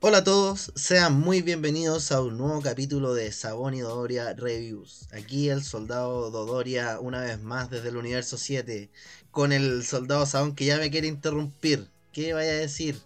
Hola 0.00 0.18
a 0.18 0.24
todos, 0.24 0.72
sean 0.76 1.14
muy 1.18 1.42
bienvenidos 1.42 2.12
a 2.12 2.20
un 2.22 2.38
nuevo 2.38 2.62
capítulo 2.62 3.14
de 3.14 3.32
Sabón 3.32 3.74
y 3.74 3.80
Dodoria 3.80 4.32
Reviews. 4.32 5.08
Aquí 5.12 5.48
el 5.48 5.62
soldado 5.64 6.30
Dodoria 6.30 7.00
una 7.00 7.20
vez 7.22 7.40
más 7.42 7.68
desde 7.68 7.88
el 7.88 7.96
universo 7.96 8.38
7 8.38 8.90
con 9.32 9.52
el 9.52 9.84
soldado 9.84 10.24
Sabón 10.24 10.54
que 10.54 10.66
ya 10.66 10.78
me 10.78 10.90
quiere 10.90 11.08
interrumpir. 11.08 11.88
¿Qué 12.12 12.32
vaya 12.32 12.50
a 12.50 12.54
decir? 12.54 13.00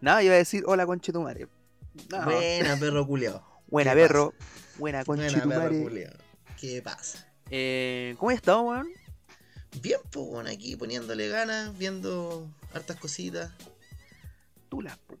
Nada, 0.00 0.22
iba 0.22 0.34
a 0.34 0.38
decir 0.38 0.62
hola 0.66 0.86
conche 0.86 1.12
tu 1.12 1.20
madre. 1.20 1.48
No. 2.10 2.24
Buena 2.24 2.76
perro 2.78 3.06
culiao. 3.06 3.42
Buena 3.66 3.94
¿Qué 3.94 4.00
perro. 4.00 4.34
Buena 4.78 5.04
conche 5.04 5.28
Buena 5.40 5.46
perro 5.62 5.82
culiao. 5.82 6.12
¿Qué 6.60 6.80
pasa? 6.80 7.26
Eh, 7.50 8.14
¿Cómo 8.18 8.30
has 8.30 8.36
estado, 8.36 8.62
weón? 8.62 8.88
Bien, 9.82 9.98
pues 10.10 10.26
bueno, 10.26 10.48
aquí 10.48 10.76
poniéndole 10.76 11.28
ganas, 11.28 11.76
viendo 11.76 12.48
hartas 12.72 12.96
cositas. 12.98 13.50
Tú 14.68 14.80
las 14.80 14.96
po- 14.98 15.16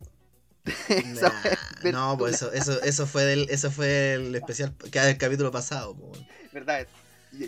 Nah, 1.20 1.92
no, 1.92 2.18
pues 2.18 2.36
eso, 2.36 2.52
eso, 2.52 2.82
eso 2.82 3.06
fue 3.06 3.24
del, 3.24 3.46
eso 3.50 3.70
fue 3.70 4.14
el 4.14 4.34
especial, 4.34 4.74
que 4.90 4.98
el 4.98 5.18
capítulo 5.18 5.50
pasado. 5.50 5.96
¿Verdad? 6.52 6.86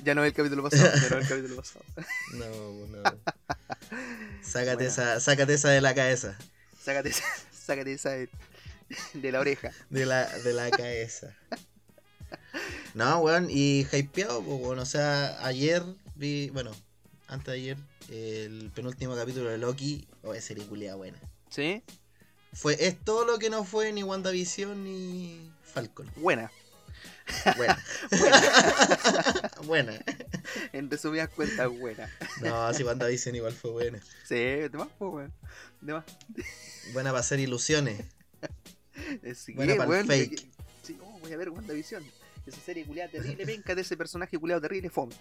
Ya- 0.04 0.14
no 0.14 0.22
es 0.24 0.28
el 0.28 0.34
capítulo 0.34 0.62
pasado, 0.62 0.86
es 0.94 1.10
el 1.10 1.28
capítulo 1.28 1.56
pasado. 1.56 1.84
No, 2.34 2.86
no. 2.86 3.02
Sácate 4.42 4.86
esa, 4.86 5.20
sácate 5.20 5.54
esa 5.54 5.70
de 5.70 5.80
la 5.80 5.94
cabeza. 5.94 6.36
Sácate 6.82 7.08
esa, 7.10 7.24
sácate 7.52 7.92
esa 7.92 8.10
de, 8.10 8.28
de 9.14 9.32
la 9.32 9.40
oreja. 9.40 9.72
De 9.90 10.06
la, 10.06 10.26
de 10.26 10.52
la 10.52 10.70
cabeza. 10.70 11.34
No, 12.94 13.18
weón, 13.20 13.48
y 13.50 13.86
hypeado, 13.92 14.42
pues, 14.42 14.60
weón. 14.60 14.78
O 14.78 14.86
sea, 14.86 15.44
ayer 15.46 15.82
vi, 16.14 16.50
bueno, 16.50 16.72
antes 17.26 17.46
de 17.46 17.52
ayer, 17.52 17.76
el 18.10 18.70
penúltimo 18.74 19.14
capítulo 19.16 19.50
de 19.50 19.58
Loki. 19.58 20.06
Oh, 20.22 20.34
esa 20.34 20.48
serie 20.48 20.64
buena. 20.94 21.18
¿Sí? 21.50 21.82
Fue, 22.58 22.76
es 22.88 22.98
todo 23.04 23.24
lo 23.24 23.38
que 23.38 23.50
no 23.50 23.62
fue 23.62 23.92
ni 23.92 24.02
WandaVision 24.02 24.82
ni 24.82 25.48
Falcon. 25.62 26.10
Buena. 26.16 26.50
Buena. 27.56 27.78
buena. 29.64 29.92
En 30.72 30.90
resumidas 30.90 31.28
cuentas, 31.28 31.68
buena. 31.68 32.10
No, 32.42 32.74
si 32.74 32.82
WandaVision 32.82 33.36
igual 33.36 33.52
fue 33.52 33.70
buena. 33.70 34.00
Sí, 34.24 34.34
de 34.34 34.70
más, 34.72 34.88
po, 34.98 35.10
weón. 35.10 35.32
De 35.80 35.92
más. 35.92 36.04
Buena 36.92 37.10
para 37.10 37.20
hacer 37.20 37.38
ilusiones. 37.38 38.04
Eh, 39.22 39.34
sí, 39.36 39.52
Buena 39.52 39.76
pa'l 39.76 39.88
weón, 39.88 40.06
fake. 40.08 40.30
que- 40.30 40.50
Sí, 40.82 40.98
oh, 41.00 41.18
voy 41.20 41.32
a 41.32 41.36
ver 41.36 41.50
WandaVision. 41.50 42.04
Esa 42.44 42.60
serie 42.60 42.84
culiada 42.84 43.10
terrible, 43.12 43.44
venga 43.44 43.74
de 43.74 43.82
ese 43.82 43.96
personaje 43.96 44.36
culiado 44.36 44.60
terrible, 44.62 44.90
fome. 44.90 45.14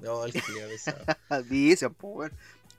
No, 0.00 0.24
el 0.24 0.32
culiao 0.32 0.68
pesado. 0.70 1.04
Vision, 1.50 1.94
weón. 2.00 2.32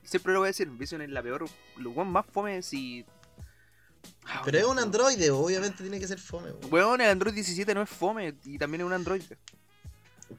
Siempre 0.04 0.34
lo 0.34 0.40
voy 0.40 0.48
a 0.48 0.52
decir, 0.52 0.68
Vision 0.70 1.04
es 1.04 1.10
la 1.10 1.22
peor, 1.22 1.46
lo 1.76 1.92
más 2.06 2.26
fome 2.26 2.64
si. 2.64 3.06
Ah, 4.26 4.42
Pero 4.44 4.58
es 4.58 4.66
un 4.66 4.78
androide, 4.80 5.32
obviamente 5.32 5.82
tiene 5.84 6.00
que 6.00 6.08
ser 6.08 6.20
fome. 6.20 6.52
weón. 6.52 6.74
Weón, 6.74 7.02
el 7.02 7.10
Android 7.10 7.34
17 7.34 7.74
no 7.74 7.82
es 7.82 7.90
fome 7.90 8.36
y 8.46 8.58
también 8.58 8.82
es 8.82 8.88
un 8.88 8.94
Android. 8.94 9.24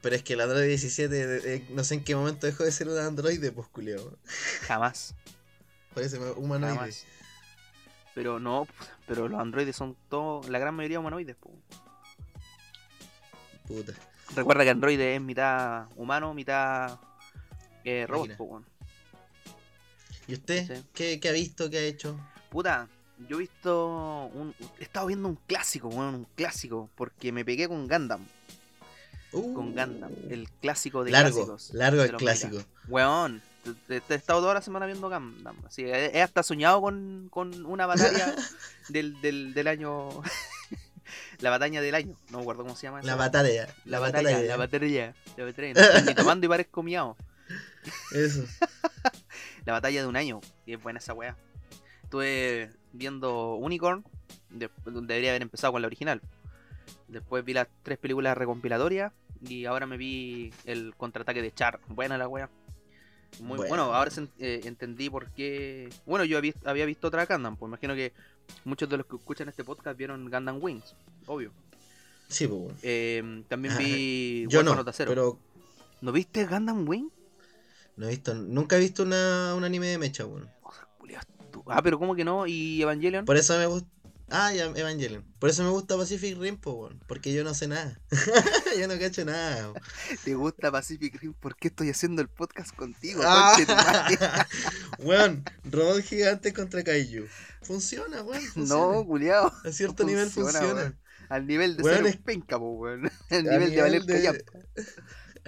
Pero 0.02 0.14
es 0.14 0.22
que 0.22 0.34
el 0.34 0.40
Android 0.42 0.66
17, 0.68 1.54
eh, 1.54 1.66
no 1.70 1.82
sé 1.82 1.94
en 1.94 2.04
qué 2.04 2.14
momento 2.14 2.46
dejó 2.46 2.64
de 2.64 2.72
ser 2.72 2.88
un 2.88 2.98
androide, 2.98 3.50
pues 3.52 3.68
culiao. 3.68 4.18
Jamás. 4.66 5.14
Parece 5.94 6.18
humanoide. 6.18 6.74
Jamás. 6.76 7.04
Pero 8.14 8.38
no, 8.38 8.66
pero 9.06 9.28
los 9.28 9.40
androides 9.40 9.76
son 9.76 9.96
todos, 10.10 10.48
la 10.48 10.58
gran 10.58 10.74
mayoría 10.74 11.00
humanoides. 11.00 11.36
po. 11.36 11.50
Puta. 13.66 13.92
Recuerda 14.34 14.64
que 14.64 14.70
Android 14.70 15.00
es 15.00 15.20
mitad 15.20 15.86
humano, 15.96 16.34
mitad 16.34 16.98
eh, 17.84 18.06
robot. 18.06 18.36
Po. 18.36 18.62
¿Y 20.26 20.34
usted? 20.34 20.76
Sí. 20.76 20.84
¿Qué, 20.92 21.20
qué 21.20 21.28
ha 21.30 21.32
visto? 21.32 21.70
¿Qué 21.70 21.78
ha 21.78 21.82
hecho? 21.82 22.18
Puta, 22.50 22.88
yo 23.28 23.36
he 23.36 23.40
visto. 23.40 24.30
Un, 24.34 24.54
he 24.78 24.82
estado 24.84 25.06
viendo 25.06 25.28
un 25.28 25.36
clásico, 25.46 25.88
weón, 25.88 26.14
un 26.14 26.26
clásico. 26.36 26.88
Porque 26.94 27.32
me 27.32 27.44
pegué 27.44 27.68
con 27.68 27.88
Gundam. 27.88 28.26
Uh, 29.32 29.52
Con 29.54 29.74
Gundam, 29.74 30.10
el 30.30 30.48
clásico 30.62 31.04
de 31.04 31.10
largo, 31.10 31.34
clásicos. 31.44 31.74
largo 31.74 32.02
el 32.02 32.12
clásico. 32.16 32.62
Weón, 32.88 33.42
te- 33.86 34.00
te- 34.00 34.14
he 34.14 34.16
estado 34.16 34.40
toda 34.40 34.54
la 34.54 34.62
semana 34.62 34.86
viendo 34.86 35.10
Gundam. 35.10 35.56
Así, 35.66 35.82
he, 35.82 36.16
he 36.16 36.22
hasta 36.22 36.42
soñado 36.42 36.80
con, 36.80 37.28
con 37.30 37.66
una 37.66 37.84
batalla 37.84 38.34
del, 38.88 39.20
del, 39.20 39.52
del 39.52 39.66
año. 39.68 40.08
la 41.40 41.50
batalla 41.50 41.82
del 41.82 41.94
año. 41.94 42.16
No 42.30 42.38
me 42.38 42.42
acuerdo 42.42 42.62
cómo 42.62 42.74
se 42.74 42.84
llama. 42.86 43.02
La 43.02 43.16
batalla. 43.16 43.68
La 43.84 43.98
batalla, 43.98 44.40
la 44.42 44.56
batalla. 44.56 45.14
La 45.36 45.44
batalla. 45.44 45.72
Estoy 45.98 46.14
tomando 46.14 46.46
y 46.46 46.48
parezco 46.48 46.82
miado. 46.82 47.14
Eso. 48.12 48.44
La 49.66 49.74
batalla 49.74 50.00
de 50.00 50.06
un 50.06 50.16
año. 50.16 50.40
Y 50.64 50.72
es 50.72 50.82
buena 50.82 51.00
esa 51.00 51.12
weá. 51.12 51.36
Estuve 52.04 52.70
viendo 52.98 53.54
Unicorn. 53.54 54.04
de- 54.50 54.70
debería 54.84 55.30
haber 55.30 55.42
empezado 55.42 55.72
con 55.72 55.82
la 55.82 55.86
original. 55.86 56.20
Después 57.06 57.44
vi 57.44 57.52
las 57.54 57.68
tres 57.82 57.98
películas 57.98 58.36
recompilatorias. 58.36 59.12
Y 59.40 59.66
ahora 59.66 59.86
me 59.86 59.96
vi 59.96 60.52
el 60.64 60.94
contraataque 60.96 61.40
de 61.40 61.52
Char. 61.54 61.78
Buena 61.88 62.18
la 62.18 62.26
weá. 62.28 62.50
Muy 63.40 63.56
Buena. 63.58 63.68
bueno, 63.68 63.94
ahora 63.94 64.10
se 64.10 64.26
eh, 64.38 64.62
entendí 64.64 65.08
por 65.10 65.30
qué. 65.30 65.90
Bueno, 66.06 66.24
yo 66.24 66.38
había, 66.38 66.54
había 66.64 66.86
visto 66.86 67.06
otra 67.08 67.24
Gundam. 67.26 67.56
Pues 67.56 67.68
imagino 67.70 67.94
que 67.94 68.12
muchos 68.64 68.88
de 68.88 68.96
los 68.96 69.06
que 69.06 69.16
escuchan 69.16 69.48
este 69.48 69.62
podcast 69.64 69.96
vieron 69.96 70.28
Gundam 70.30 70.58
Wings. 70.60 70.94
Obvio. 71.26 71.52
Sí, 72.26 72.46
pues. 72.46 72.60
bueno. 72.60 72.76
Eh, 72.82 73.44
también 73.48 73.76
vi. 73.78 74.46
Yo 74.50 74.62
no, 74.62 74.84
pero 74.96 75.38
¿No 76.00 76.10
viste 76.12 76.46
Gundam 76.46 76.88
Wing? 76.88 77.08
no 77.96 78.06
he 78.06 78.10
visto, 78.10 78.34
nunca 78.34 78.76
he 78.76 78.80
visto 78.80 79.02
una, 79.02 79.54
un 79.56 79.64
anime 79.64 79.88
de 79.88 79.98
mecha, 79.98 80.24
weón. 80.24 80.48
Tú- 81.00 81.06
Ah, 81.68 81.82
pero 81.82 81.98
¿cómo 81.98 82.14
que 82.14 82.24
no? 82.24 82.46
¿Y 82.46 82.82
Evangelion? 82.82 83.24
Por 83.24 83.36
eso 83.36 83.56
me 83.58 83.66
gusta. 83.66 83.88
Ah, 84.30 84.52
ya, 84.52 84.64
Evangelion. 84.66 85.24
Por 85.38 85.48
eso 85.48 85.62
me 85.62 85.70
gusta 85.70 85.96
Pacific 85.96 86.36
Rim, 86.38 86.58
weón. 86.62 87.00
Porque 87.06 87.32
yo 87.32 87.44
no 87.44 87.54
sé 87.54 87.66
nada. 87.66 87.98
yo 88.78 88.86
no 88.86 88.98
cacho 88.98 89.24
nada. 89.24 89.72
¿Te 90.24 90.34
gusta 90.34 90.70
Pacific 90.70 91.18
Rim? 91.20 91.32
¿Por 91.32 91.56
qué 91.56 91.68
estoy 91.68 91.88
haciendo 91.88 92.20
el 92.20 92.28
podcast 92.28 92.74
contigo? 92.76 93.22
Ah. 93.24 93.56
weón, 94.98 95.44
robot 95.64 96.02
gigante 96.02 96.52
contra 96.52 96.84
Kaiju. 96.84 97.26
Funciona, 97.62 98.22
weón. 98.22 98.42
funciona. 98.42 98.96
no, 98.96 99.04
culiao. 99.06 99.52
A 99.64 99.72
cierto 99.72 100.04
nivel 100.04 100.28
funciona. 100.28 100.94
Al 101.30 101.46
nivel 101.46 101.76
de 101.76 101.82
Weón, 101.82 101.98
ser 101.98 102.06
es- 102.06 102.16
penca, 102.16 102.58
po, 102.58 102.70
weón. 102.72 103.10
Al 103.30 103.44
nivel 103.44 103.70
de 103.70 103.80
valer 103.82 104.02
de-. 104.04 104.44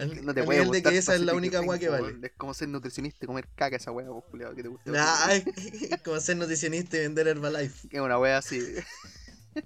Al- 0.01 0.25
No 0.25 0.35
te 0.35 0.43
puede 0.45 0.59
nivel 0.61 0.73
de 0.73 0.79
gustar 0.79 0.93
que 0.93 0.99
esa 0.99 1.15
es 1.15 1.21
la 1.21 1.33
Pacific 1.33 1.37
única 1.39 1.59
Rim, 1.59 1.65
agua 1.65 1.79
que 1.79 1.87
po, 1.87 1.93
vale. 1.93 2.05
weón. 2.05 2.25
Es 2.25 2.33
como 2.37 2.55
ser 2.55 2.69
nutricionista 2.69 3.25
y 3.25 3.27
comer 3.27 3.49
caca 3.55 3.77
esa 3.77 3.91
weá, 3.93 4.07
po, 4.07 4.23
culiao, 4.23 4.55
que 4.55 4.63
te 4.63 4.69
gusta. 4.69 5.27
Ay, 5.27 5.45
como 6.05 6.19
ser 6.21 6.37
nutricionista 6.37 6.97
y 6.97 7.01
vender 7.01 7.29
Herbalife. 7.29 7.89
Es 7.91 8.01
una 8.01 8.19
weá 8.19 8.39
así. 8.39 8.61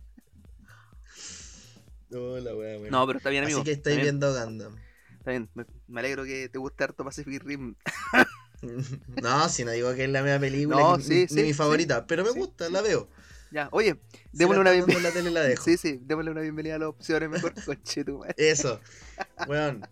No, 2.11 2.39
la 2.39 2.55
wea, 2.55 2.78
weón. 2.78 2.91
No, 2.91 3.06
pero 3.06 3.17
está 3.19 3.31
bien, 3.31 3.43
amigo. 3.45 3.59
Así 3.61 3.65
que 3.65 3.72
estáis 3.72 4.00
viendo 4.00 4.33
Gundam. 4.33 4.77
Está 5.19 5.31
bien. 5.33 5.49
Me, 5.55 5.65
me 5.89 6.00
alegro 6.00 6.25
que 6.25 6.49
te 6.49 6.59
guste 6.59 6.84
harto 6.84 7.05
Pacific 7.05 7.43
Rim. 7.43 7.75
No, 9.22 9.47
si 9.51 9.62
no 9.62 9.72
digo 9.72 9.95
que 9.95 10.05
es 10.05 10.11
la 10.11 10.22
mea 10.22 10.41
película, 10.41 10.77
No, 10.78 10.97
ni, 10.97 11.03
sí, 11.05 11.15
ni 11.22 11.28
sí, 11.28 11.34
mi 11.43 11.49
sí. 11.49 11.53
favorita, 11.53 12.06
pero 12.06 12.25
me 12.25 12.31
gusta, 12.31 12.71
la 12.71 12.81
veo. 12.81 13.11
Ya, 13.51 13.69
oye, 13.72 14.01
démosle 14.33 14.62
una 14.62 14.71
bienvenida. 14.71 14.97
en 15.01 15.03
la 15.05 15.11
tele 15.11 15.31
la 15.33 15.43
dejo. 15.43 15.62
Sí, 15.62 15.77
sí, 15.77 15.99
démosle 16.01 16.31
una 16.31 16.41
bienvenida 16.41 16.77
a 16.77 16.78
las 16.78 16.89
opciones 16.89 17.28
mejor, 17.28 17.53
conche 17.62 18.05
tu 18.06 18.21
madre. 18.21 18.34
Eso. 18.39 18.81
Weón. 19.47 19.87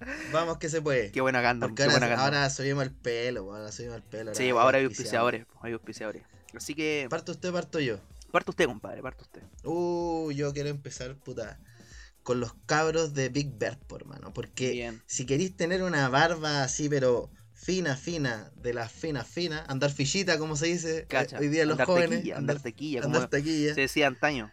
Vamos 0.32 0.58
que 0.58 0.68
se 0.68 0.80
puede. 0.80 1.10
Qué 1.10 1.20
buena 1.20 1.42
Porque 1.60 1.84
qué 1.84 1.88
buena 1.88 2.14
ahora, 2.14 2.48
subimos 2.50 2.84
el 2.84 2.90
pelo, 2.90 3.54
ahora 3.54 3.70
subimos 3.72 3.96
el 3.96 4.02
pelo. 4.02 4.34
Sí, 4.34 4.50
ahora 4.50 4.78
hay 4.78 4.84
auspiciadores, 4.84 5.46
hay 5.62 5.72
auspiciadores. 5.72 6.22
Así 6.54 6.74
que, 6.74 7.06
Parto 7.08 7.32
usted, 7.32 7.52
parto 7.52 7.78
yo. 7.80 7.98
parte 8.32 8.50
usted, 8.50 8.66
compadre, 8.66 9.02
parte 9.02 9.22
usted. 9.22 9.42
Uh, 9.64 10.30
yo 10.32 10.52
quiero 10.52 10.68
empezar, 10.68 11.14
puta, 11.16 11.58
con 12.22 12.40
los 12.40 12.54
cabros 12.66 13.14
de 13.14 13.28
Big 13.28 13.56
Bird, 13.58 13.78
por 13.86 14.04
mano. 14.06 14.32
Porque 14.32 14.70
Bien. 14.72 15.02
si 15.06 15.26
queréis 15.26 15.56
tener 15.56 15.82
una 15.82 16.08
barba 16.08 16.64
así, 16.64 16.88
pero 16.88 17.30
fina, 17.52 17.96
fina, 17.96 18.50
de 18.56 18.74
las 18.74 18.90
finas, 18.90 19.28
finas, 19.28 19.64
andar 19.68 19.90
fichita, 19.90 20.38
como 20.38 20.56
se 20.56 20.66
dice 20.66 20.98
eh, 21.00 21.06
Cacha. 21.06 21.38
hoy 21.38 21.48
día 21.48 21.64
los 21.64 21.72
andar 21.72 21.86
jóvenes, 21.86 22.18
tequilla, 22.18 22.36
andar, 22.36 22.60
tequilla, 22.60 23.02
andar 23.02 23.20
como 23.22 23.28
taquilla. 23.28 23.74
se 23.74 23.82
decía 23.82 24.06
antaño. 24.06 24.50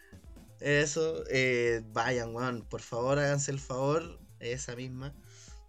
Eso, 0.60 1.24
eh, 1.30 1.84
vayan, 1.94 2.36
weón, 2.36 2.64
por 2.64 2.82
favor 2.82 3.20
háganse 3.20 3.52
el 3.52 3.60
favor, 3.60 4.20
esa 4.40 4.76
misma. 4.76 5.14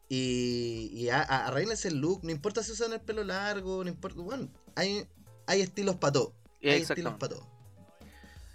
Y, 0.09 0.91
y 0.95 1.11
a- 1.11 1.23
a- 1.23 1.47
arréglense 1.49 1.89
el 1.89 1.99
look, 2.01 2.25
no 2.25 2.31
importa 2.31 2.63
si 2.63 2.73
usan 2.73 2.93
el 2.93 3.01
pelo 3.01 3.25
largo, 3.25 3.85
no 3.85 3.91
importa, 3.91 4.21
bueno, 4.21 4.49
hay, 4.75 5.07
hay 5.47 5.61
estilos 5.61 5.97
para 5.97 6.13
todo. 6.13 6.33
Hay 6.63 6.81
estilos 6.83 7.15
para 7.15 7.35
todo. 7.35 7.47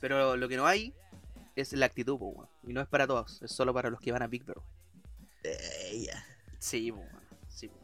Pero 0.02 0.36
lo 0.36 0.50
que 0.50 0.58
no 0.58 0.66
hay 0.66 0.94
es 1.56 1.72
la 1.74 1.86
actitud, 1.86 2.18
po. 2.18 2.48
Y 2.68 2.74
no 2.74 2.82
es 2.82 2.88
para 2.88 3.06
todos, 3.08 3.42
es 3.44 3.52
solo 3.52 3.74
para 3.74 3.90
los 3.90 4.00
que 4.00 4.12
van 4.12 4.24
a 4.24 4.28
Big 4.28 4.44
Bear. 4.44 4.58
Eh. 5.44 6.08
Sí, 6.60 6.92
po, 6.92 7.04
sí. 7.48 7.68
po. 7.68 7.76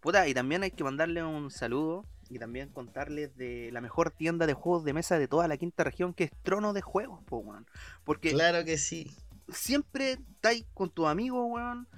Puta, 0.00 0.26
y 0.28 0.34
también 0.34 0.62
hay 0.62 0.70
que 0.70 0.84
mandarle 0.84 1.22
un 1.22 1.50
saludo 1.50 2.04
y 2.30 2.38
también 2.38 2.68
contarles 2.70 3.36
de 3.36 3.70
la 3.72 3.80
mejor 3.80 4.10
tienda 4.10 4.46
de 4.46 4.54
juegos 4.54 4.84
de 4.84 4.92
mesa 4.92 5.18
de 5.18 5.28
toda 5.28 5.48
la 5.48 5.56
quinta 5.56 5.84
región, 5.84 6.14
que 6.14 6.24
es 6.24 6.30
Trono 6.42 6.72
de 6.72 6.82
Juegos, 6.82 7.22
po, 7.24 7.38
weón. 7.38 7.66
Porque 8.04 8.30
Claro 8.30 8.64
que 8.64 8.78
sí. 8.78 9.10
siempre 9.52 10.12
estáis 10.12 10.64
con 10.74 10.90
tus 10.90 11.06
amigos, 11.06 11.44
weón, 11.48 11.88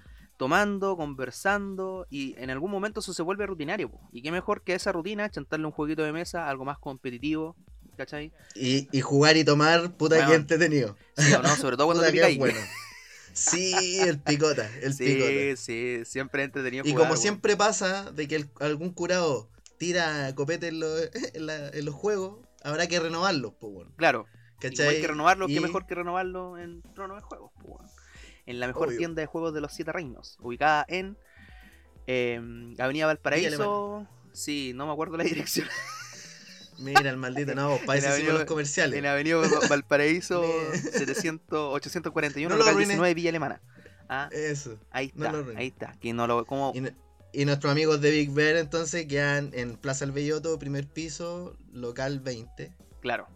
tomando, 0.40 0.96
conversando, 0.96 2.06
y 2.08 2.34
en 2.38 2.48
algún 2.48 2.70
momento 2.70 3.00
eso 3.00 3.12
se 3.12 3.22
vuelve 3.22 3.44
rutinario, 3.46 3.90
po. 3.90 4.00
Y 4.10 4.22
qué 4.22 4.32
mejor 4.32 4.62
que 4.62 4.72
esa 4.74 4.90
rutina, 4.90 5.30
chantarle 5.30 5.66
un 5.66 5.72
jueguito 5.72 6.02
de 6.02 6.12
mesa, 6.12 6.48
algo 6.48 6.64
más 6.64 6.78
competitivo, 6.78 7.56
¿cachai? 7.98 8.32
Y, 8.54 8.88
y 8.90 9.02
jugar 9.02 9.36
y 9.36 9.44
tomar, 9.44 9.92
puta 9.98 10.16
Weón. 10.16 10.28
que 10.30 10.34
entretenido. 10.36 10.96
Sí, 11.18 11.30
o 11.34 11.42
no, 11.42 11.54
sobre 11.56 11.76
todo 11.76 11.88
cuando 11.88 12.02
te 12.04 12.12
picáis. 12.12 12.38
bueno. 12.38 12.58
Sí, 13.34 13.98
el 14.00 14.18
picota, 14.18 14.66
el 14.80 14.96
picota. 14.96 14.96
Sí, 14.96 15.56
sí, 15.56 16.04
siempre 16.06 16.42
entretenido 16.42 16.86
Y 16.86 16.92
jugar, 16.92 17.06
como 17.08 17.20
siempre 17.20 17.54
pasa 17.56 18.10
de 18.10 18.26
que 18.26 18.36
el- 18.36 18.50
algún 18.60 18.94
curado 18.94 19.50
tira 19.78 20.34
copete 20.34 20.68
en, 20.68 20.80
los- 20.80 21.10
en 21.34 21.44
la- 21.44 21.68
en 21.68 21.84
los 21.84 21.94
juegos, 21.94 22.38
habrá 22.64 22.86
que 22.86 22.98
renovarlos, 22.98 23.52
pues 23.60 23.74
bueno. 23.74 23.92
Claro, 23.96 24.24
¿Cachai? 24.58 24.88
hay 24.88 25.00
que 25.02 25.06
renovarlo, 25.06 25.48
Y- 25.50 25.54
qué 25.54 25.60
mejor 25.60 25.86
que 25.86 25.94
renovarlo 25.94 26.56
en 26.56 26.80
Trono 26.94 27.14
de 27.16 27.20
Juegos, 27.20 27.52
po, 27.60 27.68
weón. 27.68 27.90
En 28.50 28.60
la 28.60 28.66
mejor 28.66 28.88
Obvio. 28.88 28.98
tienda 28.98 29.20
de 29.20 29.26
juegos 29.26 29.54
de 29.54 29.60
los 29.60 29.72
Siete 29.72 29.92
Reinos, 29.92 30.36
ubicada 30.40 30.84
en 30.88 31.16
em, 32.06 32.74
Avenida 32.80 33.06
Valparaíso. 33.06 34.06
Sí, 34.32 34.72
no 34.74 34.86
me 34.86 34.92
acuerdo 34.92 35.16
la 35.16 35.24
dirección. 35.24 35.68
Mira 36.78 37.10
el 37.10 37.16
maldito, 37.18 37.54
no, 37.54 37.78
para 37.86 37.98
eso 37.98 38.08
Avenida- 38.08 38.32
los 38.32 38.44
comerciales. 38.44 38.98
En 38.98 39.06
Avenida 39.06 39.36
Val- 39.36 39.50
Valparaíso 39.68 40.42
Me- 40.72 40.78
700, 40.78 41.74
841, 41.74 42.48
No 42.48 42.54
lo 42.54 42.58
local 42.60 42.70
arruines. 42.72 42.88
19, 42.88 43.14
Villa 43.14 43.28
Alemana. 43.30 43.60
Ah, 44.08 44.28
Eso. 44.32 44.78
ahí 44.90 45.12
no 45.14 45.26
está, 45.26 45.32
lo 45.32 45.38
arruines. 45.42 45.60
ahí 45.60 45.66
está. 45.68 45.92
Que 46.00 46.12
no 46.12 46.26
lo, 46.26 46.44
como, 46.46 46.72
Y, 46.74 47.40
y 47.42 47.44
nuestros 47.44 47.70
amigos 47.70 48.00
de 48.00 48.10
Big 48.10 48.30
Bear 48.32 48.56
entonces 48.56 49.06
quedan 49.06 49.50
en 49.52 49.76
Plaza 49.76 50.04
El 50.06 50.12
Belloto, 50.12 50.58
primer 50.58 50.86
piso, 50.88 51.56
local 51.72 52.20
20. 52.20 52.72
claro, 53.00 53.28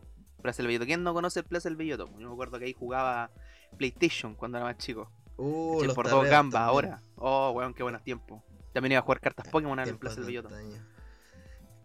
Plaza 0.42 0.58
del 0.58 0.68
Belloto. 0.68 0.86
¿Quién 0.86 1.02
no 1.02 1.12
conoce 1.14 1.40
el 1.40 1.44
Plaza 1.46 1.68
del 1.68 1.76
Belloto? 1.76 2.10
Yo 2.18 2.26
me 2.28 2.32
acuerdo 2.32 2.58
que 2.58 2.64
ahí 2.64 2.72
jugaba 2.76 3.30
PlayStation 3.76 4.34
cuando 4.34 4.58
era 4.58 4.66
más 4.66 4.78
chico. 4.78 5.10
Uh, 5.36 5.82
los 5.84 5.94
por 5.94 6.08
dos 6.08 6.26
gambas 6.28 6.62
ahora. 6.62 7.00
Oh, 7.16 7.50
weón, 7.50 7.74
qué 7.74 7.82
buenos 7.82 8.02
tiempos. 8.02 8.42
También 8.72 8.92
iba 8.92 9.00
a 9.00 9.02
jugar 9.02 9.20
cartas 9.20 9.48
Pokémon 9.48 9.78
en 9.78 9.88
el 9.88 9.98
Plaza 9.98 10.16
del 10.16 10.26
Belloto. 10.26 10.50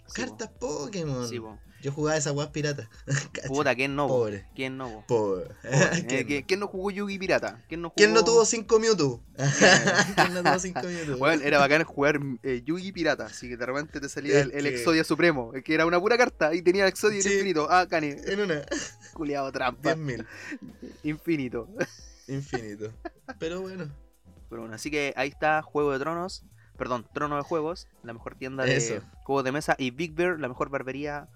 Po. 0.09 0.13
Cartas 0.15 0.49
Pokémon. 0.59 1.27
Sí, 1.27 1.39
po. 1.39 1.57
Yo 1.81 1.93
jugaba 1.93 2.17
esa 2.17 2.33
weas 2.33 2.49
pirata. 2.49 2.89
Puta, 3.47 3.73
¿quién 3.73 3.95
no? 3.95 4.07
po? 4.07 4.15
Pobre. 4.19 4.45
¿Quién 4.53 4.77
no? 4.77 4.89
po? 4.89 5.03
Pobre. 5.07 5.47
¿Quién 6.07 6.25
Eh, 6.31 6.45
¿quién, 6.45 6.59
no 6.59 6.67
jugó 6.67 6.91
Yugi 6.91 7.17
Pirata? 7.17 7.63
¿Quién 7.69 7.81
no, 7.81 7.87
jugó... 7.89 7.95
¿Quién 7.95 8.13
no 8.13 8.23
tuvo 8.25 8.43
5 8.45 8.79
Mewtwo? 8.79 9.23
¿Quién 10.15 10.33
no 10.33 10.43
tuvo 10.43 10.59
5 10.59 10.79
Mewtwo? 10.83 11.15
Weón, 11.17 11.41
era 11.41 11.57
bacán 11.59 11.83
jugar 11.85 12.19
eh, 12.43 12.61
Yugi 12.65 12.91
Pirata, 12.91 13.27
así 13.27 13.47
que 13.47 13.55
de 13.55 13.65
repente 13.65 14.01
te 14.01 14.09
salía 14.09 14.41
el, 14.41 14.51
el 14.51 14.63
que- 14.63 14.75
Exodia 14.75 15.05
Supremo, 15.05 15.53
eh, 15.55 15.63
que 15.63 15.73
era 15.73 15.85
una 15.85 15.99
pura 16.01 16.17
carta 16.17 16.53
y 16.53 16.61
tenía 16.61 16.85
Exodia 16.87 17.21
Sí. 17.21 17.31
infinito. 17.31 17.67
Ah, 17.69 17.87
Cane, 17.89 18.17
En 18.25 18.41
una. 18.41 18.61
culiado 19.13 19.49
trampa. 19.53 19.95
10.000. 19.95 20.25
Infinito. 21.03 21.69
Infinito. 22.27 22.91
Pero 23.39 23.61
bueno. 23.61 23.89
Pero 24.49 24.61
bueno, 24.63 24.75
así 24.75 24.91
que 24.91 25.13
ahí 25.15 25.29
está 25.29 25.61
Juego 25.61 25.91
de 25.93 25.99
Tronos, 25.99 26.43
perdón, 26.79 27.05
Trono 27.13 27.35
de 27.35 27.43
Juegos, 27.43 27.87
la 28.03 28.13
mejor 28.13 28.35
tienda 28.35 28.63
de 28.63 29.01
juegos 29.23 29.43
de 29.43 29.51
mesa, 29.51 29.75
y 29.77 29.91
Big 29.91 30.13
Bear, 30.15 30.39
la 30.39 30.47
mejor 30.47 30.69
barbería 30.69 31.27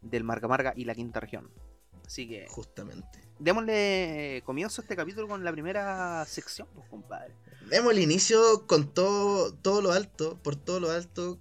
del 0.00 0.24
Marca 0.24 0.48
Marga 0.48 0.72
y 0.76 0.84
la 0.84 0.94
quinta 0.94 1.20
región. 1.20 1.50
Así 2.06 2.28
que 2.28 2.46
Justamente. 2.48 3.18
démosle 3.38 4.42
comienzo 4.44 4.80
a 4.80 4.84
este 4.84 4.94
capítulo 4.94 5.26
con 5.26 5.42
la 5.44 5.52
primera 5.52 6.24
sección, 6.26 6.68
pues 6.74 6.88
compadre. 6.88 7.34
Demos 7.68 7.92
el 7.92 7.98
inicio 7.98 8.66
con 8.66 8.92
todo, 8.92 9.52
todo 9.54 9.82
lo 9.82 9.92
alto, 9.92 10.38
por 10.42 10.54
todo 10.54 10.80
lo 10.80 10.90
alto, 10.90 11.40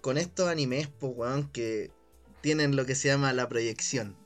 con 0.00 0.16
estos 0.16 0.48
animes, 0.48 0.88
pues, 0.88 1.12
weón, 1.14 1.48
que 1.50 1.90
tienen 2.40 2.74
lo 2.74 2.86
que 2.86 2.94
se 2.94 3.08
llama 3.08 3.32
la 3.32 3.48
proyección. 3.48 4.16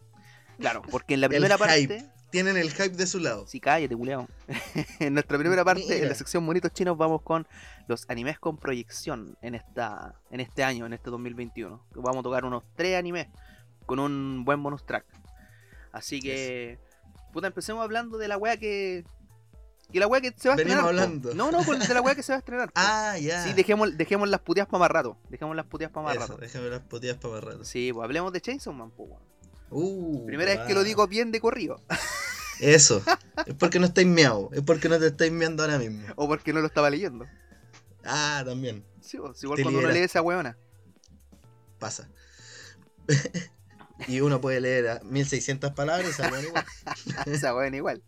Claro, 0.59 0.83
porque 0.83 1.15
en 1.15 1.21
la 1.23 1.29
primera 1.29 1.59
parte. 1.59 2.12
Tienen 2.33 2.57
el 2.57 2.71
hype 2.71 2.97
de 2.97 3.07
su 3.07 3.19
lado. 3.19 3.47
Sí, 3.47 3.61
cállate, 3.61 3.95
culiao. 3.95 4.27
en 5.01 5.13
nuestra 5.13 5.37
primera 5.39 5.65
parte, 5.67 6.03
en 6.03 6.09
la 6.09 6.15
sección 6.15 6.43
Monitos 6.43 6.73
Chinos, 6.73 6.97
vamos 6.97 7.21
con 7.21 7.47
los 7.89 8.09
animes 8.09 8.39
con 8.39 8.57
proyección 8.57 9.37
en 9.43 9.55
esta 9.55 10.15
en 10.31 10.41
este 10.41 10.65
año, 10.65 10.87
en 10.87 10.95
este 10.95 11.11
2021. 11.11 11.85
Vamos 11.95 12.21
a 12.21 12.23
tocar 12.23 12.47
unos 12.47 12.65
tres 12.75 12.99
animes 12.99 13.29
con 13.85 13.99
un 13.99 14.47
buen 14.47 14.63
bonus 14.63 14.87
track. 14.87 15.05
Así 15.93 16.21
que, 16.23 16.79
puta, 17.35 17.49
empecemos 17.49 17.85
hablando 17.85 18.17
de 18.17 18.29
la 18.29 18.39
wea 18.39 18.57
que. 18.57 19.05
Que 19.93 20.01
la 20.01 20.07
wea 20.07 20.23
que 20.23 20.33
se 20.35 20.49
va 20.49 20.55
a 20.55 20.57
Venimos 20.57 20.79
estrenar. 20.79 21.05
hablando. 21.05 21.35
No, 21.35 21.53
no, 21.53 21.63
de 21.63 21.95
la 21.95 22.01
wea 22.01 22.15
que 22.15 22.23
se 22.23 22.33
va 22.33 22.37
a 22.37 22.39
estrenar. 22.39 22.73
Ah, 22.75 23.19
ya. 23.21 23.45
Sí, 23.45 23.53
dejemos, 23.53 23.95
dejemos 23.95 24.27
las 24.31 24.41
puteas 24.41 24.67
para 24.67 24.79
más 24.79 24.91
rato. 24.91 25.19
Dejemos 25.29 25.55
las 25.55 25.67
puteas 25.67 25.91
para 25.91 26.07
más 26.07 26.17
Eso, 26.17 26.27
rato. 26.29 26.39
déjame 26.41 26.71
las 26.71 26.81
puteas 26.81 27.19
para 27.19 27.35
más 27.35 27.45
rato. 27.45 27.65
Sí, 27.67 27.93
pues 27.93 28.03
hablemos 28.03 28.33
de 28.33 28.41
Chainsaw 28.41 28.73
Man, 28.73 28.91
weón. 28.97 29.32
Uh, 29.73 30.27
Primera 30.27 30.55
vez 30.55 30.67
que 30.67 30.75
lo 30.75 30.85
digo 30.85 31.07
bien 31.09 31.33
de 31.33 31.41
corrido. 31.41 31.83
Eso. 32.61 33.03
Es 33.47 33.55
porque 33.55 33.79
no 33.81 33.87
estáis 33.87 34.07
miau. 34.07 34.51
Es 34.53 34.63
porque 34.63 34.89
no 34.89 34.99
te 34.99 35.07
estáis 35.07 35.33
miando 35.33 35.63
ahora 35.63 35.79
mismo. 35.79 36.07
o 36.17 36.29
porque 36.29 36.53
no 36.53 36.61
lo 36.61 36.67
estaba 36.67 36.91
leyendo. 36.91 37.27
Ah, 38.05 38.43
también. 38.45 38.85
Sí, 39.01 39.17
pues, 39.17 39.43
igual 39.43 39.57
Te 39.57 39.63
cuando 39.63 39.81
uno 39.81 39.91
lee 39.91 40.01
esa 40.01 40.21
weona. 40.23 40.57
Pasa. 41.79 42.09
y 44.07 44.21
uno 44.21 44.41
puede 44.41 44.61
leer 44.61 44.89
a 44.89 45.01
1600 45.03 45.73
palabras 45.73 46.11
y 46.11 46.13
se 46.13 46.23
igual. 46.47 46.65
esa 47.27 47.55
weona 47.55 47.77
igual. 47.77 48.03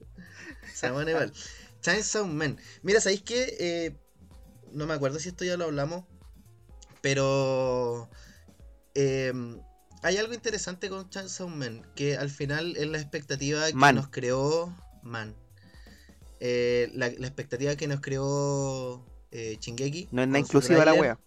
Se 0.72 0.90
van 0.90 1.08
igual. 1.08 1.32
Chainsaw 1.80 2.26
Man. 2.26 2.58
Mira, 2.82 3.00
¿sabéis 3.00 3.22
qué? 3.22 3.56
Eh, 3.58 3.96
no 4.72 4.86
me 4.86 4.94
acuerdo 4.94 5.18
si 5.18 5.28
esto 5.30 5.44
ya 5.44 5.56
lo 5.56 5.64
hablamos. 5.64 6.04
Pero. 7.00 8.08
eh, 8.94 9.32
hay 10.04 10.16
algo 10.18 10.34
interesante 10.34 10.88
con 10.88 11.08
Chainsaw 11.10 11.48
Man. 11.48 11.82
Que 11.96 12.16
al 12.16 12.30
final 12.30 12.76
es 12.76 12.86
la 12.86 12.98
expectativa 12.98 13.66
que 13.66 13.74
Man. 13.74 13.96
nos 13.96 14.08
creó. 14.08 14.72
Man. 15.02 15.34
Eh, 16.40 16.90
la, 16.94 17.08
la 17.10 17.26
expectativa 17.26 17.74
que 17.76 17.86
nos 17.88 18.00
creó. 18.00 19.04
Eh, 19.30 19.56
Shingeki. 19.60 20.08
No 20.12 20.22
es 20.22 20.28
nada 20.28 20.38
inclusiva 20.38 20.84
la 20.84 20.94
wea. 20.94 21.18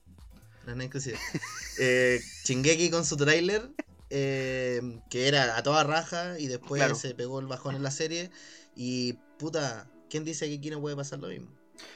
No 0.65 0.71
es 0.71 0.75
nada 0.77 0.83
inclusiva. 0.85 1.17
Eh, 1.79 2.19
Shingeki 2.45 2.89
con 2.89 3.05
su 3.05 3.17
tráiler. 3.17 3.69
eh, 4.09 4.81
que 5.11 5.27
era 5.27 5.57
a 5.57 5.63
toda 5.63 5.83
raja. 5.83 6.39
Y 6.39 6.47
después 6.47 6.79
Claro. 6.79 6.95
se 6.95 7.13
pegó 7.13 7.39
el 7.39 7.45
bajón 7.47 7.75
en 7.75 7.83
la 7.83 7.91
serie. 7.91 8.31
Y 8.75 9.13
puta, 9.37 9.89
¿quién 10.09 10.23
dice 10.23 10.47
que 10.47 10.55
aquí 10.55 10.69
no 10.71 10.79
puede 10.81 10.95
pasar 10.95 11.19
lo 11.19 11.27
mismo? 11.27 11.49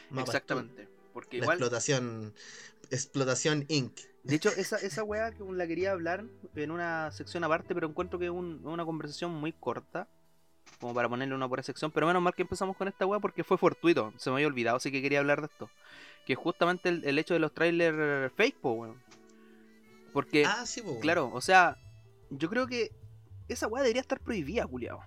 Mapa 0.10 0.24
Exactamente. 0.32 0.88
Porque 1.14 1.38
La 1.38 1.46
igual, 1.46 1.58
explotación. 1.58 2.34
Explotación 2.92 3.66
Inc. 3.70 4.00
de 4.24 4.36
hecho, 4.36 4.50
esa, 4.50 4.78
esa 4.78 5.04
wea 5.04 5.32
que 5.32 5.44
la 5.52 5.66
quería 5.68 5.92
hablar 5.92 6.26
en 6.56 6.72
una 6.72 7.12
sección 7.12 7.44
aparte, 7.44 7.74
pero 7.74 7.88
encuentro 7.88 8.20
que 8.20 8.26
es 8.26 8.32
un- 8.32 8.62
una 8.66 8.86
conversación 8.86 9.32
muy 9.34 9.52
corta. 9.54 10.08
Como 10.80 10.94
para 10.94 11.10
ponerle 11.10 11.36
una 11.36 11.50
pura 11.50 11.64
sección. 11.64 11.92
Pero 11.92 12.08
menos 12.08 12.22
mal 12.22 12.34
que 12.34 12.44
empezamos 12.44 12.78
con 12.78 12.88
esta 12.88 13.06
wea 13.06 13.20
porque 13.20 13.44
fue 13.44 13.58
fortuito. 13.58 14.14
Se 14.18 14.30
me 14.30 14.36
había 14.38 14.48
olvidado, 14.48 14.78
así 14.78 14.92
que 14.92 15.02
quería 15.02 15.20
hablar 15.20 15.42
de 15.42 15.48
esto. 15.48 15.70
Que 16.26 16.34
es 16.34 16.40
justamente 16.40 16.90
el, 16.90 17.04
el 17.04 17.18
hecho 17.20 17.34
de 17.34 17.40
los 17.40 17.54
trailers 17.54 18.32
fake, 18.34 18.60
po, 18.62 18.72
weón. 18.74 19.02
Porque, 20.14 20.46
Ah, 20.46 20.66
sí, 20.66 20.82
pues. 20.82 21.00
claro, 21.00 21.30
o 21.34 21.42
sea, 21.42 21.78
yo 22.30 22.50
creo 22.50 22.68
que 22.68 22.92
esa 23.48 23.68
wea 23.68 23.82
debería 23.84 24.02
estar 24.02 24.20
prohibida, 24.20 24.66
culiao. 24.68 25.02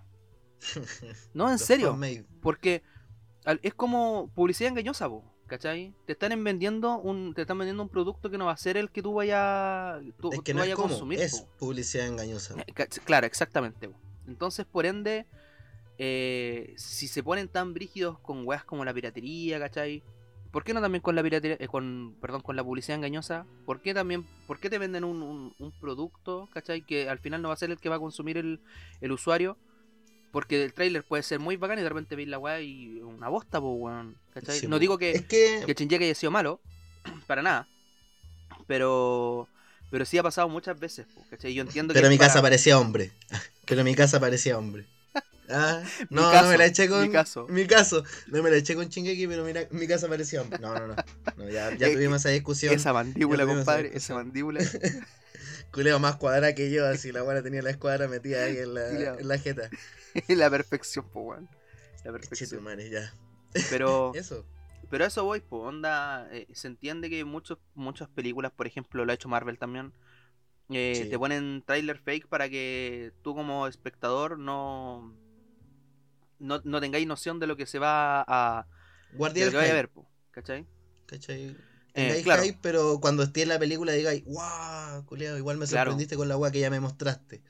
No, 1.35 1.50
en 1.50 1.59
serio. 1.59 1.99
Porque 2.42 2.83
es 3.62 3.75
como 3.75 4.30
publicidad 4.35 4.71
engañosa, 4.71 5.09
po, 5.09 5.25
¿cachai? 5.46 5.92
Te 6.06 6.12
están 6.12 6.42
vendiendo 6.44 6.98
un, 6.98 7.34
te 7.34 7.42
están 7.42 7.58
vendiendo 7.58 7.82
un 7.82 7.88
producto 7.88 8.30
que 8.30 8.38
no 8.38 8.46
va 8.46 8.52
a 8.52 8.56
ser 8.56 8.76
el 8.76 8.90
que 8.90 9.02
tú 9.02 9.14
vayas, 9.14 10.02
tú, 10.20 10.30
Es 10.32 10.40
que 10.40 10.52
tú 10.52 10.58
no 10.58 10.64
es 10.64 10.70
vayas 10.70 10.78
a 10.78 10.82
consumir. 10.82 11.20
es 11.20 11.40
po. 11.40 11.48
publicidad 11.66 12.06
engañosa. 12.06 12.54
Eh, 12.66 12.72
Claro, 13.04 13.26
exactamente. 13.26 13.88
po. 13.88 13.96
Entonces, 14.26 14.64
por 14.66 14.86
ende, 14.86 15.26
eh, 15.98 16.74
si 16.76 17.08
se 17.08 17.22
ponen 17.22 17.48
tan 17.48 17.74
brígidos 17.74 18.18
con 18.20 18.46
weas 18.46 18.64
como 18.64 18.84
la 18.84 18.92
piratería, 18.94 19.58
¿cachai? 19.58 20.02
¿Por 20.50 20.62
qué 20.64 20.72
no 20.72 20.80
también 20.80 21.02
con 21.02 21.16
la 21.16 21.22
piratería, 21.22 21.56
eh, 21.58 21.66
con, 21.66 22.16
perdón, 22.20 22.40
con 22.40 22.54
la 22.56 22.62
publicidad 22.62 22.96
engañosa? 22.96 23.44
¿Por 23.66 23.80
qué 23.80 23.92
también, 23.92 24.24
por 24.46 24.60
qué 24.60 24.70
te 24.70 24.78
venden 24.78 25.02
un, 25.04 25.20
un- 25.22 25.54
un 25.58 25.72
producto, 25.80 26.48
¿cachai? 26.52 26.82
Que 26.82 27.08
al 27.08 27.18
final 27.18 27.42
no 27.42 27.48
va 27.48 27.54
a 27.54 27.56
ser 27.56 27.70
el 27.70 27.78
que 27.78 27.88
va 27.88 27.96
a 27.96 27.98
consumir 27.98 28.38
el, 28.38 28.60
el 29.00 29.12
usuario. 29.12 29.56
Porque 30.35 30.64
el 30.64 30.73
trailer 30.75 31.05
puede 31.05 31.23
ser 31.23 31.38
muy 31.38 31.57
bacán 31.57 31.79
y 31.79 31.83
de 31.83 31.88
repente 31.88 32.17
veis 32.17 32.26
la 32.29 32.38
wea 32.41 32.61
y 32.61 33.00
una 33.00 33.29
bosta, 33.29 33.61
pues, 33.61 33.73
weón. 33.79 34.17
¿cachai? 34.35 34.59
Sí, 34.59 34.67
no 34.67 34.81
digo 34.81 34.99
que, 34.99 35.12
Es 35.12 35.23
que. 35.26 35.62
que 35.64 35.95
haya 35.95 36.14
sido 36.17 36.33
malo, 36.33 36.61
para 37.29 37.41
nada. 37.41 37.69
Pero 38.67 39.49
pero 39.93 40.05
sí 40.05 40.19
ha 40.19 40.25
pasado 40.25 40.49
muchas 40.49 40.79
veces, 40.81 41.07
po, 41.14 41.25
¿cachai? 41.31 41.55
Yo 41.55 41.62
entiendo 41.62 41.95
Pero 41.95 42.07
que 42.07 42.09
mi 42.09 42.14
es 42.17 42.19
para- 42.19 42.29
casa 42.31 42.43
parecía 42.43 42.81
hombre. 42.81 43.12
Pero 43.64 43.85
mi 43.85 43.95
casa 43.95 44.19
parecía 44.19 44.59
hombre. 44.59 44.87
Ah, 45.49 45.83
Mi 46.11 46.17
no, 46.17 46.23
caso, 46.33 46.45
no 46.47 46.50
me 46.50 46.59
la 46.59 46.67
eché 46.67 46.88
con. 46.88 47.03
mi 47.03 47.11
caso. 47.12 47.47
Mi 47.49 47.67
caso. 47.67 48.03
No 48.26 48.43
me 48.43 48.50
la 48.50 48.57
eché 48.57 48.75
con 48.75 48.88
Chingeki, 48.88 49.29
pero 49.29 49.45
mira, 49.45 49.69
mi 49.71 49.87
casa 49.87 50.09
parecía 50.09 50.43
hombre. 50.43 50.59
No, 50.59 50.75
no, 50.75 50.88
no. 50.88 50.97
No, 51.37 51.49
ya, 51.49 51.73
ya 51.76 51.87
Eh, 51.88 51.93
tuvimos 51.95 52.21
esa 52.23 52.31
discusión. 52.31 52.75
Esa 52.75 52.93
mandíbula, 52.93 53.45
esa 53.45 53.55
compadre, 53.55 53.91
esa 53.95 54.14
mandíbula. 54.14 54.61
Culeo 55.75 55.99
más 55.99 56.16
cuadrada 56.16 56.54
que 56.54 56.71
yo, 56.71 56.87
así 56.87 57.11
la 57.12 57.23
buena 57.23 57.43
tenía 57.43 57.61
la 57.61 57.71
escuadra 57.71 58.07
metida 58.09 58.45
ahí 58.45 58.59
en 58.59 58.75
la, 58.75 58.88
en 59.19 59.28
la 59.28 59.38
jeta. 59.38 59.69
la 60.28 60.49
perfección, 60.49 61.09
po, 61.11 61.21
weón. 61.23 61.49
La 62.04 62.12
perfección. 62.12 62.62
madre, 62.62 62.88
ya. 62.90 63.12
Pero, 63.71 64.12
Eso. 64.14 64.45
pero 64.90 65.04
a 65.04 65.09
eso 65.09 65.25
voy, 65.25 65.40
po, 65.40 65.59
onda. 65.62 66.28
eh, 66.33 66.47
se 66.52 66.69
entiende 66.69 67.11
que 67.11 67.25
muchos, 67.25 67.59
muchas 67.75 68.09
películas, 68.09 68.52
por 68.52 68.66
ejemplo, 68.66 69.04
lo 69.04 69.11
ha 69.11 69.14
hecho 69.14 69.28
Marvel 69.28 69.59
también. 69.59 69.93
eh, 70.71 70.93
Sí. 70.95 71.11
Te 71.11 71.19
ponen 71.19 71.62
trailer 71.66 71.99
fake 71.99 72.28
para 72.28 72.49
que 72.49 73.12
tú 73.23 73.35
como 73.35 73.66
espectador 73.66 74.38
no, 74.38 75.12
no, 76.38 76.61
no 76.64 76.81
tengáis 76.81 77.07
noción 77.07 77.40
de 77.40 77.47
lo 77.47 77.57
que 77.57 77.66
se 77.66 77.78
va 77.78 78.25
a, 78.26 78.66
de 79.11 79.16
Guardia 79.19 79.45
lo 79.47 79.47
del 79.47 79.52
que 79.52 79.57
vaya 79.57 79.73
a 79.73 79.75
ver, 79.75 79.88
po, 79.88 80.07
¿cachai? 80.31 80.66
¿cachai? 81.07 81.57
Eh, 81.94 82.02
Tengáis 82.06 82.24
claro. 82.24 82.42
hype, 82.42 82.58
pero 82.60 82.98
cuando 83.00 83.22
esté 83.22 83.42
en 83.42 83.48
la 83.50 83.58
película 83.58 83.92
digáis, 83.92 84.24
wow, 84.24 85.04
culiao, 85.06 85.38
igual 85.38 85.56
me 85.58 85.66
Claro. 85.66 85.90
sorprendiste 85.92 86.16
con 86.16 86.28
la 86.28 86.36
weá 86.36 86.50
que 86.50 86.58
ya 86.60 86.70
me 86.70 86.80
mostraste. 86.80 87.42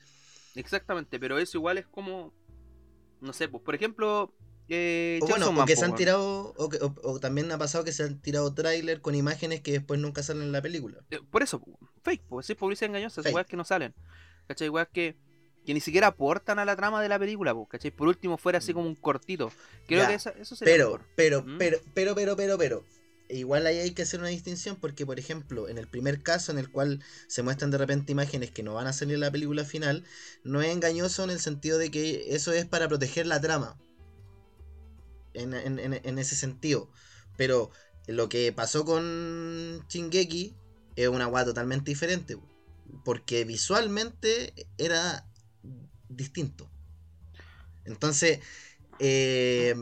Exactamente, 0.55 1.19
pero 1.19 1.37
eso 1.39 1.57
igual 1.57 1.77
es 1.77 1.85
como. 1.87 2.33
No 3.21 3.33
sé, 3.33 3.47
pues, 3.47 3.63
por 3.63 3.75
ejemplo. 3.75 4.33
Eh, 4.67 5.19
O 5.21 5.27
bueno, 5.27 5.49
o 5.49 5.65
que 5.65 5.75
se 5.75 5.85
han 5.85 5.93
tirado, 5.93 6.53
o, 6.57 6.69
que- 6.69 6.77
o- 6.77 6.95
o 7.03 7.19
también 7.19 7.51
ha 7.51 7.57
pasado 7.59 7.83
que 7.83 7.91
se 7.91 8.03
han 8.03 8.19
tirado 8.19 8.51
tráiler 8.55 8.99
con 8.99 9.13
imágenes 9.13 9.61
que 9.61 9.71
después 9.71 9.99
nunca 9.99 10.23
salen 10.23 10.41
en 10.43 10.51
la 10.51 10.61
película. 10.61 10.97
Eh, 11.11 11.19
Por 11.29 11.43
eso, 11.43 11.61
fake, 12.03 12.23
pues, 12.27 12.49
es 12.49 12.55
publicidad 12.55 12.89
engañosa, 12.89 13.21
Fake. 13.21 13.35
weas 13.35 13.45
que 13.47 13.57
no 13.57 13.63
salen. 13.63 13.93
¿Cachai? 14.47 14.69
Weas 14.69 14.87
que, 14.91 15.15
que 15.67 15.73
ni 15.75 15.81
siquiera 15.81 16.07
aportan 16.07 16.57
a 16.57 16.65
la 16.65 16.75
trama 16.75 16.99
de 17.03 17.09
la 17.09 17.19
película, 17.19 17.53
pues, 17.53 17.67
¿cachai? 17.69 17.91
Por 17.91 18.07
último, 18.07 18.37
fuera 18.39 18.57
así 18.57 18.73
como 18.73 18.87
un 18.87 18.95
cortito. 18.95 19.51
Creo 19.87 20.01
Ya, 20.01 20.07
que 20.07 20.13
esa- 20.15 20.31
eso 20.31 20.55
sería 20.55 20.73
Pero, 20.73 20.85
mejor. 20.93 21.01
pero, 21.15 21.43
¿Mm? 21.43 21.57
pero, 21.59 21.77
pero, 21.93 22.15
pero, 22.15 22.35
pero, 22.35 22.57
pero. 22.57 22.83
Igual 23.27 23.65
ahí 23.65 23.79
hay 23.79 23.91
que 23.91 24.03
hacer 24.03 24.19
una 24.19 24.29
distinción 24.29 24.75
porque, 24.75 25.05
por 25.05 25.19
ejemplo, 25.19 25.67
en 25.67 25.77
el 25.79 25.87
primer 25.87 26.21
caso 26.21 26.51
en 26.51 26.59
el 26.59 26.69
cual 26.71 27.03
se 27.27 27.41
muestran 27.41 27.71
de 27.71 27.79
repente 27.79 28.11
imágenes 28.11 28.51
que 28.51 28.61
no 28.61 28.75
van 28.75 28.85
a 28.87 28.93
salir 28.93 29.15
en 29.15 29.21
la 29.21 29.31
película 29.31 29.65
final, 29.65 30.03
no 30.43 30.61
es 30.61 30.71
engañoso 30.71 31.23
en 31.23 31.31
el 31.31 31.39
sentido 31.39 31.77
de 31.79 31.89
que 31.89 32.35
eso 32.35 32.51
es 32.53 32.65
para 32.65 32.87
proteger 32.87 33.25
la 33.25 33.41
trama. 33.41 33.77
En, 35.33 35.53
en- 35.53 36.19
ese 36.19 36.35
sentido. 36.35 36.89
Pero 37.35 37.71
lo 38.07 38.29
que 38.29 38.53
pasó 38.53 38.85
con 38.85 39.85
Shingeki 39.89 40.55
es 40.95 41.07
una 41.09 41.27
weá 41.27 41.43
totalmente 41.43 41.91
diferente. 41.91 42.37
Porque 43.03 43.43
visualmente 43.43 44.53
era 44.77 45.27
distinto. 46.07 46.69
Entonces, 47.85 48.39
eh, 48.99 49.75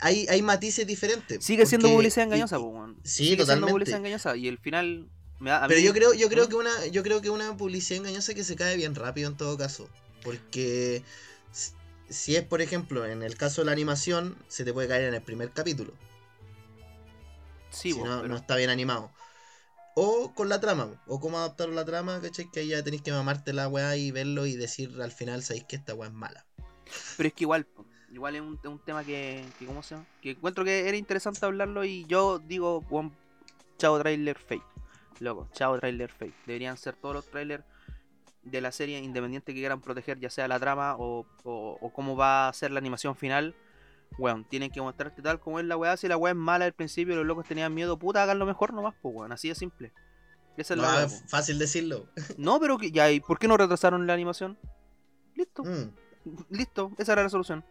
hay, 0.00 0.26
hay 0.28 0.42
matices 0.42 0.86
diferentes. 0.86 1.44
Sigue 1.44 1.66
siendo 1.66 1.88
publicidad 1.88 2.26
engañosa, 2.26 2.58
y- 2.58 2.60
sí, 2.60 3.10
Sigue 3.12 3.26
siendo 3.28 3.44
totalmente. 3.44 3.72
publicidad 3.72 3.98
engañosa. 3.98 4.36
Y 4.36 4.48
el 4.48 4.58
final. 4.58 5.08
Me 5.38 5.50
da, 5.50 5.64
a 5.64 5.68
Pero 5.68 5.80
mí- 5.80 5.86
yo 5.86 5.92
creo, 5.94 6.12
yo 6.12 6.28
creo 6.28 6.44
¿Mm? 6.46 6.48
que 6.48 6.54
una, 6.56 6.86
yo 6.88 7.02
creo 7.02 7.20
que 7.22 7.30
una 7.30 7.56
publicidad 7.56 7.98
engañosa 8.00 8.34
que 8.34 8.44
se 8.44 8.56
cae 8.56 8.76
bien 8.76 8.94
rápido 8.94 9.28
en 9.30 9.36
todo 9.36 9.56
caso. 9.56 9.88
Porque 10.22 11.02
si 12.10 12.36
es, 12.36 12.42
por 12.44 12.60
ejemplo, 12.60 13.06
en 13.06 13.22
el 13.22 13.36
caso 13.36 13.62
de 13.62 13.66
la 13.66 13.72
animación, 13.72 14.36
se 14.48 14.64
te 14.64 14.72
puede 14.72 14.86
caer 14.88 15.04
en 15.04 15.14
el 15.14 15.22
primer 15.22 15.50
capítulo. 15.52 15.94
Sí, 17.70 17.92
si 17.92 17.98
no, 17.98 18.16
pero- 18.16 18.28
no 18.28 18.36
está 18.36 18.56
bien 18.56 18.70
animado. 18.70 19.10
O 19.94 20.32
con 20.34 20.48
la 20.48 20.60
trama, 20.60 21.00
o 21.06 21.20
cómo 21.20 21.38
adaptar 21.38 21.68
la 21.68 21.84
trama, 21.84 22.20
¿cachai? 22.20 22.50
Que 22.50 22.60
ahí 22.60 22.68
ya 22.68 22.82
tenéis 22.82 23.02
que 23.02 23.12
mamarte 23.12 23.52
la 23.52 23.68
weá 23.68 23.96
y 23.96 24.10
verlo 24.10 24.46
y 24.46 24.56
decir 24.56 25.00
al 25.00 25.10
final, 25.12 25.42
sabéis 25.42 25.64
que 25.64 25.76
esta 25.76 25.94
weá 25.94 26.08
es 26.08 26.14
mala. 26.14 26.46
Pero 27.16 27.28
es 27.28 27.32
que 27.34 27.44
igual, 27.44 27.66
igual 28.10 28.36
es 28.36 28.42
un, 28.42 28.58
un 28.64 28.78
tema 28.78 29.04
que, 29.04 29.44
que, 29.58 29.66
¿cómo 29.66 29.82
se 29.82 29.94
llama? 29.94 30.06
Que 30.20 30.30
encuentro 30.32 30.64
que 30.64 30.88
era 30.88 30.96
interesante 30.96 31.44
hablarlo 31.44 31.84
y 31.84 32.04
yo 32.06 32.38
digo, 32.38 32.84
chao 33.78 33.98
trailer 33.98 34.38
fake. 34.38 34.64
Loco, 35.20 35.48
chao 35.52 35.78
trailer 35.78 36.10
fake. 36.10 36.34
Deberían 36.46 36.76
ser 36.76 36.96
todos 36.96 37.14
los 37.14 37.30
trailers 37.30 37.64
de 38.42 38.60
la 38.60 38.72
serie 38.72 38.98
independiente 38.98 39.52
que 39.52 39.60
quieran 39.60 39.80
proteger, 39.80 40.18
ya 40.18 40.30
sea 40.30 40.48
la 40.48 40.58
trama 40.58 40.96
o, 40.96 41.26
o, 41.44 41.78
o 41.80 41.92
cómo 41.92 42.16
va 42.16 42.48
a 42.48 42.52
ser 42.52 42.70
la 42.70 42.78
animación 42.78 43.16
final. 43.16 43.54
Weón, 44.18 44.44
tienen 44.44 44.70
que 44.70 44.80
mostrarte 44.80 45.22
tal 45.22 45.38
como 45.38 45.60
es 45.60 45.66
la 45.66 45.76
weá. 45.76 45.96
Si 45.96 46.08
la 46.08 46.16
weá 46.16 46.32
es 46.32 46.36
mala 46.36 46.64
al 46.64 46.72
principio, 46.72 47.14
los 47.16 47.26
locos 47.26 47.46
tenían 47.46 47.72
miedo, 47.72 47.98
puta, 47.98 48.22
hagan 48.22 48.38
lo 48.38 48.46
mejor 48.46 48.72
nomás, 48.72 48.94
pues 49.00 49.14
weón, 49.14 49.30
así 49.32 49.48
de 49.48 49.54
simple. 49.54 49.92
Esa 50.56 50.74
es 50.74 50.80
No, 50.80 50.86
la 50.86 51.04
es 51.04 51.24
fácil 51.28 51.58
decirlo. 51.58 52.08
No, 52.36 52.58
pero 52.58 52.76
que, 52.76 52.90
ya, 52.90 53.10
¿y 53.10 53.20
por 53.20 53.38
qué 53.38 53.46
no 53.46 53.56
retrasaron 53.56 54.06
la 54.06 54.14
animación? 54.14 54.58
Listo. 55.34 55.62
Mm. 55.64 55.92
Listo, 56.50 56.92
esa 56.98 57.12
era 57.12 57.22
la 57.22 57.28
solución. 57.28 57.64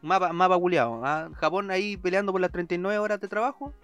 Mapa, 0.00 0.32
mapa 0.32 0.58
culiado. 0.58 1.00
Japón 1.34 1.70
ahí 1.70 1.96
peleando 1.96 2.32
por 2.32 2.40
las 2.40 2.50
39 2.50 2.98
horas 2.98 3.20
de 3.20 3.28
trabajo. 3.28 3.74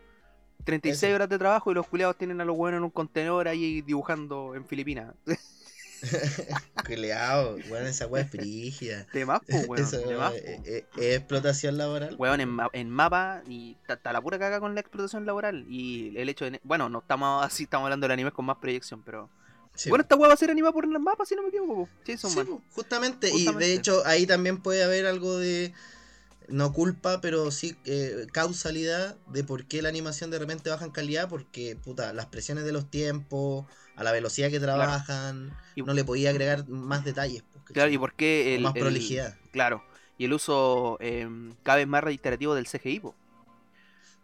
36 0.65 1.03
Eso. 1.03 1.15
horas 1.15 1.29
de 1.29 1.38
trabajo 1.38 1.71
y 1.71 1.75
los 1.75 1.87
culiados 1.87 2.17
tienen 2.17 2.41
a 2.41 2.45
los 2.45 2.57
buenos 2.57 2.79
en 2.79 2.85
un 2.85 2.91
contenedor 2.91 3.49
ahí 3.49 3.81
dibujando 3.83 4.55
en 4.55 4.67
Filipinas. 4.67 5.15
Culeado, 6.87 7.57
weón, 7.71 7.87
esa 7.87 8.07
weá 8.07 8.23
es 8.23 8.31
frígida. 8.31 9.07
De 9.12 9.27
más, 9.27 9.41
más, 10.19 10.35
es, 10.35 10.85
explotación 10.97 11.77
laboral. 11.77 12.15
Weón, 12.19 12.41
en, 12.41 12.49
ma- 12.49 12.71
en 12.73 12.88
mapa 12.91 13.43
y 13.49 13.77
está 13.88 14.12
la 14.12 14.21
pura 14.21 14.38
caga 14.38 14.61
con 14.61 14.75
la 14.75 14.81
explotación 14.81 15.27
laboral. 15.27 15.67
Y 15.69 16.17
el 16.17 16.29
hecho 16.29 16.45
de. 16.49 16.61
Bueno, 16.62 16.88
no 16.88 17.00
estamos 17.00 17.45
así, 17.45 17.65
estamos 17.65 17.87
hablando 17.87 18.05
del 18.05 18.12
anime 18.12 18.31
con 18.33 18.45
más 18.45 18.59
proyección, 18.59 19.03
pero. 19.03 19.29
Sí, 19.75 19.91
Bueno, 19.91 20.03
esta 20.03 20.17
weá 20.17 20.29
va 20.29 20.35
a 20.35 20.37
ser 20.37 20.50
animada 20.50 20.73
por 20.73 20.85
el 20.85 20.91
mapa, 20.99 21.25
si 21.25 21.37
no 21.37 21.43
me 21.43 21.49
equivoco. 21.49 21.88
Sí, 22.05 22.17
Man. 22.37 22.47
po, 22.47 22.62
justamente. 22.73 23.29
Y 23.29 23.33
Justamente. 23.33 23.65
de 23.67 23.75
hecho, 23.75 24.03
ahí 24.07 24.27
también 24.27 24.59
puede 24.59 24.83
haber 24.83 25.07
algo 25.07 25.37
de. 25.38 25.73
No 26.49 26.73
culpa, 26.73 27.21
pero 27.21 27.50
sí 27.50 27.76
eh, 27.85 28.26
causalidad 28.33 29.17
de 29.33 29.45
por 29.45 29.67
qué 29.67 29.83
la 29.83 29.88
animación 29.90 30.31
de 30.31 30.38
repente 30.38 30.71
baja 30.71 30.85
en 30.87 30.90
calidad. 30.90 31.28
Porque, 31.28 31.76
puta, 31.76 32.12
las 32.12 32.26
presiones 32.26 32.64
de 32.64 32.73
los 32.73 32.90
tiempos, 32.90 33.67
a 33.97 34.02
la 34.05 34.12
velocidad 34.12 34.50
que 34.50 34.59
trabajan, 34.61 35.55
Y- 35.75 35.83
no 35.83 35.93
le 35.93 36.05
podía 36.05 36.31
agregar 36.31 36.67
más 36.69 37.05
detalles. 37.05 37.43
¿cachai? 37.52 37.75
Claro, 37.75 37.90
y 37.93 37.99
por 37.99 38.14
qué 38.14 38.55
el. 38.55 38.62
más 38.62 38.75
el- 38.75 38.81
prolijidad. 38.81 39.37
Claro. 39.52 39.85
Y 40.17 40.25
el 40.25 40.33
uso 40.33 40.97
em, 41.00 41.55
cada 41.62 41.76
vez 41.78 41.87
más 41.87 42.02
reiterativo 42.02 42.55
del 42.55 42.67
CGI, 42.67 43.00
po. 43.00 43.14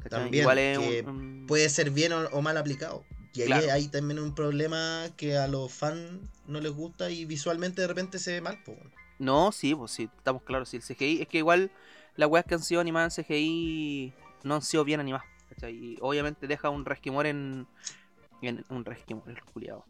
También, 0.09 0.43
Igual 0.43 0.59
es 0.59 0.78
que 0.78 1.02
un- 1.07 1.45
Puede 1.47 1.69
ser 1.69 1.90
bien 1.90 2.12
o, 2.12 2.26
o 2.33 2.43
mal 2.43 2.57
aplicado. 2.57 3.04
Y 3.33 3.43
ahí 3.43 3.47
Claro. 3.47 3.73
hay 3.73 3.88
también 3.88 4.19
un 4.21 4.35
problema 4.35 5.07
que 5.16 5.37
a 5.37 5.49
los 5.49 5.73
fans 5.73 6.21
no 6.47 6.61
les 6.61 6.73
gusta 6.73 7.11
y 7.11 7.25
visualmente 7.25 7.81
de 7.83 7.88
repente 7.88 8.19
se 8.19 8.33
ve 8.33 8.40
mal. 8.40 8.59
pues, 8.64 8.78
weón. 8.78 8.93
No, 9.19 9.52
sí, 9.52 9.75
pues 9.75 9.93
sí, 9.93 10.09
estamos 10.19 10.43
claros. 10.43 10.69
Sí, 10.69 10.76
el 10.76 10.83
CGI, 10.83 11.23
es 11.23 11.28
que 11.28 11.38
igual 11.38 11.71
las 12.16 12.28
weas 12.28 12.44
que 12.44 12.54
han 12.54 12.62
sido 12.62 12.80
animadas 12.80 13.18
en 13.18 13.25
CGI 13.25 14.12
no 14.44 14.54
han 14.56 14.62
sido 14.62 14.85
bien 14.85 15.00
animadas. 15.00 15.26
¿cachai? 15.49 15.75
Y 15.75 15.99
obviamente 16.00 16.47
deja 16.47 16.71
un 16.71 16.85
resquimor 16.85 17.26
en. 17.26 17.66
en 18.42 18.64
un 18.71 18.85
resquimor, 18.85 19.28
el 19.28 19.42
culiado. 19.44 19.85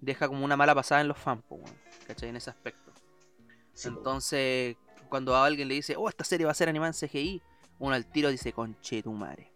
Deja 0.00 0.28
como 0.28 0.44
una 0.44 0.56
mala 0.56 0.74
pasada 0.74 1.00
en 1.00 1.08
los 1.08 1.16
fans, 1.18 1.42
po, 1.48 1.54
weón, 1.56 1.76
¿cachai? 2.06 2.28
En 2.28 2.36
ese 2.36 2.50
aspecto. 2.50 2.92
Sí, 3.72 3.88
Entonces, 3.88 4.76
cuando 5.08 5.34
a 5.34 5.46
alguien 5.46 5.68
le 5.68 5.74
dice, 5.74 5.96
oh, 5.96 6.08
esta 6.08 6.24
serie 6.24 6.44
va 6.46 6.52
a 6.52 6.54
ser 6.54 6.68
animada 6.68 6.88
en 6.92 7.08
CGI, 7.08 7.42
uno 7.78 7.94
al 7.94 8.04
tiro 8.06 8.28
dice, 8.30 8.52
conche 8.52 9.02
tu 9.02 9.12
madre. 9.12 9.50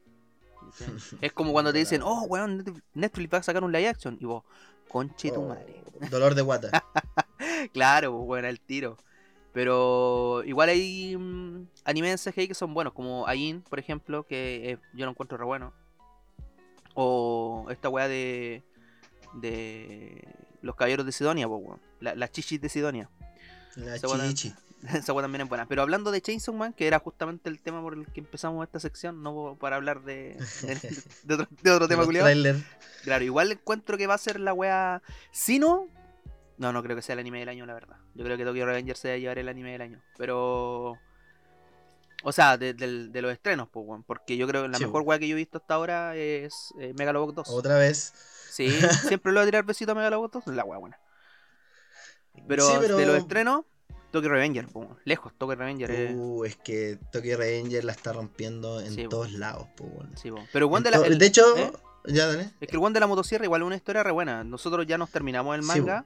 Es 1.21 1.33
como 1.33 1.53
cuando 1.53 1.73
te 1.73 1.79
dicen, 1.79 2.03
oh, 2.03 2.23
weón, 2.25 2.65
Netflix- 2.95 3.33
va 3.35 3.39
a 3.39 3.43
sacar 3.43 3.63
un 3.65 3.73
live 3.73 3.89
action. 3.89 4.17
Y 4.21 4.25
vos, 4.25 4.45
conche 4.89 5.31
tu 5.31 5.43
Oh, 5.43 5.49
madre. 5.49 5.83
dolor 6.11 6.35
de 6.35 6.43
guata. 6.43 6.71
Claro, 7.73 8.13
bueno, 8.13 8.49
el 8.49 8.61
tiro. 8.61 8.97
Pero 9.59 10.45
igual 10.47 10.69
hay 10.69 11.17
mm, 11.17 11.67
animes 11.85 12.25
en 12.25 12.33
CGI 12.33 12.47
que 12.47 12.55
son 12.55 12.75
buenos, 12.75 12.93
como 12.93 13.27
Ain, 13.27 13.61
por 13.63 13.81
ejemplo, 13.81 14.25
que 14.25 14.71
eh, 14.71 14.79
yo 14.95 15.05
lo 15.05 15.11
encuentro 15.11 15.37
re 15.37 15.45
bueno. 15.45 15.73
O 16.95 17.67
esta 17.69 17.89
weá 17.89 18.07
de. 18.07 18.63
de. 19.35 20.29
Los 20.63 20.77
caballeros 20.77 21.05
de 21.07 21.11
Sidonia, 21.11 21.49
pues, 21.49 21.61
weón. 21.65 21.81
La- 21.99 22.15
Las 22.15 22.31
chichis 22.31 22.61
de 22.61 22.69
Sidonia. 22.69 23.11
La 23.75 23.97
Esa 23.97 24.07
buena- 24.07 24.29
chichi. 24.29 24.55
Esa 24.95 25.13
weá 25.13 25.23
también 25.25 25.41
es 25.43 25.49
buena. 25.49 25.67
Pero 25.67 25.83
hablando 25.83 26.13
de 26.13 26.21
Chainsaw 26.23 26.55
Man, 26.55 26.73
que 26.73 26.87
era 26.87 27.01
justamente 27.01 27.51
el 27.51 27.61
tema 27.61 27.83
por 27.83 27.95
el 27.95 28.07
que 28.07 28.21
empezamos 28.21 28.65
esta 28.65 28.79
sección, 28.79 29.25
no 29.25 29.57
para 29.59 29.75
hablar 29.75 30.03
de, 30.05 30.37
de, 30.63 31.03
de 31.25 31.35
otro, 31.35 31.49
de 31.63 31.71
otro 31.73 31.89
tema 31.89 32.05
culiado. 32.05 32.29
Claro, 33.03 33.25
igual 33.25 33.51
encuentro 33.51 33.99
que 33.99 34.07
va 34.07 34.15
a 34.15 34.19
ser 34.19 34.39
la 34.39 34.53
wea. 34.53 35.03
Si 35.33 35.59
no. 35.59 35.89
No, 36.59 36.73
no 36.73 36.83
creo 36.83 36.97
que 36.97 37.03
sea 37.03 37.13
el 37.15 37.21
anime 37.21 37.39
del 37.41 37.49
año, 37.49 37.65
la 37.67 37.75
verdad. 37.75 37.97
Yo 38.15 38.25
creo 38.25 38.37
que 38.37 38.45
Tokyo 38.45 38.67
Revengers 38.67 38.99
se 38.99 39.13
a 39.13 39.17
llevar 39.17 39.39
el 39.39 39.49
anime 39.49 39.73
del 39.73 39.81
año. 39.83 40.03
Pero. 40.17 40.99
O 42.25 42.33
sea, 42.33 42.59
de, 42.59 42.75
los 43.23 43.33
estrenos, 43.33 43.69
pues. 43.71 43.87
Porque 44.07 44.37
yo 44.37 44.49
creo 44.49 44.63
que 44.63 44.69
la 44.69 44.79
Sí, 44.79 44.85
mejor 44.85 45.03
weón. 45.03 45.09
wea 45.11 45.19
que 45.21 45.29
yo 45.29 45.35
he 45.35 45.37
visto 45.37 45.59
hasta 45.59 45.75
ahora 45.75 46.17
es 46.17 46.75
eh, 46.81 46.93
Megalobox 46.99 47.35
2. 47.37 47.49
Otra 47.51 47.79
vez. 47.79 48.13
Sí, 48.51 48.69
siempre 49.09 49.31
le 49.33 49.39
voy 49.39 49.43
a 49.43 49.47
tirar 49.47 49.65
besito 49.65 49.93
a 49.93 49.95
Megalobox 49.95 50.45
2. 50.47 50.55
La 50.57 50.65
wea 50.65 50.79
buena. 50.79 50.99
Pero, 52.49 52.67
Sí, 52.69 52.75
pero- 52.81 52.97
de 52.97 53.07
los 53.07 53.17
estrenos, 53.19 53.65
Tokyo 54.11 54.29
Revenger, 54.31 54.67
po, 54.67 54.81
weón. 54.81 54.99
lejos, 55.05 55.33
Tokyo 55.39 55.55
Revenger. 55.55 55.91
es- 55.91 56.15
Uh, 56.17 56.45
es 56.45 56.57
que 56.57 56.99
Tokyo 57.13 57.37
Revenger 57.37 57.85
la 57.85 57.93
está 57.93 58.13
rompiendo 58.13 58.81
en 58.81 58.93
Sí, 58.93 59.05
po. 59.05 59.11
todos 59.11 59.33
lados, 59.33 59.69
po, 59.77 59.85
weón. 59.85 60.17
Sí. 60.17 60.33
Pero 60.53 60.77
En 60.77 60.83
de, 60.83 60.91
la, 60.91 60.97
el- 61.07 61.19
de 61.19 61.27
hecho, 61.27 61.57
¿eh? 61.57 61.71
ya 62.07 62.27
dale. 62.27 62.51
Es 62.61 62.69
que 62.69 62.77
el 62.77 62.83
one 62.83 62.95
de 62.95 63.01
la 63.01 63.07
motosierra 63.07 63.45
igual 63.45 63.63
es 63.63 63.67
una 63.67 63.77
historia 63.77 64.03
re 64.03 64.11
buena. 64.11 64.43
Nosotros 64.45 64.87
ya 64.87 64.99
nos 64.99 65.11
terminamos 65.11 65.55
el 65.57 65.63
manga. 65.63 66.05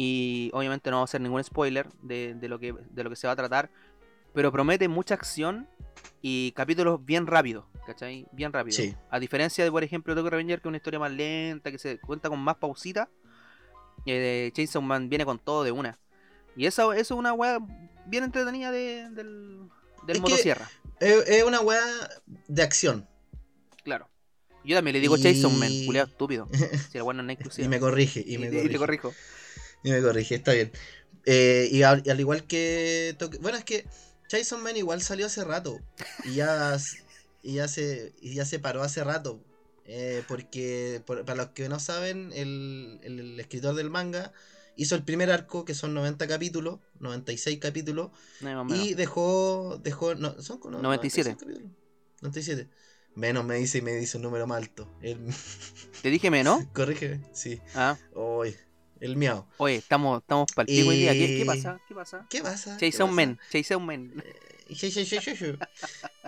Y 0.00 0.48
obviamente 0.54 0.90
no 0.90 0.98
vamos 0.98 1.08
a 1.08 1.10
hacer 1.10 1.20
ningún 1.20 1.42
spoiler 1.42 1.88
de, 2.02 2.34
de 2.34 2.48
lo 2.48 2.60
que, 2.60 2.72
de 2.72 3.02
lo 3.02 3.10
que 3.10 3.16
se 3.16 3.26
va 3.26 3.32
a 3.32 3.36
tratar. 3.36 3.68
Pero 4.32 4.52
promete 4.52 4.86
mucha 4.86 5.14
acción 5.14 5.68
y 6.22 6.52
capítulos 6.52 7.04
bien 7.04 7.26
rápidos. 7.26 7.64
¿Cachai? 7.84 8.24
Bien 8.30 8.52
rápido. 8.52 8.76
Sí. 8.76 8.94
A 9.10 9.18
diferencia 9.18 9.64
de, 9.64 9.72
por 9.72 9.82
ejemplo, 9.82 10.14
Tokyo 10.14 10.30
Revenger, 10.30 10.60
que 10.60 10.68
es 10.68 10.70
una 10.70 10.76
historia 10.76 11.00
más 11.00 11.10
lenta, 11.10 11.72
que 11.72 11.78
se 11.78 11.98
cuenta 11.98 12.28
con 12.28 12.38
más 12.38 12.54
pausita. 12.58 13.08
eh, 14.06 14.52
Chainsaw 14.54 14.80
Man 14.82 15.08
viene 15.08 15.24
con 15.24 15.40
todo 15.40 15.64
de 15.64 15.72
una. 15.72 15.98
Y 16.54 16.66
eso, 16.66 16.92
eso 16.92 17.14
es 17.14 17.18
una 17.18 17.32
weá 17.32 17.58
bien 18.06 18.22
entretenida 18.22 18.70
de- 18.70 19.08
del, 19.10 19.68
del 20.06 20.16
Es 20.16 20.22
motosierra. 20.22 20.70
Es, 21.00 21.42
una 21.42 21.60
weá 21.60 21.80
de 22.46 22.62
acción. 22.62 23.08
Claro. 23.82 24.08
Yo 24.64 24.76
también 24.76 24.92
le 24.94 25.00
digo 25.00 25.16
Y- 25.16 25.22
Chainsaw 25.22 25.50
Man, 25.50 25.72
culiado 25.86 26.06
estúpido. 26.08 26.48
Si 26.92 26.98
la 26.98 27.12
no 27.12 27.22
es 27.22 27.30
inclusiva. 27.38 27.66
y 27.66 27.68
me 27.68 27.80
corrige, 27.80 28.20
y, 28.24 28.34
Y- 28.34 28.38
me 28.38 28.46
y 28.46 28.50
corrige. 28.50 28.68
te 28.68 28.78
corrijo. 28.78 29.12
Y 29.82 29.90
me 29.90 30.02
corrige, 30.02 30.34
está 30.36 30.52
bien. 30.52 30.72
Eh, 31.26 31.68
y 31.70 31.82
al, 31.82 32.02
al 32.08 32.20
igual 32.20 32.44
que. 32.46 33.14
Tokyo- 33.18 33.38
Bueno, 33.40 33.58
es 33.58 33.64
que 33.64 33.86
Jason 34.30 34.62
Man 34.62 34.76
igual 34.76 35.02
salió 35.02 35.26
hace 35.26 35.44
rato. 35.44 35.80
Y 36.24 36.34
ya, 36.34 36.76
y 37.42 37.54
ya, 37.54 37.68
se, 37.68 38.12
y 38.20 38.34
ya 38.34 38.44
se 38.44 38.58
paró 38.58 38.82
hace 38.82 39.04
rato. 39.04 39.40
Eh, 39.84 40.22
porque, 40.28 41.02
por- 41.06 41.24
para 41.24 41.36
los 41.44 41.48
que 41.52 41.68
no 41.68 41.78
saben, 41.80 42.30
el, 42.34 43.00
el- 43.02 43.20
el 43.20 43.40
escritor 43.40 43.74
del 43.74 43.88
manga 43.90 44.32
hizo 44.76 44.94
el 44.94 45.02
primer 45.02 45.30
arco, 45.30 45.64
que 45.64 45.74
son 45.74 45.94
90 45.94 46.26
capítulos, 46.28 46.78
96 47.00 47.58
capítulos, 47.58 48.10
No, 48.40 48.64
y 48.74 48.94
dejó, 48.94 49.80
dejó, 49.82 50.14
no, 50.14 50.40
son 50.42 50.58
como 50.58 50.78
97. 50.82 51.30
96 51.30 51.54
capítulos. 51.56 51.72
97. 52.20 52.68
Menos 53.14 53.44
me 53.44 53.56
dice 53.56 53.78
y 53.78 53.82
me 53.82 53.92
dice 53.92 54.18
un 54.18 54.22
número 54.24 54.46
más 54.46 54.58
alto. 54.58 54.88
El, 55.02 55.18
Te 56.02 56.10
dije 56.10 56.30
menos. 56.30 56.62
corrígeme, 56.74 57.20
sí. 57.32 57.60
Ah, 57.74 57.96
Oy, 58.14 58.54
el 59.00 59.16
miau. 59.16 59.46
oye, 59.58 59.76
estamos, 59.76 60.20
estamos 60.22 60.50
para 60.54 60.68
el 60.70 60.76
pico 60.76 60.88
hoy 60.90 60.98
día. 60.98 61.12
¿Qué, 61.12 61.38
qué 61.38 61.44
pasa? 61.44 61.80
¿Qué 61.88 61.94
pasa? 61.94 62.26
¿Qué 62.28 62.42
pasa? 62.42 62.76
¿Qué 62.78 62.90
Chase 62.90 63.02
un 63.02 63.14
men, 63.14 63.38
chase 63.50 63.76
un 63.76 63.86
men. 63.86 64.22
Eh. 64.24 64.34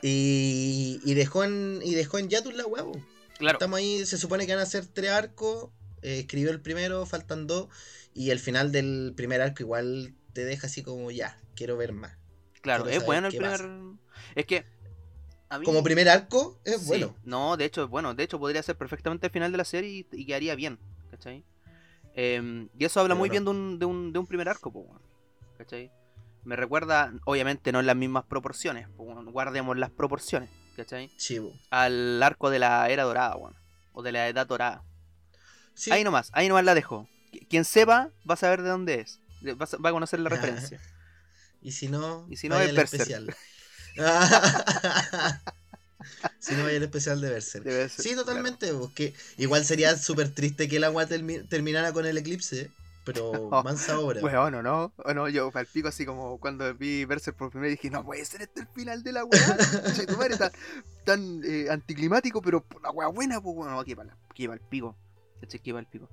Y, 0.02 1.00
y 1.04 1.14
dejó 1.14 1.44
en 1.44 1.80
y 1.84 1.94
dejó 1.94 2.18
en 2.18 2.28
Yatus 2.28 2.54
la 2.54 2.66
huevo. 2.66 2.92
Claro, 3.38 3.56
Estamos 3.56 3.78
ahí, 3.78 4.04
se 4.06 4.18
supone 4.18 4.46
que 4.46 4.54
van 4.54 4.62
a 4.62 4.66
ser 4.66 4.86
tres 4.86 5.10
arcos. 5.10 5.70
eh, 6.02 6.20
escribió 6.20 6.50
el 6.50 6.60
primero, 6.60 7.04
faltan 7.06 7.46
dos. 7.46 7.68
Y 8.14 8.30
el 8.30 8.38
final 8.38 8.72
del 8.72 9.12
primer 9.16 9.40
arco 9.40 9.62
igual 9.62 10.14
te 10.32 10.44
deja 10.44 10.66
así 10.66 10.82
como 10.82 11.10
ya, 11.10 11.38
quiero 11.54 11.76
ver 11.76 11.92
más. 11.92 12.12
claro, 12.60 12.84
quiero 12.84 12.98
es 13.00 13.06
bueno 13.06 13.28
el 13.28 13.34
primer. 13.34 13.50
pasa. 13.52 13.68
Es 14.34 14.46
que. 14.46 14.64
a 15.48 15.58
mí- 15.58 15.64
Como 15.64 15.82
primer 15.82 16.08
arco, 16.08 16.60
es 16.64 16.80
sí, 16.80 16.86
bueno. 16.86 17.14
No, 17.24 17.56
de 17.56 17.64
hecho, 17.66 17.88
bueno, 17.88 18.14
de 18.14 18.24
hecho 18.24 18.38
podría 18.38 18.62
ser 18.62 18.76
perfectamente 18.76 19.26
el 19.26 19.32
final 19.32 19.52
de 19.52 19.58
la 19.58 19.64
serie 19.64 19.90
y, 19.90 20.06
y 20.12 20.26
quedaría 20.26 20.54
bien, 20.54 20.78
¿cachai? 21.10 21.44
Em, 22.14 22.68
y 22.78 22.84
eso 22.84 23.00
habla 23.00 23.14
Pero 23.14 23.18
muy 23.20 23.28
no. 23.28 23.32
bien 23.32 23.44
de 23.44 23.50
un, 23.50 23.78
de 23.78 23.86
un, 23.86 24.12
de 24.12 24.18
un 24.18 24.26
primer 24.26 24.48
arco, 24.48 24.70
weón, 24.70 25.00
¿cachai? 25.56 25.90
Me 26.44 26.56
recuerda, 26.56 27.12
obviamente 27.24 27.70
no 27.72 27.80
en 27.80 27.86
las 27.86 27.96
mismas 27.96 28.24
proporciones, 28.24 28.88
guardemos 28.96 29.76
las 29.76 29.90
proporciones, 29.90 30.48
¿cachai? 30.76 31.10
Chivo. 31.16 31.52
Al 31.70 32.22
arco 32.22 32.50
de 32.50 32.58
la 32.58 32.88
era 32.88 33.04
dorada, 33.04 33.36
weón, 33.36 33.54
o 33.92 34.02
de 34.02 34.12
la 34.12 34.28
edad 34.28 34.46
dorada. 34.46 34.82
Sí, 35.74 35.90
Ahí 35.92 36.02
nomás, 36.04 36.30
ahí 36.34 36.48
nomás 36.48 36.64
la 36.64 36.74
dejo. 36.74 37.08
Qui- 37.32 37.46
Quien 37.48 37.64
sepa 37.64 38.10
va 38.28 38.34
a 38.34 38.36
saber 38.36 38.62
de 38.62 38.70
dónde 38.70 39.00
es, 39.00 39.20
va 39.44 39.88
a, 39.88 39.92
conocer 39.92 40.18
la 40.20 40.28
referencia. 40.30 40.80
Y 41.62 41.72
si 41.72 41.88
no, 41.88 42.26
Y 42.30 42.36
si 42.36 42.48
no, 42.48 42.58
es 42.58 42.76
especial. 42.76 43.34
si 46.40 46.54
no, 46.54 46.64
vaya 46.64 46.78
al 46.78 46.82
especial 46.82 47.20
de 47.20 47.30
Berserk. 47.30 47.64
Sí, 47.90 48.08
claro. 48.10 48.24
totalmente. 48.24 48.72
Porque 48.72 49.14
igual 49.36 49.64
sería 49.64 49.96
súper 49.96 50.30
triste 50.34 50.68
que 50.68 50.76
el 50.76 50.84
agua 50.84 51.06
termi- 51.06 51.46
terminara 51.48 51.92
con 51.92 52.06
el 52.06 52.16
eclipse. 52.18 52.70
Pero 53.04 53.48
mansa 53.64 53.98
obra. 53.98 54.20
Weón, 54.20 54.54
o 54.54 54.62
no, 54.62 54.92
o 54.96 55.14
no, 55.14 55.28
yo 55.28 55.50
palpico 55.50 55.88
así 55.88 56.04
como 56.04 56.38
cuando 56.38 56.74
vi 56.74 57.04
Berserk 57.06 57.36
por 57.36 57.50
primera 57.50 57.70
vez 57.70 57.78
dije, 57.80 57.90
no 57.90 58.04
puede 58.04 58.24
ser 58.24 58.42
este 58.42 58.60
el 58.60 58.66
final 58.68 59.02
de 59.02 59.12
la 59.12 59.24
weá. 59.24 59.56
Tu 60.06 60.16
madre 60.16 60.36
tan, 60.36 60.50
tan 61.04 61.40
eh, 61.44 61.68
anticlimático, 61.70 62.42
pero 62.42 62.60
por 62.62 62.82
la 62.82 62.90
weá 62.90 63.08
buena, 63.08 63.40
pues 63.40 63.56
bueno, 63.56 63.78
aquí 63.80 63.94
para 63.94 64.16
aquí 64.30 64.44
el 64.44 64.60
pico. 64.60 64.96
Este 65.40 65.56
aquí 65.56 65.70
el 65.70 65.86
pico. 65.86 66.08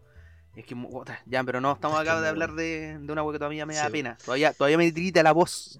Es 0.56 0.66
que 0.66 0.76
ya, 1.28 1.44
pero 1.44 1.62
no, 1.62 1.74
estamos 1.74 2.00
acá 2.00 2.20
de 2.20 2.30
hablar 2.30 2.54
de, 2.56 2.98
de 3.00 3.12
una 3.14 3.22
weá 3.22 3.34
que 3.34 3.40
todavía 3.40 3.66
me 3.66 3.76
da 3.76 3.86
Sí. 3.88 3.92
pena. 3.92 4.18
Todavía, 4.24 4.54
todavía 4.54 4.78
me 4.78 4.90
grita 4.90 5.22
la 5.24 5.32
voz 5.34 5.80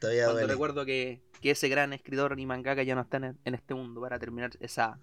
Todavía 0.00 0.24
cuando 0.24 0.40
duele. 0.40 0.52
recuerdo 0.52 0.84
que, 0.84 1.20
que 1.40 1.50
ese 1.50 1.68
gran 1.68 1.92
escritor 1.92 2.38
y 2.38 2.46
mangaka 2.46 2.82
ya 2.82 2.94
no 2.94 3.00
está 3.02 3.16
en, 3.18 3.36
en 3.44 3.54
este 3.54 3.74
mundo 3.74 4.00
para 4.00 4.18
terminar 4.18 4.50
esa. 4.60 4.98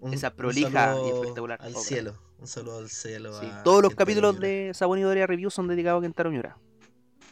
Un- 0.00 0.12
esa 0.14 0.34
prolija 0.34 0.96
y 1.06 1.08
espectacular 1.10 1.58
Al 1.62 1.72
obra. 1.72 1.80
cielo. 1.80 2.18
Un 2.38 2.48
saludo 2.48 2.78
al 2.78 2.90
cielo. 2.90 3.38
sí, 3.38 3.46
a 3.46 3.62
todos 3.62 3.82
los 3.82 3.94
capítulos 3.94 4.38
de 4.40 4.72
Sabón 4.74 4.98
y 4.98 5.02
Doria 5.02 5.26
Review 5.28 5.48
son 5.50 5.68
dedicados 5.68 6.00
a 6.00 6.02
Kentaro 6.02 6.30
Miura. 6.30 6.56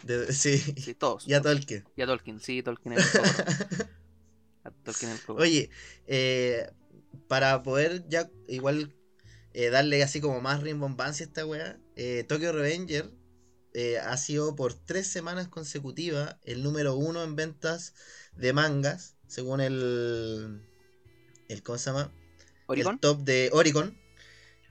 De- 0.04 0.32
sí. 0.32 0.56
Sí, 0.58 0.94
todos. 0.94 1.26
Y 1.26 1.34
a 1.34 1.42
Tolkien. 1.42 1.84
Y 1.96 2.02
a 2.02 2.06
Tolkien, 2.06 2.38
sí, 2.40 2.62
Tolkien 2.62 2.94
es 2.94 3.14
el. 3.14 3.20
A 4.64 4.70
Tolkien 4.70 5.10
el. 5.12 5.18
Oye, 5.28 5.70
eh, 6.06 6.70
para 7.28 7.62
poder 7.62 8.04
ya 8.08 8.30
igual 8.46 8.94
eh, 9.52 9.70
darle 9.70 10.02
así 10.02 10.20
como 10.20 10.40
más 10.40 10.62
rimbombancia 10.62 11.24
a 11.26 11.28
esta 11.28 11.44
weá, 11.46 11.76
eh, 11.96 12.24
Tokyo 12.28 12.52
Revenger 12.52 13.10
eh, 13.74 13.98
ha 13.98 14.16
sido 14.16 14.56
por 14.56 14.74
tres 14.74 15.06
semanas 15.06 15.48
consecutivas 15.48 16.36
el 16.44 16.62
número 16.62 16.96
uno 16.96 17.22
en 17.22 17.36
ventas 17.36 17.94
de 18.36 18.52
mangas, 18.52 19.14
según 19.28 19.60
el, 19.60 20.62
el 21.48 21.62
¿cómo 21.62 21.78
se 21.78 21.90
llama? 21.90 22.12
Oricon, 22.66 22.94
El 22.94 23.00
top 23.00 23.20
de 23.24 23.50
Oricon. 23.52 23.98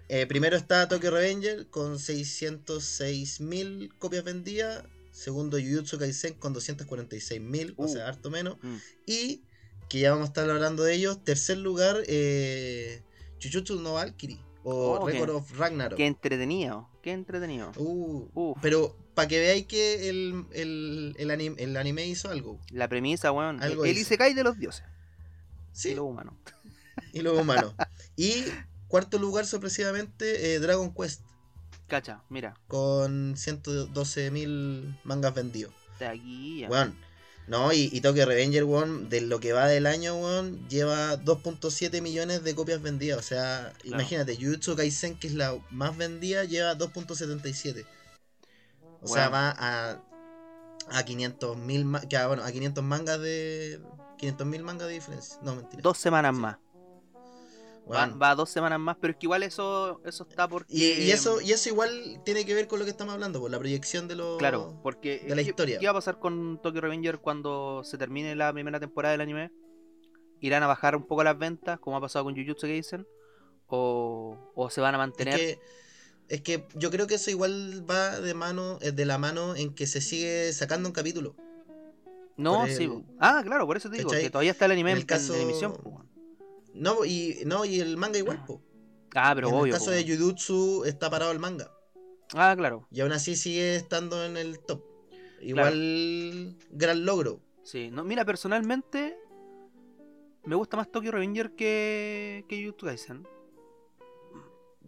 Eh, 0.09 0.25
primero 0.25 0.57
está 0.57 0.87
Tokyo 0.87 1.11
Revenger 1.11 1.67
con 1.69 1.99
606.000 1.99 3.89
copias 3.99 4.23
vendidas. 4.23 4.83
Segundo 5.11 5.57
Jujutsu 5.59 5.97
Kaisen 5.99 6.33
con 6.35 6.53
246.000, 6.55 7.73
o 7.77 7.83
Uh. 7.85 7.87
sea, 7.89 8.07
harto 8.07 8.29
menos. 8.29 8.57
Mm. 8.61 8.75
Y 9.05 9.43
que 9.89 9.99
ya 9.99 10.11
vamos 10.11 10.25
a 10.25 10.27
estar 10.29 10.49
hablando 10.49 10.83
de 10.83 10.93
ellos. 10.95 11.23
Tercer 11.23 11.57
lugar, 11.57 12.03
eh, 12.07 13.01
Jujutsu 13.41 13.79
no 13.81 13.93
Valkyrie 13.93 14.39
o 14.63 14.99
Oh, 14.99 15.05
Record 15.07 15.29
of 15.31 15.51
Ragnarok. 15.57 15.97
qué 15.97 16.05
entretenido, 16.05 16.88
qué 17.01 17.11
entretenido. 17.11 17.71
Uh, 17.77 18.55
pero 18.61 18.95
para 19.13 19.27
que 19.27 19.39
veáis 19.39 19.65
que 19.65 20.09
el, 20.09 20.45
el, 20.53 21.15
el 21.17 21.31
anime, 21.31 21.61
el 21.61 21.75
anime 21.77 22.05
hizo 22.07 22.29
algo. 22.29 22.59
La 22.71 22.87
premisa, 22.87 23.31
weón, 23.31 23.61
el. 23.63 23.77
Isekai 23.97 24.33
de 24.33 24.43
los 24.43 24.57
dioses, 24.57 24.83
Sí, 25.73 25.89
de 25.89 25.95
los 25.95 26.05
humanos. 26.05 26.33
y 27.13 27.21
los 27.21 27.37
humanos. 27.37 27.73
y 28.15 28.43
cuarto 28.87 29.17
lugar, 29.19 29.45
sorpresivamente, 29.45 30.53
eh, 30.55 30.59
Dragon 30.59 30.93
Quest. 30.93 31.21
Cacha, 31.87 32.21
mira, 32.29 32.55
con 32.67 33.35
112.000 33.35 34.99
mangas 35.03 35.33
vendidos. 35.33 35.73
de 35.99 36.07
aquí 36.07 36.59
ya. 36.61 36.69
Weón. 36.69 36.95
No, 37.49 37.73
y, 37.73 37.89
y 37.91 38.01
Tokyo 38.01 38.25
Revenger, 38.27 38.63
weón, 38.63 39.09
de 39.09 39.21
lo 39.21 39.39
que 39.39 39.53
va 39.53 39.67
del 39.67 39.87
año, 39.87 40.15
weón, 40.15 40.69
lleva 40.69 41.17
2.7 41.17 41.99
millones 42.01 42.43
de 42.43 42.53
copias 42.53 42.79
vendidas. 42.81 43.17
O 43.17 43.23
sea, 43.23 43.73
imagínate, 43.83 44.35
Jujutsu 44.35 44.75
Kaisen, 44.75 45.17
que 45.17 45.27
es 45.27 45.33
la 45.33 45.57
más 45.71 45.97
vendida, 45.97 46.43
lleva 46.43 46.75
2.77. 46.77 47.85
O 49.01 49.07
sea, 49.07 49.29
va 49.29 49.49
a, 49.57 49.99
a 50.91 51.05
500.000 51.05 51.85
ma- 51.85 52.01
que, 52.01 52.17
ah, 52.17 52.27
bueno, 52.27 52.43
a 52.43 52.51
500 52.51 52.83
mangas 52.83 53.19
de 53.19 53.79
500.000 54.19 54.61
mangas 54.61 54.87
de 54.87 54.93
diferencia. 54.93 55.37
No, 55.41 55.55
mentira. 55.55 55.81
Dos 55.81 55.97
semanas 55.97 56.35
Sí. 56.35 56.41
más. 56.41 56.57
Va, 57.91 58.05
va 58.07 58.35
dos 58.35 58.49
semanas 58.49 58.79
más, 58.79 58.97
pero 59.01 59.11
es 59.11 59.17
que 59.17 59.25
igual 59.25 59.41
eso, 59.43 60.01
eso 60.05 60.27
está 60.29 60.47
porque. 60.47 60.73
Y, 60.75 60.83
y 61.03 61.11
eso 61.11 61.41
y 61.41 61.51
eso 61.51 61.69
igual 61.69 62.21
tiene 62.23 62.45
que 62.45 62.53
ver 62.53 62.67
con 62.67 62.77
lo 62.79 62.85
que 62.85 62.91
estamos 62.91 63.13
hablando, 63.13 63.39
por 63.39 63.49
la 63.49 63.57
proyección 63.59 64.07
de 64.07 64.15
los 64.15 64.37
Claro, 64.37 64.79
porque. 64.83 65.19
de 65.27 65.29
la 65.35 65.41
¿qué- 65.43 65.49
historia. 65.49 65.79
¿Qué 65.79 65.85
va 65.85 65.91
a 65.91 65.95
pasar 65.95 66.19
con 66.19 66.61
Tokyo 66.61 66.81
Revenger 66.81 67.19
cuando 67.19 67.83
se 67.83 67.97
termine 67.97 68.35
la 68.35 68.53
primera 68.53 68.79
temporada 68.79 69.13
del 69.13 69.21
anime? 69.21 69.51
¿Irán 70.39 70.63
a 70.63 70.67
bajar 70.67 70.95
un 70.95 71.05
poco 71.07 71.23
las 71.23 71.37
ventas, 71.37 71.79
como 71.79 71.97
ha 71.97 72.01
pasado 72.01 72.25
con 72.25 72.35
Jujutsu 72.35 72.67
Kaisen? 72.67 73.05
¿O, 73.67 74.51
o 74.55 74.69
se 74.69 74.81
van 74.81 74.95
a 74.95 74.97
Es 74.97 74.99
mantener? 74.99 75.35
que, 75.35 75.59
es 76.29 76.41
que 76.41 76.65
yo 76.75 76.91
creo 76.91 77.07
que 77.07 77.15
eso 77.15 77.29
igual 77.31 77.83
va 77.89 78.19
de 78.19 78.33
mano, 78.33 78.77
eh, 78.81 78.91
de 78.91 79.05
la 79.05 79.17
mano 79.17 79.55
en 79.55 79.73
que 79.73 79.85
se 79.87 79.99
sigue 80.01 80.51
sacando 80.53 80.87
un 80.89 80.93
capítulo. 80.93 81.35
No, 82.37 82.65
sí. 82.67 82.89
Ah, 83.19 83.41
claro, 83.43 83.67
por 83.67 83.75
eso 83.75 83.89
te 83.89 83.97
digo, 83.97 84.09
¿cachai? 84.09 84.23
que 84.23 84.29
todavía 84.29 84.51
está 84.51 84.65
el 84.65 84.71
anime 84.71 84.91
En 84.91 84.97
el 84.97 85.05
caso- 85.05 85.35
en 85.35 85.41
emisión. 85.41 85.73
No, 86.73 87.03
y 87.05 87.39
no, 87.45 87.65
y 87.65 87.79
el 87.79 87.97
manga 87.97 88.17
igual, 88.19 88.43
po. 88.45 88.61
Ah, 89.15 89.31
pero 89.35 89.49
en 89.49 89.53
obvio. 89.55 89.65
el 89.65 89.71
caso 89.73 89.85
po, 89.85 89.91
de. 89.91 90.05
Jujutsu 90.17 90.85
está 90.85 91.09
parado 91.09 91.31
el 91.31 91.39
manga. 91.39 91.71
Ah, 92.35 92.53
claro. 92.57 92.87
Y 92.91 93.01
aún 93.01 93.11
así 93.11 93.35
sigue 93.35 93.75
estando 93.75 94.23
en 94.23 94.37
el 94.37 94.59
top. 94.59 94.83
Igual 95.41 96.55
gran 96.71 97.05
logro. 97.05 97.41
Sí. 97.63 97.89
No, 97.91 98.03
mira, 98.03 98.23
personalmente 98.25 99.17
me 100.45 100.55
gusta 100.55 100.77
más 100.77 100.91
Tokyo 100.91 101.11
Revenger 101.11 101.51
que, 101.55 102.45
que 102.47 102.63
Jujutsu 102.63 102.85
Kaisen. 102.85 103.23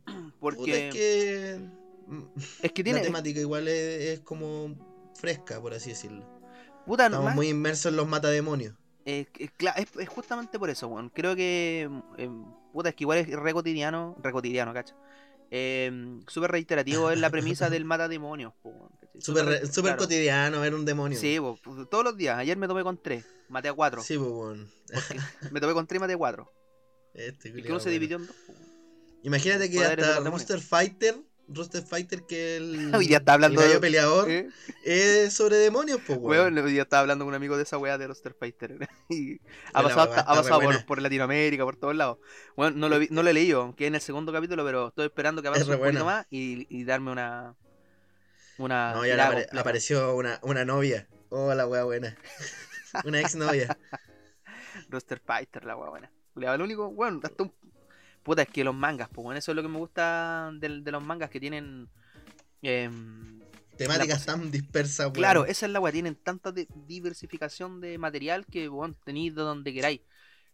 Puta, 0.05 0.33
Porque 0.39 0.87
es 0.87 0.93
que 0.93 1.51
es 2.63 2.71
que 2.71 2.81
la 2.81 2.83
tiene. 2.83 3.01
temática 3.01 3.39
igual 3.39 3.67
es, 3.67 4.01
es 4.13 4.19
como 4.21 4.75
fresca, 5.15 5.61
por 5.61 5.73
así 5.73 5.89
decirlo. 5.91 6.25
Puta, 6.85 7.05
Estamos 7.05 7.25
más- 7.25 7.35
muy 7.35 7.49
inmersos 7.49 7.91
en 7.91 7.97
los 7.97 8.07
matademonios. 8.07 8.75
Es, 9.05 9.27
es 9.39 9.51
es- 9.99 10.09
justamente 10.09 10.59
por 10.59 10.69
eso, 10.69 10.87
weón. 10.87 11.09
Creo 11.09 11.35
que. 11.35 11.89
eh, 12.17 12.29
puta, 12.73 12.89
es 12.89 12.95
que 12.95 13.03
igual 13.03 13.19
es 13.19 13.29
re 13.29 13.53
cotidiano. 13.53 14.15
Re 14.21 14.31
cotidiano, 14.31 14.73
cacha. 14.73 14.95
Eh, 15.53 16.19
súper 16.27 16.51
reiterativo 16.51 17.11
es 17.11 17.19
la 17.19 17.29
premisa 17.29 17.69
del 17.69 17.83
mata 17.85 18.07
demonios, 18.07 18.53
po. 18.61 18.89
Súper 19.19 19.45
re- 19.45 19.67
claro. 19.69 19.97
cotidiano 19.97 20.61
ver 20.61 20.73
un 20.73 20.85
demonio. 20.85 21.19
Sí, 21.19 21.37
po, 21.39 21.57
todos 21.89 22.03
los 22.03 22.15
días. 22.15 22.37
Ayer 22.37 22.57
me 22.57 22.67
tomé 22.67 22.83
con 22.83 23.01
tres. 23.01 23.25
Maté 23.49 23.67
a 23.67 23.73
cuatro. 23.73 24.01
Sí, 24.01 24.15
bueno. 24.17 24.65
Me 25.51 25.59
tomé 25.59 25.73
con 25.73 25.85
tres 25.87 25.97
y 25.97 25.99
maté 25.99 26.13
a 26.13 26.17
cuatro. 26.17 26.51
Este 27.13 27.49
Y 27.49 27.61
que 27.61 27.69
uno 27.69 27.81
se 27.81 27.89
dividió 27.89 28.15
en 28.17 28.27
dos. 28.27 28.35
po. 28.47 28.53
Imagínate 29.23 29.69
que 29.69 29.83
hasta. 29.83 30.19
Rooster 30.21 30.59
Fighter, 30.61 31.17
Rooster 31.53 31.83
Fighter 31.83 32.23
que 32.23 32.57
el, 32.57 32.91
Hoy 32.95 33.07
día 33.07 33.17
está 33.17 33.33
hablando 33.33 33.61
el 33.61 33.79
peleador 33.79 34.29
¿Eh? 34.29 34.49
es 34.83 35.33
sobre 35.33 35.57
demonios, 35.57 35.99
pues 36.05 36.17
Weón, 36.21 36.57
hoy 36.57 36.71
día 36.71 36.83
estaba 36.83 37.01
hablando 37.01 37.25
con 37.25 37.29
un 37.29 37.35
amigo 37.35 37.57
de 37.57 37.63
esa 37.63 37.77
weá 37.77 37.97
de 37.97 38.07
Roster 38.07 38.33
Fighter. 38.33 38.87
y 39.09 39.39
ha 39.73 39.83
pasado, 39.83 40.09
weá 40.11 40.19
hasta- 40.19 40.31
ha 40.31 40.35
pasado 40.35 40.61
por, 40.87 41.01
Latinoamérica, 41.01 41.63
por 41.63 41.75
todos 41.77 41.95
lados. 41.95 42.17
Bueno, 42.55 42.77
no 42.77 42.89
lo, 42.89 42.99
vi- 42.99 43.07
no 43.11 43.23
lo 43.23 43.29
he 43.29 43.33
leído, 43.33 43.75
que 43.75 43.87
en 43.87 43.95
el 43.95 44.01
segundo 44.01 44.31
capítulo, 44.31 44.63
pero 44.65 44.87
estoy 44.89 45.05
esperando 45.07 45.41
que 45.41 45.47
avance 45.49 45.65
re 45.65 45.75
un 45.75 45.79
poquito 45.81 46.03
buena. 46.03 46.17
más 46.19 46.27
y, 46.29 46.67
y 46.75 46.83
darme 46.83 47.11
una. 47.11 47.55
Una. 48.57 48.93
No, 48.93 49.05
y 49.05 49.09
ahora 49.11 49.23
tirada 49.23 49.29
apare- 49.29 49.41
completa. 49.43 49.61
apareció 49.61 50.15
una, 50.15 50.39
una 50.43 50.65
novia. 50.65 51.07
Oh, 51.29 51.53
la 51.53 51.65
wea 51.67 51.83
buena. 51.83 52.15
una 53.05 53.19
ex 53.21 53.35
novia. 53.35 53.77
Roster 54.89 55.19
Fighter, 55.25 55.63
la 55.65 55.75
weá 55.75 55.89
buena. 55.89 56.11
Culeado, 56.33 56.57
Lo 56.57 56.63
único, 56.65 56.89
bueno, 56.91 57.19
hasta 57.23 57.43
un. 57.43 57.53
Puta, 58.23 58.43
es 58.43 58.49
que 58.49 58.63
los 58.63 58.75
mangas, 58.75 59.09
pues, 59.09 59.23
bueno, 59.23 59.37
eso 59.39 59.51
es 59.51 59.55
lo 59.55 59.61
que 59.63 59.67
me 59.69 59.77
gusta 59.79 60.51
del- 60.59 60.83
de, 60.83 60.91
los 60.91 61.03
mangas 61.03 61.29
que 61.29 61.39
tienen. 61.39 61.89
Em, 62.61 63.39
Temáticas 63.77 64.25
tan 64.25 64.51
dispersas, 64.51 65.05
weón. 65.07 65.13
Claro, 65.13 65.45
esa 65.45 65.65
es 65.65 65.71
la 65.71 65.79
weá, 65.79 65.91
tienen 65.91 66.15
tanta 66.15 66.51
di- 66.51 66.67
diversificación 66.85 67.81
de 67.81 67.97
material 67.97 68.45
que 68.45 68.67
bueno, 68.67 68.95
tenéis 69.03 69.33
de 69.33 69.41
donde 69.41 69.73
queráis. 69.73 70.01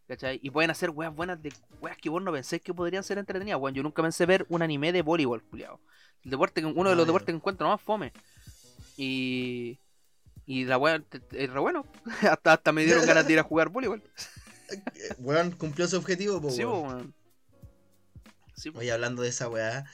¿Cachai? 0.08 0.40
Y 0.42 0.50
pueden 0.52 0.72
hacer 0.72 0.90
weas 0.92 1.14
buenas 1.14 1.42
de 1.44 1.52
weas 1.82 1.98
que 1.98 2.08
vos 2.08 2.22
no 2.24 2.32
penséis 2.32 2.62
que 2.62 2.74
podrían 2.74 3.04
ser 3.04 3.18
entretenidas. 3.18 3.60
Weón, 3.60 3.76
yo 3.76 3.84
nunca 3.84 4.02
pensé 4.02 4.26
ver 4.26 4.46
un 4.48 4.62
anime 4.62 4.94
de 4.94 5.02
voleibol, 5.02 5.44
culiao. 5.44 5.82
El 6.24 6.32
deporte, 6.32 6.64
uno 6.64 6.90
de 6.90 6.94
Ah, 6.94 6.96
los 6.96 7.04
ya. 7.04 7.08
deportes 7.08 7.26
que 7.34 7.36
encuentro 7.36 7.68
más 7.68 7.82
fome. 7.82 8.14
Y. 8.96 9.80
Y 10.46 10.64
la 10.64 10.78
wea 10.78 11.04
re 11.32 11.60
bueno. 11.60 11.86
hasta, 12.32 12.54
hasta 12.54 12.72
me 12.72 12.86
dieron 12.86 13.06
ganas 13.06 13.28
de 13.28 13.34
ir 13.34 13.40
a 13.40 13.44
jugar 13.44 13.70
voleibol. 13.70 14.02
Eh, 14.70 15.16
Weón, 15.20 15.52
cumplió 15.52 15.88
su 15.88 15.96
objetivo, 15.96 16.42
po, 16.42 16.50
Sí, 16.52 16.66
weón. 16.66 16.82
po, 16.82 16.88
weón. 16.90 17.14
Sí. 18.58 18.72
Oye, 18.76 18.92
hablando 18.92 19.22
de 19.22 19.30
esa 19.30 19.48
weá, 19.48 19.86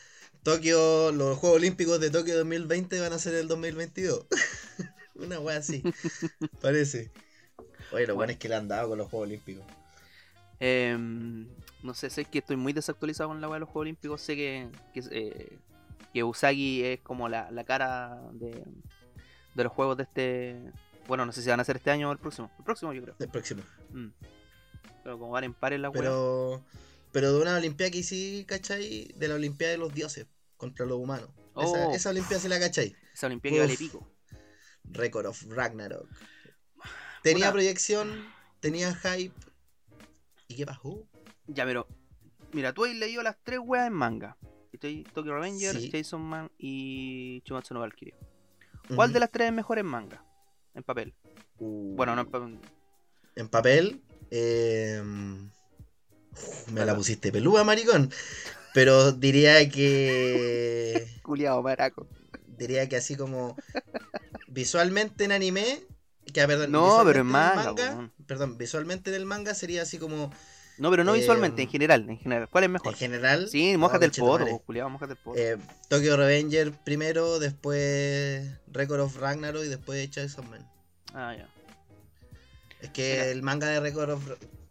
Tokio, 0.42 1.12
los 1.12 1.38
Juegos 1.38 1.58
Olímpicos 1.58 2.00
de 2.00 2.10
Tokio 2.10 2.36
2020 2.38 3.00
van 3.00 3.14
a 3.14 3.20
ser 3.20 3.36
el 3.36 3.48
2022. 3.48 4.26
Una 5.16 5.40
weá 5.40 5.58
así, 5.58 5.84
parece. 6.62 7.12
Oye, 7.92 8.08
lo 8.08 8.16
bueno 8.16 8.32
es 8.32 8.40
que 8.40 8.50
le 8.50 8.56
han 8.56 8.68
dado 8.68 8.90
con 8.90 8.98
los 8.98 9.10
Juegos 9.10 9.28
Olímpicos. 9.28 9.66
Em, 10.60 11.48
no 11.84 11.94
sé, 11.94 12.10
sé 12.10 12.26
que 12.26 12.40
estoy 12.40 12.56
muy 12.56 12.74
desactualizado 12.74 13.30
con 13.30 13.42
la 13.42 13.48
wea 13.48 13.56
de 13.56 13.60
los 13.62 13.70
Juegos 13.70 13.82
Olímpicos. 13.84 14.22
Sé 14.22 14.36
que, 14.36 14.70
que, 14.94 15.04
eh, 15.12 15.58
que 16.14 16.24
Usagi 16.24 16.84
es 16.84 17.00
como 17.02 17.30
la, 17.30 17.52
la 17.52 17.64
cara 17.64 18.20
de, 18.32 18.64
de 19.56 19.64
los 19.64 19.72
juegos 19.72 19.98
de 19.98 20.04
este. 20.04 20.62
Bueno, 21.08 21.26
no 21.26 21.32
sé 21.32 21.42
si 21.42 21.50
van 21.50 21.60
a 21.60 21.66
ser 21.66 21.76
este 21.76 21.92
año 21.92 22.10
o 22.10 22.12
el 22.12 22.18
próximo. 22.18 22.50
El 22.58 22.64
próximo, 22.64 22.94
yo 22.94 23.02
creo. 23.04 23.16
El 23.20 23.30
próximo. 23.30 23.62
Mm. 23.92 24.08
Pero 25.04 25.20
como 25.20 25.32
van 25.32 25.44
en 25.44 25.54
pares 25.54 25.80
la 25.80 25.90
wea. 25.90 26.02
Pero, 26.02 26.64
pero 27.14 27.32
de 27.34 27.42
una 27.42 27.56
Olimpiada 27.56 27.90
que 27.92 28.04
sí, 28.04 28.44
¿cachai? 28.48 29.14
De 29.16 29.28
la 29.30 29.36
Olimpiada 29.36 29.72
de 29.72 29.78
los 29.78 29.94
dioses 29.94 30.28
contra 30.58 30.86
los 30.86 30.98
humanos. 30.98 31.30
Esa, 31.56 31.88
Oh. 31.88 31.94
esa 31.96 32.10
Olimpiada 32.10 32.42
sí 32.42 32.50
la 32.50 32.60
cachai. 32.60 32.94
Esa 33.14 33.28
Olimpiada 33.28 33.56
que 33.56 33.62
vale 33.62 33.78
pico. 33.78 34.12
Record 34.86 35.28
of 35.28 35.42
Ragnarok. 35.48 36.10
Tenía 37.22 37.52
proyección, 37.54 38.26
tenía 38.60 38.94
hype. 38.96 39.34
¿Y 40.50 40.56
qué 40.58 40.66
pasó? 40.66 41.08
Ya, 41.48 41.64
pero. 41.66 41.88
Mira, 42.52 42.74
tú 42.74 42.84
has 42.86 42.94
leído 42.94 43.24
las 43.24 43.38
tres 43.44 43.60
weas 43.64 43.88
en 43.88 43.94
manga. 43.94 44.38
Estoy 44.74 45.04
Tokyo 45.14 45.34
Revenger, 45.36 45.76
Sí. 45.80 45.90
Jason 45.92 46.22
Man 46.22 46.52
y 46.58 47.42
Chumatsu 47.42 47.74
no 47.74 47.80
Valkyrie. 47.80 48.14
¿Cuál 48.96 49.14
de 49.14 49.20
las 49.22 49.32
tres 49.32 49.48
es 49.48 49.54
mejor 49.54 49.80
en 49.80 49.86
manga? 49.86 50.26
En 50.74 50.84
papel. 50.84 51.14
Uh, 51.60 51.96
Bueno, 51.96 52.16
no 52.16 52.22
en 52.24 52.30
papel. 52.32 52.60
En 53.36 53.48
papel. 53.48 54.02
eh, 54.32 55.02
uf, 55.02 55.54
me 56.72 56.86
la 56.86 56.96
pusiste 56.96 57.32
peluda, 57.32 57.64
maricón. 57.64 58.12
Pero 58.74 59.12
diría 59.12 59.70
que. 59.70 61.08
Culiado, 61.22 61.62
maraco. 61.62 62.08
Diría 62.58 62.90
que 62.90 62.96
así 62.96 63.16
como. 63.16 63.56
Visualmente 64.48 65.26
en 65.26 65.32
anime. 65.32 65.82
Que, 66.34 66.48
perdón, 66.48 66.72
No, 66.72 67.02
pero 67.06 67.20
en 67.22 67.28
manga, 67.28 67.74
weón. 67.74 68.12
Perdón, 68.26 68.58
visualmente 68.58 69.10
en 69.10 69.16
el 69.18 69.26
manga 69.26 69.54
sería 69.54 69.82
así 69.84 69.98
como. 69.98 70.32
No, 70.80 70.90
pero 70.90 71.04
no 71.04 71.14
Eh, 71.14 71.20
visualmente, 71.20 71.62
en 71.62 71.70
general, 71.70 72.10
en 72.10 72.18
general. 72.18 72.50
¿Cuál 72.50 72.64
es 72.64 72.70
mejor? 72.72 72.94
En 72.94 72.98
general. 73.00 73.48
Sí, 73.48 73.76
oh, 73.76 73.80
mójate 73.80 74.06
el 74.06 74.12
conchetumare. 74.12 74.46
poto, 74.52 74.64
culiado, 74.66 74.90
mójate 74.90 75.14
el 75.14 75.20
poto. 75.20 75.40
Eh, 75.40 75.58
Tokyo 75.88 76.18
Revenger 76.18 76.72
primero, 76.84 77.38
después 77.38 78.50
Record 78.72 79.02
of 79.02 79.18
Ragnarok 79.18 79.64
y 79.64 79.68
después 79.68 80.10
Chainsaw 80.10 80.44
Man. 80.46 80.68
Ah, 81.14 81.36
ya. 81.38 81.48
Es 82.82 82.90
que 82.90 83.12
Mira. 83.14 83.26
el 83.28 83.44
manga 83.44 83.68
de 83.68 83.80
Record 83.80 84.10
of, 84.10 84.24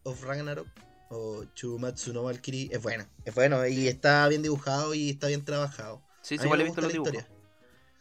of 0.02 0.24
Ragnarok 0.24 0.66
o 1.12 1.44
Chumatsu 1.54 2.12
no 2.12 2.22
Valkyrie 2.24 2.68
es 2.72 2.82
bueno. 2.82 3.06
Es 3.24 3.34
bueno 3.34 3.66
y 3.66 3.88
está 3.88 4.28
bien 4.28 4.42
dibujado 4.42 4.94
y 4.94 5.10
está 5.10 5.28
bien 5.28 5.44
trabajado. 5.44 6.02
Sí, 6.20 6.38
sí, 6.38 6.44
igual 6.46 6.60
he 6.60 6.64
visto 6.64 6.80
los 6.80 6.88
la 6.88 6.92
dibujos. 6.92 7.14
historia. 7.14 7.28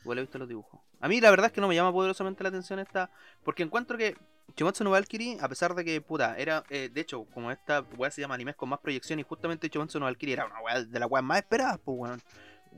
Igual 0.04 0.17
he 0.19 0.21
visto 0.21 0.38
los 0.38 0.47
dibujos. 0.47 0.82
A 1.00 1.08
mí 1.08 1.19
la 1.21 1.30
verdad 1.32 1.47
es 1.47 1.52
que 1.52 1.62
no 1.62 1.67
me 1.67 1.76
llama 1.76 1.91
poderosamente 1.91 2.43
la 2.43 2.50
atención 2.50 2.80
esta. 2.80 3.12
Porque 3.43 3.63
encuentro 3.63 3.97
que 3.97 4.15
Chumatsu 4.56 4.84
no 4.84 4.91
Valkyrie, 4.91 5.38
a 5.41 5.50
pesar 5.50 5.76
de 5.76 5.84
que, 5.86 6.02
puta, 6.02 6.38
era. 6.38 6.63
eh, 6.69 6.89
de 6.93 7.02
hecho, 7.02 7.26
como 7.34 7.52
esta 7.52 7.82
weá 7.97 8.12
se 8.12 8.21
llama 8.21 8.36
animes 8.36 8.56
con 8.56 8.69
más 8.69 8.80
proyección, 8.80 9.19
y 9.19 9.24
justamente 9.24 9.69
Chumatsu 9.69 10.00
no 10.00 10.06
Valkyrie 10.06 10.34
era 10.34 10.45
una 10.45 10.60
weá 10.62 10.84
de 10.84 11.00
las 11.00 11.10
weas 11.10 11.24
más 11.24 11.38
esperadas, 11.39 11.80
pues 11.84 11.97
weón. 12.00 12.21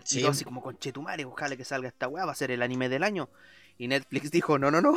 Sí, 0.03 0.19
Y 0.19 0.21
todo 0.21 0.31
así 0.31 0.43
como 0.45 0.61
conchetumare, 0.61 1.25
ojalá 1.25 1.55
que 1.57 1.65
salga 1.65 1.87
esta 1.87 2.07
weá, 2.07 2.25
va 2.25 2.31
a 2.31 2.35
ser 2.35 2.51
el 2.51 2.61
anime 2.61 2.89
del 2.89 3.03
año. 3.03 3.29
Y 3.77 3.87
Netflix 3.87 4.31
dijo, 4.31 4.57
no, 4.59 4.71
no, 4.71 4.81
no, 4.81 4.93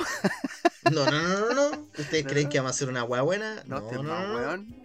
No, 0.90 1.10
no, 1.10 1.22
no, 1.22 1.38
no, 1.54 1.54
no. 1.54 1.88
¿Ustedes 1.98 2.26
No, 2.26 2.30
creen 2.30 2.48
no. 2.48 2.50
que 2.50 2.58
vamos 2.58 2.72
a 2.72 2.74
hacer 2.76 2.88
una 2.88 3.04
hueá 3.04 3.22
buena? 3.22 3.62
no, 3.66 3.78
No, 3.78 3.78
este 3.80 3.98
no, 3.98 4.02
no. 4.02 4.34
weón. 4.34 4.80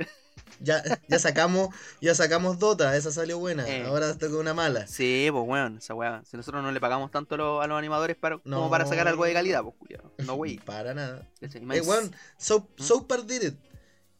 Ya, 0.60 0.84
ya 1.08 1.18
sacamos, 1.20 1.70
ya 2.02 2.14
sacamos 2.14 2.60
Dota, 2.60 2.96
esa 2.96 3.12
salió 3.12 3.40
buena. 3.40 3.68
Eh. 3.68 3.84
Ahora 3.86 4.16
toca 4.18 4.38
una 4.38 4.54
mala. 4.54 4.86
Sí, 4.88 5.28
pues 5.32 5.44
weón, 5.48 5.78
esa 5.78 5.94
weá. 5.96 6.22
Si 6.26 6.38
nosotros 6.38 6.62
no 6.64 6.72
le 6.72 6.80
pagamos 6.80 7.10
tanto 7.12 7.36
a 7.36 7.38
los, 7.38 7.64
a 7.64 7.68
los 7.68 7.78
animadores 7.80 8.16
para, 8.18 8.38
como 8.38 8.56
No. 8.66 8.70
para 8.70 8.86
sacar 8.86 9.08
algo 9.08 9.26
de 9.26 9.34
calidad, 9.34 9.64
pues 9.64 9.76
culiao. 9.78 10.12
No, 10.20 10.34
wey. 10.36 10.58
Para 10.66 10.94
nada. 10.94 11.28
Eh, 11.42 11.82
weón, 11.82 12.14
South, 12.38 12.66
¿Mm? 12.78 13.08
Park 13.08 13.26
did 13.26 13.42
it. 13.44 13.56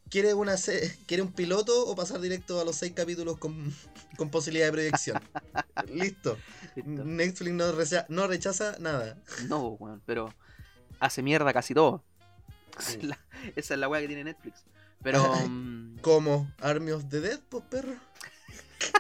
¿Quiere, 0.10 0.34
una 0.34 0.58
se- 0.58 0.98
¿Quiere 1.06 1.24
un 1.24 1.32
piloto 1.32 1.86
o 1.88 1.96
pasar 1.96 2.20
directo 2.20 2.60
a 2.60 2.66
los 2.66 2.76
seis 2.76 2.92
capítulos 2.94 3.38
con, 3.38 3.74
con 4.18 4.30
posibilidad 4.30 4.66
de 4.66 4.72
proyección? 4.74 5.22
Listo. 5.94 6.38
Listo. 6.76 7.04
Netflix 7.06 7.54
no, 7.54 7.72
recha- 7.72 8.06
no 8.10 8.28
rechaza 8.28 8.76
nada. 8.80 9.18
No, 9.48 9.70
pues, 9.78 9.82
weón, 9.82 10.02
pero 10.06 10.34
hace 11.00 11.22
mierda 11.24 11.54
casi 11.54 11.74
todo. 11.74 12.04
Sí. 12.80 12.98
la, 13.04 13.18
esa 13.56 13.74
es 13.76 13.80
la 13.80 13.88
weá 13.88 14.02
que 14.02 14.08
tiene 14.08 14.24
Netflix. 14.26 14.66
Pero. 15.04 15.24
mm, 15.48 16.00
Como 16.02 16.52
Army 16.60 16.92
of 16.92 17.06
the 17.10 17.20
Dead, 17.22 17.40
pues 17.50 17.64
perro. 17.70 17.94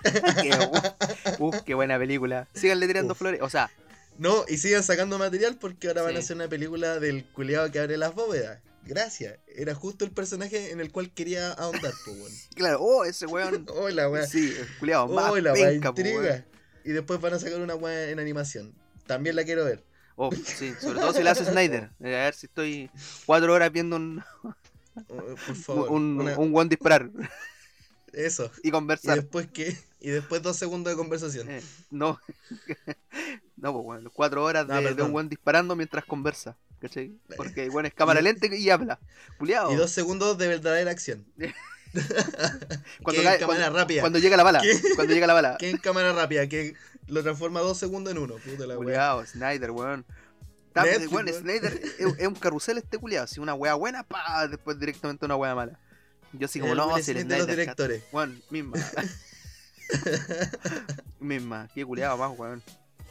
qué, 0.41 0.51
uf, 0.51 1.39
uf, 1.39 1.61
qué 1.63 1.73
buena 1.73 1.97
película. 1.97 2.47
Síganle 2.53 2.87
tirando 2.87 3.13
Uf. 3.13 3.17
flores. 3.19 3.41
O 3.41 3.49
sea, 3.49 3.71
No, 4.17 4.45
y 4.47 4.57
sigan 4.57 4.83
sacando 4.83 5.17
material 5.17 5.57
porque 5.59 5.87
ahora 5.87 6.03
van 6.03 6.15
a 6.15 6.19
hacer 6.19 6.35
una 6.35 6.47
película 6.47 6.99
del 6.99 7.25
culeado 7.25 7.71
que 7.71 7.79
abre 7.79 7.97
las 7.97 8.13
bóvedas. 8.13 8.59
Gracias. 8.85 9.37
Era 9.47 9.73
justo 9.75 10.05
el 10.05 10.11
personaje 10.11 10.71
en 10.71 10.79
el 10.79 10.91
cual 10.91 11.11
quería 11.11 11.51
ahondar, 11.53 11.93
pues, 12.05 12.17
weón. 12.17 12.31
claro, 12.55 12.79
oh, 12.81 13.05
ese 13.05 13.25
weón. 13.25 13.65
Hola, 13.75 14.09
weón. 14.09 14.27
Sí, 14.27 14.53
el 14.57 14.67
culiao, 14.79 15.07
más 15.07 15.31
Hola, 15.31 15.53
weón. 15.53 15.67
penca, 15.69 15.93
po, 15.93 16.01
weón. 16.01 16.45
Y 16.83 16.91
después 16.91 17.19
van 17.21 17.33
a 17.33 17.39
sacar 17.39 17.59
una 17.59 17.75
weá 17.75 18.09
en 18.09 18.19
animación. 18.19 18.73
También 19.07 19.35
la 19.35 19.43
quiero 19.43 19.65
ver. 19.65 19.83
Oh, 20.15 20.31
sí, 20.33 20.73
sobre 20.79 20.99
todo 20.99 21.13
si 21.13 21.23
la 21.23 21.31
hace 21.31 21.45
Snyder. 21.45 21.85
A 21.99 22.03
ver 22.03 22.33
si 22.35 22.45
estoy 22.45 22.89
cuatro 23.25 23.53
horas 23.53 23.71
viendo 23.71 23.95
un, 23.95 24.23
Oh, 24.43 24.53
Por 25.07 25.55
favor. 25.55 25.89
un, 25.91 26.19
una- 26.19 26.37
un 26.37 26.55
one 26.55 26.69
disparar 26.69 27.09
Eso. 28.13 28.51
y 28.63 28.69
Y 28.69 28.71
conversar. 28.71 29.15
después 29.17 29.47
qué? 29.53 29.77
Y 29.99 30.09
después 30.09 30.41
dos 30.41 30.57
segundos 30.57 30.91
de 30.91 30.97
conversación. 30.97 31.49
Eh, 31.49 31.61
no, 31.91 32.19
no, 33.57 33.73
pues 33.73 33.85
bueno, 33.85 34.09
cuatro 34.13 34.43
horas 34.43 34.67
No, 34.67 34.75
de, 34.75 34.81
de 34.81 34.87
perdón. 34.89 35.05
un 35.07 35.11
buen 35.13 35.29
disparando 35.29 35.75
mientras 35.75 36.05
conversa. 36.05 36.57
¿Cachai? 36.79 37.11
Porque 37.37 37.69
bueno, 37.69 37.87
es 37.87 37.93
cámara 37.93 38.21
lenta 38.21 38.47
y 38.47 38.69
habla. 38.71 38.99
Y 39.39 39.75
dos 39.75 39.91
segundos 39.91 40.37
de 40.39 40.47
verdadera 40.47 40.89
acción. 40.89 41.23
Cuando 43.03 43.21
cae- 43.21 43.37
cámara 43.39 43.69
rápida. 43.69 44.01
Cuando 44.01 44.17
llega 44.17 44.35
la 44.37 44.43
bala. 44.43 44.61
¿Qué? 44.61 44.81
Cuando 44.95 45.13
llega 45.13 45.27
la 45.27 45.33
bala. 45.33 45.57
Que 45.59 45.69
en 45.69 45.77
cámara 45.77 46.11
rápida, 46.13 46.47
que 46.47 46.73
lo 47.07 47.21
transforma 47.21 47.59
dos 47.59 47.77
segundos 47.77 48.11
en 48.13 48.17
uno. 48.19 48.35
Puta 48.37 48.65
la 48.65 48.73
weá. 48.73 48.77
Culeado, 48.77 49.25
Snyder, 49.27 49.71
weón. 49.71 50.05
Está- 50.71 50.83
Netflix, 50.85 51.11
weón, 51.11 51.25
weón. 51.25 51.41
Snyder 51.41 51.81
es, 51.83 52.19
es 52.19 52.27
un 52.27 52.35
carrusel 52.35 52.77
este 52.77 52.97
culiado. 52.97 53.27
Si 53.27 53.39
una 53.39 53.53
wea 53.53 53.73
buena, 53.73 54.03
pa, 54.03 54.47
después 54.47 54.79
directamente 54.79 55.25
una 55.25 55.35
wea 55.35 55.53
mala. 55.53 55.77
Yo 56.33 56.45
así 56.45 56.59
como 56.61 56.71
El 56.71 56.77
no, 56.77 56.97
si 56.99 57.11
el 57.11 57.17
los 57.17 57.23
Snyder. 57.25 57.39
cat- 57.45 57.49
directores. 57.49 58.03
Weón, 58.13 58.41
misma. 58.49 58.77
misma. 61.19 61.69
Qué 61.73 61.85
culiado 61.85 62.17
más, 62.17 62.37
weón. 62.37 62.61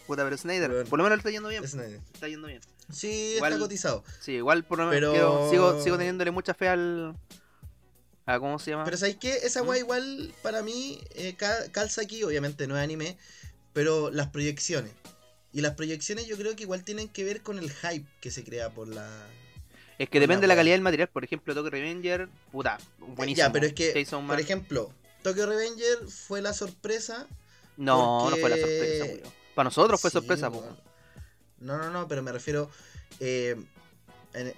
Puta, 0.06 0.24
pero 0.24 0.36
Snyder, 0.36 0.84
por 0.86 0.98
lo 0.98 1.04
menos 1.04 1.18
le 1.18 1.20
está 1.20 1.30
yendo 1.30 1.48
bien. 1.48 1.66
Snyder. 1.66 2.00
Está 2.12 2.28
yendo 2.28 2.48
bien. 2.48 2.60
Sí, 2.90 3.34
Igual- 3.36 3.52
está 3.52 3.64
cotizado. 3.64 4.04
Sí, 4.20 4.32
igual 4.32 4.64
por 4.64 4.78
lo 4.78 4.86
menos 4.86 5.12
Pero- 5.14 5.50
sigo, 5.50 5.82
sigo 5.82 5.96
teniéndole 5.98 6.30
mucha 6.30 6.54
fe 6.54 6.68
al. 6.68 7.16
A, 8.26 8.38
¿Cómo 8.38 8.58
se 8.58 8.72
llama? 8.72 8.84
Pero 8.84 8.96
¿sabes 8.96 9.16
qué? 9.16 9.34
Esa 9.42 9.62
¿Mm? 9.62 9.68
weá 9.68 9.78
igual 9.78 10.34
para 10.42 10.62
mí 10.62 11.00
eh, 11.14 11.34
ca- 11.36 11.70
calza 11.72 12.02
aquí, 12.02 12.22
obviamente 12.24 12.66
no 12.66 12.76
es 12.76 12.82
anime, 12.82 13.16
pero 13.72 14.10
las 14.10 14.28
proyecciones. 14.28 14.92
Y 15.52 15.60
las 15.62 15.74
proyecciones 15.74 16.26
yo 16.26 16.36
creo 16.36 16.54
que 16.54 16.62
igual 16.62 16.84
tienen 16.84 17.08
que 17.08 17.24
ver 17.24 17.42
con 17.42 17.58
el 17.58 17.70
hype 17.70 18.06
que 18.20 18.30
se 18.30 18.44
crea 18.44 18.70
por 18.70 18.86
la... 18.88 19.08
es 19.98 20.08
que 20.08 20.20
depende 20.20 20.42
de 20.42 20.46
la 20.48 20.54
calidad 20.56 20.74
del 20.74 20.82
material. 20.82 21.08
Por 21.08 21.24
ejemplo, 21.24 21.54
Tokyo 21.54 21.70
Revenger, 21.70 22.28
puta, 22.52 22.78
buenísimo. 22.98 23.46
Ya, 23.48 23.52
pero 23.52 23.66
es 23.66 23.72
que, 23.72 24.06
por 24.26 24.38
ejemplo, 24.40 24.92
Tokyo 25.22 25.46
Revenger 25.46 26.06
fue 26.08 26.40
la 26.40 26.52
sorpresa. 26.52 27.26
no, 27.76 28.30
no 28.30 28.36
fue 28.36 28.50
la 28.50 28.56
sorpresa, 28.56 29.04
weón. 29.04 29.20
Para 29.54 29.64
nosotros 29.64 30.00
fue 30.00 30.10
Sí, 30.10 30.18
sorpresa, 30.18 30.48
weón. 30.50 30.76
No, 31.58 31.76
no, 31.78 31.90
no, 31.90 32.06
pero 32.08 32.22
me 32.22 32.30
refiero... 32.32 32.70
eh, 33.18 33.56
en- 34.34 34.54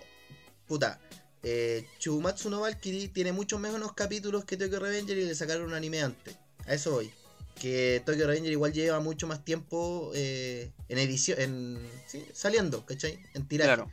puta, 0.69 1.01
eh, 1.43 1.87
Chumatsu 1.99 2.49
no 2.51 2.61
Valkyrie 2.61 3.09
tiene 3.09 3.33
muchos 3.33 3.59
menos 3.59 3.93
capítulos 3.95 4.45
que 4.45 4.57
Tokyo 4.59 4.79
Revenger 4.79 5.17
y 5.19 5.25
le 5.25 5.35
sacaron 5.35 5.65
un 5.65 5.75
anime 5.75 6.03
antes. 6.03 6.37
A 6.67 6.75
eso 6.75 6.93
voy. 6.93 7.11
Que 7.61 8.03
Tokyo 8.05 8.27
Revenger 8.27 8.51
igual 8.51 8.73
lleva 8.73 8.99
mucho 9.01 9.27
más 9.27 9.45
tiempo 9.45 10.11
eh, 10.15 10.71
en 10.89 10.99
edición, 10.99 11.41
en 11.41 11.91
sí, 12.07 12.25
saliendo, 12.33 12.85
¿cachai? 12.85 13.19
En 13.35 13.47
tiraje. 13.47 13.69
Claro. 13.69 13.91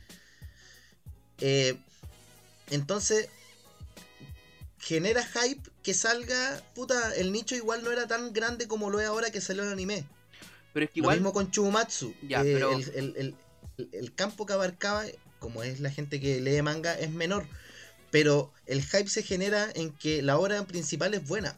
Eh, 1.38 1.76
entonces, 2.70 3.28
genera 4.78 5.24
hype 5.24 5.62
que 5.82 5.94
salga. 5.94 6.62
Puta, 6.74 7.14
el 7.16 7.32
nicho 7.32 7.54
igual 7.54 7.82
no 7.84 7.92
era 7.92 8.06
tan 8.06 8.32
grande 8.32 8.66
como 8.66 8.90
lo 8.90 9.00
es 9.00 9.06
ahora 9.06 9.30
que 9.30 9.40
salió 9.40 9.62
el 9.62 9.72
anime. 9.72 10.04
Pero 10.72 10.84
es 10.86 10.90
que 10.90 11.00
Lo 11.00 11.04
igual. 11.04 11.16
mismo 11.18 11.32
con 11.32 11.50
Chubumatsu. 11.50 12.14
Ya, 12.22 12.40
eh, 12.42 12.52
pero- 12.54 12.72
el- 12.76 13.14
el- 13.16 13.34
el 13.92 14.14
campo 14.14 14.46
que 14.46 14.52
abarcaba, 14.52 15.04
como 15.38 15.62
es 15.62 15.80
la 15.80 15.90
gente 15.90 16.20
que 16.20 16.40
lee 16.40 16.60
manga, 16.62 16.98
es 16.98 17.10
menor. 17.10 17.46
Pero 18.10 18.52
el 18.66 18.82
hype 18.82 19.08
se 19.08 19.22
genera 19.22 19.70
en 19.74 19.92
que 19.92 20.22
la 20.22 20.38
obra 20.38 20.64
principal 20.66 21.14
es 21.14 21.26
buena. 21.26 21.56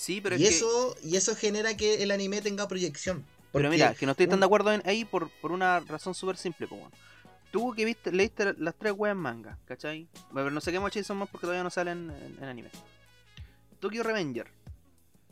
Sí, 0.00 0.22
pero 0.22 0.34
y, 0.34 0.44
es 0.44 0.48
que. 0.48 0.56
eso, 0.56 0.96
y 1.02 1.16
eso 1.16 1.36
genera 1.36 1.76
que 1.76 2.02
el 2.02 2.10
anime 2.10 2.40
tenga 2.40 2.66
proyección. 2.66 3.22
Pero 3.52 3.68
mira, 3.68 3.92
que 3.94 4.06
no 4.06 4.12
estoy 4.12 4.26
tan 4.26 4.36
un- 4.36 4.40
de 4.40 4.46
acuerdo 4.46 4.72
en, 4.72 4.82
ahí 4.86 5.04
por, 5.04 5.28
por 5.42 5.52
una 5.52 5.80
razón 5.80 6.14
súper 6.14 6.38
simple, 6.38 6.66
po, 6.66 6.76
weón. 6.76 6.90
Tú 7.50 7.74
que 7.74 7.84
viste, 7.84 8.10
leíste 8.10 8.54
las 8.56 8.74
tres 8.76 8.94
weas 8.96 9.12
en 9.12 9.18
manga, 9.18 9.58
¿cachai? 9.66 10.08
Pero 10.32 10.50
no 10.50 10.62
sé 10.62 10.72
qué 10.72 10.80
Chainsaw 10.90 11.14
Man 11.16 11.28
porque 11.30 11.42
todavía 11.44 11.62
no 11.62 11.68
salen 11.68 12.10
en, 12.10 12.38
en 12.42 12.44
anime. 12.48 12.70
Tokyo 13.78 14.02
Revenger. 14.02 14.50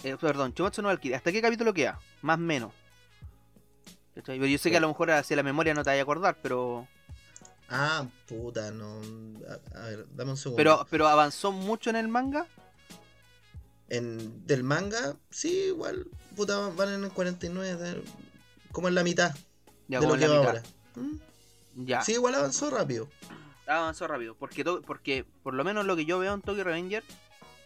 Eh, 0.05 0.19
perdón, 0.21 0.53
Chumatsu 0.53 0.83
no 0.83 0.89
Valkyrie. 0.89 1.17
¿Hasta 1.17 1.33
qué 1.33 1.41
capítulo 1.41 1.73
queda? 1.73 1.99
Más 2.21 2.37
o 2.37 2.41
menos. 2.41 2.75
¿Cachai? 4.17 4.39
Yo 4.39 4.59
sé 4.59 4.71
que 4.71 4.77
a 4.77 4.81
lo 4.81 4.89
mejor 4.89 5.13
hacia 5.13 5.35
la 5.35 5.43
memoria 5.43 5.73
no 5.73 5.83
te 5.83 5.89
vaya 5.89 6.03
a 6.03 6.03
acordar, 6.03 6.37
pero. 6.43 6.87
Ah, 7.71 8.07
puta, 8.27 8.71
no. 8.71 9.01
A, 9.75 9.79
a 9.79 9.87
ver, 9.87 10.07
dame 10.15 10.33
un 10.33 10.37
segundo. 10.37 10.59
Pero, 10.59 10.87
pero 10.91 11.09
avanzó 11.09 11.53
mucho 11.53 11.89
en 11.89 11.97
el 11.97 12.09
manga. 12.09 12.47
En, 13.89 14.47
del 14.47 14.65
manga, 14.65 15.17
sí, 15.31 15.49
igual, 15.69 16.07
puta, 16.37 16.69
van 16.77 16.91
en 16.91 17.05
el 17.05 17.11
49, 17.11 17.77
de- 17.77 18.03
como 18.73 18.89
en 18.89 18.95
la 18.95 19.03
mitad 19.03 19.35
Ya 19.89 19.99
de 20.01 20.07
como 20.07 20.15
lo 20.15 20.15
en 20.15 20.21
que 20.21 20.27
la 20.29 20.35
va 20.35 20.41
mitad. 20.41 20.57
ahora. 20.57 20.63
¿Mm? 20.97 21.85
Ya. 21.87 22.03
Sí, 22.03 22.13
igual 22.13 22.35
avanzó 22.35 22.69
rápido. 22.71 23.09
avanzó 23.67 24.07
rápido. 24.07 24.35
Porque, 24.35 24.65
porque 24.65 25.25
por 25.43 25.55
lo 25.55 25.65
menos 25.65 25.87
lo 25.87 25.97
que 25.97 26.05
yo 26.05 26.19
veo 26.19 26.35
en 26.35 26.43
Tokyo 26.43 26.65
Revenger 26.65 27.03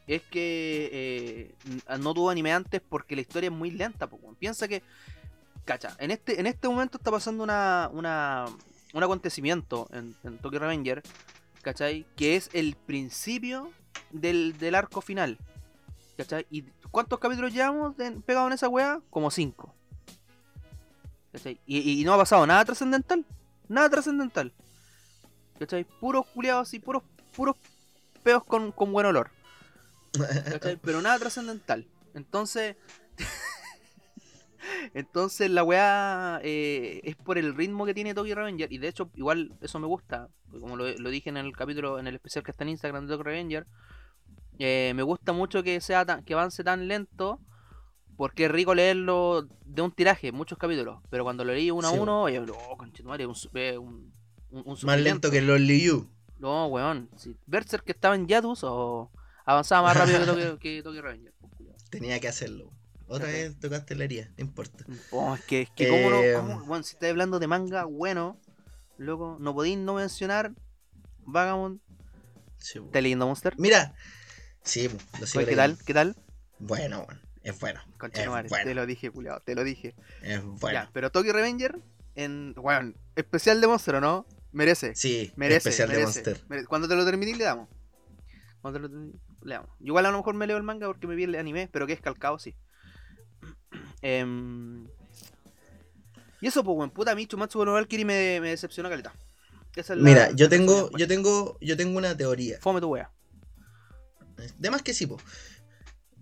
es 0.06 0.22
que 0.22 0.90
eh, 0.92 1.54
no 1.98 2.12
tuvo 2.14 2.30
anime 2.30 2.52
antes 2.52 2.80
porque 2.88 3.14
la 3.16 3.22
historia 3.22 3.48
es 3.48 3.54
muy 3.54 3.70
lenta. 3.70 4.06
po. 4.08 4.18
Piensa 4.38 4.68
que, 4.68 4.82
cacha, 5.64 5.96
en 5.98 6.11
este, 6.12 6.38
en 6.40 6.46
este 6.46 6.68
momento 6.68 6.98
está 6.98 7.11
pasando 7.11 7.42
una, 7.42 7.88
una, 7.92 8.46
un 8.92 9.02
acontecimiento 9.02 9.88
en, 9.92 10.14
en 10.24 10.38
Tokyo 10.38 10.58
Revenger, 10.61 11.02
¿cachai? 11.62 12.06
Que 12.16 12.37
es 12.37 12.48
el 12.52 12.76
principio 12.76 13.72
del, 14.11 14.56
del 14.58 14.74
arco 14.74 15.00
final. 15.00 15.38
¿Y 16.50 16.62
cuántos 16.90 17.18
capítulos 17.18 17.52
llevamos 17.52 17.94
pegados 18.24 18.48
en 18.48 18.52
esa 18.52 18.68
weá? 18.68 19.00
Como 19.11 19.30
cinco. 19.30 19.74
¿Cachai? 21.32 21.58
Y, 21.66 22.04
no 22.04 22.14
ha 22.14 22.18
pasado 22.18 22.46
nada 22.46 22.64
trascendental. 22.64 23.24
Nada 23.68 23.88
trascendental. 23.88 24.52
¿Cachai? 25.58 25.85
Puros 25.85 26.26
culiados 26.26 26.74
y 26.74 26.78
puros, 26.78 27.02
puros 27.35 27.56
peos 28.22 28.44
con, 28.44 28.72
con 28.72 28.92
buen 28.92 29.06
olor. 29.06 29.30
¿Cachai? 30.12 30.76
Pero 30.76 31.00
nada 31.00 31.18
trascendental. 31.18 31.87
Entonces. 32.14 32.76
Entonces 34.94 35.50
la 35.50 35.64
weá 35.64 36.38
eh, 36.42 37.00
es 37.02 37.16
por 37.16 37.37
el 37.37 37.54
ritmo 37.54 37.85
que 37.87 37.94
tiene 37.94 38.14
Tokyo 38.14 38.35
Revenger. 38.35 38.70
Y 38.70 38.78
de 38.78 38.88
hecho, 38.88 39.11
igual 39.14 39.52
eso 39.62 39.78
me 39.78 39.87
gusta. 39.87 40.28
Como 40.50 40.76
lo, 40.76 40.87
lo 40.87 41.11
dije 41.11 41.30
en 41.30 41.38
el 41.38 41.56
capítulo, 41.56 41.98
en 41.98 42.06
el 42.06 42.16
especial 42.16 42.44
que 42.44 42.50
está 42.50 42.64
en 42.64 42.70
Instagram 42.70 43.06
de 43.06 43.12
Tokyo 43.12 43.24
Revenger. 43.24 43.66
Eh, 44.58 44.92
me 44.94 45.02
gusta 45.02 45.32
mucho 45.32 45.62
que 45.62 45.80
sea 45.80 46.04
tan- 46.04 46.24
que 46.24 46.34
avance 46.34 46.62
tan 46.64 46.88
lento. 46.88 47.40
Porque 48.16 48.44
es 48.44 48.50
rico 48.52 48.74
leerlo 48.74 49.48
de 49.64 49.82
un 49.82 49.90
tiraje, 49.90 50.32
muchos 50.32 50.58
capítulos. 50.58 51.00
Pero 51.10 51.24
cuando 51.24 51.44
lo 51.44 51.52
leí 51.54 51.70
uno 51.70 51.88
Sí, 51.90 51.96
a 51.96 52.00
uno, 52.00 52.22
oye, 52.22 52.38
oh, 52.40 52.76
conchetumare, 52.76 53.26
un, 53.26 53.34
eh, 53.54 53.78
un, 53.78 54.12
un, 54.50 54.62
un 54.66 54.76
Más 54.84 55.00
lento 55.00 55.30
que 55.30 55.40
los 55.40 55.58
Liu. 55.60 56.08
No, 56.38 56.66
weón. 56.66 57.08
Si 57.16 57.34
Berserk 57.46 57.84
que 57.84 57.92
estaba 57.92 58.14
en 58.14 58.26
Yadus 58.28 58.64
o 58.64 59.10
avanzaba 59.46 59.88
más 59.88 59.96
rápido 59.96 60.20
que 60.20 60.26
Tokyo, 60.26 60.58
que 60.60 60.82
Tokyo 60.82 61.02
Revenger. 61.02 61.32
pues. 61.40 61.50
Tenía 61.90 62.20
que 62.20 62.28
hacerlo. 62.28 62.70
Otra 63.08 63.26
vez 63.28 63.58
tocaste 63.58 63.94
la 63.96 64.04
herida, 64.04 64.28
no 64.36 64.44
importa. 64.44 64.84
Oh, 65.10 65.34
es 65.34 65.40
que, 65.44 65.62
es 65.62 65.70
que 65.70 65.88
cómo 65.88 66.10
no, 66.10 66.22
Eh, 66.22 66.34
cómo- 66.36 66.62
weón, 66.64 66.84
si 66.84 66.94
estás 66.94 67.10
hablando 67.10 67.38
de 67.38 67.46
manga, 67.46 67.84
bueno, 67.84 68.38
loco, 68.98 69.36
no 69.40 69.54
podéis 69.54 69.78
no 69.78 69.94
mencionar 69.94 70.52
Vagabond. 71.24 71.80
Sí, 72.58 72.78
bu. 72.78 72.86
¿Estás 72.86 73.02
leyendo 73.02 73.26
Monster? 73.26 73.54
Mira, 73.58 73.94
sí, 74.62 74.88
lo 75.20 75.27
sigo 75.27 75.40
Oye, 75.40 75.48
¿Qué 75.51 75.57
tal? 75.57 75.79
¿Qué 75.85 75.94
tal? 75.94 76.16
Bueno, 76.59 77.05
bueno, 77.07 77.20
es 77.42 77.59
bueno. 77.61 77.81
Es 78.01 78.29
bueno. 78.29 78.48
te 78.64 78.75
lo 78.75 78.87
dije, 78.87 79.11
culiao, 79.11 79.40
te 79.40 79.55
lo 79.55 79.64
dije. 79.64 79.94
Es 80.22 80.42
bueno. 80.42 80.81
Ya, 80.81 80.90
pero 80.92 81.11
Tokyo 81.11 81.33
Revenger, 81.33 81.79
en, 82.14 82.55
weón, 82.57 82.96
especial 83.16 83.61
de 83.61 83.66
Monster, 83.66 83.96
¿o 83.96 84.01
no? 84.01 84.27
Merece. 84.53 84.94
Sí, 84.94 85.33
Merece, 85.37 85.70
especial 85.70 85.88
de 85.90 86.03
Monster. 86.05 86.40
Cuando 86.68 86.88
te 86.88 86.94
lo 86.94 87.05
termines 87.05 87.37
le 87.38 87.44
damos. 87.44 87.68
Cuando 88.61 88.79
te 88.79 88.83
lo 88.83 88.88
termines, 88.90 89.20
le 89.42 89.55
damos. 89.55 89.70
Igual 89.81 90.07
a 90.07 90.11
lo 90.11 90.18
mejor 90.18 90.35
me 90.35 90.46
leo 90.46 90.57
el 90.57 90.62
manga 90.62 90.87
porque 90.87 91.07
me 91.07 91.14
vi 91.14 91.25
el 91.25 91.35
anime, 91.35 91.68
pero 91.72 91.87
que 91.87 91.94
es 91.94 92.01
calcado, 92.01 92.38
sí. 92.38 92.55
Em, 94.03 94.87
Y 96.40 96.46
eso, 96.46 96.62
pues, 96.62 96.77
weón, 96.77 96.90
puta, 96.90 97.12
a 97.12 97.14
mí 97.14 97.27
Chumatsu 97.27 97.64
no 97.64 97.72
Valkyrie 97.72 98.05
me, 98.05 98.40
me 98.40 98.51
decepcionó 98.51 98.88
caleta. 98.88 99.12
Esa 99.75 99.94
es 99.94 99.98
la- 99.98 100.05
Mira, 100.05 100.31
yo 100.33 100.48
tengo, 100.48 100.90
yo 100.96 101.09
tengo, 101.09 101.57
yo 101.61 101.77
tengo 101.77 101.98
una 101.98 102.16
teoría. 102.16 102.59
Fome 102.61 102.81
tu 102.81 102.88
wea. 102.90 103.11
De 104.59 104.71
más 104.71 104.83
que 104.83 104.95
sí, 104.95 105.07
po. 105.07 105.18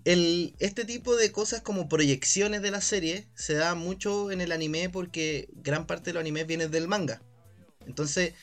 El, 0.05 0.55
este 0.59 0.85
tipo 0.85 1.15
de 1.17 1.31
cosas 1.31 1.61
como 1.61 1.89
proyecciones 1.89 2.63
de 2.63 2.71
la 2.71 2.81
serie 2.81 3.29
se 3.35 3.55
da 3.55 3.75
mucho 3.75 4.31
en 4.31 4.41
el 4.41 4.51
anime 4.53 4.89
porque 4.89 5.49
gran 5.53 5.87
parte 5.87 6.11
de 6.11 6.15
los 6.15 6.23
animes 6.23 6.47
viene 6.47 6.69
del 6.69 6.89
manga. 6.89 7.23
Entonces, 7.87 8.35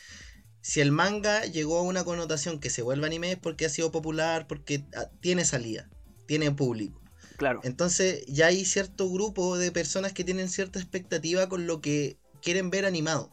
si 0.62 0.82
el 0.82 0.92
manga 0.92 1.46
llegó 1.46 1.80
a 1.80 1.84
una 1.84 2.04
connotación 2.04 2.60
que 2.60 2.70
se 2.70 2.82
vuelve 2.82 3.08
anime 3.08 3.32
es 3.32 3.38
porque 3.38 3.66
ha 3.66 3.70
sido 3.70 3.92
popular, 3.92 4.48
porque 4.48 4.84
ah, 4.96 5.10
tiene 5.22 5.46
salida, 5.46 5.90
tiene 6.26 6.52
público. 6.52 7.02
Claro. 7.38 7.62
Entonces 7.64 8.26
ya 8.28 8.48
hay 8.48 8.66
cierto 8.66 9.10
grupo 9.10 9.58
de 9.58 9.72
personas 9.72 10.14
que 10.14 10.24
tienen 10.24 10.50
cierta 10.50 10.80
expectativa 10.80 11.48
con 11.48 11.68
lo 11.68 11.82
que 11.82 12.18
quieren 12.42 12.70
ver 12.70 12.86
animado. 12.86 13.32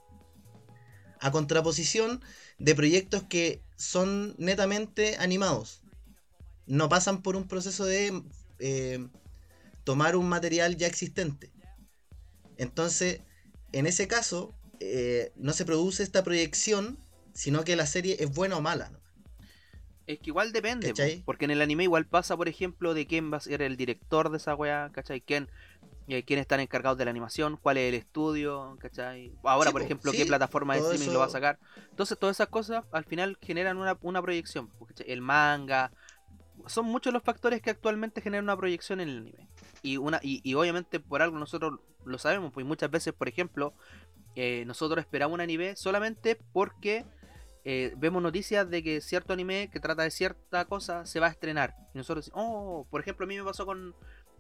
A 1.21 1.31
contraposición 1.31 2.23
de 2.59 2.75
proyectos 2.75 3.23
que 3.25 3.63
son 3.77 4.35
netamente 4.39 5.17
animados. 5.19 5.83
No 6.67 6.89
pasan 6.89 7.23
por 7.23 7.37
un 7.37 7.47
proceso 7.47 7.85
de 7.85 8.23
eh, 8.59 9.07
tomar 9.85 10.17
un 10.17 10.29
material 10.29 10.77
ya 10.77 10.87
existente. 10.87 11.53
Entonces, 12.57 13.21
en 13.73 13.87
ese 13.87 14.09
caso, 14.09 14.55
eh, 14.81 15.33
no 15.37 15.53
se 15.53 15.65
produce 15.65 16.03
esta 16.03 16.23
proyección, 16.25 16.99
sino 17.33 17.65
que 17.65 17.77
la 17.77 17.87
serie 17.87 18.17
es 18.21 18.33
buena 18.33 18.57
o 18.57 18.61
mala. 18.61 18.91
¿no? 18.91 18.99
Es 20.07 20.19
que 20.19 20.31
igual 20.31 20.53
depende, 20.53 20.93
porque 21.25 21.47
en 21.47 21.51
el 21.51 21.63
anime 21.63 21.85
igual 21.85 22.07
pasa, 22.07 22.37
por 22.37 22.49
ejemplo, 22.49 22.93
de 22.93 23.07
quién 23.07 23.33
va 23.33 23.39
a 23.39 23.41
ser 23.41 23.63
el 23.63 23.77
director 23.77 24.31
de 24.31 24.37
esa 24.37 24.55
weá, 24.55 24.91
¿cachai? 24.93 25.23
¿Quién, 25.23 25.49
eh, 26.09 26.23
quién 26.25 26.39
están 26.39 26.61
encargados 26.61 26.99
de 26.99 27.07
la 27.07 27.11
animación, 27.11 27.57
cuál 27.57 27.79
es 27.79 27.89
el 27.89 27.95
estudio, 27.95 28.77
¿cachai? 28.81 29.33
Ahora, 29.43 29.71
Sí, 29.71 29.73
por 29.73 29.81
po, 29.81 29.87
ejemplo, 29.87 30.13
sí, 30.13 30.19
qué 30.19 30.27
plataforma 30.27 30.75
de 30.75 30.81
streaming 30.81 31.13
lo 31.13 31.21
va 31.21 31.27
a 31.27 31.31
sacar. 31.31 31.59
Entonces, 31.89 32.19
todas 32.19 32.37
esas 32.37 32.49
cosas 32.49 32.85
al 32.93 33.05
final 33.05 33.39
generan 33.41 33.79
una, 33.79 33.97
una 34.03 34.21
proyección. 34.21 34.71
El 35.07 35.23
manga. 35.23 35.91
Son 36.67 36.87
muchos 36.87 37.13
los 37.13 37.23
factores 37.23 37.61
que 37.63 37.71
actualmente 37.71 38.21
generan 38.21 38.45
una 38.45 38.57
proyección 38.57 39.01
en 39.01 39.09
el 39.09 39.19
anime. 39.19 39.49
Y, 39.83 39.97
una, 39.97 40.21
y, 40.23 40.41
y 40.43 40.55
obviamente 40.55 41.01
por 41.01 41.23
algo 41.23 41.39
nosotros 41.39 41.81
lo 42.05 42.19
sabemos, 42.19 42.53
pues 42.53 42.65
muchas 42.67 42.91
veces, 42.91 43.13
por 43.13 43.29
ejemplo, 43.29 43.75
eh, 44.37 44.65
nosotros 44.67 45.01
esperamos 45.01 45.35
un 45.35 45.41
anime 45.41 45.77
solamente 45.77 46.37
porque 46.53 47.05
eh, 47.65 47.95
vemos 47.97 48.23
noticias 48.23 48.69
de 48.69 48.83
que 48.83 49.01
cierto 49.01 49.33
anime 49.33 49.71
que 49.73 49.81
trata 49.81 50.03
de 50.03 50.11
cierta 50.11 50.65
cosa 50.67 51.07
se 51.07 51.21
va 51.21 51.29
a 51.29 51.31
estrenar. 51.31 51.75
Y 51.95 51.99
nosotros 51.99 52.27
decimos, 52.27 52.45
oh, 52.47 52.87
por 52.91 53.01
ejemplo, 53.01 53.25
a 53.25 53.29
mí 53.29 53.37
me 53.37 53.45
pasó 53.45 53.65
con, 53.65 53.95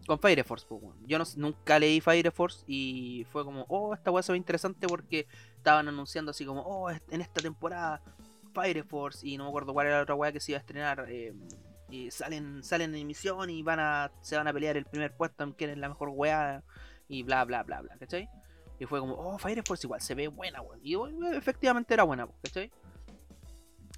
con 0.06 0.18
Fire 0.18 0.44
Force. 0.44 0.66
pues. 0.68 0.82
Yo 1.06 1.18
no, 1.18 1.24
nunca 1.36 1.78
leí 1.78 2.00
Fire 2.00 2.30
Force 2.32 2.64
y 2.66 3.24
fue 3.30 3.44
como, 3.44 3.64
oh, 3.68 3.94
esta 3.94 4.10
weá 4.10 4.22
se 4.22 4.32
ve 4.32 4.38
interesante 4.38 4.86
porque 4.86 5.26
estaban 5.56 5.88
anunciando 5.88 6.32
así 6.32 6.44
como, 6.44 6.62
oh, 6.62 6.90
en 6.90 7.20
esta 7.20 7.40
temporada 7.40 8.02
Fire 8.52 8.84
Force 8.84 9.26
y 9.26 9.36
no 9.36 9.44
me 9.44 9.50
acuerdo 9.50 9.72
cuál 9.72 9.86
era 9.86 9.96
la 9.96 10.02
otra 10.02 10.14
weá 10.14 10.32
que 10.32 10.40
se 10.40 10.52
iba 10.52 10.58
a 10.58 10.60
estrenar. 10.60 11.06
eh, 11.08 11.32
salen, 12.10 12.62
salen 12.62 12.94
en 12.94 13.02
emisión 13.02 13.50
y 13.50 13.62
van 13.62 13.80
a, 13.80 14.10
se 14.20 14.36
van 14.36 14.48
a 14.48 14.52
pelear 14.52 14.76
el 14.76 14.84
primer 14.84 15.16
puesto 15.16 15.44
en 15.44 15.52
quién 15.52 15.70
es 15.70 15.78
la 15.78 15.88
mejor 15.88 16.10
weá 16.10 16.62
y 17.08 17.22
bla 17.22 17.44
bla 17.44 17.62
bla 17.62 17.82
bla, 17.82 17.96
¿cachai? 17.98 18.28
Y 18.78 18.86
fue 18.86 19.00
como, 19.00 19.14
oh, 19.14 19.38
Fire 19.38 19.62
Force 19.64 19.86
igual, 19.86 20.00
se 20.00 20.14
ve 20.14 20.28
buena, 20.28 20.60
weón. 20.60 20.80
Y 20.82 20.96
efectivamente 21.36 21.94
era 21.94 22.02
buena, 22.02 22.28
¿cachai? 22.42 22.70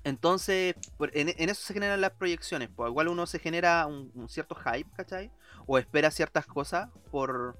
Entonces, 0.04 0.76
en, 1.14 1.50
eso 1.50 1.66
se 1.66 1.74
generan 1.74 2.00
las 2.00 2.12
proyecciones. 2.12 2.68
Pues 2.68 2.90
igual 2.90 3.08
uno 3.08 3.26
se 3.26 3.40
genera 3.40 3.86
un, 3.86 4.28
cierto 4.28 4.54
hype, 4.54 4.88
¿cachai? 4.96 5.32
O 5.66 5.78
espera 5.78 6.10
ciertas 6.10 6.46
cosas 6.46 6.88
por 7.10 7.58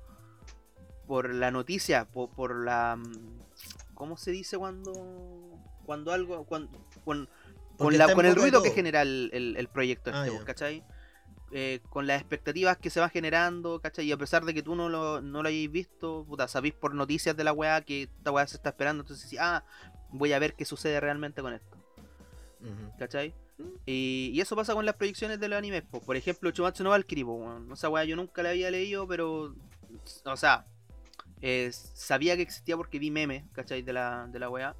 por 1.09 1.33
la 1.33 1.53
noticia, 1.53 2.05
por, 2.05 2.31
por 2.31 2.64
la 2.64 2.96
mm, 2.96 3.94
¿cómo 3.94 4.16
se 4.16 4.33
dice 4.33 4.59
cuando 4.59 4.92
cuando 5.85 6.12
algo 6.12 6.44
cuando 6.44 7.29
con, 7.76 7.96
la- 7.98 8.04
el 8.06 8.34
ruido 8.36 8.62
que 8.62 8.70
genera 8.70 9.02
el, 9.02 9.30
el- 9.32 9.56
el 9.56 9.68
proyecto 9.68 10.10
Ah, 10.12 10.24
este, 10.24 10.32
pues, 10.32 10.44
¿cachai? 10.44 10.84
Eh, 11.52 11.80
con 11.90 12.06
las 12.06 12.20
expectativas 12.20 12.76
que 12.76 12.90
se 12.90 12.98
va 13.00 13.08
generando, 13.08 13.80
¿cachai? 13.80 14.06
Y 14.06 14.12
a 14.12 14.16
pesar 14.16 14.44
de 14.44 14.52
que 14.52 14.62
tú 14.62 14.74
no 14.74 14.88
lo, 14.88 15.20
no 15.20 15.42
lo 15.42 15.48
hayáis 15.48 15.70
visto, 15.70 16.24
puta, 16.28 16.48
sabéis 16.48 16.74
por 16.74 16.94
noticias 16.94 17.36
de 17.36 17.44
la 17.44 17.52
weá 17.52 17.80
que 17.82 18.02
esta 18.04 18.32
weá 18.32 18.46
se 18.46 18.56
está 18.56 18.70
esperando, 18.70 19.02
entonces 19.02 19.36
ah, 19.40 19.64
voy 20.10 20.32
a 20.32 20.38
ver 20.38 20.54
qué 20.54 20.64
sucede 20.64 20.98
realmente 21.00 21.42
con 21.42 21.52
esto. 21.54 21.76
Ujú. 22.60 22.98
¿cachai? 22.98 23.32
Y, 23.86 24.32
y 24.34 24.40
eso 24.40 24.56
pasa 24.56 24.74
con 24.74 24.84
las 24.84 24.96
proyecciones 24.96 25.38
de 25.40 25.48
los 25.48 25.56
animes. 25.56 25.82
po. 25.82 26.00
Por 26.00 26.16
ejemplo, 26.16 26.50
Chumatsu 26.50 26.82
no 26.82 26.90
Valkyrie, 26.90 27.24
weón. 27.24 27.70
esa 27.72 27.88
weá 27.88 28.04
yo 28.04 28.16
nunca 28.16 28.42
la 28.42 28.50
había 28.50 28.70
leído, 28.70 29.06
pero. 29.06 29.54
O 30.24 30.36
sea, 30.36 30.66
eh, 31.40 31.70
sabía 31.72 32.34
que 32.36 32.42
existía 32.42 32.76
porque 32.76 32.98
vi 32.98 33.10
memes, 33.10 33.44
¿cachai? 33.52 33.82
De 33.82 33.92
la, 33.92 34.26
de 34.26 34.38
la 34.40 34.50
weá. 34.50 34.74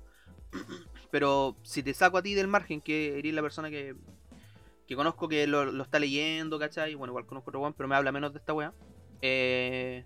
Pero 1.17 1.57
si 1.63 1.83
te 1.83 1.95
saco 1.95 2.19
a 2.19 2.23
ti 2.23 2.35
del 2.35 2.47
margen, 2.47 2.83
que 2.83 3.19
eres 3.19 3.33
la 3.33 3.41
persona 3.41 3.71
que, 3.71 3.97
que 4.87 4.95
conozco 4.95 5.29
que 5.29 5.47
lo, 5.47 5.65
lo 5.65 5.83
está 5.83 5.99
leyendo, 5.99 6.59
¿cachai? 6.59 6.95
Bueno, 6.95 7.13
igual 7.13 7.25
conozco 7.25 7.49
otro 7.49 7.61
weón, 7.61 7.73
pero 7.73 7.89
me 7.89 7.97
habla 7.97 8.13
menos 8.13 8.35
de 8.35 8.39
esta 8.39 8.53
weá. 8.53 8.75
Eh, 9.23 10.05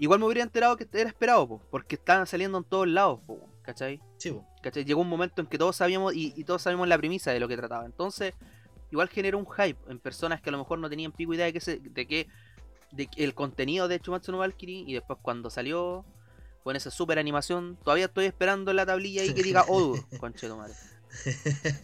igual 0.00 0.18
me 0.18 0.26
hubiera 0.26 0.42
enterado 0.42 0.76
que 0.76 0.88
era 0.92 1.08
esperado, 1.08 1.46
po, 1.46 1.62
porque 1.70 1.94
estaban 1.94 2.26
saliendo 2.26 2.58
en 2.58 2.64
todos 2.64 2.88
lados, 2.88 3.20
po, 3.28 3.38
¿cachai? 3.62 4.00
Sí. 4.16 4.36
¿cachai? 4.60 4.84
Llegó 4.84 5.02
un 5.02 5.08
momento 5.08 5.40
en 5.40 5.46
que 5.46 5.56
todos 5.56 5.76
sabíamos 5.76 6.16
y, 6.16 6.34
y 6.36 6.42
todos 6.42 6.62
sabíamos 6.62 6.88
la 6.88 6.98
premisa 6.98 7.30
de 7.30 7.38
lo 7.38 7.46
que 7.46 7.56
trataba. 7.56 7.86
Entonces, 7.86 8.34
igual 8.90 9.08
generó 9.08 9.38
un 9.38 9.46
hype 9.46 9.78
en 9.88 10.00
personas 10.00 10.40
que 10.40 10.48
a 10.48 10.52
lo 10.52 10.58
mejor 10.58 10.80
no 10.80 10.90
tenían 10.90 11.12
pico 11.12 11.32
idea 11.32 11.46
de 11.46 11.52
que, 11.52 11.60
se, 11.60 11.78
de 11.78 12.08
que 12.08 12.26
de 12.90 13.06
que 13.06 13.22
el 13.22 13.34
contenido 13.34 13.86
de 13.86 14.00
Chumatsu 14.00 14.32
no 14.32 14.38
Valkyrie 14.38 14.82
y 14.84 14.94
después 14.94 15.20
cuando 15.22 15.48
salió 15.48 16.04
con 16.62 16.76
esa 16.76 16.90
super 16.90 17.18
animación, 17.18 17.78
todavía 17.82 18.06
estoy 18.06 18.26
esperando 18.26 18.72
la 18.72 18.86
tablilla 18.86 19.22
ahí 19.22 19.34
que 19.34 19.42
diga 19.42 19.64
Odur, 19.68 20.04
concheto 20.18 20.56
madre. 20.56 20.74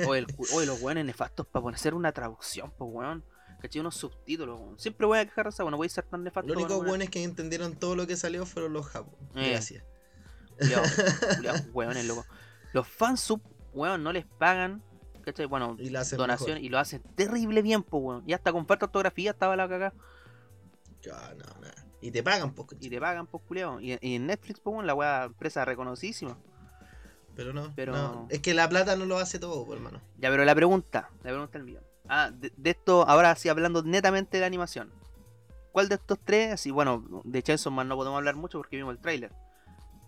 Oye, 0.07 0.21
el 0.21 0.67
los 0.67 0.81
weones 0.81 1.05
nefastos 1.05 1.47
para 1.47 1.63
poner 1.63 1.77
hacer 1.77 1.95
una 1.95 2.13
traducción, 2.13 2.73
pues 2.77 2.91
weón. 2.93 3.25
¿Cachai? 3.61 3.81
Unos 3.81 3.97
subtítulos, 3.97 4.61
weón. 4.61 4.79
Siempre 4.79 5.07
voy 5.07 5.19
a 5.19 5.25
quejar 5.25 5.47
de 5.47 5.51
esa, 5.51 5.65
bueno, 5.65 5.77
voy 5.77 5.89
a 5.89 5.91
ser 5.91 6.05
tan 6.05 6.23
nefasto. 6.23 6.49
Lo 6.49 6.55
único 6.59 6.75
weón, 6.75 6.87
bueno 6.87 7.05
es 7.05 7.11
que 7.11 7.23
entendieron 7.23 7.75
todo 7.75 7.97
lo 7.97 8.07
que 8.07 8.17
salió 8.17 8.47
fueron 8.47 8.73
los 8.73 8.87
japos. 8.87 9.15
Eh. 9.35 9.51
Gracias. 9.51 9.85
Culiados, 10.59 11.67
weones, 11.75 12.05
loco. 12.07 12.25
Los 12.73 12.87
fansub, 12.87 13.41
weón, 13.73 14.03
no 14.03 14.13
les 14.13 14.25
pagan, 14.27 14.83
¿cachai? 15.25 15.47
Bueno, 15.47 15.77
Y 15.79 15.91
la 15.91 16.05
donación 16.05 16.51
mejor. 16.51 16.65
y 16.65 16.69
lo 16.69 16.79
hacen 16.79 17.03
terrible 17.17 17.63
bien, 17.63 17.83
pues 17.83 18.03
weón. 18.03 18.25
Y 18.27 18.33
hasta 18.33 18.53
con 18.53 18.67
falta 18.67 18.87
de 18.87 18.91
ortografía 18.91 19.33
estaba 19.33 19.57
la 19.57 19.69
cagada. 19.69 19.95
Ya, 21.03 21.35
no, 21.35 21.61
nada. 21.61 21.78
Y 22.01 22.11
te 22.11 22.23
pagan, 22.23 22.53
pues, 22.53 22.69
Y 22.81 22.89
te 22.91 23.01
pagan, 23.01 23.27
pues 23.27 23.43
culiado. 23.47 23.81
Y, 23.81 23.99
y 24.01 24.15
en 24.17 24.27
Netflix, 24.27 24.61
pues 24.61 24.85
la 24.87 24.95
weá 24.95 25.25
empresa 25.25 25.65
reconocidísima. 25.65 26.37
Pero 27.35 27.53
no, 27.53 27.73
Pero- 27.77 27.93
no. 27.93 28.27
Es 28.31 28.41
que 28.41 28.55
la 28.55 28.69
plata 28.69 28.97
no 28.97 29.05
lo 29.05 29.19
hace 29.19 29.39
todo, 29.39 29.65
pues, 29.65 29.79
hermano. 29.79 30.01
Ya, 30.19 30.31
pero 30.31 30.45
la 30.45 30.55
pregunta, 30.55 31.11
la 31.23 31.31
pregunta 31.31 31.53
del 31.59 31.65
millón. 31.65 31.83
Ah, 32.09 32.31
de, 32.33 32.53
de 32.57 32.71
esto, 32.71 33.07
ahora 33.09 33.35
sí 33.35 33.49
hablando 33.49 33.83
netamente 33.83 34.37
de 34.37 34.41
la 34.43 34.47
animación. 34.47 34.91
¿Cuál 35.73 35.89
de 35.89 35.97
estos 35.97 36.19
tres, 36.25 36.53
así 36.53 36.71
bueno, 36.71 37.23
de 37.25 37.43
Chainsaw 37.43 37.71
Man 37.73 37.87
no 37.89 37.97
podemos 37.97 38.17
hablar 38.17 38.35
mucho 38.35 38.59
porque 38.59 38.77
vimos 38.77 38.93
el 38.95 39.01
tráiler. 39.01 39.31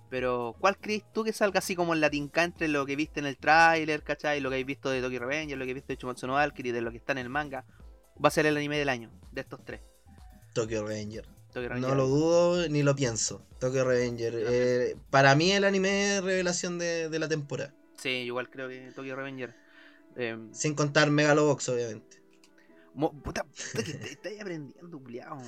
Pero, 0.08 0.56
¿cuál 0.58 0.76
crees 0.78 1.04
tú 1.12 1.22
que 1.22 1.32
salga 1.32 1.58
así 1.58 1.76
como 1.76 1.94
en 1.94 2.00
la 2.00 2.10
tinca 2.10 2.42
entre 2.42 2.66
lo 2.66 2.84
que 2.84 2.96
viste 2.96 3.20
en 3.20 3.26
el 3.26 3.36
tráiler, 3.36 4.02
¿cachai? 4.02 4.40
Lo 4.40 4.48
que 4.48 4.54
habéis 4.56 4.66
visto 4.66 4.90
de 4.90 5.00
Tokyo 5.00 5.20
Revenger, 5.20 5.56
lo 5.56 5.64
que 5.66 5.74
viste 5.74 5.92
de 5.92 5.98
Chumatsu 5.98 6.26
no 6.26 6.32
Valkyrie, 6.32 6.72
de 6.72 6.80
lo 6.80 6.90
que 6.90 6.96
está 6.96 7.12
en 7.12 7.18
el 7.18 7.28
manga. 7.28 7.64
Va 8.22 8.28
a 8.28 8.30
ser 8.32 8.46
el 8.46 8.56
anime 8.56 8.76
del 8.78 8.88
año, 8.88 9.10
de 9.30 9.40
estos 9.42 9.64
tres. 9.64 9.80
Tokyo 10.52 10.84
Revenger. 10.84 11.28
No 11.54 11.94
lo 11.94 12.06
dudo 12.06 12.68
ni 12.68 12.82
lo 12.82 12.94
pienso. 12.94 13.44
Tokyo 13.58 13.84
Revenger. 13.84 14.34
eh, 14.36 14.96
para 15.10 15.34
mí 15.34 15.52
el 15.52 15.64
anime 15.64 16.16
es 16.16 16.22
revelación 16.24 16.78
de, 16.78 17.08
de 17.08 17.18
la 17.18 17.28
temporada. 17.28 17.74
Sí, 17.96 18.08
igual 18.08 18.48
creo 18.50 18.68
que 18.68 18.90
Tokyo 18.94 19.16
Revenger. 19.16 19.54
eh, 20.16 20.38
Sin 20.52 20.74
contar 20.74 21.10
Megalobox, 21.10 21.68
obviamente. 21.68 22.22
mo- 22.94 23.12
puta, 23.22 23.44
puta 23.44 23.82
que 23.84 23.94
te- 23.94 24.12
estáis 24.12 24.40
aprendiendo, 24.40 24.98
culiao. 24.98 25.42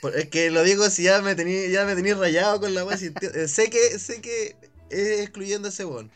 Por- 0.00 0.16
Es 0.16 0.28
que 0.28 0.50
lo 0.50 0.62
digo 0.62 0.88
si 0.90 1.02
ya 1.04 1.20
me 1.20 1.34
tení, 1.34 1.70
ya 1.70 1.84
me 1.84 1.94
tení 1.94 2.12
rayado 2.12 2.60
con 2.60 2.74
la 2.74 2.84
wea. 2.84 2.96
eh, 2.96 3.48
sé 3.48 3.70
que 3.70 3.98
sé 3.98 4.20
que 4.20 4.56
es 4.98 5.20
excluyendo 5.20 5.68
ese 5.68 5.84
bon. 5.84 6.10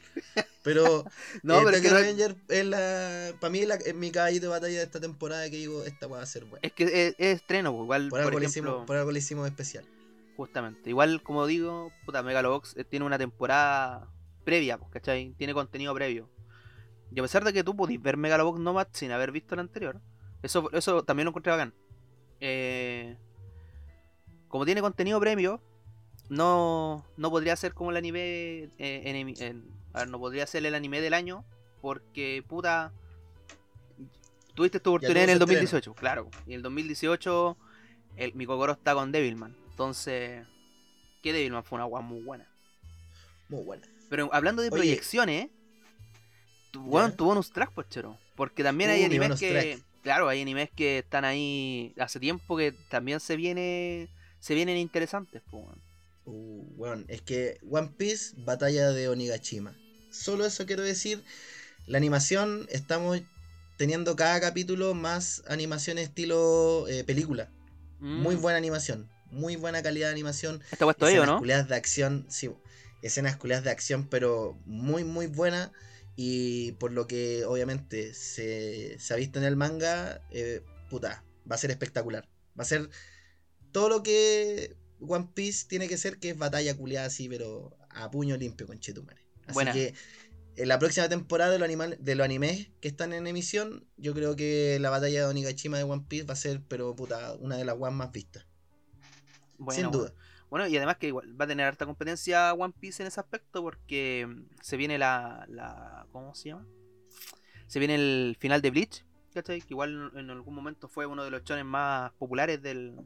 Pero 0.62 1.05
No, 1.43 1.59
eh, 1.61 1.62
pero 1.64 1.77
es 1.77 1.83
que 1.83 1.91
no- 1.91 2.37
es 2.49 2.64
la. 2.64 3.33
Para 3.41 3.51
mí 3.51 3.61
es, 3.61 3.95
mi 3.95 4.11
caballito 4.11 4.47
de 4.47 4.51
batalla 4.51 4.79
de 4.79 4.85
esta 4.85 5.01
temporada 5.01 5.49
que 5.51 5.57
digo, 5.57 5.85
esta 5.85 6.07
va 6.07 6.21
a 6.23 6.27
ser 6.27 6.45
buena. 6.45 6.61
es 6.62 6.73
que 6.73 6.85
es, 6.85 7.14
es 7.19 7.37
estreno, 7.37 7.73
pues, 7.73 7.85
igual. 7.85 8.09
Por 8.09 8.11
Por, 8.11 8.19
algo, 8.21 8.38
ejemplo, 8.38 8.49
hicimos, 8.49 8.87
por 8.87 8.97
algo 8.97 9.12
le 9.12 9.19
hicimos 9.19 9.47
especial. 9.47 9.85
Justamente. 10.37 10.91
Igual, 10.91 11.23
como 11.23 11.47
digo, 11.47 11.93
puta, 12.05 12.23
Megalobox 12.23 12.77
eh, 12.77 12.85
tiene 12.85 13.05
una 13.07 13.19
temporada 13.19 14.09
previa, 14.45 14.79
pues, 14.79 14.91
¿cachai? 14.91 15.35
Tiene 15.37 15.53
contenido 15.55 15.95
previo. 15.95 16.29
Y 17.11 17.19
a 17.19 17.23
pesar 17.23 17.43
de 17.45 17.53
que 17.53 17.64
tú 17.64 17.75
pudiste 17.75 18.03
ver 18.03 18.17
Megalobox 18.17 18.61
Nomad 18.61 18.88
sin 18.93 19.11
haber 19.12 19.33
visto 19.33 19.55
el 19.55 19.61
anterior, 19.61 20.01
eso, 20.43 20.71
eso 20.73 21.03
también 21.03 21.25
lo 21.25 21.31
encontré 21.31 21.51
bacán. 21.53 21.75
Eh, 22.41 23.17
como 24.47 24.64
tiene 24.64 24.81
contenido 24.81 25.19
previo, 25.19 25.61
no, 26.29 27.05
no 27.17 27.31
podría 27.31 27.57
ser 27.57 27.75
como 27.75 27.91
el 27.91 27.97
anime. 27.97 28.21
eh, 28.79 29.03
en- 29.05 29.43
en- 29.43 29.64
a 29.95 30.01
ver, 30.01 30.11
no 30.11 30.19
podría 30.19 30.47
ser 30.47 30.64
el 30.67 30.75
anime 30.75 31.01
del 31.01 31.14
año, 31.14 31.45
porque, 31.81 32.43
puta. 32.47 32.93
Tuviste 34.55 34.81
tu 34.81 34.91
oportunidad 34.91 35.29
en 35.29 35.29
tuvo 35.29 35.33
el 35.33 35.38
su 35.38 35.45
estreno. 35.45 35.71
2018, 35.71 35.95
claro. 35.95 36.31
Y 36.47 36.51
en 36.51 36.57
el 36.57 36.62
2018 36.62 37.57
el, 38.17 38.35
mi 38.35 38.45
Kokoro 38.45 38.73
está 38.73 38.95
con 38.95 39.12
Devilman. 39.12 39.57
Entonces, 39.71 40.45
que 41.23 41.33
Devilman 41.33 41.62
fue 41.64 41.77
una 41.77 41.85
guay 41.85 42.03
muy 42.05 42.21
buena. 42.23 42.49
Muy 43.49 43.62
buena. 43.62 43.87
Pero 44.11 44.29
hablando 44.33 44.62
de 44.62 44.69
Oye. 44.69 44.77
proyecciones, 44.77 45.49
tu, 46.73 46.83
bueno, 46.83 47.09
Ya. 47.11 47.17
tu 47.17 47.25
bonus 47.25 47.53
track, 47.53 47.71
pues 47.73 47.88
chero. 47.88 48.19
Porque 48.35 48.62
también 48.64 48.91
hay 48.91 49.03
Uh, 49.03 49.07
animes 49.07 49.38
que. 49.38 49.79
Claro, 50.03 50.29
hay 50.29 50.41
animes 50.43 50.71
que 50.75 50.99
están 50.99 51.25
ahí 51.25 51.93
hace 51.99 52.19
tiempo 52.19 52.57
que 52.57 52.73
también 52.88 53.21
se 53.21 53.37
viene. 53.37 54.09
Se 54.41 54.55
vienen 54.55 54.77
interesantes, 54.77 55.43
pues. 55.51 55.64
Weón. 56.31 57.01
Uh, 57.03 57.05
es 57.09 57.23
que 57.23 57.59
One 57.71 57.93
Piece, 57.97 58.35
batalla 58.38 58.91
de 58.91 59.09
Onigashima. 59.09 59.77
Solo 60.11 60.47
eso 60.47 60.67
quiero 60.67 60.83
decir. 60.83 61.23
La 61.87 61.99
animación, 61.99 62.67
estamos 62.71 63.21
teniendo 63.79 64.17
cada 64.17 64.41
capítulo 64.41 64.95
más 64.95 65.43
animación 65.49 65.99
estilo 65.99 66.87
eh, 66.88 67.05
película. 67.05 67.51
Muy 68.01 68.37
Mm. 68.37 68.41
buena 68.41 68.59
animación. 68.59 69.09
Muy 69.31 69.57
buena 69.57 69.83
calidad 69.83 70.09
de 70.09 70.12
animación. 70.12 70.62
Está 70.71 70.85
puesto 70.85 71.07
ahí, 71.07 71.14
¿o 71.14 71.23
escenas 71.23 71.35
no? 71.35 71.38
culiadas 71.41 71.69
de 71.69 71.77
acción, 71.77 72.27
sí, 72.29 72.51
escenas 73.03 73.37
culiadas 73.37 73.64
de 73.64 73.71
acción, 73.71 74.09
pero 74.09 74.59
muy, 74.64 75.05
muy 75.05 75.27
buena. 75.27 75.73
Y 76.17 76.73
por 76.73 76.93
lo 76.93 77.07
que 77.07 77.45
obviamente 77.45 78.12
se, 78.14 78.99
se 78.99 79.14
ha 79.14 79.17
visto 79.17 79.38
en 79.38 79.45
el 79.45 79.57
manga, 79.57 80.21
eh, 80.31 80.62
puta, 80.91 81.23
va 81.51 81.55
a 81.55 81.59
ser 81.59 81.71
espectacular. 81.71 82.29
Va 82.59 82.62
a 82.62 82.67
ser 82.67 82.91
todo 83.73 83.88
lo 83.88 84.03
que 84.03 84.75
One 85.01 85.29
Piece 85.35 85.67
tiene 85.69 85.89
que 85.89 85.97
ser, 85.97 86.19
que 86.19 86.31
es 86.31 86.39
batalla 86.39 86.77
culiada 86.77 87.07
así, 87.07 87.29
pero 87.29 87.77
a 87.91 88.11
puño 88.11 88.37
limpio 88.37 88.67
con 88.67 88.79
Chetumare. 88.79 89.25
Así 89.47 89.55
Buena. 89.55 89.73
que 89.73 89.95
en 90.57 90.69
la 90.69 90.79
próxima 90.79 91.09
temporada 91.09 91.53
de 91.53 91.59
los, 91.59 91.67
animal, 91.67 91.97
de 92.01 92.15
los 92.17 92.25
animes 92.25 92.71
que 92.81 92.89
están 92.89 93.13
en 93.13 93.27
emisión, 93.27 93.87
yo 93.97 94.13
creo 94.13 94.35
que 94.35 94.79
la 94.81 94.91
batalla 94.91 95.21
de 95.21 95.27
Onigashima 95.27 95.79
de 95.79 95.85
One 95.85 96.05
Piece 96.09 96.27
va 96.27 96.33
a 96.33 96.37
ser, 96.37 96.63
pero 96.67 96.95
puta, 96.97 97.35
una 97.35 97.57
de 97.57 97.65
las 97.65 97.77
ones 97.79 97.95
más 97.95 98.11
vistas. 98.11 98.45
Bueno, 99.57 99.81
sin 99.81 99.91
duda. 99.91 100.13
Bueno, 100.51 100.67
y 100.67 100.77
además 100.77 100.97
que 100.97 101.09
igual 101.09 101.41
va 101.41 101.45
a 101.45 101.49
tener 101.49 101.67
harta 101.67 101.87
competencia 101.87 102.53
One 102.55 102.75
Piece 102.79 103.03
en 103.03 103.07
ese 103.07 103.21
aspecto 103.21 103.63
porque 103.63 104.27
se 104.61 104.77
viene 104.77 104.99
la, 104.99 105.47
la 105.49 106.07
¿cómo 106.11 106.35
se 106.35 106.49
llama? 106.49 106.67
Se 107.67 107.79
viene 107.79 107.95
el 107.95 108.37
final 108.41 108.63
de 108.63 108.71
Bleach, 108.71 109.05
¿cachai? 109.35 109.61
Que 109.61 109.75
igual 109.75 110.11
en 110.17 110.31
algún 110.31 110.55
momento 110.55 110.89
fue 110.89 111.07
uno 111.07 111.23
de 111.23 111.31
los 111.31 111.45
chones 111.45 111.67
más 111.67 112.13
populares 112.15 112.63
del, 112.63 112.97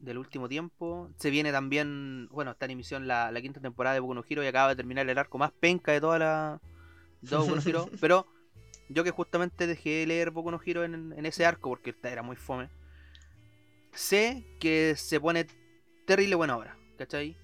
del 0.00 0.18
último 0.18 0.48
tiempo. 0.48 1.10
Se 1.16 1.30
viene 1.30 1.52
también, 1.52 2.28
bueno, 2.30 2.52
está 2.52 2.66
en 2.66 2.72
emisión 2.72 3.06
la, 3.06 3.30
la 3.30 3.40
quinta 3.40 3.60
temporada 3.60 3.94
de 3.94 4.00
Boku 4.00 4.14
no 4.14 4.24
Hero 4.28 4.42
y 4.42 4.46
acaba 4.46 4.70
de 4.70 4.76
terminar 4.76 5.08
el 5.08 5.18
arco 5.18 5.38
más 5.38 5.52
penca 5.52 5.92
de 5.92 6.00
toda 6.00 6.18
la 6.18 6.60
de 7.22 7.36
Boku 7.36 7.56
no 7.56 7.62
Hero, 7.64 7.90
pero 8.00 8.26
yo 8.88 9.04
que 9.04 9.10
justamente 9.10 9.66
dejé 9.66 9.90
de 10.00 10.06
leer 10.06 10.30
Boku 10.30 10.50
no 10.50 10.60
Hero 10.64 10.84
en, 10.84 11.12
en 11.16 11.26
ese 11.26 11.44
arco 11.44 11.70
porque 11.70 11.90
esta 11.90 12.10
era 12.10 12.22
muy 12.22 12.36
fome. 12.36 12.68
Sé 13.92 14.44
que 14.60 14.94
se 14.96 15.18
pone 15.20 15.46
terrible 16.06 16.34
buena 16.36 16.54
ahora, 16.54 16.76
¿cachai? 16.98 17.36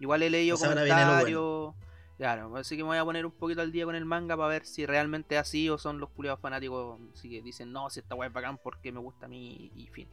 Igual 0.00 0.22
he 0.22 0.30
leído 0.30 0.58
comentarios. 0.58 1.74
Claro, 2.18 2.56
así 2.56 2.76
que 2.76 2.82
me 2.82 2.88
voy 2.90 2.98
a 2.98 3.04
poner 3.04 3.26
un 3.26 3.32
poquito 3.32 3.62
al 3.62 3.72
día 3.72 3.84
con 3.84 3.94
el 3.94 4.04
manga 4.04 4.36
para 4.36 4.48
ver 4.48 4.64
si 4.64 4.86
realmente 4.86 5.34
es 5.34 5.40
así 5.40 5.68
o 5.68 5.76
son 5.76 5.98
los 5.98 6.10
culiados 6.10 6.40
fanáticos 6.40 7.00
así 7.14 7.28
que 7.28 7.42
dicen, 7.42 7.72
no, 7.72 7.90
si 7.90 8.00
esta 8.00 8.14
weá 8.14 8.28
es 8.28 8.32
bacán 8.32 8.58
porque 8.58 8.92
me 8.92 9.00
gusta 9.00 9.26
a 9.26 9.28
mí 9.28 9.72
y 9.74 9.86
fin. 9.88 10.08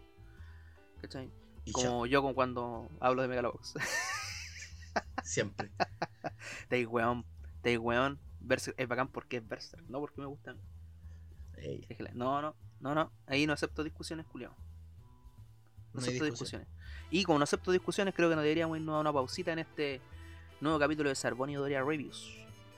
¿Cachai? 1.01 1.30
Y 1.70 1.72
Como 1.72 2.07
yo 2.07 2.24
con 2.24 2.34
cuando 2.34 2.89
hablo 2.99 3.22
de 3.22 3.28
Megalobox. 3.28 3.76
siempre. 5.24 5.72
Te 6.67 6.86
weón, 6.86 7.26
te 7.61 7.78
weón. 7.78 8.20
Berserk 8.39 8.80
es 8.80 8.88
bacán 8.88 9.09
porque 9.09 9.38
es 9.38 9.47
Berserk, 9.47 9.88
no 9.88 9.99
porque 9.99 10.20
me 10.20 10.26
gusta 10.26 10.51
a 10.51 10.53
mí. 10.55 10.61
Ey, 11.57 11.86
Déjela. 11.88 12.11
No, 12.15 12.41
no, 12.41 12.55
no, 12.80 12.95
no. 12.95 13.11
Ahí 13.28 13.45
no 13.45 13.53
acepto 13.53 13.84
discusiones, 13.84 14.26
culiao. 14.26 14.55
No 15.93 15.99
acepto 15.99 16.26
discusión. 16.26 16.61
discusiones. 16.61 16.67
Y 17.11 17.24
como 17.24 17.38
no 17.38 17.43
acepto 17.43 17.72
discusiones, 17.72 18.15
creo 18.15 18.30
que 18.30 18.36
nos 18.36 18.43
deberíamos 18.43 18.78
irnos 18.78 18.95
a 18.95 18.99
una 18.99 19.13
pausita 19.13 19.53
en 19.53 19.59
este 19.59 20.01
nuevo 20.61 20.80
capítulo 20.80 21.09
de 21.09 21.15
Sarbonio 21.15 21.59
Doria 21.59 21.84
Reviews. 21.84 22.36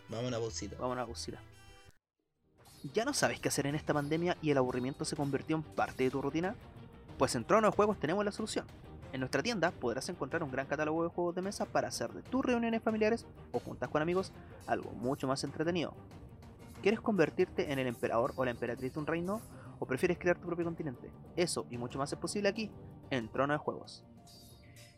Vamos 0.10 0.26
a 0.26 0.28
una 0.28 0.40
pausita. 0.40 0.76
Vamos 0.76 0.92
a 0.92 0.94
una 0.94 1.06
pausita. 1.06 1.42
¿Ya 2.94 3.06
no 3.06 3.14
sabes 3.14 3.40
qué 3.40 3.48
hacer 3.48 3.68
en 3.68 3.76
esta 3.76 3.94
pandemia 3.94 4.36
y 4.42 4.52
el 4.52 4.58
aburrimiento 4.58 5.06
se 5.06 5.16
convirtió 5.16 5.56
en 5.56 5.64
parte 5.64 6.04
de 6.04 6.12
tu 6.12 6.22
rutina? 6.22 6.56
Pues 7.22 7.36
en 7.36 7.46
Trono 7.46 7.68
de 7.68 7.76
Juegos 7.76 8.00
tenemos 8.00 8.26
la 8.26 8.32
solución. 8.32 8.66
En 9.14 9.20
nuestra 9.20 9.44
tienda 9.44 9.70
podrás 9.70 10.10
encontrar 10.10 10.42
un 10.42 10.50
gran 10.50 10.66
catálogo 10.66 11.04
de 11.04 11.10
juegos 11.12 11.36
de 11.36 11.44
mesa 11.44 11.68
para 11.68 11.90
hacer 11.90 12.12
de 12.14 12.24
tus 12.24 12.44
reuniones 12.44 12.82
familiares 12.82 13.28
o 13.52 13.60
juntas 13.60 13.90
con 13.90 14.02
amigos 14.02 14.32
algo 14.66 14.90
mucho 14.94 15.28
más 15.28 15.44
entretenido. 15.44 15.94
¿Quieres 16.82 17.00
convertirte 17.00 17.72
en 17.72 17.78
el 17.78 17.86
emperador 17.86 18.34
o 18.38 18.44
la 18.44 18.50
emperatriz 18.50 18.92
de 18.92 19.00
un 19.00 19.06
reino? 19.06 19.40
¿O 19.78 19.86
prefieres 19.86 20.18
crear 20.18 20.40
tu 20.40 20.48
propio 20.48 20.66
continente? 20.66 21.12
Eso 21.36 21.68
y 21.70 21.78
mucho 21.78 22.00
más 22.00 22.12
es 22.12 22.18
posible 22.18 22.50
aquí, 22.50 22.72
en 23.12 23.30
Trono 23.30 23.54
de 23.54 23.60
Juegos. 23.60 24.04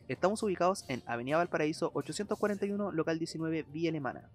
Estamos 0.07 0.41
ubicados 0.43 0.86
en 0.88 1.03
Avenida 1.05 1.36
Valparaíso 1.36 1.91
841, 1.93 2.93
local 2.93 3.19
19, 3.19 3.63
Vía 3.63 3.89
Alemana. 3.89 4.30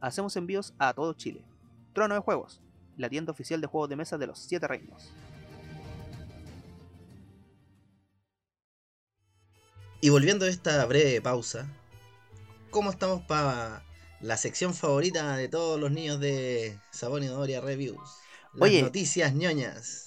Hacemos 0.00 0.36
envíos 0.36 0.74
a 0.78 0.94
todo 0.94 1.12
Chile. 1.14 1.44
Trono 1.92 2.14
de 2.14 2.20
Juegos, 2.20 2.60
la 2.96 3.08
tienda 3.08 3.32
oficial 3.32 3.60
de 3.60 3.66
juegos 3.66 3.88
de 3.88 3.96
mesa 3.96 4.18
de 4.18 4.26
los 4.26 4.38
Siete 4.38 4.68
Reinos. 4.68 5.10
Y 10.00 10.10
volviendo 10.10 10.44
a 10.44 10.48
esta 10.48 10.84
breve 10.84 11.20
pausa, 11.20 11.66
¿cómo 12.70 12.90
estamos 12.90 13.22
para 13.22 13.82
la 14.20 14.36
sección 14.36 14.74
favorita 14.74 15.36
de 15.36 15.48
todos 15.48 15.80
los 15.80 15.90
niños 15.90 16.20
de 16.20 16.78
Sabón 16.90 17.24
y 17.24 17.26
Doria 17.26 17.60
Reviews? 17.60 18.18
Las 18.52 18.68
Oye. 18.68 18.82
noticias 18.82 19.34
ñoñas. 19.34 20.04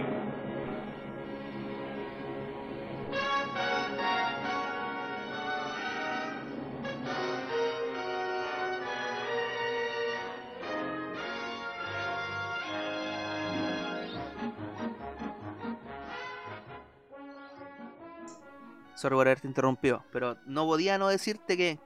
Sorry 19.00 19.16
por 19.16 19.28
haberte 19.28 19.48
interrumpido, 19.48 20.04
pero 20.12 20.38
no 20.46 20.66
podía 20.66 20.98
no 20.98 21.08
decirte 21.08 21.56
que. 21.58 21.80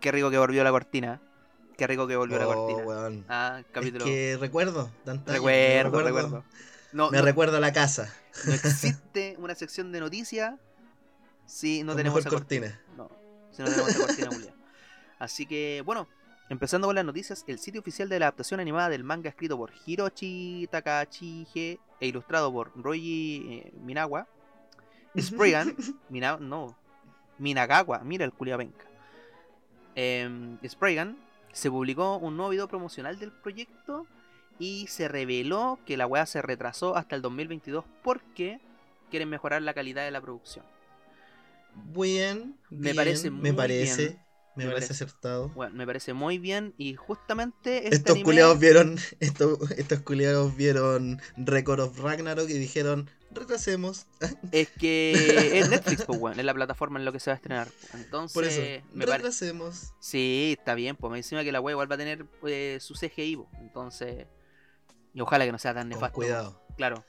Qué 0.00 0.10
rico 0.12 0.30
que 0.30 0.38
volvió 0.38 0.62
la 0.64 0.70
cortina. 0.70 1.20
Qué 1.76 1.86
rico 1.86 2.06
que 2.06 2.16
volvió 2.16 2.38
la 2.38 2.48
Oh, 2.48 2.54
cortina. 2.54 2.86
weón. 2.86 3.24
Ah, 3.28 3.56
Es 3.60 3.66
capítulo. 3.72 4.04
que 4.04 4.36
recuerdo, 4.40 4.90
de 5.04 5.10
antaño, 5.12 5.34
Recuerdo, 5.36 5.98
me 5.98 6.02
recuerdo. 6.04 6.44
No, 6.92 7.10
Me 7.10 7.18
no- 7.18 7.24
recuerdo 7.24 7.60
la 7.60 7.72
casa. 7.72 8.10
no 8.46 8.52
existe 8.54 9.36
una 9.38 9.54
sección 9.54 9.92
de 9.92 10.00
noticias 10.00 10.54
si 11.44 11.82
no 11.82 11.88
con 11.92 11.96
tenemos 11.98 12.20
esa 12.20 12.30
cortina. 12.30 12.80
No, 12.96 13.10
si 13.52 13.62
no 13.62 13.68
tenemos 13.68 13.90
esa 13.90 14.06
cortina 14.06 14.28
culiá. 14.28 14.54
Así 15.18 15.44
que, 15.46 15.82
bueno, 15.84 16.08
empezando 16.48 16.86
con 16.86 16.94
las 16.94 17.04
noticias, 17.04 17.44
el 17.46 17.58
sitio 17.58 17.80
oficial 17.82 18.08
de 18.08 18.18
la 18.18 18.26
adaptación 18.26 18.60
animada 18.60 18.88
del 18.88 19.04
manga 19.04 19.28
escrito 19.28 19.56
por 19.58 19.72
Hiroshi 19.84 20.68
Takachige 20.70 21.78
e 22.00 22.06
ilustrado 22.06 22.50
por 22.52 22.72
Roji 22.76 23.46
eh, 23.50 23.72
Minawa, 23.80 24.26
Spraygan, 25.20 25.76
Mina, 26.10 26.36
no, 26.38 26.76
Minagawa, 27.38 28.00
mira 28.00 28.24
el 28.24 28.32
culia 28.32 28.56
penca. 28.56 28.84
Em, 29.94 30.58
Spraygan 30.66 31.16
se 31.52 31.70
publicó 31.70 32.16
un 32.18 32.36
nuevo 32.36 32.50
video 32.50 32.68
promocional 32.68 33.18
del 33.18 33.32
proyecto 33.32 34.06
y 34.58 34.86
se 34.88 35.08
reveló 35.08 35.78
que 35.86 35.96
la 35.96 36.06
weá 36.06 36.26
se 36.26 36.42
retrasó 36.42 36.96
hasta 36.96 37.16
el 37.16 37.22
2022 37.22 37.84
porque 38.02 38.60
quieren 39.10 39.28
mejorar 39.28 39.62
la 39.62 39.74
calidad 39.74 40.04
de 40.04 40.10
la 40.10 40.20
producción. 40.20 40.64
Bien, 41.94 42.56
Me 42.70 42.78
bien, 42.80 42.96
parece 42.96 43.30
me 43.30 43.50
muy 43.50 43.52
parece, 43.52 44.02
bien. 44.08 44.20
me, 44.56 44.64
Me 44.64 44.70
parece 44.70 44.88
parece. 44.88 45.04
acertado. 45.04 45.48
Bueno, 45.50 45.74
me 45.74 45.86
parece 45.86 46.14
muy 46.14 46.38
bien 46.38 46.74
y 46.78 46.94
justamente 46.94 47.84
este 47.84 47.96
Estos 47.96 48.16
anime- 48.16 48.24
culiados 48.24 48.58
vieron, 48.58 48.96
estos, 49.20 49.70
estos 49.72 50.00
culiados 50.00 50.56
vieron 50.56 51.20
Record 51.36 51.80
of 51.80 51.98
Ragnarok 52.00 52.48
y 52.48 52.54
dijeron, 52.58 53.10
retrasemos. 53.30 54.06
es 54.52 54.68
que 54.70 55.12
es 55.60 55.68
Netflix, 55.70 56.04
pues, 56.04 56.18
weón, 56.18 56.38
es 56.38 56.44
la 56.44 56.54
plataforma 56.54 56.98
en 56.98 57.04
lo 57.04 57.12
que 57.12 57.20
se 57.20 57.30
va 57.30 57.34
a 57.34 57.36
estrenar. 57.36 57.68
Entonces, 57.94 58.34
Por 58.34 58.44
eso, 58.44 58.60
me 58.92 59.04
pare- 59.06 59.18
retrasemos. 59.18 59.92
Sí, 60.00 60.54
está 60.58 60.74
bien, 60.74 60.96
pues 60.96 61.10
me 61.10 61.18
encima 61.18 61.44
que 61.44 61.52
la 61.52 61.60
web 61.60 61.72
igual 61.74 61.90
va 61.90 61.94
a 61.96 61.98
tener 61.98 62.26
eh, 62.46 62.78
su 62.80 62.94
CGI, 62.94 63.36
po, 63.36 63.48
entonces 63.60 64.26
y 65.14 65.20
ojalá 65.20 65.44
que 65.46 65.52
no 65.52 65.58
sea 65.58 65.72
tan 65.72 65.84
Con 65.84 65.96
nefasto. 65.98 66.14
cuidado. 66.14 66.62
Claro. 66.76 67.04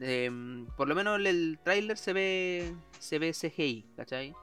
Em, 0.00 0.66
por 0.76 0.88
lo 0.88 0.94
menos 0.94 1.18
el, 1.20 1.58
tráiler 1.62 1.96
se 1.98 2.12
ve 2.12 2.74
se 2.98 3.18
ve 3.18 3.32
CGI, 3.32 3.92
¿cachai? 3.96 4.34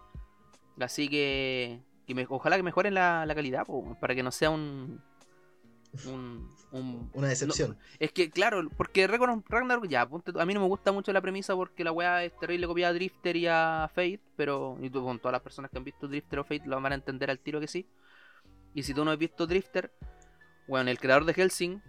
Así 0.80 1.10
que, 1.10 1.80
que 2.08 2.16
me- 2.16 2.26
ojalá 2.30 2.56
que 2.58 2.64
mejoren 2.64 2.94
la, 2.94 3.26
la 3.26 3.36
calidad, 3.36 3.66
po, 3.66 3.98
para 4.00 4.16
que 4.16 4.24
no 4.24 4.32
sea 4.32 4.50
un 4.50 5.04
un, 6.06 6.50
un- 6.72 7.10
Una 7.14 7.28
decepción. 7.28 7.78
Es 8.00 8.12
que, 8.12 8.30
claro, 8.30 8.70
porque 8.78 9.06
Ragnarok, 9.08 9.88
ya, 9.88 10.02
a 10.02 10.46
mí 10.46 10.54
no 10.54 10.62
me 10.62 10.68
gusta 10.68 10.92
mucho 10.92 11.12
la 11.14 11.22
premisa 11.22 11.56
porque 11.56 11.84
la 11.84 11.92
weá 11.92 12.24
es 12.24 12.36
terrible 12.38 12.68
copiada 12.68 12.92
a 12.92 12.94
Drifter 12.94 13.36
y 13.36 13.48
a 13.48 13.90
Fate, 13.94 14.22
pero 14.36 14.78
y 14.82 14.90
tú, 14.90 15.04
con 15.04 15.20
todas 15.20 15.34
las 15.34 15.42
personas 15.42 15.70
que 15.70 15.78
han 15.78 15.84
visto 15.84 16.08
Drifter 16.08 16.40
o 16.40 16.44
Fate 16.44 16.64
lo 16.66 16.80
van 16.82 16.94
a 16.94 16.96
entender 16.96 17.30
al 17.30 17.40
tiro 17.40 17.60
que 17.60 17.68
sí. 17.68 17.86
Y 18.74 18.84
si 18.84 18.94
tú 18.94 19.04
no 19.04 19.12
has 19.12 19.18
visto 19.18 19.46
Drifter, 19.48 19.92
bueno, 20.68 20.90
el 20.90 20.98
creador 21.00 21.26
de 21.26 21.34
Helsing, 21.34 21.82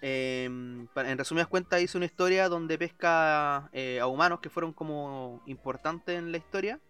em, 0.00 0.88
en 0.96 1.18
resumidas 1.18 1.46
cuentas, 1.48 1.80
hizo 1.80 1.98
una 1.98 2.06
historia 2.06 2.48
donde 2.48 2.76
pesca 2.78 3.68
eh, 3.72 4.00
a 4.00 4.06
humanos 4.08 4.40
que 4.40 4.50
fueron 4.50 4.72
como 4.72 5.40
importantes 5.46 6.18
en 6.18 6.32
la 6.32 6.38
historia, 6.38 6.80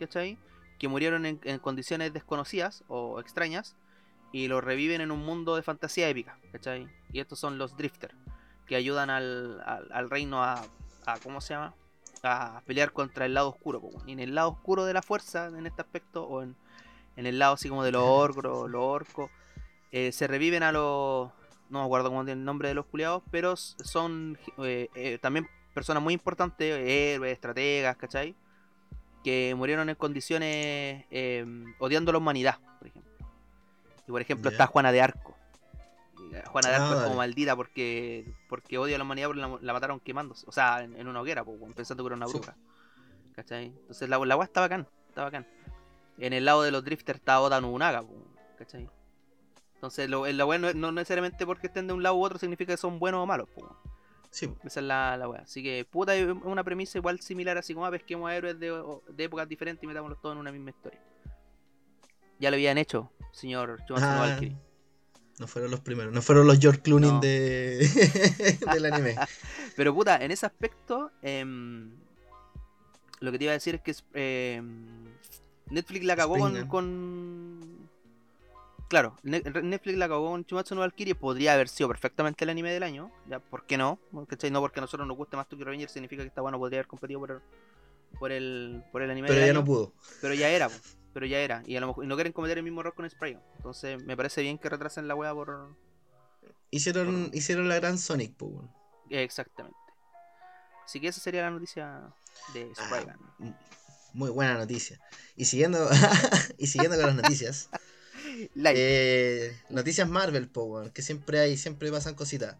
¿cachai? 0.00 0.36
Que 0.78 0.88
murieron 0.88 1.24
en, 1.24 1.40
en 1.44 1.58
condiciones 1.60 2.12
desconocidas 2.12 2.82
o 2.88 3.20
extrañas 3.20 3.76
y 4.36 4.48
los 4.48 4.62
reviven 4.62 5.00
en 5.00 5.10
un 5.12 5.24
mundo 5.24 5.56
de 5.56 5.62
fantasía 5.62 6.10
épica, 6.10 6.38
¿cachai? 6.52 6.86
Y 7.10 7.20
estos 7.20 7.38
son 7.38 7.56
los 7.56 7.74
Drifter, 7.74 8.14
que 8.66 8.76
ayudan 8.76 9.08
al, 9.08 9.62
al, 9.64 9.90
al 9.90 10.10
reino 10.10 10.44
a, 10.44 10.62
a, 11.06 11.18
¿cómo 11.20 11.40
se 11.40 11.54
llama? 11.54 11.74
A 12.22 12.60
pelear 12.66 12.92
contra 12.92 13.24
el 13.24 13.32
lado 13.32 13.48
oscuro. 13.48 13.80
Y 14.06 14.12
en 14.12 14.20
el 14.20 14.34
lado 14.34 14.50
oscuro 14.50 14.84
de 14.84 14.92
la 14.92 15.00
fuerza, 15.00 15.46
en 15.46 15.66
este 15.66 15.80
aspecto, 15.80 16.24
o 16.24 16.42
en, 16.42 16.54
en 17.16 17.24
el 17.24 17.38
lado 17.38 17.54
así 17.54 17.70
como 17.70 17.82
de 17.82 17.92
los 17.92 18.02
orcos, 18.02 18.44
los 18.44 18.82
orcos, 18.82 19.30
eh, 19.90 20.12
se 20.12 20.26
reviven 20.26 20.62
a 20.62 20.70
los... 20.70 21.30
No 21.70 21.80
me 21.80 21.86
acuerdo 21.86 22.10
cómo 22.10 22.22
tiene 22.26 22.40
el 22.40 22.44
nombre 22.44 22.68
de 22.68 22.74
los 22.74 22.84
culiados, 22.84 23.22
pero 23.30 23.56
son 23.56 24.38
eh, 24.58 24.90
eh, 24.94 25.18
también 25.18 25.48
personas 25.72 26.02
muy 26.02 26.12
importantes, 26.12 26.76
héroes, 26.86 27.32
estrategas, 27.32 27.96
¿cachai? 27.96 28.34
Que 29.24 29.54
murieron 29.56 29.88
en 29.88 29.94
condiciones 29.94 31.06
odiando 31.78 32.10
a 32.10 32.12
la 32.12 32.18
humanidad, 32.18 32.58
por 32.78 32.88
ejemplo. 32.88 33.05
Y 34.06 34.10
por 34.10 34.20
ejemplo 34.20 34.50
está 34.50 34.66
Juana 34.66 34.92
de 34.92 35.00
Arco. 35.02 35.36
Eh, 36.32 36.42
Juana 36.46 36.68
de 36.70 36.74
Ah, 36.74 36.78
Arco 36.78 36.88
es 36.90 36.96
dale. 36.96 37.04
como 37.08 37.16
maldita 37.18 37.56
porque 37.56 38.32
porque 38.48 38.78
odia 38.78 38.96
a 38.96 38.98
la 38.98 39.04
humanidad 39.04 39.28
porque 39.28 39.40
la, 39.40 39.58
la 39.60 39.72
mataron 39.72 40.00
quemándose. 40.00 40.44
O 40.48 40.52
sea, 40.52 40.82
en, 40.82 40.96
en 40.96 41.08
una 41.08 41.20
hoguera, 41.20 41.44
po, 41.44 41.56
pensando 41.74 42.02
que 42.04 42.08
era 42.08 42.16
una 42.16 42.26
Sí. 42.26 42.34
bruja. 42.38 42.56
¿Cachai? 43.34 43.66
Entonces 43.66 44.08
la, 44.08 44.18
la 44.18 44.44
está 44.44 44.60
bacán, 44.60 44.88
está 45.08 45.24
bacán. 45.24 45.46
En 46.18 46.32
el 46.32 46.44
lado 46.46 46.62
de 46.62 46.70
los 46.70 46.82
drifters 46.84 47.18
está 47.18 47.40
Oda 47.40 47.60
Nobunaga, 47.60 48.02
po, 48.02 48.14
¿cachai? 48.58 48.88
Entonces 49.74 50.08
lo, 50.08 50.26
la 50.26 50.46
weá 50.46 50.58
no, 50.58 50.72
no 50.72 50.90
necesariamente 50.92 51.44
porque 51.44 51.66
estén 51.66 51.86
de 51.86 51.92
un 51.92 52.02
lado 52.02 52.14
u 52.16 52.24
otro 52.24 52.38
significa 52.38 52.72
que 52.72 52.78
son 52.78 52.98
buenos 52.98 53.22
o 53.22 53.26
malos, 53.26 53.48
po. 53.50 53.76
Sí, 54.30 54.50
Esa 54.64 54.80
es 54.80 54.86
la, 54.86 55.16
la 55.18 55.28
weá. 55.28 55.42
Así 55.42 55.62
que, 55.62 55.86
puta, 55.90 56.14
es 56.14 56.26
una 56.44 56.64
premisa 56.64 56.96
igual 56.98 57.20
similar, 57.20 57.56
así 57.58 57.74
como 57.74 57.86
ah, 57.86 57.90
pesquemos 57.90 58.28
a 58.30 58.34
héroes 58.36 58.58
de, 58.58 58.68
de 59.08 59.24
épocas 59.24 59.48
diferentes 59.48 59.82
y 59.84 59.86
metámoslos 59.86 60.20
todos 60.20 60.34
en 60.34 60.40
una 60.40 60.50
misma 60.52 60.70
historia. 60.70 61.00
Ya 62.38 62.50
lo 62.50 62.56
habían 62.56 62.78
hecho, 62.78 63.10
señor 63.32 63.78
Ah, 63.96 64.16
Valkyrie. 64.20 64.56
no 65.38 65.46
fueron 65.46 65.70
los 65.70 65.80
primeros, 65.80 66.12
no 66.12 66.20
fueron 66.22 66.46
los 66.46 66.58
George 66.58 66.80
Clooney 66.82 67.10
No. 67.10 67.20
de... 67.20 68.58
del 68.72 68.86
anime. 68.86 69.16
Pero 69.76 69.94
puta, 69.94 70.22
en 70.24 70.30
ese 70.30 70.46
aspecto, 70.46 71.10
em, 71.22 71.90
lo 73.20 73.32
que 73.32 73.38
te 73.38 73.44
iba 73.44 73.52
a 73.52 73.54
decir 73.60 73.80
es 73.84 74.02
que 74.12 74.54
em, 74.54 75.04
Netflix 75.70 76.04
la 76.04 76.16
cagó 76.16 76.36
con, 76.68 77.88
Claro, 78.88 79.16
Ne- 79.24 79.40
Netflix 79.62 79.98
la 79.98 80.06
cagó 80.08 80.30
con 80.30 80.44
Chumatsu 80.44 80.74
no 80.76 80.82
Valkyrie, 80.82 81.16
podría 81.16 81.54
haber 81.54 81.68
sido 81.68 81.88
perfectamente 81.88 82.44
el 82.44 82.50
anime 82.50 82.70
del 82.72 82.84
año, 82.84 83.10
ya, 83.28 83.40
¿por 83.40 83.66
qué 83.66 83.76
no? 83.76 83.98
¿Cachai? 84.28 84.50
No 84.52 84.60
porque 84.60 84.78
a 84.78 84.82
nosotros 84.82 85.08
nos 85.08 85.16
guste 85.16 85.36
más 85.36 85.48
Tokyo 85.48 85.64
Revenger 85.64 85.88
significa 85.88 86.22
que 86.22 86.28
está 86.28 86.40
bueno, 86.40 86.56
podría 86.58 86.78
haber 86.80 86.86
competido 86.86 87.18
por 87.18 87.30
el, 87.32 87.38
por 88.20 88.30
el, 88.30 88.84
por 88.92 89.02
el 89.02 89.10
anime 89.10 89.26
Pero 89.26 89.40
del 89.40 89.46
ya 89.48 89.50
año, 89.52 89.60
no 89.60 89.64
pudo. 89.66 89.92
pero 90.20 90.34
ya 90.34 90.48
era, 90.50 90.68
po, 90.68 90.74
pero 91.16 91.24
ya 91.24 91.40
era, 91.40 91.62
y 91.64 91.76
a 91.76 91.80
lo 91.80 91.86
mejor 91.86 92.04
y 92.04 92.08
no 92.08 92.14
quieren 92.14 92.34
cometer 92.34 92.58
el 92.58 92.64
mismo 92.64 92.82
error 92.82 92.92
con 92.94 93.08
Spray, 93.08 93.38
entonces 93.56 94.04
me 94.04 94.18
parece 94.18 94.42
bien 94.42 94.58
que 94.58 94.68
retrasen 94.68 95.08
la 95.08 95.14
wea 95.14 95.32
por... 95.32 95.74
Hicieron, 96.70 97.30
hicieron 97.32 97.70
la 97.70 97.76
gran 97.76 97.96
Sonic, 97.96 98.34
pues. 98.36 98.52
Exactamente. 99.08 99.78
Así 100.84 101.00
que 101.00 101.08
esa 101.08 101.22
sería 101.22 101.40
la 101.40 101.52
noticia 101.52 102.12
de 102.52 102.70
Ah, 102.76 103.02
m- 103.40 103.54
Muy 104.12 104.28
buena 104.28 104.58
noticia. 104.58 105.00
Y 105.36 105.46
siguiendo, 105.46 105.88
y 106.58 106.66
siguiendo 106.66 106.98
con 106.98 107.06
las 107.06 107.16
noticias. 107.16 107.70
Eh, 108.66 109.56
noticias 109.70 110.06
Marvel, 110.08 110.48
po, 110.48 110.84
que 110.92 111.00
siempre 111.00 111.40
hay, 111.40 111.56
siempre 111.56 111.90
pasan 111.90 112.14
cositas. 112.14 112.56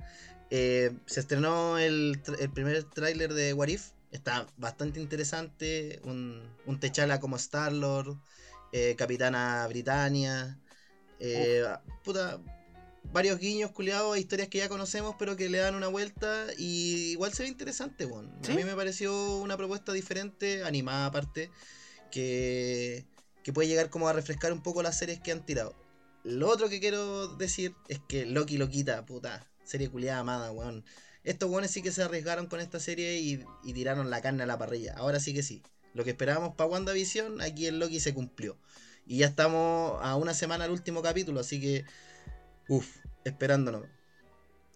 Eh, 0.48 0.92
se 1.04 1.20
estrenó 1.20 1.76
el, 1.76 2.22
el 2.38 2.50
primer 2.50 2.84
tráiler 2.84 3.34
de 3.34 3.52
What 3.52 3.68
If. 3.68 3.90
Está 4.12 4.46
bastante 4.56 4.98
interesante. 5.00 6.00
Un, 6.04 6.42
un 6.64 6.80
T'Challa 6.80 7.20
como 7.20 7.36
Star-Lord. 7.36 8.16
Eh, 8.72 8.94
Capitana 8.96 9.66
Britannia. 9.68 10.58
eh, 11.18 11.64
puta, 12.04 12.40
varios 13.02 13.38
guiños 13.38 13.70
culiados 13.72 14.14
a 14.14 14.18
historias 14.18 14.48
que 14.48 14.58
ya 14.58 14.68
conocemos, 14.68 15.14
pero 15.18 15.36
que 15.36 15.48
le 15.48 15.58
dan 15.58 15.74
una 15.74 15.88
vuelta. 15.88 16.46
Y 16.58 17.12
igual 17.12 17.32
se 17.32 17.44
ve 17.44 17.48
interesante. 17.48 18.06
¿Sí? 18.42 18.52
A 18.52 18.54
mí 18.54 18.64
me 18.64 18.74
pareció 18.74 19.38
una 19.38 19.56
propuesta 19.56 19.92
diferente, 19.92 20.64
animada 20.64 21.06
aparte, 21.06 21.50
que, 22.10 23.06
que 23.42 23.52
puede 23.52 23.68
llegar 23.68 23.90
como 23.90 24.08
a 24.08 24.12
refrescar 24.12 24.52
un 24.52 24.62
poco 24.62 24.82
las 24.82 24.98
series 24.98 25.20
que 25.20 25.32
han 25.32 25.44
tirado. 25.46 25.74
lo 26.24 26.48
otro 26.48 26.68
que 26.68 26.80
quiero 26.80 27.28
decir 27.36 27.74
es 27.88 28.00
que 28.08 28.26
Loki 28.26 28.58
lo 28.58 28.68
quita, 28.68 29.04
puta. 29.06 29.46
Serie 29.64 29.90
culiada 29.90 30.20
amada, 30.20 30.52
weón. 30.52 30.84
Estos 31.24 31.50
weones 31.50 31.70
sí 31.72 31.82
que 31.82 31.90
se 31.92 32.02
arriesgaron 32.02 32.46
con 32.46 32.60
esta 32.60 32.78
serie 32.80 33.18
y, 33.20 33.44
y 33.64 33.72
tiraron 33.72 34.10
la 34.10 34.20
carne 34.22 34.42
a 34.44 34.46
la 34.46 34.58
parrilla. 34.58 34.94
Ahora 34.96 35.20
sí 35.20 35.34
que 35.34 35.42
sí. 35.42 35.62
Lo 35.96 36.04
que 36.04 36.10
esperábamos 36.10 36.54
para 36.54 36.68
WandaVision, 36.70 37.40
aquí 37.40 37.66
en 37.66 37.78
Loki 37.78 38.00
se 38.00 38.12
cumplió. 38.12 38.58
Y 39.06 39.18
ya 39.18 39.26
estamos 39.26 39.98
a 40.02 40.14
una 40.16 40.34
semana 40.34 40.64
del 40.64 40.72
último 40.72 41.00
capítulo, 41.00 41.40
así 41.40 41.60
que. 41.60 41.84
Uff, 42.68 42.98
esperándonos. 43.24 43.84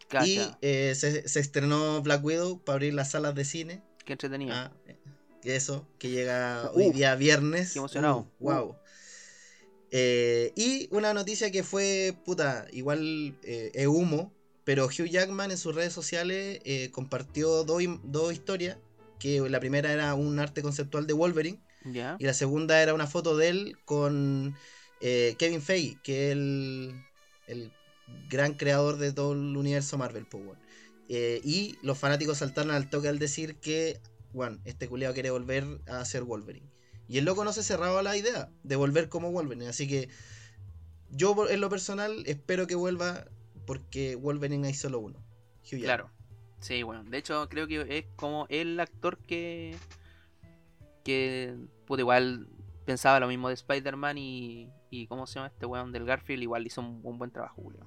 Cacha. 0.08 0.26
Y 0.26 0.40
eh, 0.62 0.94
se, 0.96 1.28
se 1.28 1.40
estrenó 1.40 2.00
Black 2.02 2.24
Widow 2.24 2.58
para 2.64 2.74
abrir 2.74 2.94
las 2.94 3.10
salas 3.10 3.34
de 3.34 3.44
cine. 3.44 3.82
Qué 4.04 4.12
entretenido. 4.14 4.54
Ah, 4.54 4.72
eh, 4.86 4.96
eso, 5.44 5.86
que 5.98 6.10
llega 6.10 6.70
Uh, 6.72 6.78
hoy 6.78 6.90
día 6.90 7.14
viernes. 7.16 7.72
qué 7.72 7.78
emocionado. 7.78 8.26
Uh, 8.40 8.44
wow. 8.44 8.76
Eh, 9.90 10.52
y 10.56 10.88
una 10.90 11.12
noticia 11.12 11.50
que 11.50 11.62
fue, 11.62 12.16
puta, 12.24 12.66
igual 12.72 13.36
eh, 13.42 13.72
es 13.74 13.86
humo, 13.86 14.32
pero 14.64 14.86
Hugh 14.86 15.08
Jackman 15.08 15.50
en 15.50 15.58
sus 15.58 15.74
redes 15.74 15.92
sociales 15.92 16.60
compartió 16.92 17.64
dos, 17.64 17.82
dos 18.04 18.32
historias, 18.32 18.78
que 19.20 19.48
la 19.48 19.60
primera 19.60 19.92
era 19.92 20.14
un 20.14 20.40
arte 20.40 20.62
conceptual 20.62 21.06
de 21.06 21.12
Wolverine 21.12 21.60
y 22.18 22.24
la 22.24 22.34
segunda 22.34 22.82
era 22.82 22.94
una 22.94 23.06
foto 23.06 23.36
de 23.36 23.48
él 23.48 23.76
con 23.84 24.56
eh, 25.00 25.36
Kevin 25.38 25.62
Feige, 25.62 25.98
que 26.02 26.26
es 26.28 26.32
el, 26.32 26.94
el 27.46 27.72
gran 28.28 28.54
creador 28.54 28.98
de 28.98 29.12
todo 29.12 29.32
el 29.32 29.56
universo 29.56 29.96
Marvel. 29.96 30.26
weón. 30.32 30.58
Eh, 31.08 31.40
y 31.44 31.76
los 31.82 31.98
fanáticos 31.98 32.38
saltaron 32.38 32.70
al 32.70 32.88
toque 32.90 33.08
al 33.08 33.18
decir 33.18 33.56
que, 33.56 34.00
bueno, 34.32 34.58
este 34.64 34.88
culiao 34.88 35.14
quiere 35.14 35.30
volver 35.30 35.64
a 35.86 36.04
ser 36.04 36.22
Wolverine. 36.24 36.70
Y 37.08 37.18
el 37.18 37.24
loco 37.24 37.44
no 37.44 37.52
se 37.52 37.64
cerraba 37.64 38.02
la 38.02 38.16
idea 38.16 38.50
de 38.62 38.76
volver 38.76 39.08
como 39.08 39.32
Wolverine. 39.32 39.68
Así 39.68 39.88
que 39.88 40.08
yo, 41.10 41.48
en 41.48 41.60
lo 41.60 41.68
personal, 41.68 42.22
espero 42.26 42.66
que 42.66 42.76
vuelva 42.76 43.26
porque 43.66 44.14
Wolverine 44.14 44.68
hay 44.68 44.74
solo 44.74 45.00
uno. 45.00 45.18
Hugh. 45.64 45.80
Claro. 45.80 46.12
Sí, 46.60 46.82
bueno. 46.82 47.02
De 47.04 47.18
hecho, 47.18 47.48
creo 47.48 47.66
que 47.66 47.98
es 47.98 48.04
como 48.16 48.46
el 48.48 48.78
actor 48.80 49.18
que. 49.18 49.76
que. 51.04 51.56
Puta, 51.86 52.00
igual 52.02 52.48
pensaba 52.84 53.20
lo 53.20 53.28
mismo 53.28 53.48
de 53.48 53.54
Spider-Man 53.54 54.18
y. 54.18 54.68
y 54.90 55.06
¿Cómo 55.06 55.26
se 55.26 55.34
llama 55.36 55.46
este 55.48 55.66
weón 55.66 55.92
del 55.92 56.04
Garfield? 56.04 56.42
Igual 56.42 56.66
hizo 56.66 56.80
un, 56.80 57.00
un 57.02 57.18
buen 57.18 57.30
trabajo, 57.30 57.62
Julio. 57.62 57.80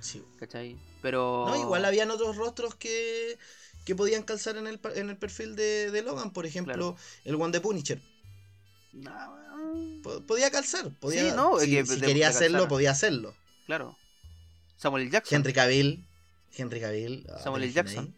Sí. 0.00 0.22
¿Cachai? 0.38 0.76
Pero. 1.02 1.46
No, 1.48 1.56
igual 1.56 1.84
habían 1.84 2.10
otros 2.10 2.36
rostros 2.36 2.74
que, 2.74 3.38
que 3.84 3.94
podían 3.96 4.22
calzar 4.22 4.56
en 4.56 4.66
el, 4.66 4.78
en 4.94 5.08
el 5.10 5.16
perfil 5.16 5.56
de, 5.56 5.90
de 5.90 6.02
Logan. 6.02 6.32
Por 6.32 6.46
ejemplo, 6.46 6.74
Claro. 6.74 6.96
el 7.24 7.34
One 7.36 7.52
de 7.52 7.60
Punisher. 7.60 8.00
No, 8.92 9.38
Podía 10.26 10.50
calzar. 10.50 10.90
Podía, 11.00 11.30
Sí, 11.30 11.36
no, 11.36 11.58
si, 11.58 11.70
que 11.70 11.84
si 11.84 11.96
de- 12.00 12.06
quería 12.06 12.28
hacerlo, 12.28 12.58
calzar. 12.58 12.68
podía 12.68 12.90
hacerlo. 12.92 13.34
Claro. 13.66 13.96
Samuel 14.76 15.02
L. 15.04 15.10
Jackson. 15.12 15.36
Henry 15.36 15.52
Cavill. 15.52 16.06
Henry 16.56 16.80
Cavill. 16.80 17.26
ah, 17.30 17.38
Samuel 17.42 17.64
L. 17.64 17.72
¿te 17.72 17.74
Jackson. 17.76 18.14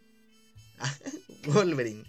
Wolverine. 1.46 2.04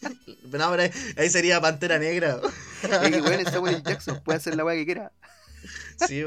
no, 0.44 0.70
pero 0.70 0.94
ahí, 1.16 1.30
sería 1.30 1.60
Pantera 1.60 1.98
Negra. 1.98 2.40
Weón, 2.90 3.40
es 3.40 3.48
Samuel. 3.52 3.82
Jackson. 3.82 4.22
Puede 4.24 4.38
hacer 4.38 4.56
la 4.56 4.64
weá 4.64 4.76
que 4.76 4.84
quiera. 4.84 5.12
sí. 6.08 6.24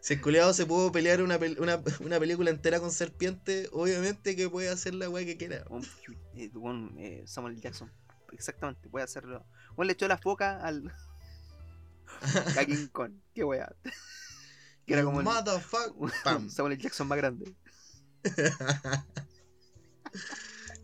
Si 0.00 0.14
el 0.14 0.20
culiado 0.20 0.52
se 0.52 0.66
pudo 0.66 0.90
pelear 0.90 1.22
una, 1.22 1.38
pel- 1.38 1.60
una, 1.60 1.80
una 2.00 2.18
película 2.18 2.50
entera 2.50 2.80
con 2.80 2.90
serpiente, 2.90 3.68
obviamente 3.72 4.34
que 4.34 4.48
puede 4.48 4.68
hacer 4.68 4.94
la 4.94 5.08
weá 5.08 5.24
que 5.24 5.36
quiera. 5.36 5.64
Un- 5.68 5.86
eh, 6.34 6.50
eh, 6.98 7.22
Samuel. 7.26 7.60
Jackson. 7.60 7.92
Exactamente, 8.32 8.88
puede 8.88 9.04
hacerlo. 9.04 9.46
Weón 9.76 9.86
le 9.86 9.92
echó 9.92 10.08
la 10.08 10.18
foca 10.18 10.60
al. 10.60 10.92
a 12.56 12.64
King 12.64 12.88
Kong. 12.90 13.12
Qué 13.34 13.44
weá. 13.44 13.72
Que 14.86 14.94
era 14.94 15.04
como 15.04 15.20
el. 15.20 15.24
Motherfuck. 15.24 15.94
Samuel. 16.50 16.78
Jackson 16.78 17.06
más 17.06 17.18
grande. 17.18 17.54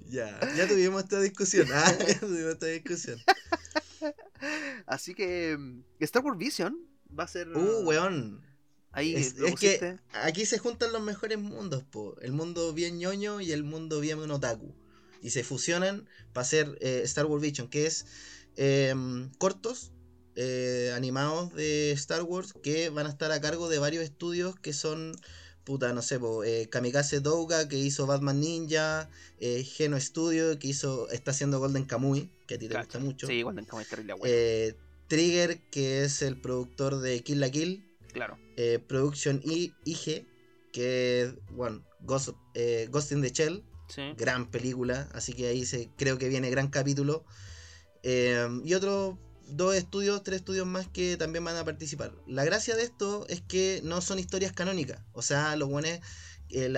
Ya, 0.08 0.38
ya 0.56 0.66
tuvimos 0.66 1.04
esta 1.04 1.20
discusión. 1.20 1.68
Ah, 1.72 1.92
ya 2.08 2.18
tuvimos 2.20 2.52
esta 2.52 2.66
discusión. 2.66 3.20
Así 4.86 5.14
que. 5.14 5.56
mm, 5.58 5.82
Star 6.00 6.24
Wars 6.24 6.38
Vision 6.38 6.78
va 7.18 7.24
a 7.24 7.28
ser. 7.28 7.48
Uh, 7.48 7.84
weón. 7.84 8.44
Ahí 8.92 9.14
Es, 9.14 9.34
que 9.34 9.98
aquí 10.12 10.46
se 10.46 10.58
juntan 10.58 10.92
los 10.92 11.02
mejores 11.02 11.38
mundos, 11.38 11.84
po. 11.84 12.16
El 12.20 12.32
mundo 12.32 12.72
bien 12.72 12.98
ñoño 12.98 13.40
y 13.40 13.52
el 13.52 13.62
mundo 13.62 14.00
bien 14.00 14.18
otaku. 14.30 14.74
Y 15.20 15.30
se 15.30 15.44
fusionan 15.44 16.08
para 16.32 16.42
hacer 16.42 16.78
eh, 16.80 17.02
Star 17.04 17.26
Wars 17.26 17.42
Vision, 17.42 17.68
que 17.68 17.86
es 17.86 18.06
em, 18.56 19.30
cortos 19.38 19.92
eh, 20.40 20.92
animados 20.94 21.52
de 21.52 21.90
Star 21.92 22.22
Wars 22.22 22.54
que 22.62 22.90
van 22.90 23.06
a 23.06 23.10
estar 23.10 23.32
a 23.32 23.40
cargo 23.40 23.68
de 23.68 23.80
varios 23.80 24.04
estudios 24.04 24.54
que 24.54 24.72
son, 24.72 25.16
puta, 25.68 25.92
no 25.92 26.00
sé, 26.00 26.18
po, 26.18 26.42
eh, 26.44 26.66
Kamikaze 26.70 27.20
Douga, 27.20 27.68
que 27.68 27.76
hizo 27.76 28.06
Batman 28.06 28.40
Ninja, 28.40 29.10
eh, 29.38 29.62
Geno 29.64 30.00
Studio, 30.00 30.58
que 30.58 30.68
hizo, 30.68 31.10
está 31.10 31.30
haciendo 31.32 31.58
Golden 31.60 31.84
Kamuy, 31.84 32.30
que 32.46 32.54
a 32.54 32.58
ti 32.58 32.68
te 32.68 32.76
gusta 32.78 32.98
mucho. 32.98 33.26
Sí, 33.26 33.42
cuando 33.42 33.60
en 33.60 33.66
terrible. 33.86 34.14
Eh, 34.24 34.74
Trigger, 35.08 35.60
que 35.70 36.04
es 36.04 36.22
el 36.22 36.40
productor 36.40 37.00
de 37.00 37.22
Kill 37.22 37.38
la 37.40 37.50
Kill. 37.50 37.84
claro. 38.12 38.38
eh, 38.56 38.78
Production 38.78 39.42
I- 39.44 39.72
IG, 39.84 40.26
que 40.72 41.20
es, 41.22 41.34
bueno, 41.52 41.84
Ghost, 42.00 42.30
Ghost 42.90 43.12
in 43.12 43.20
the 43.22 43.28
Shell, 43.30 43.62
Sí. 43.94 44.02
gran 44.16 44.50
película, 44.50 45.08
así 45.12 45.34
que 45.34 45.48
ahí 45.48 45.64
se, 45.66 45.90
creo 45.96 46.16
que 46.18 46.28
viene 46.30 46.48
gran 46.50 46.68
capítulo. 46.68 47.24
Y 48.02 48.72
otros 48.74 49.16
dos 49.50 49.74
estudios, 49.74 50.22
tres 50.22 50.38
estudios 50.40 50.66
más 50.66 50.86
que 50.88 51.16
también 51.16 51.44
van 51.44 51.56
a 51.56 51.64
participar. 51.64 52.12
La 52.26 52.44
gracia 52.44 52.76
de 52.76 52.82
esto 52.82 53.26
es 53.28 53.40
que 53.42 53.80
no 53.84 54.00
son 54.00 54.18
historias 54.18 54.52
canónicas, 54.52 55.00
o 55.12 55.22
sea, 55.22 55.56
los 55.56 55.68
buenos 55.68 55.98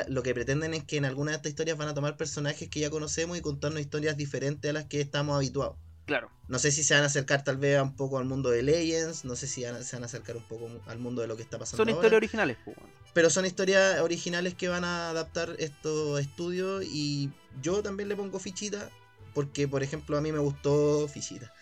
lo 0.08 0.22
que 0.24 0.34
pretenden 0.34 0.74
es 0.74 0.82
que 0.82 0.96
en 0.96 1.04
algunas 1.04 1.32
de 1.32 1.36
estas 1.36 1.50
historias 1.50 1.78
van 1.78 1.86
a 1.88 1.94
tomar 1.94 2.16
personajes 2.16 2.68
que 2.68 2.80
ya 2.80 2.90
conocemos 2.90 3.38
y 3.38 3.40
contarnos 3.40 3.80
historias 3.80 4.16
diferentes 4.16 4.68
a 4.68 4.72
las 4.72 4.86
que 4.86 5.00
estamos 5.00 5.36
habituados. 5.36 5.76
Claro. 6.06 6.28
No 6.48 6.58
sé 6.58 6.72
si 6.72 6.82
se 6.82 6.94
van 6.94 7.04
a 7.04 7.06
acercar 7.06 7.44
tal 7.44 7.56
vez 7.56 7.80
un 7.80 7.94
poco 7.94 8.18
al 8.18 8.24
mundo 8.24 8.50
de 8.50 8.64
Legends, 8.64 9.24
no 9.24 9.36
sé 9.36 9.46
si 9.46 9.62
van 9.62 9.76
a- 9.76 9.82
se 9.84 9.94
van 9.94 10.02
a 10.02 10.06
acercar 10.06 10.36
un 10.36 10.42
poco 10.42 10.68
al 10.86 10.98
mundo 10.98 11.22
de 11.22 11.28
lo 11.28 11.36
que 11.36 11.42
está 11.44 11.56
pasando 11.56 11.82
Son 11.84 11.88
ahora. 11.88 11.98
historias 12.00 12.16
originales, 12.16 12.56
pues. 12.64 12.76
Pero 13.14 13.30
son 13.30 13.46
historias 13.46 14.00
originales 14.00 14.54
que 14.56 14.66
van 14.66 14.84
a 14.84 15.10
adaptar 15.10 15.54
estos 15.60 16.18
estudios 16.20 16.84
y 16.84 17.30
yo 17.62 17.80
también 17.82 18.08
le 18.08 18.16
pongo 18.16 18.40
fichita 18.40 18.90
porque, 19.34 19.68
por 19.68 19.84
ejemplo, 19.84 20.16
a 20.18 20.20
mí 20.20 20.32
me 20.32 20.40
gustó 20.40 21.06
fichita. 21.06 21.52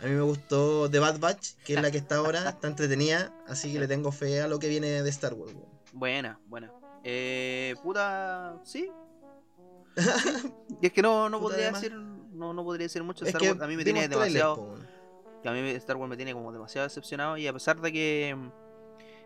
A 0.00 0.04
mí 0.04 0.10
me 0.10 0.20
gustó 0.20 0.90
The 0.90 0.98
Bad 0.98 1.18
Batch, 1.18 1.54
que 1.64 1.74
es 1.74 1.82
la 1.82 1.90
que 1.90 1.98
está 1.98 2.16
ahora, 2.16 2.48
está 2.48 2.68
entretenida, 2.68 3.32
así 3.46 3.72
que 3.72 3.78
le 3.78 3.88
tengo 3.88 4.12
fe 4.12 4.40
a 4.40 4.48
lo 4.48 4.58
que 4.58 4.68
viene 4.68 5.02
de 5.02 5.10
Star 5.10 5.34
Wars. 5.34 5.54
weón. 5.54 5.68
Buena, 5.92 6.38
buena. 6.46 6.72
Eh, 7.02 7.74
puta, 7.82 8.60
sí. 8.64 8.90
Y 10.82 10.86
es 10.86 10.92
que 10.92 11.00
no, 11.00 11.30
no 11.30 11.40
Puta, 11.40 11.54
podría 11.54 11.72
decir, 11.72 11.94
no, 11.94 12.52
no 12.52 12.62
podría 12.62 12.84
decir 12.84 13.02
mucho 13.02 13.24
Es 13.24 13.34
Star 13.34 13.42
Wars. 13.48 13.62
A 13.62 13.66
mí 13.66 13.76
me 13.76 13.84
tiene 13.84 14.08
trailers, 14.08 14.32
demasiado, 14.34 14.74
a 15.44 15.52
mí 15.52 15.70
Star 15.70 15.96
Wars 15.96 16.10
me 16.10 16.16
tiene 16.16 16.34
como 16.34 16.52
demasiado 16.52 16.86
decepcionado 16.86 17.38
y 17.38 17.46
a 17.46 17.52
pesar 17.52 17.80
de 17.80 17.92
que, 17.92 18.36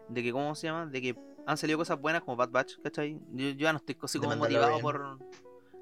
de 0.09 0.23
que, 0.23 0.31
¿cómo 0.31 0.55
se 0.55 0.69
llama? 0.69 0.87
De 0.87 1.03
que 1.03 1.17
han 1.47 1.57
salido 1.57 1.79
cosas 1.79 2.01
buenas 2.01 2.23
como 2.23 2.37
Bad 2.37 2.51
Batch, 2.51 2.75
¿cachai? 2.83 3.19
Yo, 3.33 3.49
yo 3.49 3.55
ya 3.55 3.73
no 3.73 3.79
estoy 3.79 3.97
así 4.01 4.19
como 4.19 4.37
motivado 4.37 4.79
por... 4.79 5.19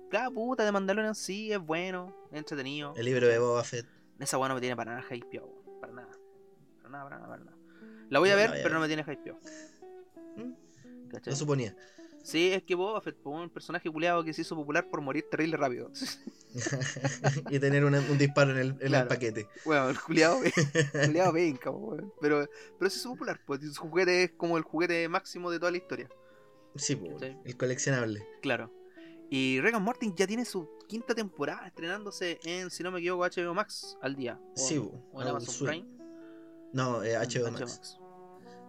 Claro, 0.08 0.32
puta, 0.32 0.64
de 0.64 0.72
Mandalorian 0.72 1.14
sí, 1.14 1.52
es 1.52 1.58
bueno, 1.58 2.16
es 2.32 2.38
entretenido. 2.38 2.94
El 2.96 3.04
libro 3.04 3.26
de 3.26 3.38
Boba 3.38 3.62
Fett. 3.62 3.97
Esa 4.18 4.38
weá 4.38 4.48
no 4.48 4.54
me 4.54 4.60
tiene 4.60 4.76
para 4.76 4.96
nada 4.96 5.14
hypeado, 5.14 5.50
para 5.80 5.92
nada. 5.92 6.10
Para 6.78 6.88
nada, 6.90 7.04
para 7.04 7.16
nada, 7.18 7.28
para 7.28 7.44
nada. 7.44 7.56
La 8.10 8.18
voy 8.18 8.30
a 8.30 8.32
No 8.32 8.38
ver, 8.38 8.50
pero 8.62 8.74
no 8.74 8.80
me 8.80 8.86
tiene 8.88 9.02
hypeado. 9.02 9.38
¿Mm? 10.36 11.08
¿Cachai? 11.10 11.32
Lo 11.32 11.36
suponía. 11.36 11.76
Sí, 12.24 12.50
es 12.52 12.62
que 12.64 12.74
Boba 12.74 13.00
Fett 13.00 13.16
fue 13.22 13.32
un 13.32 13.48
personaje 13.48 13.88
culeado 13.90 14.22
que 14.24 14.32
se 14.34 14.42
hizo 14.42 14.54
popular 14.56 14.90
por 14.90 15.00
morir 15.00 15.24
terrible 15.30 15.56
rápido. 15.56 15.90
y 17.50 17.58
tener 17.58 17.84
una- 17.84 18.00
un 18.00 18.18
disparo 18.18 18.50
en 18.50 18.58
el, 18.58 18.66
en 18.70 18.80
el 18.82 18.88
Claro. 18.88 19.08
paquete. 19.08 19.48
Bueno, 19.64 19.88
el 19.88 20.00
culeado, 20.00 20.40
culeado 21.06 21.32
venga. 21.32 21.72
Pero, 22.20 22.46
pero 22.78 22.90
se 22.90 22.98
hizo 22.98 23.10
popular, 23.10 23.40
pues 23.46 23.60
su 23.72 23.80
juguete 23.82 24.24
es 24.24 24.30
como 24.32 24.58
el 24.58 24.64
juguete 24.64 25.08
máximo 25.08 25.50
de 25.50 25.58
toda 25.58 25.70
la 25.70 25.76
historia. 25.78 26.08
Sí, 26.74 26.96
¿Cachai? 26.96 27.38
el 27.44 27.56
coleccionable. 27.56 28.26
Claro. 28.42 28.70
Y 29.30 29.58
and 29.58 29.80
Morty 29.80 30.12
ya 30.16 30.26
tiene 30.26 30.44
su 30.44 30.68
quinta 30.88 31.14
temporada 31.14 31.66
estrenándose 31.66 32.38
en, 32.44 32.70
si 32.70 32.82
no 32.82 32.90
me 32.90 32.98
equivoco, 33.00 33.24
HBO 33.24 33.54
Max 33.54 33.96
al 34.00 34.16
día. 34.16 34.40
O, 34.54 34.58
Sí, 34.58 34.78
o 34.78 34.90
en 35.20 35.28
Adult 35.28 35.42
Amazon. 35.48 35.66
Prime. 35.66 35.86
No, 36.72 37.02
eh, 37.02 37.16
HBO, 37.16 37.46
HBO 37.46 37.50
Max. 37.52 37.98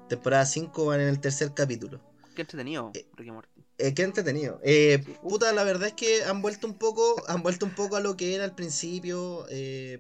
Temporada 0.10 0.46
5 0.46 0.86
van 0.86 1.02
en 1.02 1.08
el 1.08 1.20
tercer 1.20 1.54
capítulo. 1.54 2.02
Qué 2.36 2.42
entretenido, 2.42 2.92
Eh, 2.94 3.08
Rick 3.16 3.28
and 3.30 3.36
Morty. 3.36 3.66
Eh, 3.78 3.94
qué 3.94 4.04
entretenido. 4.04 4.60
Eh, 4.64 5.02
Sí. 5.06 5.16
puta, 5.22 5.54
la 5.54 5.64
verdad 5.64 5.88
es 5.90 5.94
que 5.94 6.24
han 6.24 6.42
vuelto 6.42 6.68
un 6.68 6.74
poco, 6.78 7.24
han 7.28 7.42
vuelto 7.44 7.66
un 7.66 7.74
poco 7.74 7.96
a 7.96 8.02
lo 8.02 8.18
que 8.18 8.36
era 8.36 8.44
al 8.44 8.56
principio, 8.56 9.46
eh, 9.50 10.00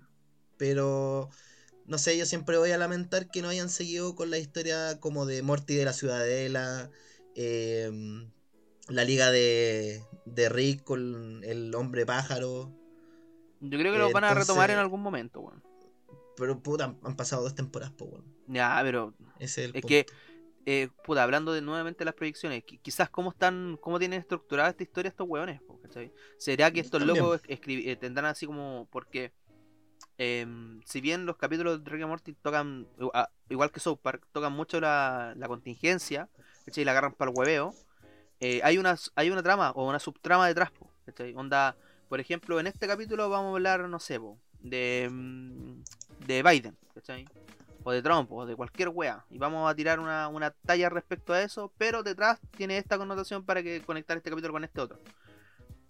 pero 0.58 1.30
no 1.86 1.98
sé, 1.98 2.18
yo 2.18 2.26
siempre 2.26 2.58
voy 2.58 2.72
a 2.72 2.78
lamentar 2.78 3.32
que 3.32 3.42
no 3.42 3.48
hayan 3.50 3.70
seguido 3.70 4.16
con 4.16 4.30
la 4.30 4.38
historia 4.38 5.00
como 5.00 5.26
de 5.26 5.42
Morty 5.42 5.76
de 5.76 5.86
la 5.86 5.94
Ciudadela, 5.94 6.90
eh, 7.36 7.90
la 8.90 9.04
liga 9.04 9.32
de, 9.32 10.04
de 10.26 10.50
Rick 10.50 10.84
con 10.84 11.44
el 11.44 11.74
hombre 11.76 12.06
pájaro, 12.06 12.72
Yo 13.62 13.78
creo 13.80 13.94
que 13.94 14.00
eh, 14.00 14.02
lo 14.02 14.12
van 14.12 14.24
a 14.24 14.34
retomar 14.34 14.72
en 14.72 14.78
algún 14.78 15.02
momento, 15.02 15.42
weón. 15.42 15.62
pero 16.36 16.60
puta, 16.62 16.86
han, 16.86 16.98
han 17.04 17.16
pasado 17.16 17.44
dos 17.44 17.56
temporadas, 17.56 17.94
po, 17.94 18.06
weón. 18.06 18.26
Ya, 18.48 18.80
pero 18.84 19.14
Ese 19.40 19.64
es 19.64 19.70
el 19.70 19.76
es 19.76 19.82
punto. 19.82 19.88
que 19.88 20.06
eh, 20.66 20.90
puta, 21.04 21.24
hablando 21.24 21.52
de 21.54 21.62
nuevamente 21.62 22.06
las 22.06 22.14
proyecciones, 22.14 22.64
qui- 22.66 22.80
quizás 22.82 23.10
cómo 23.10 23.32
están, 23.32 23.78
cómo 23.82 23.98
tienen 24.00 24.20
estructurada 24.20 24.70
esta 24.70 24.84
historia 24.84 25.10
estos 25.10 25.28
hueones, 25.28 25.62
po, 25.64 25.80
¿cachai? 25.82 26.12
¿Será 26.38 26.72
que 26.72 26.80
estos 26.80 27.00
También. 27.00 27.18
locos 27.24 27.42
eh, 27.48 27.96
tendrán 27.96 28.26
así 28.26 28.46
como, 28.46 28.88
porque 28.92 29.32
em, 30.18 30.82
si 30.86 31.02
bien 31.02 31.26
los 31.26 31.38
capítulos 31.38 31.84
de 31.84 31.90
Rick 31.90 32.02
and 32.02 32.10
Morty 32.10 32.34
tocan, 32.34 32.88
a- 33.14 33.30
igual 33.50 33.72
que 33.72 33.80
South 33.80 34.00
Park, 34.02 34.28
tocan 34.32 34.54
mucho 34.54 34.80
la, 34.80 35.34
la 35.38 35.48
contingencia, 35.48 36.30
¿cachai? 36.66 36.82
Y 36.82 36.86
la 36.86 36.92
agarran 36.92 37.14
para 37.14 37.32
el 37.32 37.38
hueveo, 37.38 37.74
eh, 38.40 38.62
hay, 38.64 38.78
una, 38.78 38.96
hay 39.16 39.30
una 39.30 39.44
trama 39.44 39.72
o 39.72 39.88
una 39.88 40.00
subtrama 40.00 40.48
detrás, 40.48 40.72
po, 40.72 40.90
¿cachai? 41.06 41.34
Onda, 41.36 41.76
por 42.08 42.20
ejemplo, 42.20 42.60
en 42.60 42.68
este 42.68 42.88
capítulo 42.88 43.30
vamos 43.30 43.48
a 43.48 43.56
hablar, 43.56 43.88
no 43.90 44.00
sé, 44.00 44.20
po, 44.20 44.38
de, 44.62 45.08
mm, 45.12 45.82
de 46.28 46.44
Biden, 46.44 46.78
¿cachai? 46.94 47.28
O 47.84 47.92
de 47.92 48.02
Trump, 48.02 48.32
o 48.32 48.46
de 48.46 48.56
cualquier 48.56 48.90
wea. 48.90 49.24
Y 49.30 49.38
vamos 49.38 49.70
a 49.70 49.76
tirar 49.76 50.00
una, 50.00 50.28
una 50.28 50.52
talla 50.52 50.90
respecto 50.90 51.34
a 51.34 51.42
eso, 51.42 51.72
pero 51.78 52.04
detrás 52.04 52.40
tiene 52.58 52.78
esta 52.78 52.98
connotación 52.98 53.44
para 53.46 53.64
que 53.64 53.82
conectar 53.82 54.18
este 54.18 54.30
capítulo 54.30 54.54
con 54.54 54.64
este 54.64 54.82
otro. 54.82 55.00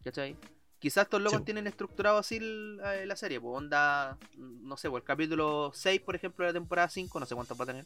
¿Cachai? 0.04 0.36
Quizás 0.80 1.04
estos 1.06 1.22
locos 1.22 1.40
Sí. 1.40 1.46
tienen 1.46 1.68
estructurado 1.68 2.18
así 2.20 2.38
el- 2.38 2.80
eh, 2.86 3.06
la 3.06 3.16
serie, 3.18 3.42
pues 3.42 3.58
onda, 3.58 4.18
no 4.38 4.78
sé, 4.78 4.90
pues 4.90 5.02
el 5.02 5.06
capítulo 5.06 5.72
6, 5.74 6.00
por 6.02 6.16
ejemplo, 6.16 6.46
de 6.46 6.52
la 6.54 6.60
temporada 6.60 6.88
5, 6.90 7.20
no 7.20 7.26
sé 7.26 7.36
cuántos 7.36 7.60
va 7.60 7.64
a 7.64 7.68
tener. 7.68 7.86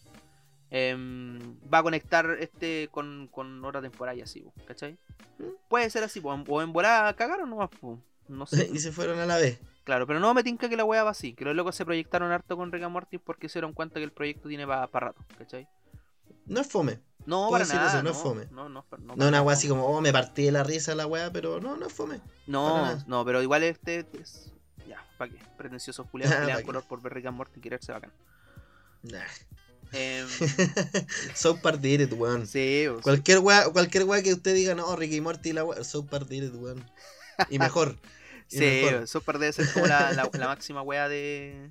Em, 0.76 1.40
va 1.72 1.78
a 1.78 1.84
conectar 1.84 2.26
este 2.40 2.90
con, 2.92 3.28
con 3.32 3.64
otra 3.64 3.80
temporada 3.80 4.18
y 4.18 4.22
así, 4.22 4.44
¿cachai? 4.66 4.98
Puede 5.70 5.88
ser 5.92 6.04
así, 6.04 6.20
o 6.24 6.62
en 6.64 6.74
volada 6.74 7.14
cagaron 7.16 7.52
nomás, 7.52 7.70
pues, 7.80 8.00
no 8.28 8.48
sé. 8.48 8.70
y 8.74 8.80
se 8.80 8.92
fueron 8.92 9.20
a 9.20 9.28
la 9.28 9.38
vez. 9.38 9.60
Claro, 9.84 10.08
pero 10.08 10.20
no 10.20 10.34
me 10.34 10.44
tinca 10.44 10.68
que 10.70 10.76
la 10.76 10.84
wea 10.84 11.04
va 11.04 11.12
así, 11.12 11.34
que 11.34 11.46
los 11.46 11.56
locos 11.56 11.76
se 11.76 11.86
proyectaron 11.86 12.32
harto 12.32 12.58
con 12.58 12.72
Rick 12.72 12.84
and 12.84 12.92
Morty 12.92 13.20
porque 13.20 13.50
se 13.50 13.60
dieron 13.60 13.74
cuenta 13.74 14.00
que 14.00 14.04
el 14.04 14.12
proyecto 14.12 14.50
tiene 14.50 14.66
para 14.66 14.88
rato, 14.88 15.24
¿cachai? 15.38 15.68
No 16.48 16.62
es 16.62 16.68
fome. 16.68 17.00
No, 17.28 17.50
para 17.52 17.66
nada. 17.66 17.88
eso, 17.88 17.98
no 17.98 18.04
no, 18.04 18.10
es 18.10 18.18
fome. 18.18 18.46
No, 18.46 18.64
no, 18.64 18.70
no, 18.70 18.84
para 18.84 19.04
No 19.04 19.14
una 19.28 19.42
es 19.44 19.48
así 19.58 19.68
como, 19.68 19.86
oh, 19.86 20.02
me 20.02 20.12
partí 20.12 20.46
de 20.46 20.52
la 20.52 20.64
risa 20.64 20.96
la 20.96 21.06
weá, 21.06 21.32
pero 21.32 21.62
no, 21.62 21.78
no 21.78 21.86
es 21.86 21.94
fome. 21.94 22.20
No, 22.48 22.98
no, 23.06 23.24
pero 23.24 23.44
igual 23.44 23.62
este 23.62 24.08
es. 24.20 24.52
Ya, 24.88 25.06
¿para 25.20 25.32
qué? 25.32 25.38
Pretenciosos 25.56 26.08
culiados 26.10 26.36
Ah, 26.38 26.42
¿pa' 26.42 26.48
dan 26.48 26.58
qué? 26.58 26.64
color 26.64 26.84
por 26.84 27.02
ver 27.02 27.14
Rick 27.14 27.28
and 27.28 27.38
Morty 27.38 27.60
y 27.60 27.62
quererse 27.62 27.92
bacán. 27.92 28.12
Nah. 29.04 29.22
Em, 29.94 30.28
South 31.36 31.60
Park 31.62 31.80
did 31.80 32.02
it, 32.02 32.14
weón. 32.14 32.48
sí, 32.48 32.88
o 32.88 32.96
sea, 32.96 33.04
Cualquier 33.04 33.40
weá, 33.40 33.70
cualquier 33.70 34.04
weá 34.06 34.22
que 34.24 34.34
usted 34.34 34.56
diga, 34.56 34.76
no, 34.76 34.96
Ricky 34.96 35.18
y 35.18 35.22
Morty 35.22 35.54
la 35.54 35.64
weá, 35.64 35.84
South 35.84 36.08
Park 36.10 36.28
did 36.28 36.44
it, 36.44 36.56
weón. 36.56 36.84
Y 37.50 37.60
mejor. 37.60 37.98
y 38.50 38.58
sí, 38.58 38.82
mejor. 38.86 39.08
Super 39.08 39.38
debe 39.40 39.54
ser 39.54 39.72
como 39.72 39.86
la, 39.86 40.12
la, 40.14 40.30
la 40.34 40.48
máxima 40.48 40.82
wea 40.82 41.08
de. 41.08 41.70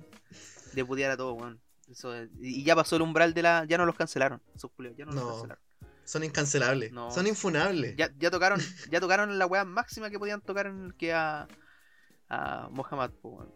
de 0.73 0.85
putear 0.85 1.11
a 1.11 1.17
todo, 1.17 1.33
weón. 1.33 1.59
Eso 1.91 2.13
y 2.39 2.63
ya 2.63 2.75
pasó 2.75 2.95
el 2.95 3.01
umbral 3.01 3.33
de 3.33 3.41
la. 3.41 3.65
Ya 3.65 3.77
no 3.77 3.85
los 3.85 3.95
cancelaron, 3.95 4.41
esos 4.55 4.71
ya 4.97 5.05
no, 5.05 5.11
los 5.11 5.15
No. 5.23 5.29
cancelaron. 5.31 5.63
Son 6.05 6.23
incancelables. 6.23 6.91
No. 6.91 7.11
Son 7.11 7.27
infunables. 7.27 7.95
Ya, 7.95 8.11
ya 8.17 8.29
tocaron, 8.29 8.59
ya 8.91 8.99
tocaron 8.99 9.37
la 9.39 9.45
wea 9.45 9.63
máxima 9.63 10.09
que 10.09 10.19
podían 10.19 10.41
tocar 10.41 10.67
en 10.67 10.85
el 10.85 10.95
que 10.95 11.13
a. 11.13 11.47
a 12.29 12.69
Mohamed, 12.71 13.11
weón. 13.21 13.53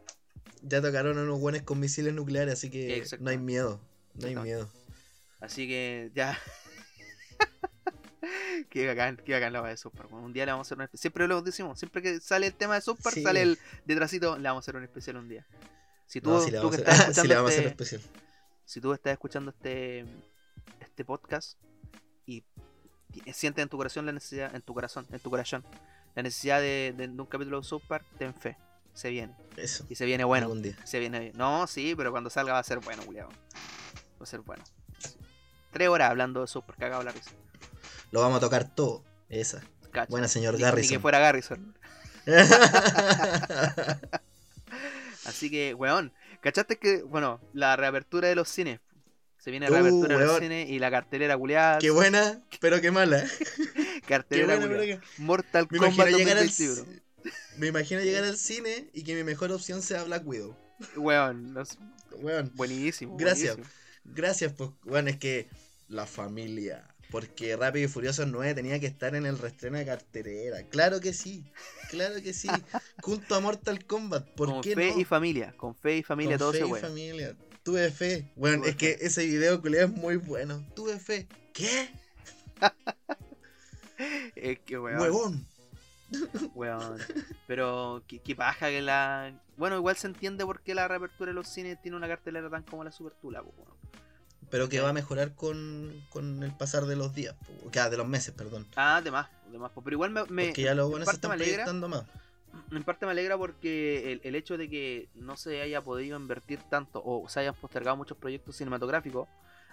Ya 0.62 0.82
tocaron 0.82 1.18
a 1.18 1.22
unos 1.22 1.40
buenos 1.40 1.62
con 1.62 1.80
misiles 1.80 2.14
nucleares, 2.14 2.54
así 2.54 2.70
que 2.70 2.98
Exacto. 2.98 3.24
no 3.24 3.30
hay 3.32 3.38
miedo. 3.38 3.80
No 4.18 4.28
hay 4.28 4.36
miedo. 4.36 4.70
Así 5.42 5.68
que 5.68 6.12
ya. 6.16 6.40
qué 8.70 8.88
bacán, 8.88 9.18
qué 9.26 9.34
bacán 9.34 9.54
la 9.54 9.62
wea 9.62 9.72
de 9.72 9.78
Super. 9.78 10.06
Un 10.08 10.34
día 10.34 10.46
le 10.46 10.52
vamos 10.52 10.66
a 10.66 10.68
hacer 10.68 10.78
una 10.78 10.86
especial. 10.86 11.02
Siempre 11.02 11.28
lo 11.28 11.42
decimos, 11.42 11.80
siempre 11.80 12.02
que 12.02 12.20
sale 12.20 12.48
el 12.48 12.54
tema 12.56 12.76
de 12.76 12.82
Super, 12.82 13.14
Sí. 13.14 13.24
sale 13.24 13.42
el 13.42 13.60
detrásito, 13.86 14.38
le 14.38 14.48
vamos 14.50 14.62
a 14.62 14.64
hacer 14.66 14.76
un 14.76 14.84
especial 14.84 15.18
un 15.18 15.30
día. 15.30 15.46
Si 16.08 16.22
tú, 16.22 16.30
No, 16.32 16.70
que 16.70 16.78
estás 16.78 16.98
le 17.00 17.04
escuchando 17.12 17.36
vamos 17.36 17.52
a 17.52 17.54
hacer 17.54 17.68
este, 17.68 17.84
especial. 17.84 18.02
si 18.66 18.82
tú 18.82 18.94
estás 18.94 19.14
escuchando 19.14 19.52
este 19.52 20.06
este 20.80 21.06
podcast 21.06 21.58
y 22.26 22.44
sientes 23.34 23.64
en 23.64 23.70
tu 23.70 23.78
corazón 23.78 24.06
la 24.06 24.12
necesidad, 24.12 24.54
en 24.56 24.62
tu 24.62 24.74
corazón, 24.74 25.06
en 25.12 25.20
tu 25.20 25.30
corazón, 25.30 25.64
la 26.16 26.24
necesidad 26.24 26.60
de, 26.60 26.94
de- 26.98 27.08
de 27.08 27.22
un 27.22 27.28
capítulo 27.28 27.62
de 27.62 27.68
South 27.68 27.84
Park, 27.88 28.06
ten 28.18 28.34
fe, 28.34 28.58
se 28.94 29.10
viene. 29.10 29.36
Eso. 29.56 29.86
Y 29.90 29.96
se 29.96 30.06
viene 30.06 30.24
bueno, 30.24 30.54
día. 30.56 30.76
se 30.86 31.00
viene 31.00 31.20
bien. 31.20 31.34
No, 31.38 31.68
sí, 31.68 31.94
pero 31.96 32.12
cuando 32.12 32.30
salga 32.30 32.54
va 32.54 32.60
a 32.60 32.64
ser 32.64 32.80
bueno, 32.80 33.04
culiao. 33.06 33.30
Va 34.20 34.24
a 34.24 34.26
ser 34.26 34.42
bueno. 34.42 34.64
Tres 35.72 35.88
horas 35.90 36.10
hablando 36.10 36.42
de 36.42 36.48
South 36.48 36.64
Park, 36.66 36.80
cagado 36.80 37.04
la 37.04 37.12
risa. 37.12 37.32
Lo 38.12 38.22
vamos 38.22 38.38
a 38.38 38.40
tocar 38.42 38.74
todo. 38.74 39.04
Esa. 39.30 39.62
Buena, 40.10 40.28
señor 40.28 40.54
Ni- 40.54 40.60
Ni 40.60 40.64
que 40.64 40.70
Garrison. 40.72 41.02
fuera 41.02 41.20
Garrison. 41.20 41.76
Así 45.26 45.50
que, 45.50 45.74
weón, 45.74 46.14
¿cachaste 46.42 46.78
que, 46.78 47.02
bueno, 47.04 47.42
la 47.54 47.76
reapertura 47.76 48.28
de 48.30 48.36
los 48.36 48.48
cines? 48.50 48.80
Se 49.38 49.52
viene 49.52 49.70
Uh, 49.70 49.74
reapertura 49.74 50.18
de 50.18 50.26
los 50.26 50.40
cines 50.40 50.70
y 50.70 50.80
la 50.80 50.90
cartelera 50.92 51.38
culiada. 51.38 51.80
qué 51.80 51.90
buena, 51.90 52.42
pero 52.60 52.80
qué 52.82 52.92
mala. 52.92 53.24
Qué 53.76 54.02
Cartelera 54.14 54.56
buena. 54.58 55.02
Mortal 55.18 55.68
Me 55.70 55.80
Kombat 55.80 55.94
imagino, 56.08 56.18
llegar 56.18 56.38
al, 56.38 56.48
2021. 56.48 57.02
me 57.58 57.68
imagino 57.68 58.00
llegar 58.02 58.24
al 58.24 58.38
cine 58.38 58.90
y 58.94 59.04
que 59.04 59.16
mi 59.16 59.24
mejor 59.26 59.52
opción 59.52 59.82
sea 59.82 60.04
Black 60.06 60.26
Widow. 60.26 60.56
Weón, 60.96 61.54
los- 61.54 61.78
Weón, 62.22 62.52
buenísimo. 62.56 63.18
Gracias. 63.18 63.58
buenísimo. 63.58 63.78
Gracias, 64.08 64.54
pues. 64.54 64.72
Bueno, 64.84 65.10
es 65.10 65.18
que 65.18 65.48
la 65.88 66.06
familia. 66.06 66.88
Porque 67.10 67.56
Rápido 67.56 67.86
y 67.86 67.88
Furioso 67.88 68.26
9 68.26 68.54
tenía 68.54 68.80
que 68.80 68.88
estar 68.88 69.16
en 69.16 69.26
el 69.26 69.38
reestreno 69.38 69.78
de 69.78 69.86
cartelera. 69.86 70.64
Claro 70.64 71.00
que 71.00 71.14
sí. 71.14 71.46
Claro 71.90 72.22
que 72.22 72.34
sí. 72.34 72.50
Junto 73.02 73.36
a 73.36 73.40
Mortal 73.40 73.86
Kombat. 73.86 74.28
¿Por 74.32 74.50
Con 74.50 74.62
qué 74.62 74.76
fe 74.76 74.92
no? 74.92 75.00
y 75.00 75.06
familia, 75.06 75.54
con 75.56 75.74
fe 75.74 75.98
y 75.98 76.04
familia, 76.04 76.38
Con 76.38 76.52
todo 76.52 76.54
fe 76.54 76.68
y 76.68 76.82
familia. 76.82 77.36
Tuve 77.64 77.92
fe. 77.92 78.30
Bueno, 78.36 78.58
Tuve 78.58 78.70
es 78.70 78.76
que 78.76 78.98
ese 79.00 79.26
video 79.26 79.62
culiao 79.62 79.86
es 79.86 79.92
muy 79.92 80.18
bueno. 80.18 80.66
Tuve 80.76 81.00
fe. 81.00 81.28
¿Qué? 81.54 81.90
Es 84.36 84.60
que 84.60 84.78
weón. 84.78 85.02
Huevón. 85.02 85.48
Weón. 86.56 87.00
Pero 87.48 88.04
qué, 88.08 88.20
qué 88.20 88.36
paja 88.36 88.70
que 88.70 88.82
la. 88.82 89.34
Bueno, 89.58 89.76
igual 89.76 89.98
se 89.98 90.08
entiende 90.08 90.46
por 90.46 90.62
qué 90.62 90.76
la 90.76 90.88
reapertura 90.88 91.32
de 91.32 91.36
los 91.36 91.48
cines 91.48 91.82
tiene 91.82 91.98
una 91.98 92.08
cartelera 92.08 92.50
tan 92.50 92.64
como 92.64 92.84
la 92.84 92.92
Super 92.92 93.14
Tula, 93.14 93.42
po, 93.42 93.54
weón. 93.58 93.77
Pero 94.50 94.70
que 94.70 94.80
va 94.80 94.90
a 94.90 94.94
mejorar 94.94 95.36
con, 95.36 95.92
con 96.10 96.42
el 96.44 96.52
pasar 96.56 96.86
de 96.86 96.96
los 96.96 97.14
días. 97.14 97.36
O 97.66 97.72
sea, 97.72 97.90
de 97.90 97.98
los 97.98 98.08
meses, 98.08 98.34
perdón. 98.34 98.66
Ah, 98.76 99.02
de 99.04 99.12
más, 99.12 99.28
de 99.52 99.58
más. 99.60 99.72
Pero 99.76 99.94
igual 99.96 100.12
me, 100.12 100.24
me- 100.26 100.46
Porque 100.48 100.62
ya 100.64 100.74
los 100.74 100.86
en 100.86 100.92
buenos 100.92 101.10
se 101.10 101.16
están 101.16 101.32
alegra, 101.32 101.66
proyectando 101.66 101.90
más. 101.90 102.04
en 102.72 102.84
parte 102.84 103.06
me 103.06 103.12
alegra 103.12 103.38
porque 103.38 104.14
el, 104.14 104.22
el 104.24 104.36
hecho 104.36 104.58
de 104.58 104.70
que 104.70 105.10
no 105.16 105.36
se 105.36 105.62
haya 105.62 105.82
podido 105.84 106.18
invertir 106.18 106.60
tanto 106.70 107.02
o 107.06 107.28
se 107.28 107.42
hayan 107.42 107.56
postergado 107.56 107.98
muchos 107.98 108.18
proyectos 108.18 108.56
cinematográficos 108.56 109.28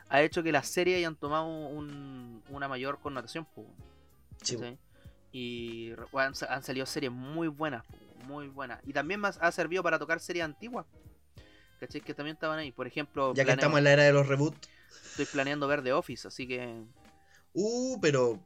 ha 0.08 0.20
hecho 0.22 0.42
que 0.42 0.52
las 0.52 0.68
series 0.68 0.98
hayan 0.98 1.14
tomado 1.16 1.46
un- 1.46 2.42
una 2.50 2.66
mayor 2.68 2.98
connotación. 3.00 3.46
Sí. 4.42 4.58
Y 5.32 5.92
han, 6.16 6.34
sa- 6.34 6.52
han 6.52 6.62
salido 6.62 6.84
series 6.86 7.10
muy 7.12 7.48
buenas, 7.48 7.84
muy 8.26 8.48
buenas. 8.48 8.80
Y 8.86 8.92
también 8.92 9.20
más 9.20 9.38
ha 9.40 9.50
servido 9.52 9.82
para 9.82 9.98
tocar 9.98 10.20
series 10.20 10.44
antiguas. 10.44 10.84
¿Cachai? 11.86 12.00
Que 12.00 12.14
también 12.14 12.34
estaban 12.34 12.58
ahí. 12.58 12.72
Por 12.72 12.86
ejemplo, 12.86 13.34
ya 13.34 13.44
que 13.44 13.52
estamos 13.52 13.78
en 13.78 13.84
la 13.84 13.92
era 13.92 14.02
de 14.04 14.12
los 14.12 14.26
reboots. 14.26 14.68
estoy 15.10 15.26
planeando 15.26 15.66
ver 15.66 15.82
The 15.82 15.92
Office, 15.92 16.28
así 16.28 16.46
que 16.46 16.84
Uh, 17.54 17.98
pero. 18.00 18.40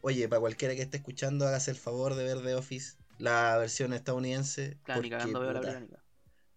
Oye, 0.00 0.28
para 0.28 0.40
cualquiera 0.40 0.74
que 0.74 0.82
esté 0.82 0.98
escuchando, 0.98 1.46
hágase 1.46 1.70
el 1.70 1.76
favor 1.78 2.14
de 2.14 2.24
ver 2.24 2.42
The 2.42 2.54
Office. 2.54 2.96
La 3.18 3.56
versión 3.58 3.92
estadounidense. 3.92 4.78
claro, 4.84 5.00
porque, 5.00 5.16
veo 5.16 5.52
la 5.52 5.60
británica. 5.60 6.04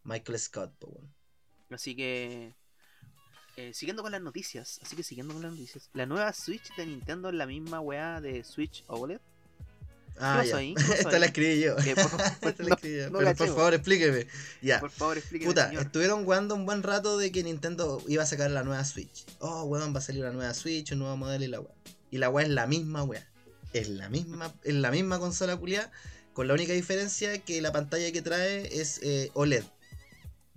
Michael 0.03 0.39
Scott, 0.39 0.73
po, 0.77 0.87
weón. 0.87 1.13
Así 1.69 1.95
que. 1.95 2.55
eh, 3.55 3.73
siguiendo 3.73 4.03
con 4.03 4.11
las 4.11 4.21
noticias. 4.21 4.79
Así 4.83 4.95
que 4.95 5.03
siguiendo 5.03 5.33
con 5.33 5.43
las 5.43 5.51
noticias. 5.51 5.89
La 5.93 6.05
nueva 6.05 6.33
Switch 6.33 6.75
de 6.75 6.85
Nintendo 6.85 7.29
es 7.29 7.35
la 7.35 7.45
misma 7.45 7.79
weá 7.79 8.21
de 8.21 8.43
Switch 8.43 8.83
OLED. 8.87 9.21
Ah, 10.19 10.43
Esta 10.97 11.19
la 11.19 11.27
escribí 11.27 11.61
yo. 11.61 11.77
Esta 11.77 12.63
la 12.63 12.75
escribí 12.75 12.99
Pero 13.11 13.35
por 13.35 13.47
favor, 13.47 13.73
explíqueme. 13.73 14.27
Ya. 14.61 14.79
por 14.79 14.89
favor, 14.91 15.17
explíqueme, 15.17 15.51
Puta, 15.51 15.67
señor. 15.69 15.83
estuvieron 15.83 16.23
jugando 16.23 16.55
un 16.55 16.65
buen 16.65 16.83
rato 16.83 17.17
de 17.17 17.31
que 17.31 17.43
Nintendo 17.43 18.01
iba 18.07 18.23
a 18.23 18.25
sacar 18.25 18.49
la 18.51 18.63
nueva 18.63 18.83
Switch. 18.85 19.25
Oh, 19.39 19.63
weón, 19.63 19.93
va 19.93 19.99
a 19.99 20.01
salir 20.01 20.23
una 20.23 20.33
nueva 20.33 20.53
Switch, 20.53 20.91
un 20.91 20.99
nuevo 20.99 21.17
modelo 21.17 21.45
y 21.45 21.47
la 21.47 21.59
weá. 21.59 21.73
Y 22.09 22.17
la 22.17 22.29
weá 22.29 22.45
es 22.45 22.51
la 22.51 22.67
misma 22.67 23.03
weá. 23.03 23.27
Es 23.73 23.89
la 23.89 24.09
misma, 24.09 24.53
es 24.63 24.73
la 24.75 24.91
misma 24.91 25.19
consola 25.19 25.57
culiada, 25.57 25.91
con 26.33 26.47
la 26.47 26.53
única 26.53 26.73
diferencia 26.73 27.37
que 27.39 27.61
la 27.61 27.71
pantalla 27.71 28.11
que 28.11 28.21
trae 28.21 28.79
es 28.79 28.99
eh, 29.03 29.29
OLED. 29.33 29.63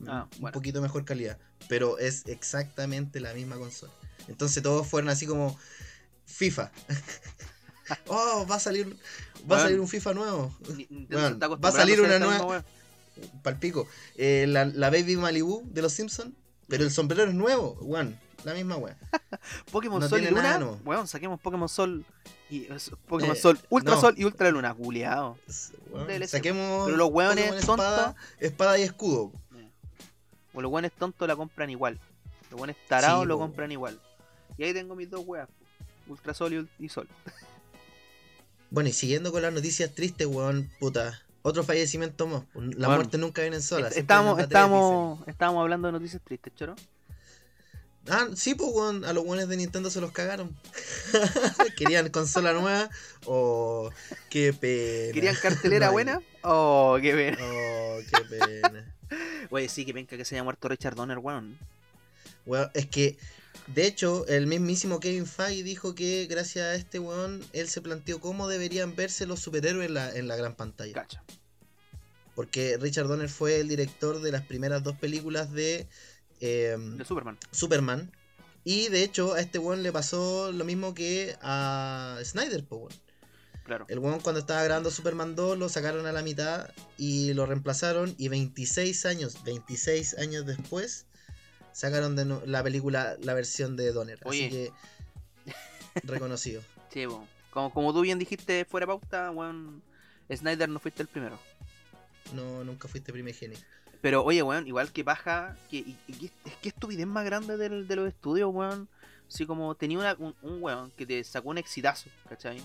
Ah, 0.07 0.29
un 0.41 0.51
poquito 0.53 0.81
mejor 0.81 1.05
calidad. 1.05 1.39
Pero 1.69 1.99
es 1.99 2.27
exactamente 2.27 3.21
la 3.21 3.35
misma 3.35 3.57
consola. 3.57 3.93
Entonces 4.29 4.63
todos 4.63 4.87
fueron 4.87 5.11
así 5.11 5.27
como 5.27 5.59
FIFA. 6.25 6.71
oh, 8.09 8.47
va 8.51 8.57
a 8.57 8.61
salir. 8.61 8.87
Va 8.89 8.97
Bueno. 9.47 9.63
a 9.63 9.67
salir 9.67 9.81
un 9.81 9.89
FIFA 9.89 10.15
nuevo. 10.15 10.55
Weón, 11.11 11.41
va 11.43 11.69
a 11.69 11.73
salir 11.73 12.01
una 12.01 12.19
nueva-. 12.19 12.65
Palpico. 13.43 13.87
Eh, 14.17 14.47
la, 14.49 14.65
la 14.65 14.91
Baby 14.91 15.17
Malibu 15.17 15.63
de 15.67 15.83
los 15.83 15.93
Simpsons. 15.93 16.33
Pero 16.69 16.85
el 16.85 16.91
sombrero 16.91 17.25
es 17.25 17.35
nuevo, 17.35 17.77
weón. 17.81 18.19
La 18.45 18.55
misma 18.55 18.77
weá. 18.77 18.97
Pokémon 19.73 20.01
No 20.01 20.09
Sol 20.09 20.21
y 20.21 20.25
nada 20.31 20.37
Luna. 20.37 20.59
nuevo. 20.59 20.81
Weón, 20.85 21.07
saquemos 21.09 21.39
Pokémon 21.41 21.69
Sol 21.69 22.05
y 22.49 22.73
es- 22.73 22.91
Pokémon 23.07 23.37
Eh, 23.37 23.39
Sol, 23.39 23.59
Ultra 23.69 23.95
no. 23.97 24.01
Sol 24.01 24.15
y 24.17 24.25
Ultra 24.25 24.51
Luna, 24.51 24.73
weón, 24.79 25.37
DLC. 26.07 26.29
Saquemos. 26.29 26.87
Pero 26.87 26.97
los 26.97 27.09
weones 27.11 27.49
tontos. 27.67 27.85
espada, 27.87 28.15
espada 28.39 28.79
y 28.79 28.83
escudo. 28.83 29.33
O 30.55 30.61
los 30.61 30.71
buenos 30.71 30.91
tontos 30.93 31.29
la 31.29 31.37
compran 31.37 31.71
igual. 31.71 31.99
Los 32.51 32.59
buenos 32.59 32.77
tarados 32.89 33.23
Sí, 33.23 33.29
lo 33.29 33.39
compran 33.39 33.71
igual. 33.73 34.01
Y 34.57 34.65
ahí 34.65 34.73
tengo 34.73 34.95
mis 34.97 35.11
dos 35.11 35.23
weas. 35.27 35.49
Ultrasol 36.09 36.53
y, 36.79 36.85
y 36.85 36.89
Sol. 36.89 37.09
Bueno, 38.71 38.89
y 38.89 38.93
siguiendo 38.93 39.33
con 39.33 39.43
las 39.43 39.53
noticias 39.53 39.95
tristes, 39.95 40.27
weón, 40.27 40.71
puta. 40.79 41.21
Otro 41.43 41.65
fallecimiento 41.65 42.27
más. 42.27 42.43
La 42.55 42.61
Bueno, 42.61 42.95
muerte 42.97 43.19
nunca 43.19 43.43
viene 43.43 43.61
sola. 43.61 43.87
Est- 43.89 43.95
siempre 43.95 44.01
Estábamos, 44.03 44.37
vienen 44.37 44.49
batallas, 44.51 44.67
estábamos, 44.75 45.29
estábamos 45.29 45.61
hablando 45.63 45.89
de 45.89 45.93
noticias 45.93 46.23
tristes, 46.23 46.55
choro. 46.55 46.77
Ah, 48.09 48.29
sí, 48.35 48.55
pues, 48.55 48.71
weón. 48.73 49.05
A 49.05 49.13
los 49.13 49.25
weones 49.25 49.49
de 49.49 49.57
Nintendo 49.57 49.91
se 49.91 50.01
los 50.01 50.13
cagaron. 50.13 50.55
Querían 51.77 52.09
consola 52.11 52.53
nueva 52.53 52.91
o. 53.27 53.91
Qué 54.29 54.53
pena. 54.53 55.13
¿Querían 55.15 55.37
cartelera 55.37 55.87
No 55.87 55.93
buena? 55.93 56.23
Oh, 56.43 56.99
qué 57.01 57.13
pena. 57.15 57.39
Oh, 57.43 57.99
qué 58.11 58.25
pena. 58.25 58.95
Oye, 59.51 59.69
sí, 59.69 59.85
que 59.85 59.93
penca 59.95 60.17
que 60.17 60.25
se 60.25 60.35
haya 60.35 60.45
muerto 60.45 60.69
Richard 60.69 60.95
Donner, 60.95 61.19
weón. 61.19 61.59
Weón, 62.47 62.71
es 62.75 62.87
que, 62.87 63.19
de 63.75 63.87
hecho, 63.87 64.27
el 64.27 64.47
mismísimo 64.47 64.99
Kevin 65.01 65.27
Feige 65.27 65.63
dijo 65.63 65.95
que 65.95 66.27
gracias 66.27 66.67
a 66.67 66.75
este 66.75 66.99
weón, 66.99 67.45
él 67.53 67.69
se 67.69 67.81
planteó 67.81 68.21
cómo 68.21 68.49
deberían 68.49 68.97
verse 68.97 69.27
los 69.27 69.41
superhéroes 69.41 69.89
en 69.89 69.95
la, 69.95 70.15
en 70.15 70.29
la 70.29 70.37
gran 70.37 70.55
pantalla. 70.55 70.93
Cacha. 70.93 71.23
Porque 72.35 72.79
Richard 72.79 73.07
Donner 73.07 73.29
fue 73.29 73.61
el 73.61 73.69
director 73.69 74.21
de 74.21 74.33
las 74.33 74.43
primeras 74.43 74.83
dos 74.83 74.97
películas 74.97 75.53
de 75.53 75.87
eh, 76.41 76.77
De 76.79 77.05
Superman. 77.05 77.39
Superman. 77.51 78.13
Y 78.65 78.89
de 78.89 79.05
hecho, 79.05 79.35
a 79.35 79.41
este 79.41 79.59
weón 79.59 79.83
le 79.83 79.93
pasó 79.93 80.53
lo 80.53 80.65
mismo 80.65 80.95
que 80.95 81.37
a 81.41 82.19
Snyder, 82.25 82.65
po, 82.65 82.77
weón. 82.77 82.95
Claro. 83.65 83.87
El 83.89 84.01
weón 84.01 84.19
cuando 84.21 84.41
estaba 84.41 84.65
grabando 84.65 84.91
Superman 84.91 85.37
2 85.37 85.57
lo 85.57 85.69
sacaron 85.69 86.07
a 86.07 86.13
la 86.13 86.23
mitad 86.23 86.71
y 86.97 87.35
lo 87.35 87.47
reemplazaron 87.47 88.17
y 88.19 88.27
26 88.27 89.07
años, 89.07 89.45
26 89.45 90.19
años 90.19 90.45
después 90.45 91.07
sacaron 91.81 92.15
de 92.15 92.25
la 92.47 92.63
película, 92.63 93.17
la 93.23 93.33
versión 93.35 93.75
de 93.77 93.91
Donner. 93.93 94.19
Oye. 94.25 94.47
Así 94.47 94.51
que 94.51 94.73
reconocido. 96.05 96.63
Sí. 96.93 97.07
Como, 97.51 97.73
como 97.73 97.93
tú 97.93 98.03
bien 98.03 98.19
dijiste 98.19 98.65
fuera 98.65 98.85
de 98.85 98.89
pauta, 98.89 99.31
weón. 99.31 99.83
Snyder 100.33 100.69
no 100.69 100.79
fuiste 100.79 101.03
el 101.03 101.09
primero. 101.09 101.39
No, 102.35 102.63
nunca 102.65 102.87
fuiste 102.87 103.13
primigenio. 103.13 103.59
Pero 104.01 104.23
oye, 104.25 104.43
weón, 104.43 104.67
igual 104.67 104.93
que 104.93 105.03
paja, 105.05 105.57
que, 105.69 105.79
y, 105.79 105.97
y 106.07 106.31
es 106.45 106.55
que 106.63 106.69
estupidez 106.69 107.07
más 107.07 107.25
grande 107.25 107.57
del- 107.57 107.89
de 107.89 107.97
los 107.97 108.09
estudios, 108.09 108.51
weón. 108.55 108.89
Así 109.29 109.47
como 109.47 109.75
tenía 109.75 109.99
una- 109.99 110.15
un, 110.19 110.35
un 110.43 110.63
weón 110.63 110.91
que 110.93 111.07
te 111.07 111.23
sacó 111.25 111.49
un 111.51 111.59
exitazo, 111.59 112.09
¿cachai? 112.29 112.63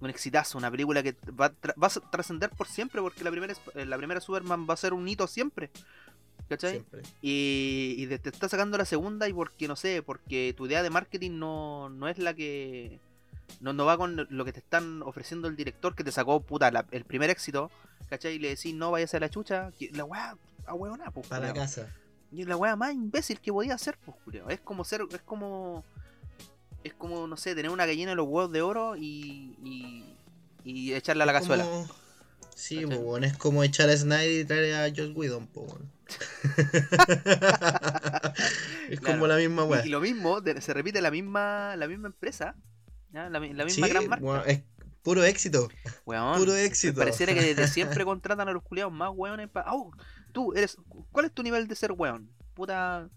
Un 0.00 0.10
exitazo, 0.10 0.58
una 0.58 0.70
película 0.70 1.02
que 1.02 1.16
va, 1.38 1.52
tra- 1.52 1.74
va 1.82 1.86
a 1.88 2.10
trascender 2.10 2.50
por 2.50 2.66
siempre, 2.68 3.00
porque 3.00 3.24
la 3.24 3.30
primera, 3.30 3.54
eh, 3.74 3.84
la 3.86 3.96
primera 3.96 4.20
Superman 4.20 4.66
va 4.68 4.74
a 4.74 4.76
ser 4.76 4.92
un 4.94 5.06
hito 5.08 5.26
siempre, 5.26 5.70
¿cachai? 6.48 6.72
Siempre. 6.72 7.02
Y, 7.22 7.94
y 7.98 8.06
te, 8.06 8.18
te 8.18 8.28
está 8.30 8.48
sacando 8.48 8.76
la 8.78 8.84
segunda 8.84 9.28
y 9.28 9.32
porque, 9.32 9.68
no 9.68 9.76
sé, 9.76 10.02
porque 10.02 10.54
tu 10.56 10.66
idea 10.66 10.82
de 10.82 10.90
marketing 10.90 11.38
no, 11.38 11.88
no 11.88 12.08
es 12.08 12.18
la 12.18 12.34
que... 12.34 13.00
No, 13.60 13.72
no 13.72 13.84
va 13.84 13.96
con 13.98 14.26
lo 14.30 14.44
que 14.44 14.52
te 14.52 14.60
están 14.60 15.02
ofreciendo 15.02 15.46
el 15.48 15.56
director 15.56 15.94
que 15.94 16.04
te 16.04 16.12
sacó, 16.12 16.40
puta, 16.40 16.70
la- 16.70 16.86
el 16.90 17.04
primer 17.04 17.28
éxito, 17.30 17.70
¿cachai? 18.08 18.34
Y 18.34 18.38
le 18.38 18.48
decís, 18.50 18.74
no 18.74 18.90
vayas 18.90 19.14
a 19.14 19.20
la 19.20 19.28
chucha, 19.28 19.70
que 19.78 19.90
la 19.92 20.04
weá, 20.04 20.36
a 20.66 20.74
huevona, 20.74 21.10
pues, 21.10 21.26
Para 21.26 21.48
la 21.48 21.52
casa. 21.54 21.94
Y 22.32 22.40
es 22.42 22.48
la 22.48 22.56
weá 22.56 22.76
más 22.76 22.94
imbécil 22.94 23.40
que 23.40 23.52
podía 23.52 23.74
hacer, 23.74 23.98
pues, 24.04 24.16
culiao. 24.24 24.48
Es 24.48 24.60
como 24.60 24.84
ser, 24.84 25.02
es 25.12 25.20
como... 25.20 25.84
Es 26.82 26.94
como, 26.94 27.26
no 27.28 27.36
sé, 27.36 27.54
tener 27.54 27.70
una 27.70 27.86
gallina 27.86 28.10
en 28.12 28.16
los 28.16 28.26
huevos 28.26 28.50
de 28.50 28.62
oro 28.62 28.96
y... 28.96 29.54
y, 29.62 30.16
y 30.64 30.94
echarla 30.94 31.24
a 31.24 31.26
la 31.26 31.32
Es 31.34 31.40
cazuela. 31.40 31.64
como- 31.64 31.88
Sí, 32.62 32.86
po, 32.86 32.94
weón, 32.96 33.24
es 33.24 33.36
como 33.36 33.64
echar 33.64 33.88
a 33.90 33.96
Snyder 33.96 34.40
y 34.40 34.44
traer 34.44 34.74
a 34.76 34.88
Josh 34.88 35.12
Whedon, 35.16 35.48
weón. 35.52 35.90
es 38.88 39.00
Claro. 39.00 39.14
como 39.18 39.26
la 39.26 39.36
misma 39.36 39.64
weá. 39.64 39.84
Y, 39.84 39.88
lo 39.88 40.00
mismo, 40.00 40.40
se 40.60 40.72
repite 40.72 41.00
la 41.02 41.10
misma, 41.10 41.74
la 41.76 41.88
misma 41.88 42.06
empresa. 42.06 42.54
La, 43.12 43.28
la 43.28 43.40
misma 43.40 43.68
Sí, 43.68 43.80
gran 43.80 44.06
marca. 44.08 44.44
es 44.46 44.62
puro 45.02 45.24
éxito. 45.24 45.68
Weón, 46.06 46.38
Puro 46.38 46.54
éxito. 46.54 47.00
Pareciera 47.00 47.34
que 47.34 47.42
desde 47.42 47.66
siempre 47.74 48.04
contratan 48.04 48.48
a 48.48 48.52
los 48.52 48.62
culiados 48.62 48.92
más 48.92 49.10
weones 49.12 49.48
para. 49.48 49.72
¡Oh! 49.74 49.90
Tú 50.32 50.52
eres. 50.54 50.76
¿Cuál 51.10 51.26
es 51.26 51.32
tu 51.32 51.42
nivel 51.42 51.66
de 51.66 51.74
ser 51.74 51.90
weón? 51.92 52.30
Puta. 52.54 53.08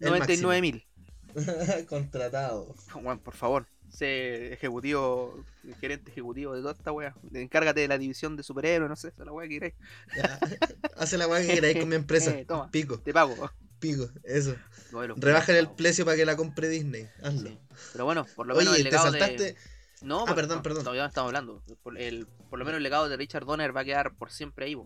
El 0.00 0.10
99 0.10 0.60
mil. 0.60 0.86
Contratado. 1.88 2.74
Weón, 2.94 3.18
por 3.20 3.34
favor. 3.34 3.66
Sé 3.92 4.54
ejecutivo, 4.54 5.44
gerente 5.80 6.10
ejecutivo 6.10 6.54
de 6.54 6.60
toda 6.62 6.72
esta 6.72 6.92
wea. 6.92 7.14
Encárgate 7.34 7.80
de 7.80 7.88
la 7.88 7.98
división 7.98 8.36
de 8.36 8.42
superhéroes, 8.42 8.88
no 8.88 8.96
sé, 8.96 9.08
esa 9.08 9.22
es 9.22 9.26
la 9.26 9.32
wea 9.32 9.46
que 9.48 9.54
queréis. 9.54 9.74
Ya, 10.16 10.38
Hace 10.96 11.18
la 11.18 11.28
weá 11.28 11.40
que 11.46 11.54
queráis 11.54 11.78
con 11.78 11.88
mi 11.88 11.96
empresa. 11.96 12.30
Eh, 12.36 12.44
toma. 12.46 12.70
Pico, 12.70 12.98
Te 13.00 13.12
pago. 13.12 13.50
pico, 13.78 14.08
eso. 14.24 14.56
No, 14.92 15.06
los 15.06 15.18
Rebajan 15.20 15.56
el 15.56 15.70
precio 15.70 16.04
para 16.06 16.16
que 16.16 16.24
la 16.24 16.36
compre 16.36 16.68
Disney. 16.68 17.08
Hazlo. 17.22 17.50
sí. 17.50 17.58
Pero 17.92 18.04
bueno, 18.06 18.26
por 18.34 18.46
lo 18.46 18.54
menos 18.54 18.74
el 18.76 18.84
te 18.84 18.90
legado 18.90 19.10
saltaste. 19.10 19.42
de. 19.42 19.56
No, 20.00 20.22
Ah, 20.22 20.26
por- 20.26 20.34
perdón, 20.36 20.62
perdón. 20.62 20.82
Todavía 20.84 21.02
no 21.02 21.08
estamos 21.08 21.28
hablando. 21.28 21.62
Por, 21.82 21.98
el, 21.98 22.26
por 22.48 22.58
lo 22.58 22.64
menos 22.64 22.78
el 22.78 22.82
legado 22.82 23.08
de 23.08 23.16
Richard 23.16 23.44
Donner 23.44 23.76
va 23.76 23.82
a 23.82 23.84
quedar 23.84 24.14
por 24.16 24.30
siempre 24.32 24.64
ahí, 24.66 24.76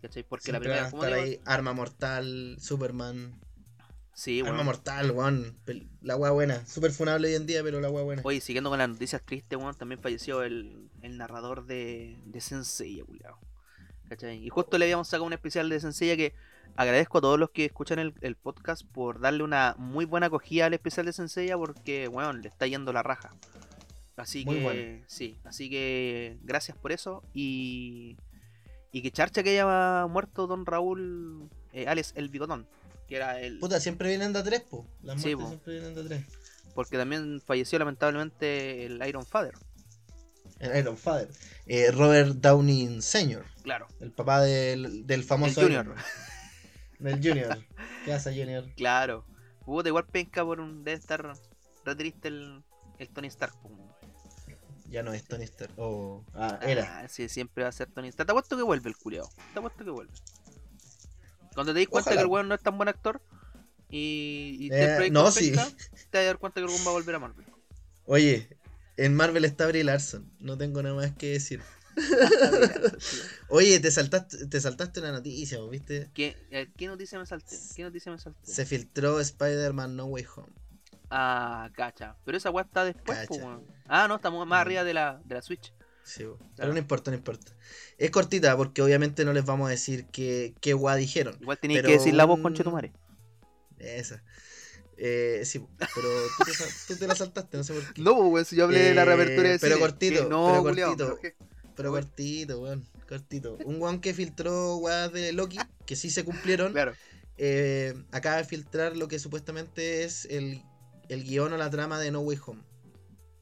¿cachai? 0.00 0.22
Porque 0.24 0.50
la 0.52 0.58
Siempre 0.58 0.70
primera. 0.70 0.86
a 0.88 0.90
¿cómo 0.90 1.04
estar 1.04 1.18
te 1.18 1.24
ahí 1.24 1.40
Arma 1.44 1.72
Mortal, 1.74 2.56
Superman. 2.60 3.38
Sí, 4.14 4.42
weón. 4.42 4.64
Mortal, 4.64 5.10
weón. 5.10 5.56
La 6.00 6.16
weá 6.16 6.30
buena. 6.30 6.64
Super 6.66 6.92
funable 6.92 7.28
hoy 7.28 7.34
en 7.34 7.46
día, 7.46 7.62
pero 7.62 7.80
la 7.80 7.90
weá 7.90 8.04
buena. 8.04 8.22
Oye, 8.24 8.40
siguiendo 8.40 8.70
con 8.70 8.78
las 8.78 8.88
noticias 8.88 9.22
tristes, 9.24 9.58
weón, 9.58 9.74
también 9.74 10.00
falleció 10.00 10.42
el, 10.42 10.88
el 11.02 11.18
narrador 11.18 11.66
de, 11.66 12.18
de 12.24 12.40
Sensei. 12.40 13.02
¿Cachai? 14.08 14.44
Y 14.44 14.48
justo 14.50 14.78
le 14.78 14.84
habíamos 14.84 15.08
sacado 15.08 15.24
un 15.24 15.32
especial 15.32 15.68
de 15.68 15.80
Sensei 15.80 16.16
que 16.16 16.34
agradezco 16.76 17.18
a 17.18 17.20
todos 17.20 17.38
los 17.38 17.50
que 17.50 17.64
escuchan 17.64 17.98
el, 17.98 18.14
el 18.20 18.36
podcast 18.36 18.84
por 18.84 19.20
darle 19.20 19.42
una 19.42 19.74
muy 19.78 20.04
buena 20.04 20.26
acogida 20.26 20.66
al 20.66 20.74
especial 20.74 21.06
de 21.06 21.12
Sensei 21.12 21.50
porque, 21.56 22.08
weón, 22.08 22.42
le 22.42 22.48
está 22.48 22.66
yendo 22.66 22.92
la 22.92 23.02
raja. 23.02 23.30
Así 24.16 24.44
Muy 24.44 24.56
que, 24.56 24.62
bueno. 24.62 25.04
sí, 25.08 25.36
así 25.44 25.68
que 25.68 26.38
gracias 26.42 26.76
por 26.78 26.92
eso 26.92 27.24
y, 27.34 28.16
y 28.92 29.02
que 29.02 29.10
charcha 29.10 29.42
que 29.42 29.50
haya 29.50 30.06
muerto 30.06 30.46
Don 30.46 30.64
Raúl 30.66 31.50
eh, 31.72 31.88
Alex 31.88 32.12
el 32.14 32.28
Bigotón, 32.28 32.68
que 33.08 33.16
era 33.16 33.40
el... 33.40 33.58
Puta, 33.58 33.80
siempre 33.80 34.08
vienen 34.08 34.32
de 34.32 34.38
a 34.40 34.44
tres, 34.44 34.62
po. 34.62 34.86
Las 35.02 35.20
Sí, 35.20 35.34
muertes 35.34 35.44
po. 35.44 35.48
siempre 35.48 35.72
vienen 35.74 35.94
de 35.94 36.00
a 36.00 36.04
tres. 36.04 36.24
Porque 36.74 36.96
también 36.98 37.40
falleció 37.40 37.78
lamentablemente 37.78 38.86
el 38.86 39.06
Iron 39.06 39.24
Father. 39.24 39.54
El 40.58 40.76
Iron 40.78 40.96
Father. 40.96 41.28
Eh, 41.66 41.90
Robert 41.90 42.32
Downey 42.36 43.00
Sr., 43.00 43.44
Claro, 43.62 43.86
el 44.00 44.10
papá 44.12 44.42
del, 44.42 45.06
del 45.06 45.20
el 45.20 45.26
famoso. 45.26 45.60
Junior. 45.62 45.84
Iron 45.86 45.96
Man. 45.96 46.04
Del 46.98 47.16
Junior. 47.16 47.58
¿Qué 48.04 48.12
hace, 48.12 48.30
Junior? 48.38 48.64
Claro. 48.76 49.24
Puta, 49.64 49.88
igual 49.88 50.06
penca 50.06 50.44
por 50.44 50.60
un. 50.60 50.84
Debe 50.84 50.96
estar 50.98 51.34
re 51.84 51.96
triste 51.96 52.28
el, 52.28 52.62
el 52.98 53.08
Tony 53.08 53.26
Stark. 53.28 53.54
po. 53.60 53.70
Ya 54.88 55.02
no 55.02 55.12
es 55.12 55.24
Tony 55.24 55.44
Stark. 55.44 55.72
Oh, 55.76 56.24
ah, 56.34 56.58
era. 56.62 57.00
Ah, 57.00 57.08
sí, 57.08 57.28
siempre 57.28 57.64
va 57.64 57.70
a 57.70 57.72
ser 57.72 57.88
Tony 57.90 58.08
Stark. 58.08 58.26
Te 58.26 58.32
apuesto 58.32 58.56
que 58.56 58.62
vuelve 58.62 58.88
el 58.88 58.96
culeado. 58.96 59.28
Te 59.52 59.58
apuesto 59.58 59.84
que 59.84 59.90
vuelve. 59.90 60.12
Cuando 61.54 61.72
te 61.72 61.78
dis 61.80 61.88
cuenta 61.88 62.10
Ojalá. 62.10 62.20
que 62.20 62.24
el 62.24 62.30
weón 62.30 62.48
no 62.48 62.54
es 62.54 62.60
tan 62.62 62.76
buen 62.76 62.88
actor 62.88 63.22
y, 63.90 64.56
y 64.60 64.68
Eh, 64.72 64.94
proyecto 64.96 65.22
no, 65.22 65.30
sí. 65.30 65.50
te 65.52 65.56
vas 65.56 65.74
a 66.12 66.18
dar 66.22 66.38
cuenta 66.38 66.60
que 66.60 66.66
el 66.66 66.70
weón 66.70 66.84
va 66.86 66.90
a 66.90 66.94
volver 66.94 67.14
a 67.14 67.18
Marvel. 67.18 67.46
Oye, 68.06 68.48
en 68.96 69.14
Marvel 69.14 69.44
está 69.44 69.66
Brie 69.66 69.84
Larson. 69.84 70.30
No 70.40 70.58
tengo 70.58 70.82
nada 70.82 70.94
más 70.94 71.12
que 71.16 71.32
decir. 71.32 71.62
Oye, 73.48 73.78
te 73.80 73.90
saltaste, 73.90 74.46
te 74.46 74.60
saltaste 74.60 75.00
una 75.00 75.12
noticia, 75.12 75.58
¿vos 75.58 75.70
¿viste? 75.70 76.10
¿Qué, 76.14 76.36
eh, 76.50 76.68
¿Qué 76.76 76.86
noticia 76.86 77.18
me 77.18 77.26
salté? 77.26 77.56
¿Qué 77.76 77.82
noticia 77.82 78.10
me 78.12 78.18
salté? 78.18 78.40
Se 78.42 78.64
filtró 78.66 79.20
Spider-Man 79.20 79.96
No 79.96 80.06
Way 80.06 80.26
Home. 80.36 80.52
Ah, 81.10 81.70
cacha. 81.74 82.16
Pero 82.24 82.36
esa 82.38 82.50
weá 82.50 82.64
está 82.64 82.84
después. 82.84 83.28
Ah, 83.86 84.06
no, 84.08 84.16
estamos 84.16 84.46
más 84.46 84.58
Mm. 84.58 84.60
arriba 84.60 84.84
de 84.84 84.94
la, 84.94 85.20
de 85.24 85.34
la 85.34 85.42
Switch. 85.42 85.72
Sí, 86.04 86.24
pero 86.56 86.72
no 86.72 86.78
importa, 86.78 87.10
no 87.10 87.16
importa. 87.16 87.52
Es 87.98 88.10
cortita 88.10 88.56
porque 88.56 88.82
obviamente 88.82 89.24
no 89.24 89.32
les 89.32 89.44
vamos 89.44 89.68
a 89.68 89.70
decir 89.70 90.06
qué, 90.12 90.54
qué 90.60 90.74
guay 90.74 91.00
dijeron. 91.00 91.36
Igual 91.40 91.58
Pero 91.60 91.86
que 91.88 91.92
decir 91.94 92.14
la 92.14 92.24
voz 92.26 92.36
un- 92.36 92.42
con 92.42 92.54
Chetumare. 92.54 92.92
Esa. 93.78 94.22
Eh, 94.96 95.42
sí, 95.44 95.58
pero 95.78 96.08
tú 96.38 96.44
te, 96.44 96.52
sal- 96.54 96.68
tú 96.86 96.96
te 96.96 97.06
la 97.08 97.14
saltaste, 97.16 97.56
no 97.56 97.64
sé 97.64 97.72
por 97.72 97.92
qué. 97.94 98.02
No, 98.02 98.14
pues, 98.16 98.30
weón, 98.32 98.44
si 98.44 98.56
yo 98.56 98.64
hablé 98.64 98.78
de 98.80 98.94
la 98.94 99.02
Eh, 99.02 99.04
reapertura 99.06 99.48
de 99.50 99.58
pero 99.58 99.78
cortito, 99.80 100.28
no, 100.28 100.62
pero 100.62 100.62
cortito. 100.62 101.18
pero 101.74 101.90
cortito, 101.90 102.60
weón. 102.60 102.84
Cortito. 103.08 103.56
Un 103.64 103.80
weón 103.82 104.00
que 104.00 104.14
filtró 104.14 104.76
weas 104.76 105.12
de 105.12 105.32
Loki, 105.32 105.58
que 105.86 105.96
sí 105.96 106.10
se 106.10 106.24
cumplieron. 106.24 106.72
Claro. 106.72 106.92
eh, 107.36 107.94
acaba 108.12 108.36
de 108.36 108.44
filtrar 108.44 108.96
lo 108.96 109.08
que 109.08 109.18
supuestamente 109.18 110.04
es 110.04 110.24
el, 110.26 110.62
el 111.08 111.24
guion 111.24 111.52
o 111.52 111.56
la 111.56 111.68
trama 111.70 111.98
de 111.98 112.12
No 112.12 112.20
Way 112.20 112.38
Home. 112.46 112.62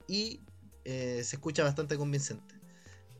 Y 0.08 0.40
eh, 0.84 1.22
se 1.24 1.36
escucha 1.36 1.64
bastante 1.64 1.96
convincente. 1.96 2.54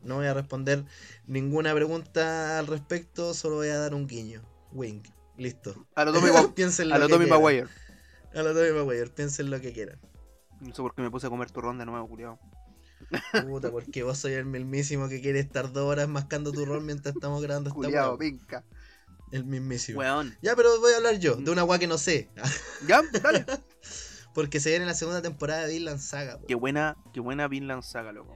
No 0.03 0.15
voy 0.15 0.25
a 0.25 0.33
responder 0.33 0.83
ninguna 1.27 1.73
pregunta 1.73 2.59
al 2.59 2.67
respecto, 2.67 3.33
solo 3.33 3.57
voy 3.57 3.69
a 3.69 3.77
dar 3.77 3.93
un 3.93 4.07
guiño. 4.07 4.41
Wing. 4.71 5.01
Listo. 5.37 5.87
A 5.95 6.05
lo 6.05 6.13
Tommy, 6.13 6.29
a 6.29 6.97
lo 6.97 7.07
Tommy. 7.07 7.25
Maguire. 7.25 7.67
A 8.33 8.41
lo 8.41 8.53
Tommy 8.53 8.71
Maguire, 8.71 9.09
piensen 9.09 9.49
lo 9.49 9.61
que 9.61 9.71
quieran. 9.71 9.99
No 10.59 10.73
sé 10.73 10.81
por 10.81 10.93
qué 10.93 11.01
me 11.01 11.11
puse 11.11 11.27
a 11.27 11.29
comer 11.29 11.51
turrón 11.51 11.77
de 11.77 11.85
nuevo, 11.85 12.07
culiao. 12.07 12.39
Puta, 13.47 13.71
porque 13.71 14.03
vos 14.03 14.17
soy 14.17 14.33
el 14.33 14.45
mismísimo 14.45 15.09
que 15.09 15.21
quiere 15.21 15.39
estar 15.39 15.71
dos 15.71 15.83
horas 15.83 16.07
mascando 16.07 16.51
tu 16.51 16.65
rol 16.65 16.81
mientras 16.81 17.15
estamos 17.15 17.41
grabando 17.41 17.69
esta 17.69 17.87
wea. 17.87 18.17
pinca. 18.17 18.63
El 19.31 19.45
mismísimo. 19.45 19.99
Weón. 19.99 20.37
Ya, 20.41 20.55
pero 20.55 20.79
voy 20.79 20.93
a 20.93 20.97
hablar 20.97 21.17
yo, 21.19 21.35
de 21.35 21.51
una 21.51 21.63
weá 21.63 21.79
que 21.79 21.87
no 21.87 21.97
sé. 21.97 22.29
Ya, 22.87 23.01
dale. 23.21 23.45
Porque 24.33 24.59
se 24.59 24.69
viene 24.71 24.85
la 24.85 24.93
segunda 24.95 25.21
temporada 25.21 25.65
de 25.67 25.73
Vinland 25.73 25.99
Saga. 25.99 26.39
po. 26.39 26.47
Qué 26.47 26.55
buena, 26.55 26.97
qué 27.13 27.19
buena 27.19 27.47
Vinland 27.47 27.83
Saga, 27.83 28.11
loco. 28.11 28.35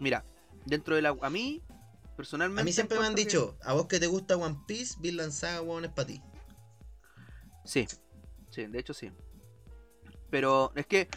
Mira, 0.00 0.24
dentro 0.64 0.94
de 0.96 1.02
la. 1.02 1.14
A 1.20 1.30
mí, 1.30 1.62
personalmente. 2.16 2.62
A 2.62 2.64
mí 2.64 2.72
siempre 2.72 2.98
me 2.98 3.06
han 3.06 3.14
dicho, 3.14 3.56
a 3.62 3.74
vos 3.74 3.86
que 3.86 4.00
te 4.00 4.06
gusta 4.06 4.36
One 4.36 4.58
Piece, 4.66 4.94
Vinland 5.00 5.32
Saga, 5.32 5.60
weón, 5.60 5.84
es 5.84 5.90
para 5.92 6.06
ti. 6.08 6.22
Sí, 7.64 7.86
sí, 8.50 8.66
de 8.66 8.78
hecho 8.78 8.94
sí. 8.94 9.10
Pero 10.30 10.72
es 10.74 10.86
que. 10.86 11.08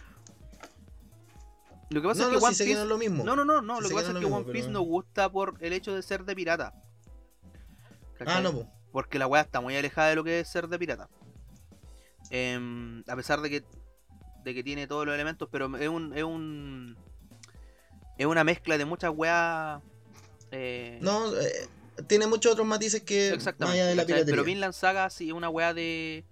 Lo 1.90 2.02
que 2.02 2.08
pasa 2.08 2.22
No, 2.24 2.28
es 2.30 2.34
no, 2.34 2.40
que 2.40 2.46
One 2.46 2.54
si 2.54 2.58
sé 2.58 2.64
que 2.66 2.70
Piece. 2.70 2.78
no 2.80 2.84
es 2.84 2.90
lo 2.90 2.98
mismo. 2.98 3.24
No, 3.24 3.36
no, 3.36 3.44
no, 3.46 3.62
no. 3.62 3.82
Lo 3.82 3.90
que 3.90 3.96
pasa 3.96 4.14
no 4.14 4.20
es 4.20 4.26
que 4.26 4.32
One 4.32 4.46
Piece 4.46 4.68
pero- 4.68 4.74
nos 4.80 4.84
gusta 4.86 5.30
por 5.32 5.56
el 5.60 5.74
hecho 5.74 5.94
de 5.96 6.02
ser 6.02 6.24
de 6.26 6.36
pirata. 6.36 6.74
Ah, 8.26 8.40
no, 8.42 8.54
po. 8.54 8.68
Porque 8.92 9.18
la 9.20 9.28
weá 9.28 9.42
está 9.42 9.62
muy 9.62 9.76
alejada 9.76 10.10
de 10.10 10.16
lo 10.16 10.24
que 10.24 10.42
es 10.42 10.48
ser 10.50 10.68
de 10.68 10.78
pirata. 10.78 11.10
Em, 12.30 13.04
a 13.08 13.16
pesar 13.16 13.42
de 13.42 13.50
que, 13.50 13.64
de 14.44 14.54
que 14.54 14.64
tiene 14.64 14.88
todos 14.88 15.06
los 15.06 15.14
elementos, 15.16 15.48
pero 15.52 15.76
es 15.78 15.88
un. 15.90 16.14
Es, 16.18 16.24
un, 16.24 16.98
es 18.18 18.26
una 18.26 18.44
mezcla 18.44 18.78
de 18.78 18.86
muchas 18.86 19.12
weas. 19.16 19.82
eh, 20.52 21.00
No, 21.02 21.36
eh, 21.36 21.68
tiene 22.08 22.28
muchos 22.28 22.54
otros 22.54 22.68
matices 22.68 23.02
que 23.04 23.30
más 23.30 23.36
exactamente. 23.38 23.82
allá 23.82 23.90
de 23.90 23.96
la 23.96 24.06
piratería. 24.06 24.32
Pero 24.34 24.44
Vinland 24.44 24.74
Saga 24.74 25.10
sí 25.10 25.28
es 25.28 25.34
una 25.34 25.50
wea 25.50 25.74
de. 25.74 26.26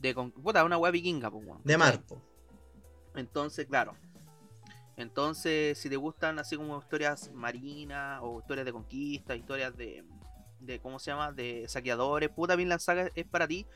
de 0.00 0.14
con- 0.14 0.30
puta, 0.32 0.64
una 0.64 0.78
wea 0.78 0.90
vikinga, 0.90 1.30
pues, 1.30 1.44
weón, 1.46 1.62
De 1.64 1.76
¿cachai? 1.76 1.78
mar, 1.78 2.02
po. 2.06 2.20
Entonces, 3.14 3.66
claro. 3.66 3.96
Entonces, 4.96 5.78
si 5.78 5.90
te 5.90 5.96
gustan 5.96 6.38
así 6.38 6.56
como 6.56 6.78
historias 6.78 7.30
marinas 7.32 8.20
o 8.22 8.40
historias 8.40 8.64
de 8.64 8.72
conquista, 8.72 9.36
historias 9.36 9.76
de, 9.76 10.04
de 10.60 10.80
¿cómo 10.80 10.98
se 10.98 11.10
llama? 11.10 11.32
De 11.32 11.66
saqueadores, 11.68 12.30
puta 12.30 12.56
Vinland 12.56 12.80
Saga 12.80 13.10
es 13.14 13.26
para 13.26 13.46
ti. 13.46 13.66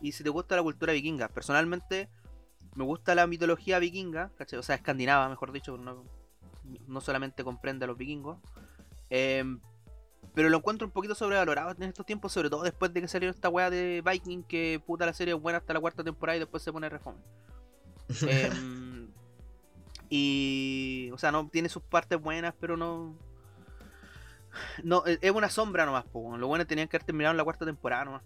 Y 0.00 0.12
si 0.12 0.24
te 0.24 0.30
gusta 0.30 0.56
la 0.56 0.62
cultura 0.62 0.94
vikinga, 0.94 1.28
personalmente 1.28 2.08
me 2.74 2.84
gusta 2.84 3.14
la 3.14 3.26
mitología 3.26 3.78
vikinga, 3.78 4.30
¿cachai? 4.36 4.58
O 4.58 4.62
sea, 4.62 4.76
escandinava, 4.76 5.28
mejor 5.28 5.52
dicho, 5.52 5.76
no, 5.76 6.04
no 6.86 7.00
solamente 7.00 7.44
comprende 7.44 7.84
a 7.84 7.88
los 7.88 7.96
vikingos. 7.96 8.38
Em, 9.08 9.60
pero 10.34 10.48
lo 10.48 10.58
encuentro 10.58 10.86
un 10.86 10.92
poquito 10.92 11.14
sobrevalorado 11.14 11.72
en 11.72 11.82
estos 11.82 12.06
tiempos, 12.06 12.32
sobre 12.32 12.50
todo 12.50 12.62
después 12.62 12.92
de 12.92 13.00
que 13.00 13.08
salió 13.08 13.30
esta 13.30 13.48
weá 13.48 13.70
de 13.70 14.02
Viking, 14.04 14.44
que 14.44 14.80
puta 14.86 15.06
la 15.06 15.12
serie 15.12 15.34
es 15.34 15.40
buena 15.40 15.58
hasta 15.58 15.74
la 15.74 15.80
cuarta 15.80 16.04
temporada 16.04 16.36
y 16.36 16.40
después 16.40 16.62
se 16.62 16.72
pone 16.72 16.88
refome. 16.88 17.18
Em, 18.28 19.08
y. 20.08 21.10
O 21.12 21.18
sea, 21.18 21.30
no 21.30 21.48
tiene 21.48 21.68
sus 21.68 21.82
partes 21.82 22.20
buenas, 22.20 22.54
pero 22.60 22.76
no. 22.76 23.16
No, 24.82 25.04
es 25.06 25.18
es 25.22 25.30
una 25.30 25.48
sombra 25.48 25.86
nomás, 25.86 26.04
po. 26.04 26.36
Lo 26.36 26.48
bueno 26.48 26.66
tenían 26.66 26.88
que 26.88 26.96
haber 26.96 27.06
terminado 27.06 27.32
en 27.32 27.36
la 27.36 27.44
cuarta 27.44 27.64
temporada 27.64 28.04
nomás. 28.04 28.22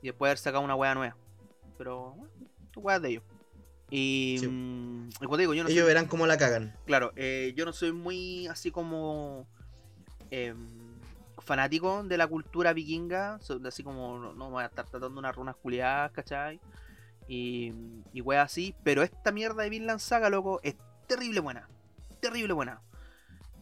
Y 0.00 0.06
después 0.06 0.28
haber 0.28 0.38
sacado 0.38 0.62
una 0.62 0.76
wea 0.76 0.94
nueva. 0.94 1.16
Pero, 1.76 2.12
bueno, 2.12 2.32
weas 2.76 3.02
de 3.02 3.08
ellos. 3.08 3.24
Y. 3.90 4.36
Sí. 4.40 4.48
mm, 4.48 5.10
como 5.24 5.36
te 5.36 5.42
digo, 5.42 5.54
yo 5.54 5.62
no 5.62 5.68
Ellos 5.68 5.80
soy, 5.82 5.88
verán 5.88 6.06
cómo 6.06 6.26
la 6.26 6.36
cagan. 6.36 6.74
Claro, 6.86 7.12
eh, 7.16 7.52
yo 7.56 7.64
no 7.64 7.72
soy 7.72 7.92
muy 7.92 8.46
así 8.48 8.70
como. 8.70 9.46
em, 10.30 10.66
fanático 11.38 12.02
de 12.02 12.16
la 12.18 12.26
cultura 12.26 12.72
vikinga. 12.72 13.38
Así 13.66 13.82
como 13.84 14.18
no, 14.18 14.32
no 14.32 14.50
voy 14.50 14.64
a 14.64 14.66
estar 14.66 14.84
tratando 14.86 15.18
unas 15.20 15.34
runas 15.36 15.54
culiadas, 15.56 16.10
¿cachai? 16.10 16.58
Y, 17.28 17.72
y 18.12 18.20
weas 18.20 18.46
así. 18.46 18.74
Pero 18.82 19.02
esta 19.04 19.30
mierda 19.30 19.62
de 19.62 19.70
Vinland 19.70 20.00
Saga, 20.00 20.28
loco, 20.30 20.60
es 20.64 20.74
terrible 21.06 21.38
buena. 21.40 21.68
Terrible 22.20 22.52
buena. 22.52 22.80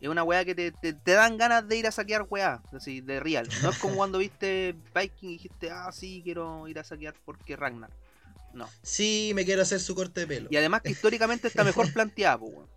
Es 0.00 0.08
una 0.08 0.22
wea 0.22 0.44
que 0.44 0.54
te, 0.54 0.72
te- 0.72 0.92
te 0.94 1.12
dan 1.12 1.36
ganas 1.38 1.66
de 1.68 1.76
ir 1.76 1.86
a 1.86 1.90
saquear 1.90 2.26
weá, 2.28 2.62
así, 2.72 3.00
de 3.00 3.20
real. 3.20 3.48
No 3.62 3.70
es 3.70 3.78
como 3.78 3.94
cuando 3.96 4.18
viste 4.18 4.74
Viking 4.94 5.28
y 5.28 5.32
dijiste, 5.34 5.70
ah, 5.70 5.90
sí, 5.92 6.20
quiero 6.24 6.66
ir 6.68 6.78
a 6.78 6.84
saquear 6.84 7.14
porque 7.24 7.56
Ragnar. 7.56 7.90
No. 8.54 8.68
Sí, 8.82 9.32
me 9.34 9.44
quiero 9.44 9.62
hacer 9.62 9.80
su 9.80 9.94
corte 9.94 10.20
de 10.20 10.26
pelo. 10.26 10.48
Y 10.50 10.56
además 10.56 10.82
que 10.82 10.90
históricamente 10.90 11.48
está 11.48 11.64
mejor 11.64 11.92
planteada, 11.92 12.38
pues, 12.38 12.52
weón. 12.54 12.68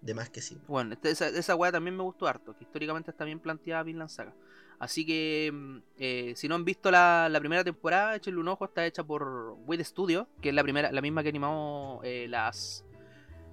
De 0.00 0.12
más 0.14 0.28
que 0.28 0.42
sí. 0.42 0.58
Bueno, 0.66 0.92
este- 0.94 1.10
esa, 1.10 1.28
esa 1.28 1.54
weá 1.54 1.72
también 1.72 1.96
me 1.96 2.02
gustó 2.02 2.26
harto, 2.26 2.56
que 2.56 2.64
históricamente 2.64 3.10
está 3.10 3.24
bien 3.24 3.40
planteada 3.40 3.82
Vinland 3.82 4.10
Saga. 4.10 4.34
Así 4.78 5.06
que, 5.06 5.50
mm, 5.52 5.78
eh, 5.98 6.32
si 6.36 6.48
no 6.48 6.56
han 6.56 6.64
visto 6.64 6.90
la, 6.90 7.28
la 7.30 7.40
primera 7.40 7.64
temporada, 7.64 8.16
échenle 8.16 8.40
un 8.40 8.48
ojo, 8.48 8.66
está 8.66 8.84
hecha 8.84 9.02
por 9.02 9.56
Wit 9.66 9.80
Studio, 9.82 10.28
que 10.42 10.50
es 10.50 10.54
la 10.54 10.62
primera, 10.62 10.92
la 10.92 11.00
misma 11.00 11.22
que 11.22 11.30
animó 11.30 12.00
eh, 12.04 12.26
las, 12.28 12.84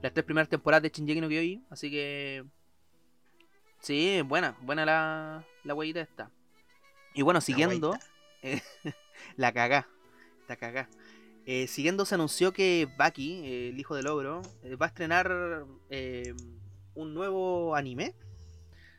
las 0.01 0.14
tres 0.14 0.26
primeras 0.26 0.49
temporadas 0.49 0.84
de 0.84 0.89
Shinji 0.89 1.22
no 1.22 1.30
Kyojin, 1.30 1.66
así 1.70 1.89
que... 1.89 2.43
Sí, 3.80 4.22
buena, 4.24 4.57
buena 4.62 4.86
la, 4.86 5.45
la 5.64 5.86
esta. 6.01 6.30
Y 7.14 7.22
bueno, 7.24 7.41
siguiendo, 7.41 7.97
eh, 8.41 8.62
la 9.38 9.51
cagá, 9.51 9.88
la 10.47 10.55
cagá. 10.55 10.89
Eh, 11.46 11.68
siguiendo 11.68 12.06
se 12.06 12.16
anunció 12.16 12.54
que 12.54 12.88
Baki, 12.98 13.42
eh, 13.46 13.70
el 13.70 13.80
hijo 13.80 13.96
del 13.96 14.08
ogro, 14.08 14.42
eh, 14.64 14.76
va 14.76 14.86
a 14.86 14.89
estrenar 14.89 15.66
eh, 15.89 16.34
un 16.94 17.14
nuevo 17.14 17.76
anime. 17.76 18.14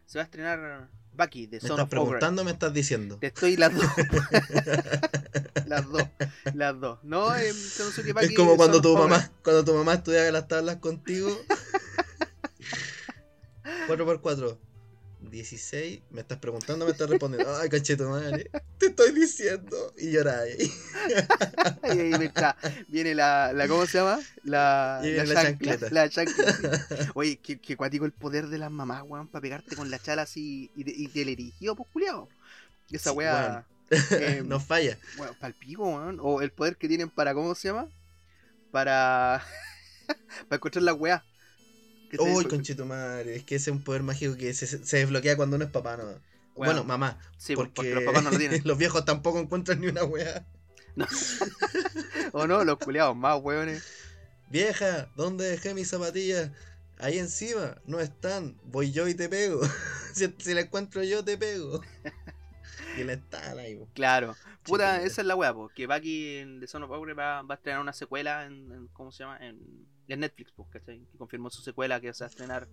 Se 0.07 0.18
va 0.18 0.22
a 0.22 0.24
estrenar 0.24 0.90
Baki 1.14 1.47
de 1.47 1.59
¿Me 1.59 1.61
Son 1.61 1.78
estás 1.78 1.84
of 1.84 1.93
Ogre. 1.93 2.18
preguntando 2.18 2.43
o 2.43 2.45
me 2.45 2.51
estás 2.51 2.72
diciendo? 2.72 3.18
Te 3.18 3.28
estoy 3.28 3.57
las 3.57 3.74
dos. 3.74 3.84
las 5.66 5.88
dos. 5.88 6.03
Las 6.55 6.80
dos. 6.80 6.99
No, 7.05 7.34
eh, 7.36 7.53
se 7.53 7.82
anunció 7.82 8.03
que 8.03 8.12
Baki 8.12 8.26
Es 8.26 8.34
como 8.34 8.57
cuando 8.57 8.74
Son 8.74 8.82
tu 8.82 8.90
Ogre. 8.97 9.03
mamá, 9.11 9.30
cuando 9.45 9.64
tu 9.64 9.74
mamá 9.74 9.95
estudiaba 9.95 10.30
las 10.32 10.49
tablas 10.49 10.76
contigo. 10.76 11.28
4x4. 13.88 14.59
16. 15.30 16.00
Me 16.10 16.20
estás 16.22 16.38
preguntando, 16.38 16.84
me 16.84 16.92
estás 16.92 17.08
respondiendo. 17.08 17.54
Ay, 17.56 17.68
cachete 17.68 18.02
madre. 18.04 18.50
Te 18.78 18.86
estoy 18.86 19.12
diciendo. 19.12 19.92
Y 19.98 20.10
lloráis. 20.12 20.58
Y 21.84 21.88
ahí 21.88 22.10
me 22.18 22.26
está- 22.26 22.56
viene 22.88 23.14
la, 23.14 23.52
la. 23.52 23.68
¿Cómo 23.68 23.86
se 23.86 23.98
llama? 23.98 24.20
La, 24.44 25.00
la 25.02 25.24
chancleta. 25.42 25.88
La 25.90 26.08
chancla. 26.08 26.52
sí. 26.52 26.66
Oye, 27.14 27.36
qué, 27.38 27.60
qué 27.60 27.76
cuático 27.76 28.04
el 28.04 28.12
poder 28.12 28.48
de 28.48 28.58
las 28.58 28.70
mamás, 28.70 29.02
weón, 29.06 29.28
para 29.28 29.42
pegarte 29.42 29.76
con 29.76 29.90
la 29.90 29.98
chala 29.98 30.22
así 30.22 30.70
y, 30.76 30.84
de- 30.84 30.92
y 30.96 31.06
del 31.08 31.28
erigido, 31.30 31.76
pues 31.76 31.88
culiao. 31.92 32.28
Esa 32.90 33.10
Sí, 33.10 33.16
weá. 33.16 33.66
eh, 33.90 34.42
no 34.46 34.60
falla. 34.60 34.98
Bueno, 35.16 35.34
palpico, 35.40 35.84
weón. 35.84 36.18
O 36.20 36.42
el 36.42 36.50
poder 36.52 36.76
que 36.76 36.88
tienen 36.88 37.08
para, 37.10 37.32
¿cómo 37.34 37.54
se 37.54 37.68
llama? 37.68 37.88
Para. 38.70 39.44
para 40.48 40.56
encontrar 40.56 40.82
la 40.82 40.94
weá. 40.94 41.24
Uy, 42.18 42.44
conchito 42.44 42.86
madre. 42.86 43.36
Es 43.36 43.44
que 43.44 43.56
ese 43.56 43.70
es 43.70 43.76
un 43.76 43.82
poder 43.82 44.02
mágico 44.02 44.36
que 44.36 44.52
se, 44.54 44.66
se 44.66 44.96
desbloquea 44.96 45.36
cuando 45.36 45.56
uno 45.56 45.64
es 45.64 45.70
papá, 45.70 45.96
¿no? 45.96 46.04
Bueno, 46.54 46.84
mamá. 46.84 47.18
Sí, 47.38 47.54
pues, 47.54 47.68
porque, 47.68 47.90
porque 47.90 47.94
los 47.94 48.04
papás 48.04 48.24
no 48.24 48.30
lo 48.30 48.38
tienen. 48.38 48.60
los 48.64 48.78
viejos 48.78 49.04
tampoco 49.04 49.38
encuentran 49.38 49.80
ni 49.80 49.88
una 49.88 50.04
wea. 50.04 50.44
o 52.32 52.46
no, 52.46 52.64
los 52.64 52.78
culiados 52.78 53.16
más, 53.16 53.40
weones. 53.42 53.82
Vieja, 54.50 55.08
¿dónde 55.16 55.48
dejé 55.48 55.72
mis 55.74 55.88
zapatillas? 55.88 56.50
Ahí 56.98 57.18
encima, 57.18 57.76
no 57.86 58.00
están. 58.00 58.56
Voy 58.64 58.92
yo 58.92 59.08
y 59.08 59.14
te 59.14 59.28
pego. 59.28 59.62
si, 60.12 60.32
si 60.38 60.54
la 60.54 60.60
encuentro 60.60 61.02
yo, 61.02 61.24
te 61.24 61.38
pego. 61.38 61.80
y 62.96 63.00
él 63.00 63.10
está 63.10 63.52
ahí. 63.52 63.76
po. 63.76 63.88
Claro. 63.94 64.36
Puta, 64.62 64.96
Chico, 64.96 65.06
esa 65.06 65.20
es 65.22 65.26
la 65.26 65.34
weá, 65.34 65.54
pues. 65.54 65.72
Que 65.74 66.40
en 66.40 66.60
The 66.60 66.66
Son 66.66 66.82
of 66.82 66.90
Ogre 66.90 67.14
va, 67.14 67.42
va 67.42 67.54
a 67.54 67.56
estrenar 67.56 67.80
una 67.80 67.92
secuela 67.92 68.44
en, 68.44 68.70
en- 68.70 68.88
¿Cómo 68.88 69.10
se 69.10 69.24
llama? 69.24 69.38
En, 69.38 69.58
en 70.09 70.20
Netflix, 70.20 70.53
pues, 70.53 70.68
¿cachai? 70.70 71.00
Que 71.11 71.18
confirmó 71.18 71.50
su 71.50 71.62
secuela 71.62 72.00
que 72.00 72.12
se 72.14 72.24
va 72.24 72.26
a 72.26 72.30
estrenar. 72.30 72.68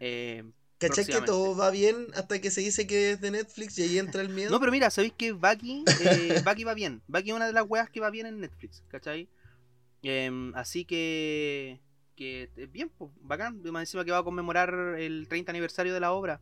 Eh, 0.00 0.44
¿Cachai 0.78 1.06
que 1.06 1.20
todo 1.22 1.56
va 1.56 1.70
bien 1.70 2.08
hasta 2.14 2.40
que 2.40 2.50
se 2.50 2.60
dice 2.60 2.86
que 2.86 3.12
es 3.12 3.20
de 3.20 3.30
Netflix 3.30 3.78
y 3.78 3.82
ahí 3.82 3.98
entra 3.98 4.20
el 4.20 4.28
miedo? 4.28 4.50
No, 4.50 4.60
pero 4.60 4.70
mira, 4.72 4.90
¿sabéis 4.90 5.14
que 5.16 5.32
Baki, 5.32 5.84
eh, 6.00 6.40
Baki 6.44 6.64
va 6.64 6.74
bien? 6.74 7.00
Baki 7.06 7.30
es 7.30 7.36
una 7.36 7.46
de 7.46 7.52
las 7.52 7.64
weas 7.66 7.88
que 7.88 8.00
va 8.00 8.10
bien 8.10 8.26
en 8.26 8.40
Netflix, 8.40 8.82
¿cachai? 8.88 9.28
Em, 10.02 10.54
así 10.54 10.84
que, 10.84 11.80
que 12.16 12.50
bien, 12.70 12.90
pues, 12.90 13.10
bacán. 13.22 13.62
Más 13.62 13.82
encima 13.82 14.04
que 14.04 14.10
va 14.10 14.18
a 14.18 14.24
conmemorar 14.24 14.74
el 14.98 15.26
30 15.28 15.52
aniversario 15.52 15.94
de 15.94 16.00
la 16.00 16.12
obra. 16.12 16.40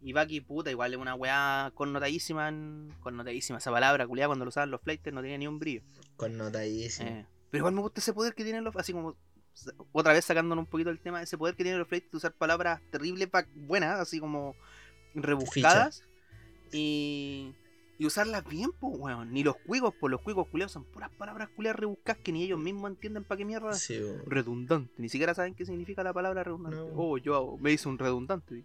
Y 0.00 0.12
Baki, 0.12 0.40
puta, 0.40 0.70
igual 0.70 0.92
es 0.94 0.98
una 0.98 1.14
wea 1.14 1.70
connotadísima, 1.74 2.48
en- 2.48 2.92
connotadísima 3.00 3.58
esa 3.58 3.70
palabra, 3.70 4.06
culiada, 4.06 4.28
cuando 4.28 4.44
lo 4.44 4.48
usaban 4.48 4.70
los 4.70 4.80
flighters 4.80 5.14
no 5.14 5.20
tenía 5.22 5.38
ni 5.38 5.46
un 5.46 5.58
brillo. 5.58 5.82
Connotadísimo. 6.16 7.08
Eh, 7.08 7.26
pero 7.50 7.60
igual 7.62 7.74
me 7.74 7.80
gusta 7.80 8.00
ese 8.00 8.12
poder 8.12 8.34
que 8.34 8.44
tienen 8.44 8.62
los, 8.64 8.74
así 8.76 8.92
como, 8.92 9.16
otra 9.92 10.12
vez 10.12 10.24
sacándonos 10.24 10.64
un 10.64 10.70
poquito 10.70 10.90
del 10.90 11.00
tema, 11.00 11.22
ese 11.22 11.38
poder 11.38 11.54
que 11.54 11.62
tienen 11.64 11.78
los 11.80 11.88
de 11.88 12.02
usar 12.12 12.32
palabras 12.32 12.80
terribles, 12.90 13.28
buenas, 13.54 14.00
así 14.00 14.20
como 14.20 14.54
rebuscadas. 15.14 16.04
Y, 16.72 17.54
y 17.98 18.06
usarlas 18.06 18.44
bien, 18.46 18.70
pues, 18.78 18.94
weón. 18.96 19.32
Ni 19.32 19.42
los 19.42 19.56
cuicos, 19.56 19.94
pues 19.98 20.10
los 20.10 20.20
cuicos 20.20 20.46
culiados 20.48 20.72
son 20.72 20.84
puras 20.84 21.10
palabras 21.16 21.48
culiadas 21.56 21.80
rebuscadas 21.80 22.22
que 22.22 22.32
ni 22.32 22.44
ellos 22.44 22.58
mismos 22.58 22.90
entienden 22.90 23.24
para 23.24 23.38
qué 23.38 23.44
mierda. 23.44 23.72
Sí. 23.72 24.00
Redundante, 24.26 24.92
ni 24.98 25.08
siquiera 25.08 25.34
saben 25.34 25.54
qué 25.54 25.64
significa 25.64 26.02
la 26.02 26.12
palabra 26.12 26.44
redundante. 26.44 26.76
No. 26.78 26.86
Oh, 26.94 27.18
yo 27.18 27.34
hago- 27.34 27.58
me 27.58 27.72
hice 27.72 27.88
un 27.88 27.98
redundante 27.98 28.62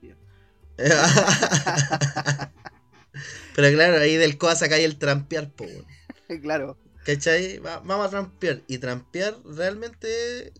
pero 3.55 3.75
claro, 3.75 3.99
ahí 4.01 4.15
del 4.15 4.39
coa 4.39 4.55
sacáis 4.55 4.83
el 4.85 4.97
trampear, 4.97 5.51
po. 5.51 5.65
weón. 5.65 5.85
claro, 6.41 6.77
¿Cachai? 7.05 7.59
Va- 7.59 7.79
vamos 7.79 8.07
a 8.07 8.09
trampear. 8.09 8.61
Y 8.67 8.77
trampear 8.77 9.35
realmente 9.45 10.53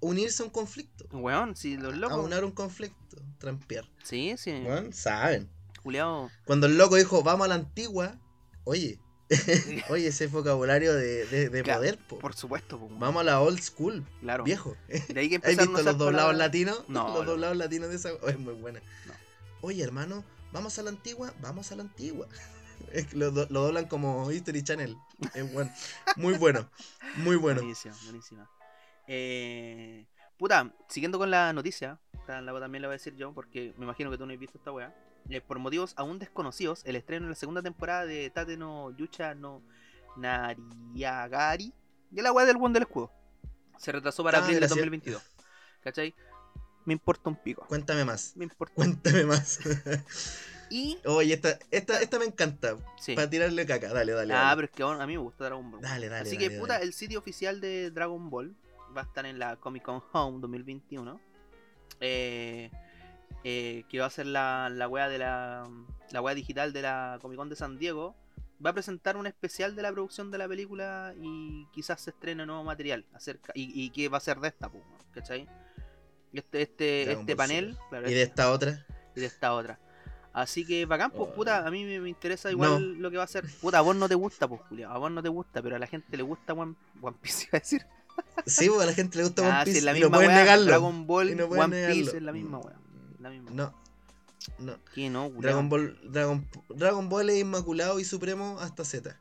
unirse 0.00 0.42
a 0.42 0.46
un 0.46 0.50
conflicto. 0.50 1.04
weón, 1.12 1.56
si 1.56 1.76
los 1.76 1.94
A 1.94 1.96
locos. 1.96 2.24
unar 2.24 2.44
un 2.44 2.52
conflicto. 2.52 2.96
Trampear. 3.38 3.88
Sí, 4.04 4.34
sí, 4.36 4.50
Weón, 4.52 4.92
saben. 4.92 5.48
culiado. 5.82 6.30
Cuando 6.44 6.66
el 6.66 6.76
loco 6.78 6.96
dijo, 6.96 7.22
vamos 7.22 7.46
a 7.46 7.48
la 7.48 7.54
antigua, 7.56 8.18
oye, 8.64 8.98
Oye, 9.90 10.08
ese 10.08 10.26
vocabulario 10.26 10.92
de, 10.92 11.24
de, 11.26 11.48
de 11.50 11.62
Claro, 11.62 11.78
poder, 11.78 11.98
po. 11.98 12.18
Por 12.18 12.34
supuesto, 12.34 12.80
po. 12.80 12.88
Vamos 12.98 13.20
a 13.20 13.24
la 13.24 13.40
old 13.40 13.60
school, 13.60 14.04
claro. 14.20 14.42
viejo. 14.42 14.76
De 14.88 15.20
ahí 15.20 15.28
que 15.28 15.36
¿Has 15.44 15.56
visto 15.56 15.82
los 15.82 15.98
doblados 15.98 16.34
latinos? 16.36 16.82
No, 16.88 17.06
los 17.14 17.24
no. 17.24 17.30
doblados 17.32 17.56
latinos 17.56 17.90
de 17.90 17.96
esa. 17.96 18.10
Oh, 18.22 18.28
es 18.28 18.38
muy 18.40 18.54
buena. 18.54 18.80
No. 19.06 19.12
Oye, 19.60 19.84
hermano, 19.84 20.24
¿vamos 20.52 20.76
a 20.80 20.82
la 20.82 20.90
antigua? 20.90 21.32
Vamos 21.40 21.70
a 21.70 21.76
la 21.76 21.82
antigua. 21.82 22.26
Es 22.92 23.12
lo, 23.14 23.30
lo 23.30 23.46
doblan 23.46 23.86
como 23.86 24.30
History 24.30 24.62
Channel. 24.62 24.96
Es 25.34 25.52
bueno. 25.52 25.70
Muy 26.16 26.34
bueno. 26.38 26.68
Muy 27.16 27.36
bueno. 27.36 27.60
Buenísima, 27.60 27.94
buenísima. 28.04 28.50
Eh, 29.06 30.06
puta, 30.38 30.72
siguiendo 30.88 31.18
con 31.18 31.30
la 31.30 31.52
noticia, 31.52 31.98
también 32.26 32.46
la 32.46 32.52
voy 32.88 32.94
a 32.94 32.98
decir 32.98 33.14
yo, 33.16 33.32
porque 33.32 33.74
me 33.76 33.84
imagino 33.84 34.10
que 34.10 34.18
tú 34.18 34.26
no 34.26 34.32
has 34.32 34.38
visto 34.38 34.58
esta 34.58 34.72
weá. 34.72 34.94
Eh, 35.28 35.40
por 35.40 35.58
motivos 35.58 35.92
aún 35.96 36.18
desconocidos, 36.18 36.82
el 36.84 36.96
estreno 36.96 37.26
de 37.26 37.30
la 37.30 37.36
segunda 37.36 37.62
temporada 37.62 38.06
de 38.06 38.30
Tate 38.30 38.56
no 38.56 38.90
Yucha 38.96 39.34
no 39.34 39.62
Nariagari, 40.16 41.72
de 42.10 42.22
la 42.22 42.32
weá 42.32 42.46
del 42.46 42.56
buen 42.56 42.72
del 42.72 42.82
escudo, 42.84 43.12
se 43.78 43.92
retrasó 43.92 44.24
para 44.24 44.38
Ah, 44.38 44.40
abril 44.42 44.54
de 44.56 44.60
gracias. 44.60 44.76
2022. 44.76 45.22
¿Cachai? 45.82 46.14
Me 46.84 46.92
importa 46.94 47.28
un 47.30 47.36
pico. 47.36 47.64
Cuéntame 47.68 48.04
más. 48.04 48.32
Me 48.36 48.44
importa. 48.44 48.74
Cuéntame 48.74 49.24
más. 49.24 49.60
Y. 50.70 50.98
Oye, 51.04 51.34
esta, 51.34 51.58
esta, 51.70 52.00
esta 52.00 52.18
me 52.18 52.24
encanta. 52.24 52.76
Sí. 52.98 53.14
Para 53.14 53.28
tirarle 53.28 53.66
caca. 53.66 53.92
Dale, 53.92 54.12
dale. 54.12 54.32
Ah, 54.32 54.44
dale. 54.44 54.56
pero 54.56 54.64
es 54.66 54.70
que 54.70 55.02
a 55.02 55.06
mí 55.06 55.12
me 55.14 55.22
gusta 55.22 55.44
Dragon 55.44 55.70
Ball. 55.70 55.80
Dale, 55.80 56.08
dale. 56.08 56.22
Así 56.22 56.36
dale, 56.36 56.48
que, 56.48 56.58
puta, 56.58 56.78
el 56.78 56.92
sitio 56.92 57.18
oficial 57.18 57.60
de 57.60 57.90
Dragon 57.90 58.30
Ball 58.30 58.54
va 58.96 59.02
a 59.02 59.04
estar 59.04 59.26
en 59.26 59.38
la 59.38 59.56
Comic 59.56 59.82
Con 59.82 60.02
Home 60.12 60.38
2021. 60.40 61.20
Eh, 62.00 62.70
eh, 63.42 63.84
que 63.88 63.98
va 63.98 64.06
a 64.06 64.10
ser 64.10 64.26
la, 64.26 64.70
la 64.70 64.86
wea 64.88 65.08
de 65.08 65.18
la, 65.18 65.68
la 66.10 66.22
wea 66.22 66.34
digital 66.34 66.72
de 66.72 66.82
la 66.82 67.18
Comic 67.20 67.36
Con 67.36 67.48
de 67.48 67.56
San 67.56 67.78
Diego. 67.78 68.14
Va 68.64 68.70
a 68.70 68.72
presentar 68.74 69.16
un 69.16 69.26
especial 69.26 69.74
de 69.74 69.82
la 69.82 69.90
producción 69.90 70.30
de 70.30 70.38
la 70.38 70.46
película 70.46 71.14
y 71.20 71.66
quizás 71.72 72.00
se 72.02 72.10
estrene 72.10 72.44
nuevo 72.44 72.62
material 72.62 73.06
acerca 73.14 73.52
y, 73.54 73.72
y 73.74 73.90
qué 73.90 74.08
va 74.10 74.18
a 74.18 74.20
ser 74.20 74.38
de 74.38 74.48
esta, 74.48 74.70
¿cachai? 75.12 75.48
Este, 76.32 76.62
este, 76.62 77.04
Dragon 77.06 77.20
este 77.22 77.34
Ball 77.34 77.48
panel 77.48 77.78
claro, 77.88 78.10
¿Y 78.10 78.14
de 78.14 78.22
esta 78.22 78.52
otra? 78.52 78.86
y 79.16 79.20
de 79.20 79.26
esta 79.26 79.54
otra. 79.54 79.80
Así 80.32 80.64
que 80.64 80.86
bacán, 80.86 81.10
pues 81.10 81.32
puta, 81.32 81.66
a 81.66 81.70
mí 81.70 81.84
me, 81.84 82.00
me 82.00 82.08
interesa 82.08 82.50
igual 82.50 82.94
lo 82.98 83.10
que 83.10 83.16
va 83.16 83.24
a 83.24 83.26
ser. 83.26 83.44
Puta, 83.60 83.78
a 83.78 83.80
vos 83.80 83.96
no 83.96 84.08
te 84.08 84.14
gusta, 84.14 84.46
pues 84.46 84.60
Julián, 84.68 84.92
a 84.92 84.98
vos 84.98 85.10
no 85.10 85.22
te 85.22 85.28
gusta, 85.28 85.60
pero 85.60 85.74
a 85.76 85.78
la 85.78 85.86
gente 85.88 86.16
le 86.16 86.22
gusta 86.22 86.52
One, 86.52 86.74
One 87.02 87.16
Piece, 87.20 87.44
iba 87.48 87.56
a 87.56 87.60
decir. 87.60 87.84
Sí, 88.46 88.68
pues 88.68 88.80
a 88.82 88.86
la 88.86 88.92
gente 88.92 89.18
le 89.18 89.24
gusta 89.24 89.42
One 89.42 89.50
Ah, 89.50 89.60
sí, 89.64 89.64
Piece 89.66 89.78
es 89.78 89.84
la 89.84 89.90
y 89.96 90.00
no 90.00 90.06
misma 90.06 90.18
pueden 90.18 90.34
negarlo. 90.34 90.66
Dragon 90.66 91.06
Ball, 91.06 91.30
Y 91.30 91.34
no 91.34 91.44
One 91.46 91.58
Piece 91.64 91.70
negarlo. 91.80 92.12
es 92.18 92.22
la 92.22 92.32
misma 92.32 92.58
weá. 92.58 92.76
La 93.18 93.30
misma. 93.30 93.50
No. 93.50 93.74
No. 94.58 94.74
¿Qué 94.94 95.10
no, 95.10 95.24
Julián? 95.24 95.40
Dragon 95.42 95.68
Ball, 95.68 95.98
Dragon, 96.04 96.48
Dragon 96.68 97.08
Ball 97.08 97.30
es 97.30 97.40
inmaculado 97.40 97.98
y 97.98 98.04
supremo 98.04 98.58
hasta 98.60 98.84
Z. 98.84 99.16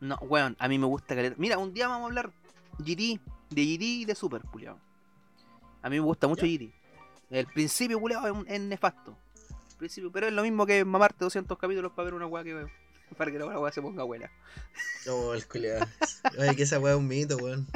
No, 0.00 0.16
weón, 0.22 0.56
a 0.58 0.68
mí 0.68 0.78
me 0.78 0.86
gusta 0.86 1.14
caleta. 1.14 1.36
Mira, 1.38 1.58
un 1.58 1.72
día 1.74 1.88
vamos 1.88 2.02
a 2.04 2.06
hablar 2.06 2.30
GT, 2.78 3.20
de 3.50 3.64
GT 3.64 3.82
y 3.82 4.04
de 4.04 4.14
Super, 4.14 4.42
Julián. 4.42 4.76
A 5.82 5.88
mí 5.90 5.96
me 5.96 6.04
gusta 6.04 6.28
mucho 6.28 6.46
GT. 6.46 6.72
El 7.30 7.46
principio, 7.46 7.98
Julián, 7.98 8.44
es, 8.46 8.54
es 8.54 8.60
nefasto. 8.60 9.16
Principio, 9.84 10.10
pero 10.12 10.26
es 10.26 10.32
lo 10.32 10.42
mismo 10.42 10.66
que 10.66 10.84
mamarte 10.84 11.24
200 11.24 11.58
capítulos 11.58 11.92
para 11.92 12.04
ver 12.06 12.14
una 12.14 12.26
weá 12.26 12.42
que 12.44 12.66
para 13.18 13.30
que 13.30 13.38
la 13.38 13.46
weá 13.58 13.72
se 13.72 13.82
ponga 13.82 14.02
buena. 14.02 14.30
Oh, 15.08 15.34
el 15.34 15.46
culiado. 15.46 15.86
Ay, 16.38 16.56
que 16.56 16.62
esa 16.64 16.78
weá 16.80 16.94
es 16.94 16.98
un 16.98 17.06
mito, 17.06 17.36
weón. 17.36 17.66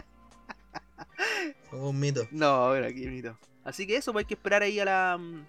Es 1.66 1.72
un 1.72 1.98
mito. 2.00 2.26
No, 2.30 2.68
bueno, 2.68 2.86
aquí 2.86 3.04
bonito. 3.04 3.38
Así 3.64 3.86
que 3.86 3.96
eso, 3.96 4.12
pues 4.12 4.24
hay 4.24 4.28
que 4.28 4.34
esperar 4.34 4.62
ahí 4.62 4.80
a 4.80 4.84
la. 4.84 5.18
mm, 5.18 5.46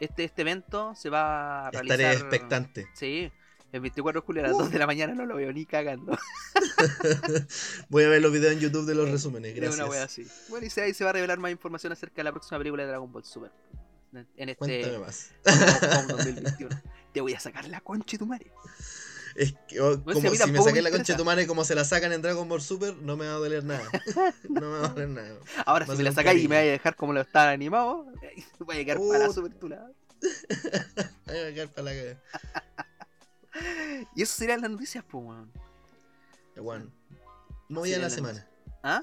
Este, 0.00 0.24
este 0.24 0.42
evento 0.42 0.94
se 0.96 1.08
va 1.08 1.68
a 1.68 1.70
realizar. 1.70 2.00
Estaré 2.00 2.18
expectante. 2.18 2.88
Sí, 2.94 3.30
el 3.70 3.80
24 3.80 4.20
de 4.20 4.26
julio 4.26 4.42
a 4.44 4.48
las 4.48 4.56
Uh. 4.56 4.58
2 4.64 4.70
de 4.72 4.78
la 4.80 4.86
mañana 4.86 5.14
no 5.14 5.24
lo 5.24 5.36
veo 5.36 5.52
ni 5.52 5.64
cagando. 5.64 6.18
Voy 7.88 8.04
a 8.04 8.08
ver 8.08 8.20
los 8.20 8.32
videos 8.32 8.52
en 8.54 8.60
YouTube 8.60 8.86
de 8.86 8.94
los 8.96 9.08
resúmenes, 9.10 9.56
Es 9.56 9.74
una 9.74 9.86
wea 9.86 10.00
gracias. 10.00 10.28
así. 10.28 10.50
Bueno, 10.50 10.66
y 10.66 10.80
ahí 10.80 10.92
se 10.94 11.04
va 11.04 11.10
a 11.10 11.12
revelar 11.12 11.38
más 11.38 11.52
información 11.52 11.92
acerca 11.92 12.16
de 12.16 12.24
la 12.24 12.32
próxima 12.32 12.58
película 12.58 12.82
de 12.82 12.88
Dragon 12.90 13.10
Ball 13.12 13.24
Super. 13.24 13.50
En 14.12 14.48
este 14.48 14.56
Cuéntame 14.56 14.98
más. 14.98 15.30
Comic-Con 15.44 16.08
2021. 16.08 16.82
Te 17.12 17.20
voy 17.20 17.34
a 17.34 17.40
sacar 17.40 17.66
la 17.68 17.80
concha 17.80 18.12
de 18.12 18.18
tu 18.18 18.26
madre. 18.26 18.52
Es 19.34 19.54
que, 19.66 19.80
oh, 19.80 19.98
Pues 20.02 20.18
si 20.18 20.26
a 20.26 20.30
como 20.30 20.44
si 20.44 20.52
me 20.52 20.62
saqué 20.62 20.82
la 20.82 20.90
concha 20.90 21.14
de 21.14 21.18
tu 21.18 21.24
madre 21.24 21.46
como 21.46 21.64
se 21.64 21.74
la 21.74 21.84
sacan 21.84 22.12
en 22.12 22.20
Dragon 22.20 22.46
Ball 22.48 22.60
Super, 22.60 22.94
no 22.96 23.16
me 23.16 23.26
va 23.26 23.32
a 23.32 23.36
doler 23.36 23.64
nada. 23.64 23.82
No 24.48 24.60
me 24.60 24.78
va 24.78 24.86
a 24.86 24.88
doler 24.88 25.08
nada. 25.08 25.36
Ahora, 25.64 25.86
Va 25.86 25.94
a 25.94 25.96
si 25.96 26.02
me 26.02 26.04
la 26.04 26.12
sacáis 26.12 26.44
y 26.44 26.48
me 26.48 26.56
vais 26.56 26.68
a 26.68 26.72
dejar 26.72 26.96
como 26.96 27.12
lo 27.12 27.22
están 27.22 27.48
animado, 27.48 28.06
voy 28.58 28.80
a 28.80 28.84
quedar 28.84 28.98
para 28.98 29.28
Uh. 29.28 29.32
super. 29.32 29.52
Ay, 31.26 31.34
me 31.34 31.42
va 31.42 31.48
a 31.48 31.52
quedar 31.52 31.68
para 31.68 31.92
la. 31.92 32.16
Y 34.14 34.22
eso 34.22 34.34
serían 34.34 34.60
las 34.60 34.70
noticias, 34.70 35.04
pues, 35.08 35.24
weón. 35.24 35.50
Bueno, 36.56 36.90
movía 37.68 37.94
Serían 37.94 38.00
la 38.00 38.06
las 38.06 38.14
semana. 38.14 38.48
¿Ah? 38.82 39.02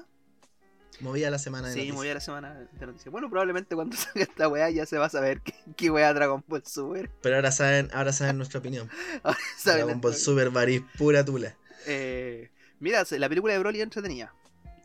Movía 1.00 1.30
la 1.30 1.38
semana 1.38 1.68
de 1.68 1.74
Sí, 1.74 1.78
noticias. 1.78 1.96
voy 1.96 2.08
a 2.08 2.14
la 2.14 2.20
semana 2.20 2.54
de 2.54 2.86
noticias. 2.86 3.10
Bueno, 3.10 3.30
probablemente 3.30 3.74
cuando 3.74 3.96
salga 3.96 4.22
esta 4.22 4.48
weá 4.48 4.68
ya 4.70 4.84
se 4.86 4.98
va 4.98 5.06
a 5.06 5.10
saber 5.10 5.40
qué, 5.40 5.54
qué 5.76 5.90
weá 5.90 6.12
Dragon 6.12 6.44
Ball 6.46 6.66
Super. 6.66 7.10
Pero 7.22 7.36
ahora 7.36 7.52
saben, 7.52 7.88
ahora 7.92 8.12
saben 8.12 8.36
nuestra 8.36 8.60
opinión. 8.60 8.90
Ahora 9.22 9.38
saben 9.56 9.86
Dragon 9.86 10.00
Ball. 10.00 10.14
Super 10.14 10.50
Baris, 10.50 10.82
pura 10.98 11.24
tula. 11.24 11.54
Eh, 11.86 12.50
mira, 12.80 13.04
la 13.10 13.28
película 13.28 13.52
de 13.54 13.58
Broly 13.60 13.80
entretenida. 13.80 14.34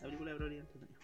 película 0.02 0.30
de 0.32 0.38
Broly 0.38 0.58
entretenida. 0.58 0.98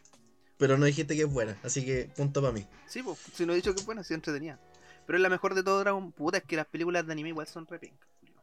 Pero 0.56 0.78
no 0.78 0.86
dijiste 0.86 1.16
que 1.16 1.22
es 1.22 1.30
buena, 1.32 1.58
así 1.64 1.84
que 1.84 2.08
punto 2.16 2.40
para 2.40 2.52
mí. 2.54 2.66
Sí, 2.86 3.02
pues, 3.02 3.18
si 3.34 3.44
no 3.44 3.52
he 3.52 3.56
dicho 3.56 3.74
que 3.74 3.80
es 3.80 3.86
buena, 3.86 4.04
sí 4.04 4.14
entretenida. 4.14 4.58
Pero 5.06 5.18
es 5.18 5.22
la 5.22 5.28
mejor 5.28 5.54
de 5.54 5.62
todo 5.62 5.80
Dragon 5.80 6.12
Puta, 6.12 6.38
es 6.38 6.44
que 6.44 6.56
las 6.56 6.66
películas 6.66 7.04
de 7.06 7.12
anime 7.12 7.30
igual 7.30 7.46
son 7.48 7.66
re 7.66 7.78
Julio. 7.78 8.40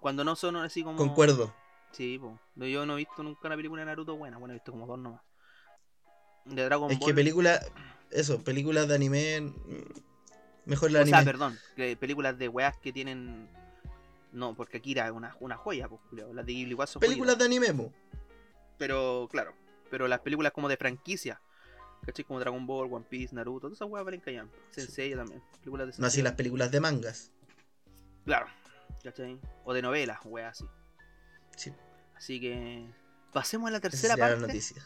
Cuando 0.00 0.22
no 0.22 0.36
son 0.36 0.56
así 0.56 0.82
como. 0.84 0.98
Concuerdo. 0.98 1.54
Sí, 1.92 2.18
pues. 2.20 2.34
Yo 2.70 2.84
no 2.84 2.94
he 2.94 2.96
visto 2.98 3.22
nunca 3.22 3.46
una 3.48 3.56
película 3.56 3.80
de 3.80 3.86
Naruto 3.86 4.16
buena. 4.16 4.36
Bueno, 4.36 4.52
he 4.52 4.56
visto 4.56 4.70
como 4.72 4.86
dos 4.86 4.98
nomás. 4.98 5.22
De 6.44 6.64
Dragon 6.64 6.90
Es 6.90 6.98
Ball. 6.98 7.08
que 7.08 7.14
película, 7.14 7.60
eso, 8.10 8.42
películas 8.42 8.86
de 8.88 8.94
anime, 8.94 9.40
mm, 9.40 9.50
mejor 10.66 10.90
la 10.90 11.00
o 11.00 11.02
anime. 11.02 11.16
sea, 11.18 11.24
perdón, 11.24 11.58
que 11.76 11.96
películas 11.96 12.38
de 12.38 12.48
weas 12.48 12.76
que 12.78 12.92
tienen. 12.92 13.48
No, 14.32 14.54
porque 14.54 14.78
Akira 14.78 15.06
es 15.06 15.12
una, 15.12 15.36
una 15.40 15.56
joya, 15.56 15.88
pues. 15.88 16.00
Las 16.32 16.44
de 16.44 16.52
Ghibli 16.52 16.72
igual 16.72 16.88
son 16.88 17.00
películas 17.00 17.38
de 17.38 17.44
anime, 17.44 17.72
mo. 17.72 17.92
Pero, 18.78 19.28
claro. 19.30 19.54
Pero 19.90 20.08
las 20.08 20.20
películas 20.20 20.52
como 20.52 20.68
de 20.68 20.76
franquicia. 20.76 21.40
¿Cachai? 22.04 22.24
Como 22.24 22.40
Dragon 22.40 22.66
Ball, 22.66 22.92
One 22.92 23.06
Piece, 23.08 23.34
Naruto, 23.34 23.60
todas 23.68 23.78
esas 23.78 23.88
weas 23.88 24.04
valen 24.04 24.20
callan. 24.20 24.50
Sensei 24.70 25.14
también. 25.14 25.42
Películas 25.60 25.86
de 25.86 25.92
no 25.92 26.06
así 26.06 26.16
Sensei. 26.16 26.22
las 26.24 26.32
películas 26.34 26.70
de 26.70 26.80
mangas. 26.80 27.30
Claro. 28.24 28.46
¿Cachai? 29.02 29.40
O 29.64 29.72
de 29.72 29.80
novelas, 29.82 30.18
weas 30.24 30.50
así. 30.60 30.68
Sí, 31.56 31.72
Así 32.16 32.40
que. 32.40 32.84
Pasemos 33.32 33.68
a 33.68 33.70
la 33.70 33.80
tercera 33.80 34.16
parte. 34.16 34.40
noticia. 34.40 34.84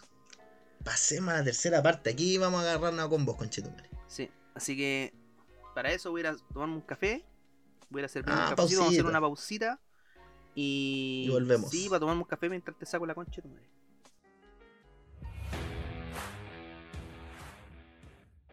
Pasemos 0.84 1.34
a 1.34 1.38
la 1.38 1.44
tercera 1.44 1.82
parte. 1.82 2.10
Aquí 2.10 2.38
vamos 2.38 2.62
a 2.64 2.70
agarrarnos 2.72 3.08
con 3.08 3.24
vos, 3.24 3.36
conchetumare. 3.36 3.88
Sí, 4.06 4.30
así 4.54 4.76
que 4.76 5.12
para 5.74 5.92
eso 5.92 6.10
voy 6.10 6.20
a 6.22 6.24
ir 6.24 6.26
a 6.28 6.36
tomarme 6.52 6.74
un 6.76 6.80
café. 6.82 7.24
Voy 7.90 8.02
a 8.02 8.08
servir 8.08 8.32
Ah, 8.32 8.48
un 8.50 8.56
cafecito, 8.56 8.80
vamos 8.80 8.94
a 8.94 8.96
hacer 8.96 9.06
una 9.06 9.20
pausita. 9.20 9.80
Y, 10.54 11.24
Y 11.26 11.30
volvemos. 11.30 11.70
Sí, 11.70 11.88
para 11.88 12.00
tomarme 12.00 12.22
un 12.22 12.28
café 12.28 12.48
mientras 12.48 12.76
te 12.76 12.86
saco 12.86 13.06
la 13.06 13.14
concha 13.14 13.36
de 13.36 13.42
tu 13.42 13.48
madre. 13.48 13.68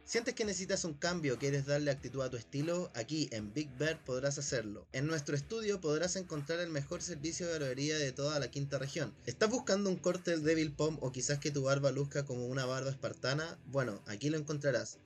¿Sientes 0.08 0.36
que 0.36 0.46
necesitas 0.46 0.86
un 0.86 0.94
cambio, 0.94 1.40
quieres 1.40 1.66
darle 1.66 1.90
actitud 1.90 2.22
a 2.22 2.30
tu 2.30 2.38
estilo? 2.38 2.92
Aquí 2.94 3.28
en 3.32 3.52
Big 3.56 3.76
Bird 3.80 3.98
podrás 4.06 4.38
hacerlo. 4.38 4.86
En 4.94 5.08
nuestro 5.08 5.36
estudio 5.36 5.82
podrás 5.82 6.16
encontrar 6.16 6.60
el 6.60 6.70
mejor 6.70 7.02
servicio 7.02 7.48
de 7.48 7.54
barbería 7.54 7.98
de 7.98 8.12
toda 8.12 8.40
la 8.40 8.52
quinta 8.52 8.78
región. 8.78 9.16
¿Estás 9.26 9.50
buscando 9.50 9.90
un 9.90 9.96
corte 9.96 10.30
del 10.30 10.44
Devil 10.44 10.72
Pom 10.74 11.00
o 11.02 11.12
quizás 11.12 11.40
que 11.40 11.50
tu 11.50 11.64
barba 11.64 11.92
luzca 11.92 12.24
como 12.24 12.46
una 12.46 12.68
barba 12.68 12.92
espartana? 12.92 13.58
Bueno, 13.66 14.00
aquí 14.06 14.30
lo 14.30 14.38
encontrarás. 14.38 15.00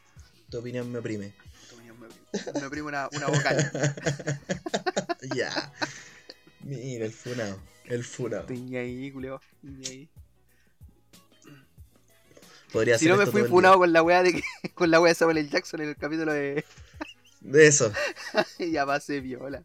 Tu 0.50 0.60
opinión 0.60 0.92
me 0.92 1.00
oprime. 1.00 1.34
Tu 1.70 1.76
opinión 1.76 1.89
me 2.00 2.08
oprime. 2.08 2.60
Me 2.60 2.66
oprime 2.66 2.88
una, 2.88 3.10
una 3.12 3.28
vocal. 3.28 3.72
ya. 5.36 5.72
Mira, 6.64 7.06
el 7.06 7.12
funado. 7.12 7.60
El 7.86 8.04
funado. 8.04 8.46
Ahí, 8.50 9.12
culeo. 9.12 9.42
Ahí. 9.88 10.10
Podría 12.72 12.98
Si 13.00 13.08
no 13.08 13.18
me 13.18 13.26
fui 13.26 13.44
funado 13.44 13.80
con 13.80 13.92
la 13.92 14.04
wea 14.04 14.22
de 14.22 14.34
que, 14.34 14.44
con 14.76 14.92
la 14.92 15.00
wea 15.00 15.10
de 15.12 15.16
Samuel 15.16 15.38
L. 15.38 15.50
Jackson 15.50 15.82
en 15.82 15.90
el 15.90 15.96
capítulo 15.98 16.34
de. 16.34 16.64
De 17.42 17.68
eso. 17.68 17.92
ya 18.60 18.86
pasé 18.86 19.22
viola. 19.22 19.64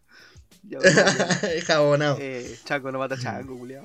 Ya 0.63 0.79
pasé 0.79 0.95
viola. 0.95 1.63
Jabonado. 1.67 2.17
eh, 2.21 2.59
Chaco 2.65 2.91
no 2.93 2.99
mata 2.99 3.17
a 3.17 3.21
Chaco, 3.21 3.59
culiao. 3.59 3.85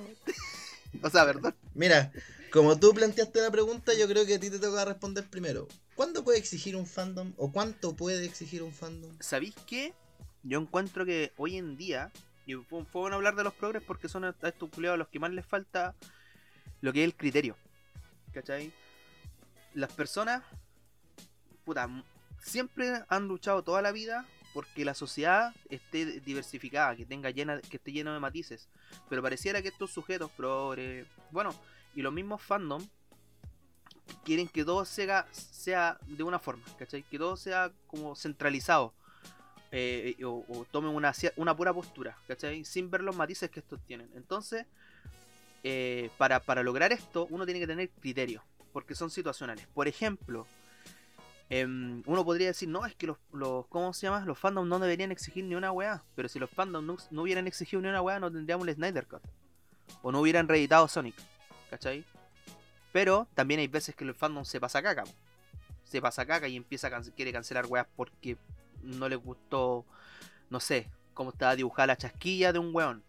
o 1.01 1.09
sea, 1.09 1.25
perdón. 1.25 1.53
Mira, 1.73 2.11
como 2.51 2.79
tú 2.79 2.93
planteaste 2.93 3.41
la 3.41 3.51
pregunta, 3.51 3.93
yo 3.93 4.07
creo 4.07 4.25
que 4.25 4.35
a 4.35 4.39
ti 4.39 4.49
te 4.49 4.59
toca 4.59 4.85
responder 4.85 5.29
primero. 5.29 5.67
¿Cuándo 5.95 6.23
puede 6.23 6.37
exigir 6.37 6.75
un 6.75 6.85
fandom? 6.85 7.33
¿O 7.37 7.51
cuánto 7.51 7.95
puede 7.95 8.25
exigir 8.25 8.63
un 8.63 8.71
fandom? 8.71 9.11
¿Sabéis 9.19 9.55
qué? 9.67 9.93
Yo 10.43 10.59
encuentro 10.59 11.05
que 11.05 11.33
hoy 11.37 11.57
en 11.57 11.75
día, 11.75 12.11
y 12.45 12.55
bueno 12.55 13.15
hablar 13.15 13.35
de 13.35 13.43
los 13.43 13.53
progres 13.53 13.83
porque 13.83 14.07
son 14.07 14.23
a 14.23 14.35
estos 14.41 14.69
los 14.77 15.07
que 15.09 15.19
más 15.19 15.31
les 15.31 15.45
falta 15.45 15.95
lo 16.81 16.93
que 16.93 17.03
es 17.03 17.05
el 17.05 17.15
criterio. 17.15 17.55
¿Cachai? 18.31 18.71
Las 19.73 19.91
personas, 19.91 20.43
puta, 21.65 21.89
siempre 22.41 23.03
han 23.09 23.27
luchado 23.27 23.63
toda 23.63 23.81
la 23.81 23.91
vida 23.91 24.25
porque 24.53 24.85
la 24.85 24.93
sociedad 24.93 25.53
esté 25.69 26.21
diversificada, 26.21 26.95
que 26.95 27.05
tenga 27.05 27.29
llena, 27.29 27.61
que 27.61 27.77
esté 27.77 27.91
lleno 27.91 28.13
de 28.13 28.19
matices. 28.19 28.67
Pero 29.09 29.21
pareciera 29.21 29.61
que 29.61 29.67
estos 29.67 29.91
sujetos 29.91 30.31
progres, 30.31 31.05
bueno, 31.31 31.53
y 31.99 32.01
los 32.01 32.13
mismos 32.13 32.41
fandom 32.41 32.81
quieren 34.23 34.47
que 34.47 34.63
todo 34.63 34.85
sea, 34.85 35.27
sea 35.33 35.97
de 36.07 36.23
una 36.23 36.39
forma, 36.39 36.63
¿cachai? 36.77 37.03
Que 37.03 37.17
todo 37.17 37.35
sea 37.35 37.73
como 37.87 38.15
centralizado. 38.15 38.93
eh, 39.71 40.15
o, 40.23 40.45
o 40.47 40.79
una, 40.79 41.13
una 41.35 41.55
pura 41.57 41.73
postura, 41.73 42.17
¿cachai? 42.25 42.63
Sin 42.63 42.89
ver 42.89 43.01
los 43.01 43.17
matices 43.17 43.49
que 43.51 43.59
estos 43.59 43.81
tienen. 43.85 44.09
Entonces, 44.15 44.65
eh, 45.63 46.09
para, 46.17 46.39
para 46.39 46.63
lograr 46.63 46.93
esto, 46.93 47.27
uno 47.29 47.43
tiene 47.45 47.59
que 47.59 47.67
tener 47.67 47.89
criterio, 47.89 48.43
porque 48.71 48.95
son 48.95 49.09
situacionales. 49.09 49.67
Por 49.67 49.89
ejemplo, 49.89 50.47
em, 51.49 52.01
uno 52.05 52.23
podría 52.23 52.47
decir, 52.47 52.69
no, 52.69 52.85
es 52.85 52.95
que 52.95 53.07
los, 53.07 53.17
los, 53.33 53.67
¿cómo 53.67 53.91
se 53.93 54.07
llama? 54.07 54.23
Los 54.25 54.39
fandoms 54.39 54.69
no 54.69 54.79
deberían 54.79 55.11
exigir 55.11 55.43
ni 55.43 55.55
una 55.55 55.71
weá, 55.73 56.01
pero 56.15 56.29
si 56.29 56.39
los 56.39 56.49
fandoms 56.49 56.85
no, 56.87 56.97
no 57.11 57.21
hubieran 57.23 57.45
exigido 57.45 57.81
ni 57.81 57.89
una 57.89 58.01
weá, 58.01 58.19
no 58.21 58.31
tendríamos 58.31 58.65
el 58.69 58.75
Snyder 58.75 59.05
Cut. 59.05 59.23
O 60.01 60.11
no 60.11 60.21
hubieran 60.21 60.47
reeditado 60.47 60.87
Sonic, 60.87 61.15
¿cachai? 61.70 62.05
Pero 62.91 63.28
también 63.36 63.59
hay 63.59 63.67
veces 63.67 63.95
que 63.95 64.03
el 64.03 64.13
fandom 64.15 64.43
se 64.45 64.59
pasa 64.59 64.82
caca. 64.82 65.03
po. 65.03 65.11
Se 65.84 66.01
pasa 66.01 66.26
caca 66.26 66.47
y 66.47 66.55
empieza 66.55 66.88
a 66.88 66.91
cance- 66.91 67.11
quiere 67.13 67.32
cancelar 67.32 67.65
weas 67.67 67.88
porque 67.95 68.38
no 68.84 69.09
le 69.09 69.15
gustó, 69.15 69.86
no 70.49 70.59
sé, 70.59 70.89
cómo 71.13 71.32
estaba 71.32 71.55
dibujada 71.55 71.88
la 71.88 71.97
chasquilla 71.97 72.53
de 72.53 72.59
un 72.59 72.74
weón. 72.76 73.03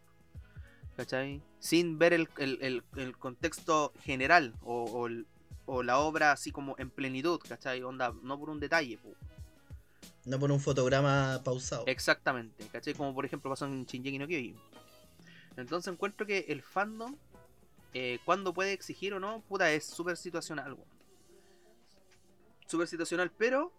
¿Cachai? 0.97 1.41
Sin 1.59 1.99
ver 1.99 2.13
el, 2.13 2.29
el- 2.39 2.59
el- 2.63 2.85
el 2.97 3.17
contexto 3.17 3.93
general 4.03 4.55
o, 4.63 4.85
o 4.85 5.07
el- 5.07 5.27
o 5.67 5.83
la 5.83 5.99
obra 5.99 6.33
así 6.33 6.51
como 6.51 6.75
en 6.79 6.91
plenitud, 6.91 7.39
¿cachai? 7.49 7.83
Onda, 7.83 8.13
no 8.23 8.39
por 8.39 8.51
un 8.51 8.61
detalle. 8.61 8.99
po. 8.99 9.15
No 10.27 10.39
por 10.39 10.51
un 10.51 10.61
fotograma 10.61 11.41
pausado. 11.45 11.85
Exactamente, 11.87 12.67
¿cachai? 12.69 12.93
Como 12.95 13.15
por 13.15 13.25
ejemplo 13.25 13.51
pasó 13.51 13.67
en 13.67 13.87
Shinji 13.87 14.19
no 14.19 14.27
Kyojin. 14.27 14.57
Entonces 15.57 15.93
encuentro 15.93 16.27
que 16.27 16.47
el 16.49 16.63
fandom, 16.63 17.17
eh, 17.95 18.18
cuando 18.24 18.53
puede 18.55 18.72
exigir 18.72 19.14
o 19.14 19.20
no, 19.20 19.43
puta, 19.49 19.70
es 19.72 19.84
súper 19.86 20.16
situacional, 20.16 20.74
weón. 20.74 20.88
Súper 22.66 22.86
situacional, 22.86 23.30
pero 23.36 23.72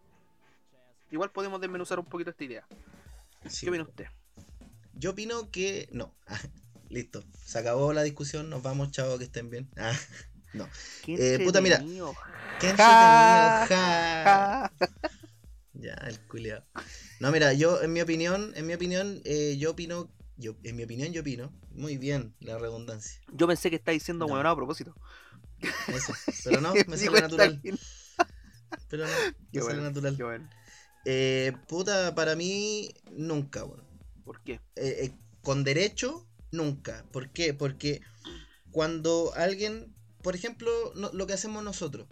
igual 1.12 1.32
podemos 1.32 1.62
desmenuzar 1.62 2.00
un 2.00 2.06
poquito 2.06 2.30
esta 2.32 2.44
idea. 2.44 2.68
Sí. 3.48 3.66
¿Qué 3.66 3.70
opina 3.70 3.84
usted? 3.84 4.06
Yo 4.94 5.12
opino 5.12 5.50
que 5.50 5.88
no. 5.92 6.14
Listo. 6.90 7.24
Se 7.46 7.58
acabó 7.58 7.94
la 7.94 8.04
discusión. 8.04 8.50
Nos 8.50 8.62
vamos, 8.62 8.92
chavo, 8.92 9.18
que 9.18 9.24
estén 9.24 9.50
bien. 9.50 9.70
Ah, 9.78 9.98
no. 10.54 10.68
Eh, 11.08 11.40
puta, 11.44 11.62
mira. 11.62 11.80
Qué 11.80 12.68
Ja, 12.76 13.62
entretenido. 13.64 13.68
ja. 13.70 14.72
Ja. 14.72 14.72
Ya, 15.74 15.94
el 16.06 16.20
culiao. 16.28 16.64
No, 17.22 17.32
mira, 17.32 17.54
yo 17.54 17.82
en 17.82 17.92
mi 17.92 18.02
opinión, 18.02 18.52
en 18.56 18.68
mi 18.68 18.74
opinión, 18.76 19.20
eh, 19.26 19.56
yo 19.58 19.72
opino, 19.72 20.12
yo, 20.38 20.56
en 20.64 20.76
mi 20.76 20.84
opinión 20.84 21.12
yo 21.12 21.22
opino, 21.22 21.52
muy 21.74 21.98
bien 21.98 22.36
la 22.40 22.58
redundancia. 22.58 23.22
Yo 23.34 23.48
pensé 23.48 23.70
que 23.70 23.76
está 23.78 23.92
diciendo 23.92 24.26
No. 24.26 24.34
huevonao 24.34 24.54
a 24.54 24.56
propósito. 24.56 24.96
Eso. 25.88 26.14
Pero 26.44 26.62
no, 26.62 26.74
me 26.88 26.98
sale 26.98 27.22
natural. 27.22 27.62
Pero 28.90 29.06
no, 29.08 29.14
Qué 29.52 29.60
me 29.60 29.62
sale 29.62 29.76
bueno, 29.76 29.82
natural. 29.84 30.18
qué 30.18 30.24
bueno. 30.24 30.50
Eh, 31.06 31.54
puta, 31.68 32.14
para 32.16 32.36
mí, 32.36 32.90
nunca, 33.12 33.64
weón. 33.64 33.84
¿Por 34.24 34.42
qué? 34.44 34.54
Eh, 34.76 35.06
eh, 35.06 35.12
con 35.42 35.64
derecho, 35.64 36.28
nunca. 36.52 37.06
¿Por 37.12 37.30
qué? 37.32 37.54
Porque 37.54 38.02
cuando 38.72 39.34
alguien, 39.36 39.96
por 40.22 40.36
ejemplo, 40.36 40.72
no- 40.96 41.12
lo 41.14 41.26
que 41.28 41.34
hacemos 41.34 41.64
nosotros. 41.64 42.08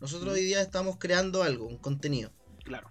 Nosotros 0.00 0.34
hoy 0.34 0.42
día 0.44 0.60
estamos 0.62 0.96
creando 0.98 1.42
algo, 1.42 1.66
un 1.66 1.78
contenido. 1.78 2.32
Claro. 2.64 2.90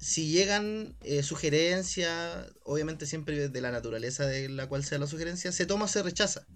Si 0.00 0.28
llegan 0.28 0.96
eh, 1.02 1.22
sugerencias, 1.22 2.46
obviamente 2.64 3.04
siempre 3.04 3.50
de 3.50 3.60
la 3.60 3.70
naturaleza 3.70 4.26
de 4.26 4.48
la 4.48 4.66
cual 4.66 4.82
sea 4.82 4.98
la 4.98 5.06
sugerencia, 5.06 5.52
se 5.52 5.66
toma 5.66 5.84
o 5.84 5.88
se 5.88 6.02
rechaza. 6.02 6.46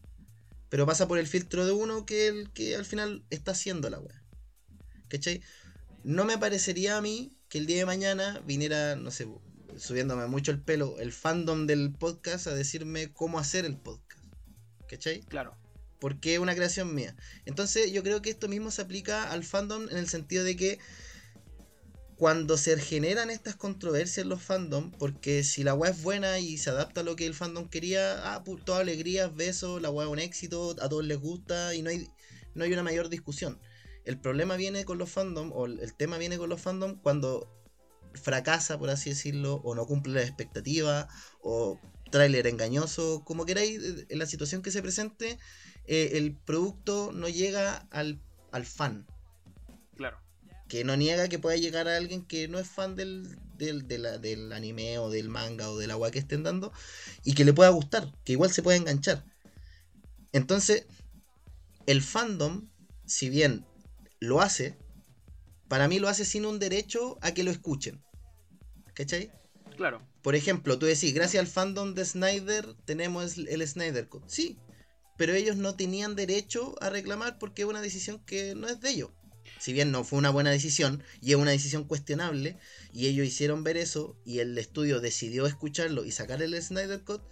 Pero 0.70 0.86
pasa 0.86 1.06
por 1.06 1.18
el 1.18 1.26
filtro 1.26 1.66
de 1.66 1.72
uno 1.72 2.06
que 2.06 2.28
el 2.28 2.50
que 2.52 2.74
al 2.74 2.86
final 2.86 3.22
está 3.28 3.50
haciendo 3.52 3.90
la 3.90 4.00
weá. 4.00 4.24
¿Cachai? 5.08 5.42
No 6.04 6.24
me 6.24 6.38
parecería 6.38 6.96
a 6.96 7.02
mí 7.02 7.36
que 7.50 7.58
el 7.58 7.66
día 7.66 7.76
de 7.76 7.86
mañana 7.86 8.40
viniera, 8.46 8.96
no 8.96 9.10
sé, 9.10 9.28
subiéndome 9.76 10.26
mucho 10.26 10.50
el 10.50 10.62
pelo, 10.62 10.98
el 10.98 11.12
fandom 11.12 11.66
del 11.66 11.92
podcast 11.92 12.46
a 12.46 12.54
decirme 12.54 13.12
cómo 13.12 13.38
hacer 13.38 13.66
el 13.66 13.76
podcast. 13.76 14.24
¿Cachai? 14.88 15.20
Claro. 15.20 15.54
porque 16.00 16.34
es 16.34 16.40
una 16.40 16.54
creación 16.54 16.94
mía. 16.94 17.14
Entonces 17.44 17.92
yo 17.92 18.02
creo 18.02 18.20
que 18.20 18.30
esto 18.30 18.48
mismo 18.48 18.70
se 18.70 18.82
aplica 18.82 19.30
al 19.30 19.44
fandom 19.44 19.88
en 19.90 19.96
el 19.96 20.08
sentido 20.08 20.44
de 20.44 20.56
que 20.56 20.78
cuando 22.16 22.56
se 22.56 22.78
generan 22.78 23.30
estas 23.30 23.56
controversias 23.56 24.18
en 24.18 24.28
los 24.28 24.42
fandom, 24.42 24.92
porque 24.92 25.42
si 25.42 25.64
la 25.64 25.74
weá 25.74 25.90
es 25.90 26.02
buena 26.02 26.38
y 26.38 26.58
se 26.58 26.70
adapta 26.70 27.00
a 27.00 27.04
lo 27.04 27.16
que 27.16 27.26
el 27.26 27.34
fandom 27.34 27.68
quería, 27.68 28.34
ah, 28.34 28.44
toda 28.64 28.80
alegría, 28.80 29.28
besos, 29.28 29.82
la 29.82 29.90
weá 29.90 30.06
es 30.06 30.12
un 30.12 30.18
éxito, 30.18 30.76
a 30.80 30.88
todos 30.88 31.04
les 31.04 31.18
gusta 31.18 31.74
y 31.74 31.82
no 31.82 31.90
hay, 31.90 32.08
no 32.54 32.64
hay 32.64 32.72
una 32.72 32.82
mayor 32.82 33.08
discusión. 33.08 33.60
El 34.04 34.20
problema 34.20 34.56
viene 34.56 34.84
con 34.84 34.98
los 34.98 35.10
fandom, 35.10 35.50
o 35.52 35.66
el 35.66 35.80
el 35.80 35.94
tema 35.94 36.18
viene 36.18 36.38
con 36.38 36.48
los 36.48 36.60
fandom 36.60 37.00
cuando 37.00 37.50
fracasa, 38.14 38.78
por 38.78 38.90
así 38.90 39.10
decirlo, 39.10 39.56
o 39.64 39.74
no 39.74 39.86
cumple 39.86 40.14
las 40.14 40.28
expectativas, 40.28 41.08
o 41.42 41.80
tráiler 42.10 42.46
engañoso, 42.46 43.24
como 43.24 43.44
queráis, 43.44 43.82
eh, 43.82 44.06
en 44.08 44.18
la 44.18 44.26
situación 44.26 44.62
que 44.62 44.70
se 44.70 44.82
presente, 44.82 45.38
eh, 45.86 46.10
el 46.14 46.36
producto 46.36 47.10
no 47.12 47.28
llega 47.28 47.88
al, 47.90 48.20
al 48.52 48.64
fan. 48.64 49.06
Claro. 49.96 50.23
Que 50.74 50.82
no 50.82 50.96
niega 50.96 51.28
que 51.28 51.38
pueda 51.38 51.56
llegar 51.56 51.86
a 51.86 51.96
alguien 51.96 52.26
que 52.26 52.48
no 52.48 52.58
es 52.58 52.66
fan 52.66 52.96
del, 52.96 53.38
del, 53.56 53.86
de 53.86 53.98
la- 53.98 54.18
del 54.18 54.52
anime 54.52 54.98
o 54.98 55.08
del 55.08 55.28
manga 55.28 55.70
o 55.70 55.78
del 55.78 55.92
agua 55.92 56.10
que 56.10 56.18
estén 56.18 56.42
dando 56.42 56.72
y 57.22 57.34
que 57.34 57.44
le 57.44 57.52
pueda 57.52 57.70
gustar, 57.70 58.12
que 58.24 58.32
igual 58.32 58.50
se 58.52 58.60
pueda 58.60 58.76
enganchar. 58.76 59.24
Entonces, 60.32 60.86
el 61.86 62.02
fandom, 62.02 62.68
si 63.06 63.30
bien 63.30 63.64
lo 64.18 64.40
hace, 64.40 64.76
para 65.68 65.86
mí 65.86 66.00
lo 66.00 66.08
hace 66.08 66.24
sin 66.24 66.44
un 66.44 66.58
derecho 66.58 67.18
a 67.20 67.30
que 67.34 67.44
lo 67.44 67.52
escuchen. 67.52 68.02
¿Cachai? 68.94 69.30
Claro. 69.76 70.02
Por 70.22 70.34
ejemplo, 70.34 70.76
tú 70.76 70.86
decís, 70.86 71.14
gracias 71.14 71.40
al 71.40 71.46
fandom 71.46 71.94
de 71.94 72.04
Snyder 72.04 72.74
tenemos 72.84 73.38
el 73.38 73.64
Snyder 73.68 74.08
Cut. 74.08 74.24
Sí, 74.26 74.58
pero 75.16 75.34
ellos 75.34 75.54
no 75.56 75.76
tenían 75.76 76.16
derecho 76.16 76.74
a 76.80 76.90
reclamar 76.90 77.38
porque 77.38 77.62
es 77.62 77.68
una 77.68 77.80
decisión 77.80 78.18
que 78.26 78.56
no 78.56 78.66
es 78.66 78.80
de 78.80 78.90
ellos. 78.90 79.10
Si 79.64 79.72
bien 79.72 79.90
no 79.90 80.04
fue 80.04 80.18
una 80.18 80.28
buena 80.28 80.50
decisión 80.50 81.02
y 81.22 81.30
es 81.30 81.38
una 81.38 81.52
decisión 81.52 81.84
cuestionable, 81.84 82.58
y 82.92 83.06
ellos 83.06 83.26
hicieron 83.26 83.64
ver 83.64 83.78
eso 83.78 84.14
y 84.22 84.40
el 84.40 84.58
estudio 84.58 85.00
decidió 85.00 85.46
escucharlo 85.46 86.04
y 86.04 86.10
sacar 86.10 86.42
el 86.42 86.62
Snyder 86.62 87.02
Cut, 87.02 87.22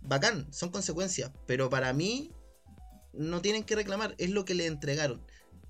bacán, 0.00 0.46
son 0.52 0.70
consecuencias, 0.70 1.32
pero 1.48 1.68
para 1.68 1.92
mí 1.92 2.30
no 3.12 3.42
tienen 3.42 3.64
que 3.64 3.74
reclamar, 3.74 4.14
es 4.18 4.30
lo 4.30 4.44
que 4.44 4.54
le 4.54 4.66
entregaron. 4.66 5.20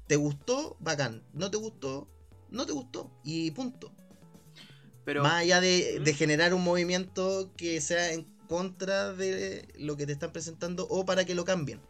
¿Te 0.09 0.17
gustó? 0.17 0.77
Bacán. 0.79 1.25
¿No 1.33 1.51
te 1.51 1.57
gustó? 1.57 2.07
No 2.51 2.67
te 2.67 2.73
gustó. 2.73 3.11
Y 3.25 3.53
punto. 3.53 3.91
Pero, 5.07 5.23
Más 5.23 5.37
allá 5.37 5.63
de, 5.63 6.01
de 6.01 6.13
generar 6.13 6.53
un 6.53 6.63
movimiento 6.63 7.51
que 7.57 7.81
sea 7.81 8.13
en 8.13 8.25
contra 8.47 9.15
de 9.15 9.67
lo 9.79 9.97
que 9.97 10.05
te 10.05 10.13
están 10.13 10.33
presentando 10.33 10.87
o 10.91 11.07
para 11.07 11.25
que 11.25 11.35
lo 11.35 11.47
cambien. 11.47 11.81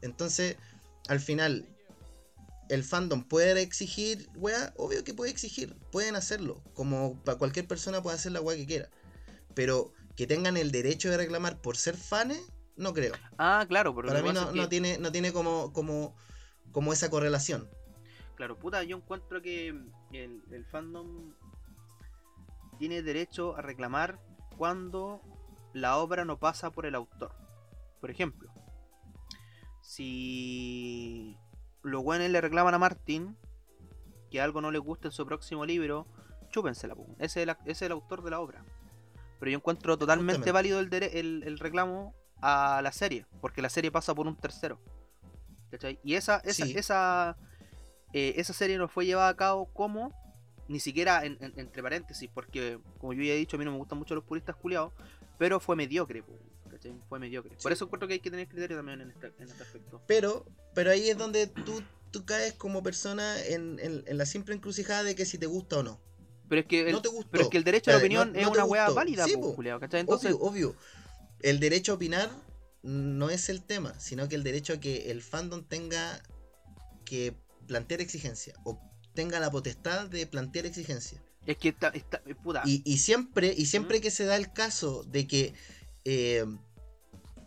Entonces, 0.00 0.56
al 1.06 1.20
final, 1.20 1.75
el 2.68 2.82
fandom 2.84 3.22
puede 3.24 3.60
exigir, 3.62 4.28
weá, 4.34 4.72
obvio 4.76 5.04
que 5.04 5.14
puede 5.14 5.30
exigir, 5.30 5.74
pueden 5.92 6.16
hacerlo, 6.16 6.62
como 6.74 7.14
para 7.24 7.38
cualquier 7.38 7.66
persona 7.66 8.02
puede 8.02 8.16
hacer 8.16 8.32
la 8.32 8.40
weá 8.40 8.56
que 8.56 8.66
quiera. 8.66 8.88
Pero 9.54 9.92
que 10.16 10.26
tengan 10.26 10.56
el 10.56 10.70
derecho 10.72 11.10
de 11.10 11.16
reclamar 11.16 11.60
por 11.60 11.76
ser 11.76 11.96
fans, 11.96 12.38
no 12.76 12.92
creo. 12.92 13.14
ah, 13.38 13.64
claro, 13.68 13.94
pero 13.94 14.08
para 14.08 14.22
mí 14.22 14.32
no, 14.32 14.48
es 14.50 14.54
no 14.54 14.62
que- 14.64 14.68
tiene, 14.68 14.98
no 14.98 15.12
tiene 15.12 15.32
como, 15.32 15.72
como, 15.72 16.14
como 16.72 16.92
esa 16.92 17.08
correlación. 17.10 17.68
Claro, 18.34 18.58
puta, 18.58 18.82
yo 18.82 18.96
encuentro 18.96 19.40
que 19.40 19.68
el, 20.12 20.42
el 20.50 20.64
fandom 20.66 21.32
tiene 22.78 23.02
derecho 23.02 23.56
a 23.56 23.62
reclamar 23.62 24.18
cuando 24.58 25.22
la 25.72 25.96
obra 25.98 26.24
no 26.26 26.38
pasa 26.38 26.70
por 26.70 26.84
el 26.84 26.94
autor. 26.94 27.32
Por 28.00 28.10
ejemplo, 28.10 28.50
si 29.80 31.38
los 31.86 32.02
buenos 32.02 32.28
le 32.28 32.40
reclaman 32.40 32.74
a 32.74 32.78
Martin 32.78 33.36
que 34.30 34.40
algo 34.40 34.60
no 34.60 34.70
le 34.70 34.78
gusta 34.78 35.08
en 35.08 35.12
su 35.12 35.24
próximo 35.24 35.64
libro, 35.64 36.06
chúpensela, 36.50 36.94
po. 36.94 37.06
ese 37.18 37.40
es 37.40 37.44
el, 37.44 37.48
ac- 37.50 37.60
ese 37.62 37.70
es 37.72 37.82
el 37.82 37.92
autor 37.92 38.22
de 38.22 38.30
la 38.30 38.40
obra. 38.40 38.64
Pero 39.38 39.50
yo 39.50 39.56
encuentro 39.58 39.96
totalmente 39.98 40.38
Justamente. 40.38 40.52
válido 40.52 40.80
el, 40.80 40.90
dere- 40.90 41.10
el, 41.14 41.42
el 41.46 41.58
reclamo 41.58 42.14
a 42.40 42.80
la 42.82 42.92
serie, 42.92 43.26
porque 43.40 43.62
la 43.62 43.68
serie 43.70 43.90
pasa 43.90 44.14
por 44.14 44.26
un 44.26 44.36
tercero. 44.36 44.78
¿Cachai? 45.70 45.98
Y 46.02 46.14
esa, 46.14 46.38
esa, 46.44 46.64
Sí. 46.64 46.74
esa, 46.76 47.36
eh, 48.12 48.34
esa 48.36 48.52
serie 48.52 48.78
no 48.78 48.88
fue 48.88 49.04
llevada 49.06 49.28
a 49.28 49.36
cabo 49.36 49.66
como, 49.72 50.12
ni 50.68 50.80
siquiera 50.80 51.24
en- 51.24 51.36
en- 51.40 51.52
entre 51.56 51.82
paréntesis, 51.82 52.28
porque 52.32 52.78
como 52.98 53.12
yo 53.12 53.22
ya 53.22 53.32
he 53.32 53.36
dicho, 53.36 53.56
a 53.56 53.58
mí 53.58 53.64
no 53.64 53.72
me 53.72 53.78
gustan 53.78 53.98
mucho 53.98 54.14
los 54.14 54.24
puristas 54.24 54.56
culiados, 54.56 54.92
pero 55.38 55.60
fue 55.60 55.76
mediocre, 55.76 56.22
po, 56.22 56.32
¿cachai? 56.76 56.94
Fue 57.08 57.18
mediocre. 57.18 57.56
Por 57.62 57.72
eso 57.72 57.84
encuentro 57.86 58.06
que 58.08 58.14
hay 58.14 58.20
que 58.20 58.30
tener 58.30 58.48
criterio 58.48 58.76
también 58.76 59.00
en 59.00 59.10
este, 59.10 59.26
en 59.38 59.48
este 59.48 59.62
aspecto. 59.62 60.02
Pero, 60.06 60.46
pero 60.74 60.90
ahí 60.90 61.08
es 61.10 61.16
donde 61.18 61.46
tú, 61.46 61.82
tú 62.10 62.24
caes 62.24 62.52
como 62.54 62.82
persona 62.82 63.42
en, 63.44 63.78
en- 63.80 64.04
en 64.06 64.18
la 64.18 64.26
simple 64.26 64.54
encrucijada 64.54 65.02
de 65.02 65.14
que 65.14 65.24
si 65.26 65.38
te 65.38 65.46
gusta 65.46 65.78
o 65.78 65.82
no. 65.82 66.00
Pero 66.48 66.60
es 66.60 66.66
que 66.66 66.86
el, 66.86 66.92
no 66.92 67.02
te 67.02 67.08
gustó. 67.08 67.30
pero 67.30 67.44
es 67.44 67.50
que 67.50 67.58
el 67.58 67.64
derecho 67.64 67.90
a 67.90 67.94
la 67.94 67.98
Eh, 67.98 68.02
opinión 68.02 68.32
no- 68.32 68.38
es 68.38 68.44
no 68.46 68.52
una 68.52 68.64
weá 68.64 68.84
gustó. 68.86 68.94
válida, 68.94 69.24
Sí, 69.24 69.36
po, 69.36 69.56
¿cachai? 69.80 70.00
Entonces, 70.00 70.32
obvio, 70.34 70.70
obvio. 70.72 70.76
El 71.40 71.60
derecho 71.60 71.92
a 71.92 71.94
opinar 71.96 72.30
no 72.82 73.30
es 73.30 73.48
el 73.48 73.62
tema, 73.64 73.98
sino 73.98 74.28
que 74.28 74.36
el 74.36 74.44
derecho 74.44 74.74
a 74.74 74.80
que 74.80 75.10
el 75.10 75.22
fandom 75.22 75.64
tenga 75.64 76.22
que 77.04 77.34
plantear 77.66 78.00
exigencia 78.00 78.54
o 78.64 78.80
tenga 79.14 79.40
la 79.40 79.50
potestad 79.50 80.08
de 80.08 80.26
plantear 80.26 80.66
exigencia. 80.66 81.22
es 81.46 81.56
que 81.56 81.68
está, 81.70 81.88
está 81.88 82.22
puta. 82.42 82.62
Y, 82.64 82.82
y 82.84 82.98
siempre, 82.98 83.52
y 83.56 83.66
siempre 83.66 84.00
que 84.00 84.10
se 84.10 84.24
da 84.24 84.36
el 84.36 84.52
caso 84.52 85.02
de 85.04 85.26
que 85.26 85.54
eh, 86.04 86.44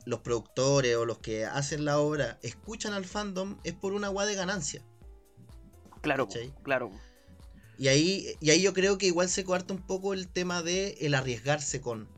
los 0.10 0.22
productores 0.22 0.96
o 0.96 1.06
los 1.06 1.20
que 1.20 1.46
hacen 1.46 1.86
la 1.86 2.00
obra 2.00 2.40
escuchan 2.42 2.94
al 2.94 3.06
fandom, 3.06 3.58
es 3.64 3.74
por 3.74 3.94
una 3.94 4.08
guada 4.08 4.30
de 4.30 4.36
ganancia. 4.36 4.84
claro, 6.02 6.28
claro. 6.64 6.92
Y 7.78 7.88
ahí, 7.88 8.36
y 8.42 8.50
ahí 8.50 8.62
yo 8.62 8.74
creo 8.74 8.98
que 8.98 9.06
igual 9.06 9.30
se 9.30 9.46
cuarta 9.46 9.74
un 9.74 9.82
poco 9.82 10.14
el 10.14 10.28
tema 10.28 10.64
de 10.64 10.98
el 11.00 11.14
arriesgarse 11.14 11.80
con. 11.80 12.10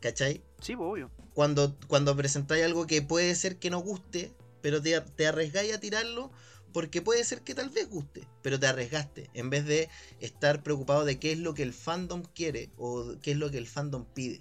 ¿Cachai? 0.00 0.42
Sí, 0.60 0.74
obvio. 0.78 1.10
Cuando, 1.34 1.76
cuando 1.88 2.16
presentáis 2.16 2.64
algo 2.64 2.86
que 2.86 3.02
puede 3.02 3.34
ser 3.34 3.58
que 3.58 3.70
no 3.70 3.80
guste, 3.80 4.32
pero 4.62 4.80
te, 4.80 4.98
te 5.00 5.26
arriesgáis 5.26 5.74
a 5.74 5.80
tirarlo 5.80 6.30
porque 6.72 7.02
puede 7.02 7.24
ser 7.24 7.42
que 7.42 7.54
tal 7.54 7.70
vez 7.70 7.88
guste, 7.90 8.26
pero 8.42 8.58
te 8.58 8.66
arriesgaste, 8.66 9.30
en 9.34 9.50
vez 9.50 9.64
de 9.66 9.88
estar 10.20 10.62
preocupado 10.62 11.04
de 11.04 11.18
qué 11.18 11.32
es 11.32 11.38
lo 11.38 11.54
que 11.54 11.62
el 11.62 11.72
fandom 11.72 12.22
quiere 12.34 12.70
o 12.76 13.16
qué 13.22 13.32
es 13.32 13.36
lo 13.36 13.50
que 13.50 13.58
el 13.58 13.66
fandom 13.66 14.04
pide. 14.04 14.40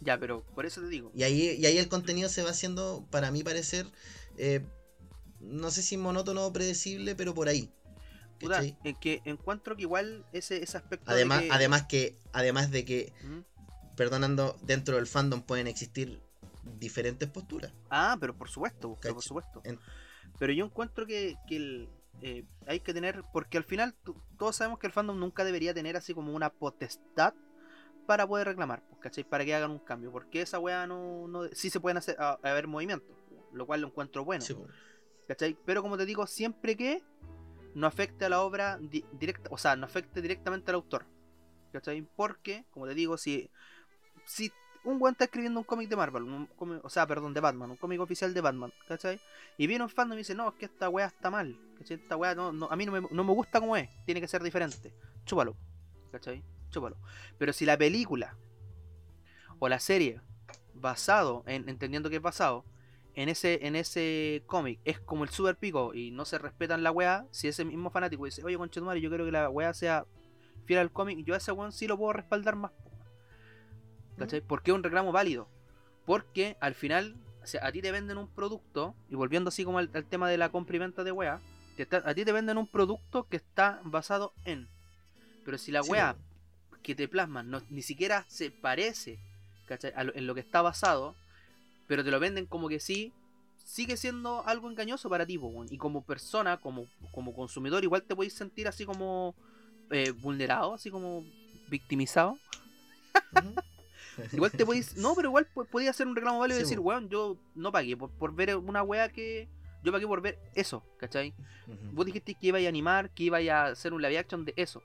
Ya, 0.00 0.18
pero 0.18 0.42
por 0.54 0.66
eso 0.66 0.80
te 0.80 0.88
digo. 0.88 1.10
Y 1.14 1.22
ahí, 1.22 1.56
y 1.58 1.66
ahí 1.66 1.78
el 1.78 1.88
contenido 1.88 2.28
se 2.28 2.42
va 2.42 2.50
haciendo, 2.50 3.06
para 3.10 3.30
mi 3.30 3.42
parecer, 3.42 3.86
eh, 4.36 4.60
no 5.40 5.70
sé 5.70 5.82
si 5.82 5.96
monótono 5.96 6.46
o 6.46 6.52
predecible, 6.52 7.14
pero 7.14 7.34
por 7.34 7.48
ahí. 7.48 7.70
Puta, 8.38 8.62
en 8.62 8.94
que 8.96 9.22
encuentro 9.24 9.76
que 9.76 9.82
igual 9.82 10.26
ese, 10.32 10.62
ese 10.62 10.76
aspecto. 10.76 11.06
de 11.10 11.16
Además, 11.16 11.42
que- 11.42 11.48
además 11.50 11.86
que, 11.86 12.18
además 12.32 12.70
de 12.70 12.84
que, 12.84 13.12
¿Mm? 13.22 13.96
perdonando, 13.96 14.58
dentro 14.62 14.96
del 14.96 15.06
fandom 15.06 15.42
pueden 15.42 15.66
existir 15.66 16.20
diferentes 16.78 17.28
posturas. 17.28 17.72
Ah, 17.90 18.16
pero 18.20 18.34
por 18.36 18.48
supuesto, 18.48 18.96
pero 19.00 19.14
por 19.14 19.22
supuesto. 19.22 19.60
En- 19.64 19.78
Pero 20.38 20.52
yo 20.52 20.64
encuentro 20.64 21.06
que, 21.06 21.36
que 21.46 21.56
el, 21.56 21.88
eh, 22.22 22.44
hay 22.66 22.80
que 22.80 22.92
tener, 22.92 23.22
porque 23.32 23.56
al 23.56 23.64
final 23.64 23.94
todos 24.36 24.56
sabemos 24.56 24.78
que 24.78 24.86
el 24.88 24.92
fandom 24.92 25.18
nunca 25.18 25.44
debería 25.44 25.72
tener 25.72 25.96
así 25.96 26.12
como 26.12 26.34
una 26.34 26.50
potestad 26.50 27.34
para 28.06 28.26
poder 28.26 28.46
reclamar, 28.48 28.82
pues, 28.88 29.00
¿cachai? 29.00 29.24
Para 29.24 29.44
que 29.44 29.54
hagan 29.54 29.70
un 29.70 29.78
cambio, 29.78 30.10
porque 30.12 30.42
esa 30.42 30.58
weá 30.58 30.86
no, 30.86 31.26
no 31.28 31.44
sí 31.52 31.70
se 31.70 31.80
pueden 31.80 31.96
hacer, 31.98 32.16
a- 32.18 32.38
haber 32.42 32.66
movimientos, 32.66 33.16
lo 33.52 33.66
cual 33.66 33.80
lo 33.80 33.88
encuentro 33.88 34.24
bueno, 34.24 34.42
Sí. 34.44 34.56
¿cachai? 35.28 35.56
Pero 35.64 35.82
como 35.82 35.96
te 35.96 36.04
digo, 36.06 36.26
siempre 36.26 36.76
que 36.76 37.02
no 37.74 37.86
afecte 37.86 38.24
a 38.24 38.28
la 38.28 38.40
obra 38.42 38.78
di- 38.80 39.04
directa, 39.12 39.48
o 39.52 39.58
sea, 39.58 39.74
no 39.76 39.84
afecte 39.86 40.22
directamente 40.22 40.70
al 40.70 40.76
autor, 40.76 41.06
¿cachai? 41.72 42.02
Porque, 42.16 42.64
como 42.70 42.86
te 42.86 42.94
digo, 42.94 43.16
si, 43.16 43.50
si 44.26 44.52
un 44.84 45.00
weón 45.00 45.12
está 45.14 45.24
escribiendo 45.24 45.58
un 45.58 45.64
cómic 45.64 45.88
de 45.88 45.96
Marvel, 45.96 46.22
un 46.24 46.46
cómic- 46.56 46.80
o 46.84 46.90
sea, 46.90 47.06
perdón, 47.06 47.32
de 47.32 47.40
Batman, 47.40 47.70
un 47.70 47.76
cómic 47.76 48.00
oficial 48.00 48.34
de 48.34 48.40
Batman, 48.42 48.72
¿cachai? 48.86 49.18
Y 49.56 49.66
viene 49.66 49.82
un 49.82 49.90
fandom 49.90 50.14
y 50.16 50.18
dice, 50.20 50.34
no, 50.34 50.48
es 50.50 50.54
que 50.56 50.66
esta 50.66 50.88
weá 50.88 51.06
está 51.06 51.30
mal, 51.30 51.58
¿cachai? 51.78 51.96
Esta 51.96 52.16
weá 52.16 52.34
no, 52.34 52.52
no- 52.52 52.68
a 52.70 52.76
mí 52.76 52.84
no 52.86 52.92
me, 52.92 53.00
no 53.10 53.24
me 53.24 53.32
gusta 53.32 53.60
como 53.60 53.76
es, 53.76 53.88
tiene 54.04 54.20
que 54.20 54.28
ser 54.28 54.42
diferente. 54.42 54.94
Chúpalo, 55.24 55.56
¿cachai? 56.12 56.44
Chúpalo. 56.74 56.96
Pero 57.38 57.52
si 57.52 57.64
la 57.64 57.78
película 57.78 58.36
o 59.58 59.68
la 59.68 59.78
serie, 59.80 60.20
basado, 60.74 61.42
en, 61.46 61.68
entendiendo 61.68 62.10
que 62.10 62.16
es 62.16 62.22
basado, 62.22 62.64
en 63.14 63.28
ese, 63.28 63.64
en 63.66 63.76
ese 63.76 64.42
cómic 64.46 64.80
es 64.84 64.98
como 64.98 65.22
el 65.24 65.30
super 65.30 65.56
pico 65.56 65.94
y 65.94 66.10
no 66.10 66.24
se 66.24 66.36
respetan 66.38 66.82
la 66.82 66.90
weá, 66.90 67.26
si 67.30 67.46
ese 67.48 67.64
mismo 67.64 67.90
fanático 67.90 68.24
dice, 68.24 68.42
oye, 68.44 68.58
conchetumare, 68.58 69.00
yo 69.00 69.08
quiero 69.08 69.24
que 69.24 69.32
la 69.32 69.48
weá 69.48 69.72
sea 69.72 70.04
fiel 70.66 70.80
al 70.80 70.90
cómic, 70.90 71.24
yo 71.24 71.34
a 71.34 71.36
ese 71.36 71.52
weón 71.52 71.72
sí 71.72 71.86
lo 71.86 71.96
puedo 71.96 72.12
respaldar 72.12 72.56
más. 72.56 72.72
¿Cachai? 74.18 74.40
Porque 74.40 74.70
es 74.70 74.74
un 74.76 74.82
reclamo 74.82 75.12
válido. 75.12 75.48
Porque 76.06 76.56
al 76.60 76.74
final, 76.74 77.16
o 77.42 77.46
sea, 77.46 77.66
a 77.66 77.72
ti 77.72 77.82
te 77.82 77.92
venden 77.92 78.18
un 78.18 78.28
producto, 78.28 78.94
y 79.08 79.14
volviendo 79.14 79.48
así 79.48 79.64
como 79.64 79.78
al, 79.78 79.90
al 79.94 80.04
tema 80.04 80.28
de 80.28 80.38
la 80.38 80.50
compra 80.50 80.76
y 80.76 80.78
venta 80.80 81.04
de 81.04 81.12
weá, 81.12 81.40
te 81.76 81.82
está- 81.84 82.02
a 82.04 82.14
ti 82.14 82.24
te 82.24 82.32
venden 82.32 82.58
un 82.58 82.66
producto 82.66 83.26
que 83.28 83.36
está 83.36 83.80
basado 83.84 84.32
en. 84.44 84.68
Pero 85.44 85.58
si 85.58 85.72
la 85.72 85.82
Sí, 85.82 85.90
weá 85.90 86.14
po. 86.14 86.20
Que 86.84 86.94
te 86.94 87.08
plasman 87.08 87.50
no, 87.50 87.60
ni 87.70 87.82
siquiera 87.82 88.24
se 88.28 88.50
parece 88.52 89.18
¿cachai? 89.66 89.92
a 89.96 90.04
lo- 90.04 90.14
en 90.14 90.26
lo 90.28 90.34
que 90.34 90.40
está 90.40 90.62
basado, 90.62 91.16
pero 91.88 92.04
te 92.04 92.10
lo 92.12 92.20
venden 92.20 92.46
como 92.46 92.68
que 92.68 92.78
sí, 92.78 93.12
sigue 93.64 93.96
siendo 93.96 94.46
algo 94.46 94.70
engañoso 94.70 95.08
para 95.10 95.26
ti, 95.26 95.38
po, 95.38 95.64
y 95.70 95.78
como 95.78 96.02
persona, 96.02 96.58
como, 96.58 96.86
como 97.10 97.34
consumidor, 97.34 97.82
igual 97.82 98.02
te 98.02 98.14
podéis 98.14 98.34
sentir 98.34 98.68
así 98.68 98.84
como 98.84 99.34
eh, 99.90 100.12
vulnerado, 100.12 100.74
así 100.74 100.90
como 100.90 101.24
victimizado. 101.68 102.38
Igual 104.32 104.52
te 104.52 104.64
podéis, 104.66 104.96
no, 104.96 105.14
pero 105.14 105.28
igual 105.28 105.46
po- 105.54 105.64
podías 105.64 105.90
hacer 105.96 106.06
un 106.06 106.14
reclamo 106.16 106.38
válido 106.38 106.58
y 106.58 106.62
Sí, 106.62 106.68
decir, 106.68 106.80
weón, 106.80 107.08
yo 107.08 107.36
no 107.54 107.72
pagué 107.72 107.96
por, 107.96 108.10
por 108.10 108.34
ver 108.34 108.56
una 108.56 108.82
wea 108.82 109.08
que. 109.08 109.48
Yo 109.82 109.92
pagué 109.92 110.06
por 110.06 110.20
ver 110.20 110.38
eso, 110.54 110.82
¿cachai? 110.98 111.32
Vos 111.92 112.06
dijiste 112.06 112.34
que 112.34 112.48
ibais 112.48 112.66
a 112.66 112.68
animar, 112.68 113.10
que 113.10 113.24
ibais 113.24 113.48
a 113.50 113.66
hacer 113.66 113.92
un 113.92 114.02
live 114.02 114.18
action 114.18 114.44
de 114.44 114.54
eso. 114.56 114.82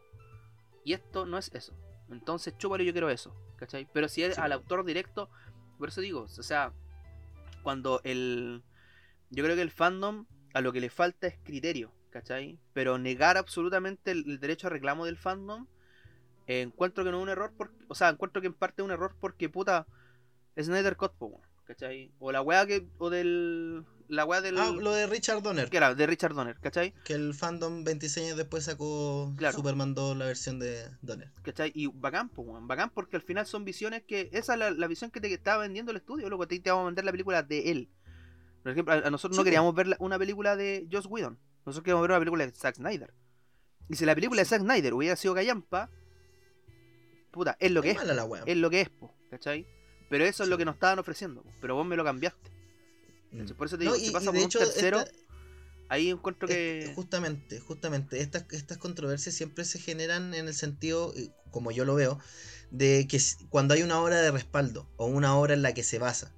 Y 0.83 0.93
esto 0.93 1.25
no 1.25 1.37
es 1.37 1.51
eso. 1.53 1.73
Entonces, 2.11 2.57
chúpalo, 2.57 2.83
yo 2.83 2.91
quiero 2.91 3.09
eso. 3.09 3.35
¿Cachai? 3.57 3.87
Pero 3.93 4.07
si 4.07 4.23
es 4.23 4.35
Sí, 4.35 4.41
al 4.41 4.51
autor 4.51 4.85
directo, 4.85 5.29
por 5.77 5.89
eso 5.89 6.01
digo, 6.01 6.21
o 6.21 6.27
sea, 6.27 6.73
cuando 7.63 8.01
el. 8.03 8.63
Yo 9.29 9.43
creo 9.43 9.55
que 9.55 9.61
el 9.61 9.71
fandom 9.71 10.25
a 10.53 10.61
lo 10.61 10.71
que 10.71 10.81
le 10.81 10.89
falta 10.89 11.27
es 11.27 11.37
criterio, 11.43 11.91
¿cachai? 12.09 12.57
Pero 12.73 12.97
negar 12.97 13.37
absolutamente 13.37 14.11
el, 14.11 14.23
el 14.27 14.39
derecho 14.39 14.67
a 14.67 14.69
reclamo 14.71 15.05
del 15.05 15.17
fandom, 15.17 15.67
eh, 16.47 16.61
encuentro 16.61 17.03
que 17.03 17.11
no 17.11 17.17
es 17.17 17.23
un 17.23 17.29
error, 17.29 17.53
porque, 17.55 17.75
o 17.87 17.95
sea, 17.95 18.09
encuentro 18.09 18.41
que 18.41 18.47
en 18.47 18.53
parte 18.53 18.81
es 18.81 18.85
un 18.85 18.91
error 18.91 19.15
porque, 19.19 19.49
puta, 19.49 19.85
Snyder 20.59 20.97
Cut, 20.97 21.13
po, 21.13 21.41
¿cachai? 21.69 22.11
O 22.19 22.31
la 22.31 22.41
weá 22.41 22.65
que. 22.65 22.87
O 22.97 23.09
del. 23.11 23.85
La 24.07 24.25
weá 24.25 24.41
del. 24.41 24.57
Ah, 24.57 24.71
lo 24.71 24.91
de 24.91 25.05
Richard 25.05 25.43
Donner, 25.43 25.69
que 25.69 25.77
era? 25.77 25.93
De 25.93 26.07
Richard 26.07 26.33
Donner, 26.33 26.57
¿cachai? 26.59 26.93
que 27.05 27.13
el 27.13 27.35
fandom 27.35 27.83
26 27.83 28.25
años 28.25 28.37
después 28.37 28.63
sacó 28.63 29.31
Claro. 29.37 29.55
Superman 29.55 29.93
2, 29.93 30.17
la 30.17 30.25
versión 30.25 30.57
de 30.57 30.83
Donner. 31.03 31.31
¿Cachai? 31.43 31.71
Y 31.75 31.85
bacán, 31.87 32.29
pues, 32.29 32.47
weón, 32.47 32.67
bacán 32.67 32.89
porque 32.89 33.15
al 33.17 33.21
final 33.21 33.45
son 33.45 33.65
visiones 33.65 34.01
que. 34.03 34.29
Esa 34.33 34.53
es 34.53 34.59
la, 34.59 34.71
la 34.71 34.87
visión 34.87 35.11
que 35.11 35.21
te 35.21 35.31
estaba 35.31 35.61
vendiendo 35.61 35.91
el 35.91 35.97
estudio, 35.97 36.27
loco. 36.27 36.47
Te, 36.47 36.59
te 36.59 36.71
vamos 36.71 36.83
a 36.83 36.85
vender 36.87 37.05
la 37.05 37.11
película 37.11 37.43
de 37.43 37.69
él. 37.71 37.89
Por 38.63 38.71
ejemplo, 38.71 38.93
a, 38.93 38.97
a 38.97 39.09
nosotros 39.11 39.35
Sí, 39.37 39.39
no 39.41 39.43
queríamos 39.45 39.75
ver 39.75 39.87
la- 39.87 39.97
una 39.99 40.17
película 40.17 40.55
de 40.55 40.87
Joss 40.91 41.05
Whedon. 41.05 41.37
Nosotros 41.65 41.83
queríamos 41.83 42.01
ver 42.01 42.11
una 42.11 42.19
película 42.19 42.45
de 42.47 42.51
Zack 42.51 42.75
Snyder. 42.77 43.13
Y 43.89 43.95
si 43.95 44.05
la 44.05 44.15
película 44.15 44.41
de 44.41 44.45
Zack 44.45 44.61
Snyder 44.61 44.93
hubiera 44.95 45.15
sido 45.15 45.35
Callampa, 45.35 45.89
puta, 47.31 47.55
es 47.59 47.71
lo 47.71 47.81
que 47.83 47.91
Es 47.91 48.03
la 48.03 48.25
wea. 48.25 48.43
Es 48.45 48.57
lo 48.57 48.69
que 48.71 48.81
es, 48.81 48.89
po, 48.89 49.13
¿cachai? 49.29 49.67
Pero 50.09 50.25
eso 50.25 50.43
es 50.43 50.49
lo 50.49 50.57
que 50.57 50.65
nos 50.65 50.75
estaban 50.75 50.99
ofreciendo, 50.99 51.43
pero 51.61 51.75
vos 51.75 51.85
me 51.85 51.95
lo 51.95 52.03
cambiaste. 52.03 52.49
Mm. 53.31 53.39
¿cachai? 53.39 53.55
Por 53.55 53.67
eso 53.67 53.77
te 53.77 53.85
No, 53.85 53.93
digo, 53.93 54.03
y- 54.03 54.07
si 54.07 54.11
pasa 54.11 54.31
por 54.31 54.41
hecho, 54.41 54.59
un 54.59 54.65
tercero, 54.65 54.99
esta- 54.99 55.11
ahí 55.87 56.09
encuentro 56.09 56.47
que... 56.47 56.91
Justamente, 56.95 57.59
justamente, 57.59 58.19
estas, 58.21 58.45
estas 58.51 58.77
controversias 58.77 59.35
siempre 59.35 59.65
se 59.65 59.79
generan 59.79 60.33
en 60.33 60.47
el 60.47 60.53
sentido, 60.53 61.13
eh, 61.15 61.29
como 61.51 61.71
yo 61.71 61.85
lo 61.85 61.95
veo, 61.95 62.19
de 62.71 63.07
que 63.07 63.19
cuando 63.49 63.73
hay 63.75 63.83
una 63.83 64.01
obra 64.01 64.19
de 64.21 64.31
respaldo 64.31 64.89
o 64.97 65.05
una 65.05 65.37
obra 65.37 65.53
en 65.53 65.61
la 65.61 65.73
que 65.73 65.83
se 65.83 65.99
basa, 65.99 66.33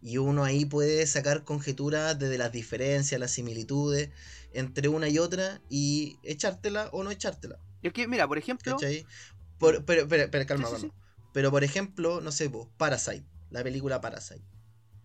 y 0.00 0.18
uno 0.18 0.42
ahí 0.42 0.64
puede 0.64 1.06
sacar 1.06 1.44
conjeturas 1.44 2.18
desde 2.18 2.36
las 2.38 2.50
diferencias, 2.50 3.20
las 3.20 3.30
similitudes 3.30 4.10
entre 4.52 4.88
una 4.88 5.08
y 5.08 5.18
otra 5.20 5.60
y 5.70 6.18
echártela 6.24 6.88
o 6.92 7.04
no 7.04 7.12
echártela. 7.12 7.60
Es 7.82 7.92
que, 7.92 8.08
mira, 8.08 8.26
por 8.26 8.36
ejemplo... 8.38 8.76
Por- 9.58 9.84
pero, 9.84 10.08
pero, 10.08 10.28
pero, 10.28 10.44
calma, 10.46 10.66
Sí, 10.68 10.74
sí, 10.74 10.88
calma. 10.88 11.01
Pero 11.32 11.50
por 11.50 11.64
ejemplo, 11.64 12.20
no 12.20 12.32
sé, 12.32 12.50
po, 12.50 12.70
Parasite, 12.76 13.24
la 13.50 13.62
película 13.62 14.00
Parasite. 14.00 14.42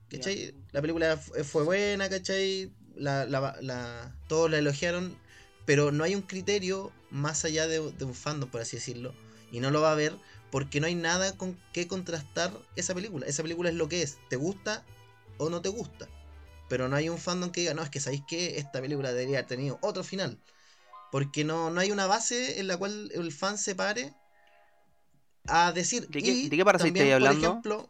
¿Cachai? 0.09 0.53
La 0.71 0.81
película 0.81 1.13
f- 1.13 1.43
fue 1.43 1.63
buena, 1.63 2.09
¿cachai? 2.09 2.71
La, 2.95 3.25
la- 3.25 3.57
la- 3.61 4.15
todos 4.27 4.49
la 4.49 4.57
elogiaron, 4.57 5.17
pero 5.65 5.91
no 5.91 6.03
hay 6.03 6.15
un 6.15 6.21
criterio 6.21 6.91
más 7.09 7.45
allá 7.45 7.67
de, 7.67 7.79
de 7.91 8.05
un 8.05 8.13
fandom, 8.15 8.49
por 8.49 8.61
así 8.61 8.77
decirlo. 8.77 9.13
Y 9.51 9.59
no 9.59 9.71
lo 9.71 9.81
va 9.81 9.91
a 9.91 9.95
ver 9.95 10.17
porque 10.51 10.79
no 10.79 10.87
hay 10.87 10.95
nada 10.95 11.33
con 11.37 11.57
que 11.73 11.87
contrastar 11.87 12.51
esa 12.75 12.93
película. 12.95 13.25
Esa 13.27 13.43
película 13.43 13.69
es 13.69 13.75
lo 13.75 13.89
que 13.89 14.01
es. 14.01 14.17
¿Te 14.29 14.35
gusta 14.37 14.85
o 15.37 15.49
no 15.49 15.61
te 15.61 15.69
gusta? 15.69 16.07
Pero 16.69 16.87
no 16.89 16.95
hay 16.95 17.09
un 17.09 17.17
fandom 17.17 17.51
que 17.51 17.61
diga, 17.61 17.73
no, 17.73 17.83
es 17.83 17.89
que 17.89 17.99
sabéis 17.99 18.23
que 18.27 18.57
esta 18.57 18.81
película 18.81 19.11
debería 19.11 19.39
haber 19.39 19.47
tenido 19.47 19.77
otro 19.81 20.03
final. 20.03 20.39
Porque 21.11 21.43
no, 21.43 21.69
no 21.71 21.79
hay 21.81 21.91
una 21.91 22.07
base 22.07 22.59
en 22.59 22.67
la 22.67 22.77
cual 22.77 23.11
el 23.13 23.31
fan 23.31 23.57
se 23.57 23.75
pare 23.75 24.13
a 25.47 25.71
decir. 25.71 26.07
¿De 26.09 26.21
qué- 26.21 26.31
y 26.31 26.49
de 26.49 26.57
qué 26.57 26.65
Parasite 26.65 26.89
estáis 26.99 27.13
hablando? 27.13 27.39
Por 27.41 27.49
ejemplo, 27.49 27.89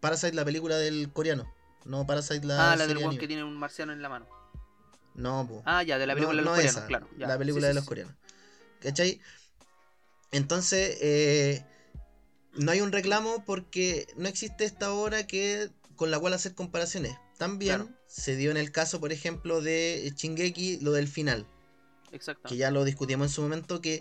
Parasite, 0.00 0.34
la 0.34 0.44
película 0.44 0.76
del 0.76 1.12
coreano. 1.12 1.52
No 1.84 2.06
Parasite, 2.06 2.46
la. 2.46 2.72
ah, 2.72 2.76
la 2.76 2.86
del 2.86 3.18
que 3.18 3.26
tiene 3.26 3.44
un 3.44 3.56
marciano 3.56 3.92
en 3.92 4.02
la 4.02 4.08
mano. 4.08 4.26
No, 5.14 5.46
po. 5.48 5.62
Ah, 5.64 5.82
ya, 5.82 5.98
de 5.98 6.06
la 6.06 6.14
película 6.14 6.42
No, 6.42 6.42
de 6.42 6.44
los 6.44 6.50
no 6.52 6.56
coreanos, 6.56 6.76
esa, 6.76 6.86
claro. 6.86 7.08
ya, 7.18 7.26
La 7.26 7.38
película 7.38 7.62
sí, 7.66 7.68
de 7.68 7.74
los 7.74 7.84
sí. 7.84 7.88
coreanos. 7.88 8.14
¿Cachai? 8.80 9.20
Entonces, 10.30 10.98
eh, 11.00 11.64
no 12.54 12.70
hay 12.70 12.80
un 12.80 12.92
reclamo 12.92 13.44
porque 13.44 14.06
no 14.16 14.28
existe 14.28 14.64
esta 14.64 14.92
obra 14.92 15.26
que 15.26 15.70
con 15.96 16.10
la 16.10 16.18
cual 16.20 16.34
hacer 16.34 16.54
comparaciones. 16.54 17.16
También 17.38 17.76
Claro. 17.82 17.96
se 18.06 18.36
dio 18.36 18.50
en 18.50 18.56
el 18.56 18.70
caso, 18.70 19.00
por 19.00 19.10
ejemplo, 19.12 19.60
de 19.60 20.12
Shingeki, 20.16 20.78
lo 20.80 20.92
del 20.92 21.08
final. 21.08 21.46
Exacto. 22.10 22.48
que 22.48 22.56
ya 22.56 22.70
lo 22.70 22.84
discutimos 22.84 23.26
en 23.26 23.32
su 23.34 23.42
momento, 23.42 23.82
que 23.82 24.00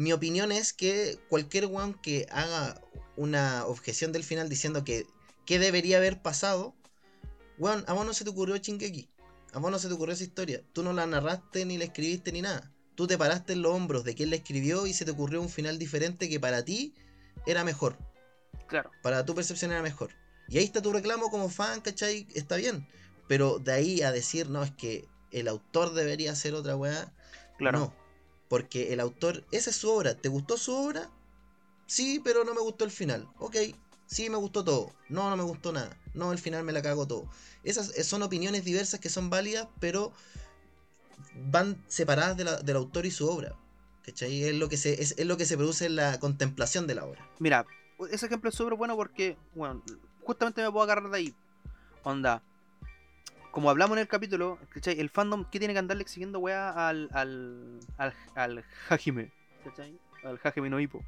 mi 0.00 0.14
opinión 0.14 0.50
es 0.50 0.72
que 0.72 1.18
cualquier 1.28 1.66
one 1.66 1.94
que 2.02 2.26
haga 2.30 2.80
una 3.16 3.66
objeción 3.66 4.12
del 4.12 4.24
final 4.24 4.48
diciendo 4.48 4.82
que 4.82 5.06
qué 5.44 5.58
debería 5.58 5.98
haber 5.98 6.22
pasado, 6.22 6.74
weón, 7.58 7.84
a 7.86 7.92
vos 7.92 8.06
no 8.06 8.14
se 8.14 8.24
te 8.24 8.30
ocurrió 8.30 8.56
Shingeki, 8.56 9.10
a 9.52 9.58
vos 9.58 9.70
no 9.70 9.78
se 9.78 9.88
te 9.88 9.94
ocurrió 9.94 10.14
esa 10.14 10.24
historia, 10.24 10.62
tú 10.72 10.82
no 10.82 10.94
la 10.94 11.06
narraste 11.06 11.66
ni 11.66 11.76
la 11.76 11.84
escribiste 11.84 12.32
ni 12.32 12.40
nada, 12.40 12.72
tú 12.94 13.06
te 13.06 13.18
paraste 13.18 13.52
en 13.52 13.60
los 13.60 13.74
hombros 13.74 14.02
de 14.04 14.14
quien 14.14 14.30
la 14.30 14.36
escribió 14.36 14.86
y 14.86 14.94
se 14.94 15.04
te 15.04 15.10
ocurrió 15.10 15.42
un 15.42 15.50
final 15.50 15.78
diferente 15.78 16.30
que 16.30 16.40
para 16.40 16.64
ti 16.64 16.94
era 17.44 17.62
mejor, 17.62 17.98
Claro. 18.68 18.90
para 19.02 19.26
tu 19.26 19.34
percepción 19.34 19.70
era 19.70 19.82
mejor. 19.82 20.12
Y 20.48 20.56
ahí 20.56 20.64
está 20.64 20.80
tu 20.80 20.94
reclamo 20.94 21.30
como 21.30 21.50
fan, 21.50 21.82
¿cachai? 21.82 22.26
Está 22.34 22.56
bien. 22.56 22.88
Pero 23.28 23.58
de 23.58 23.72
ahí 23.72 24.00
a 24.00 24.12
decir, 24.12 24.48
no, 24.48 24.62
es 24.62 24.70
que 24.70 25.06
el 25.30 25.46
autor 25.46 25.92
debería 25.92 26.32
hacer 26.32 26.54
otra 26.54 26.74
weá, 26.74 27.12
Claro. 27.58 27.78
no, 27.78 27.94
porque 28.50 28.92
el 28.92 28.98
autor, 28.98 29.44
esa 29.52 29.70
es 29.70 29.76
su 29.76 29.88
obra. 29.88 30.16
¿Te 30.16 30.28
gustó 30.28 30.58
su 30.58 30.74
obra? 30.74 31.08
Sí, 31.86 32.20
pero 32.22 32.44
no 32.44 32.52
me 32.52 32.60
gustó 32.60 32.84
el 32.84 32.90
final. 32.90 33.28
Ok, 33.38 33.56
sí 34.06 34.28
me 34.28 34.36
gustó 34.36 34.64
todo. 34.64 34.92
No, 35.08 35.30
no 35.30 35.36
me 35.36 35.44
gustó 35.44 35.72
nada. 35.72 35.96
No, 36.14 36.32
el 36.32 36.38
final 36.40 36.64
me 36.64 36.72
la 36.72 36.82
cago 36.82 37.06
todo. 37.06 37.30
Esas 37.62 37.96
eh, 37.96 38.02
son 38.02 38.24
opiniones 38.24 38.64
diversas 38.64 38.98
que 38.98 39.08
son 39.08 39.30
válidas, 39.30 39.68
pero 39.78 40.12
van 41.52 41.80
separadas 41.86 42.36
de 42.36 42.44
del 42.64 42.76
autor 42.76 43.06
y 43.06 43.12
su 43.12 43.28
obra. 43.28 43.54
¿Cachai? 44.02 44.42
Es 44.42 44.54
lo, 44.56 44.68
que 44.68 44.76
se, 44.76 45.00
es, 45.00 45.14
es 45.16 45.26
lo 45.26 45.36
que 45.36 45.46
se 45.46 45.56
produce 45.56 45.86
en 45.86 45.94
la 45.94 46.18
contemplación 46.18 46.88
de 46.88 46.96
la 46.96 47.04
obra. 47.04 47.24
Mira, 47.38 47.64
ese 48.10 48.26
ejemplo 48.26 48.50
es 48.50 48.56
súper 48.56 48.74
bueno 48.74 48.96
porque, 48.96 49.38
bueno, 49.54 49.80
justamente 50.24 50.60
me 50.60 50.72
puedo 50.72 50.82
agarrar 50.82 51.08
de 51.08 51.16
ahí. 51.16 51.34
Onda, 52.02 52.42
como 53.50 53.70
hablamos 53.70 53.96
en 53.96 54.02
el 54.02 54.08
capítulo, 54.08 54.58
¿cachai? 54.70 55.00
El 55.00 55.10
fandom, 55.10 55.44
¿qué 55.50 55.58
tiene 55.58 55.74
que 55.74 55.78
andarle 55.78 56.02
exigiendo 56.02 56.38
weá 56.38 56.88
al, 56.88 57.08
al, 57.12 57.80
al, 57.98 58.14
al 58.34 58.64
Hajime? 58.88 59.32
¿Cachai? 59.64 59.98
Al 60.24 60.38
Hajime 60.42 60.70
no 60.70 60.78
Hippo. 60.78 61.04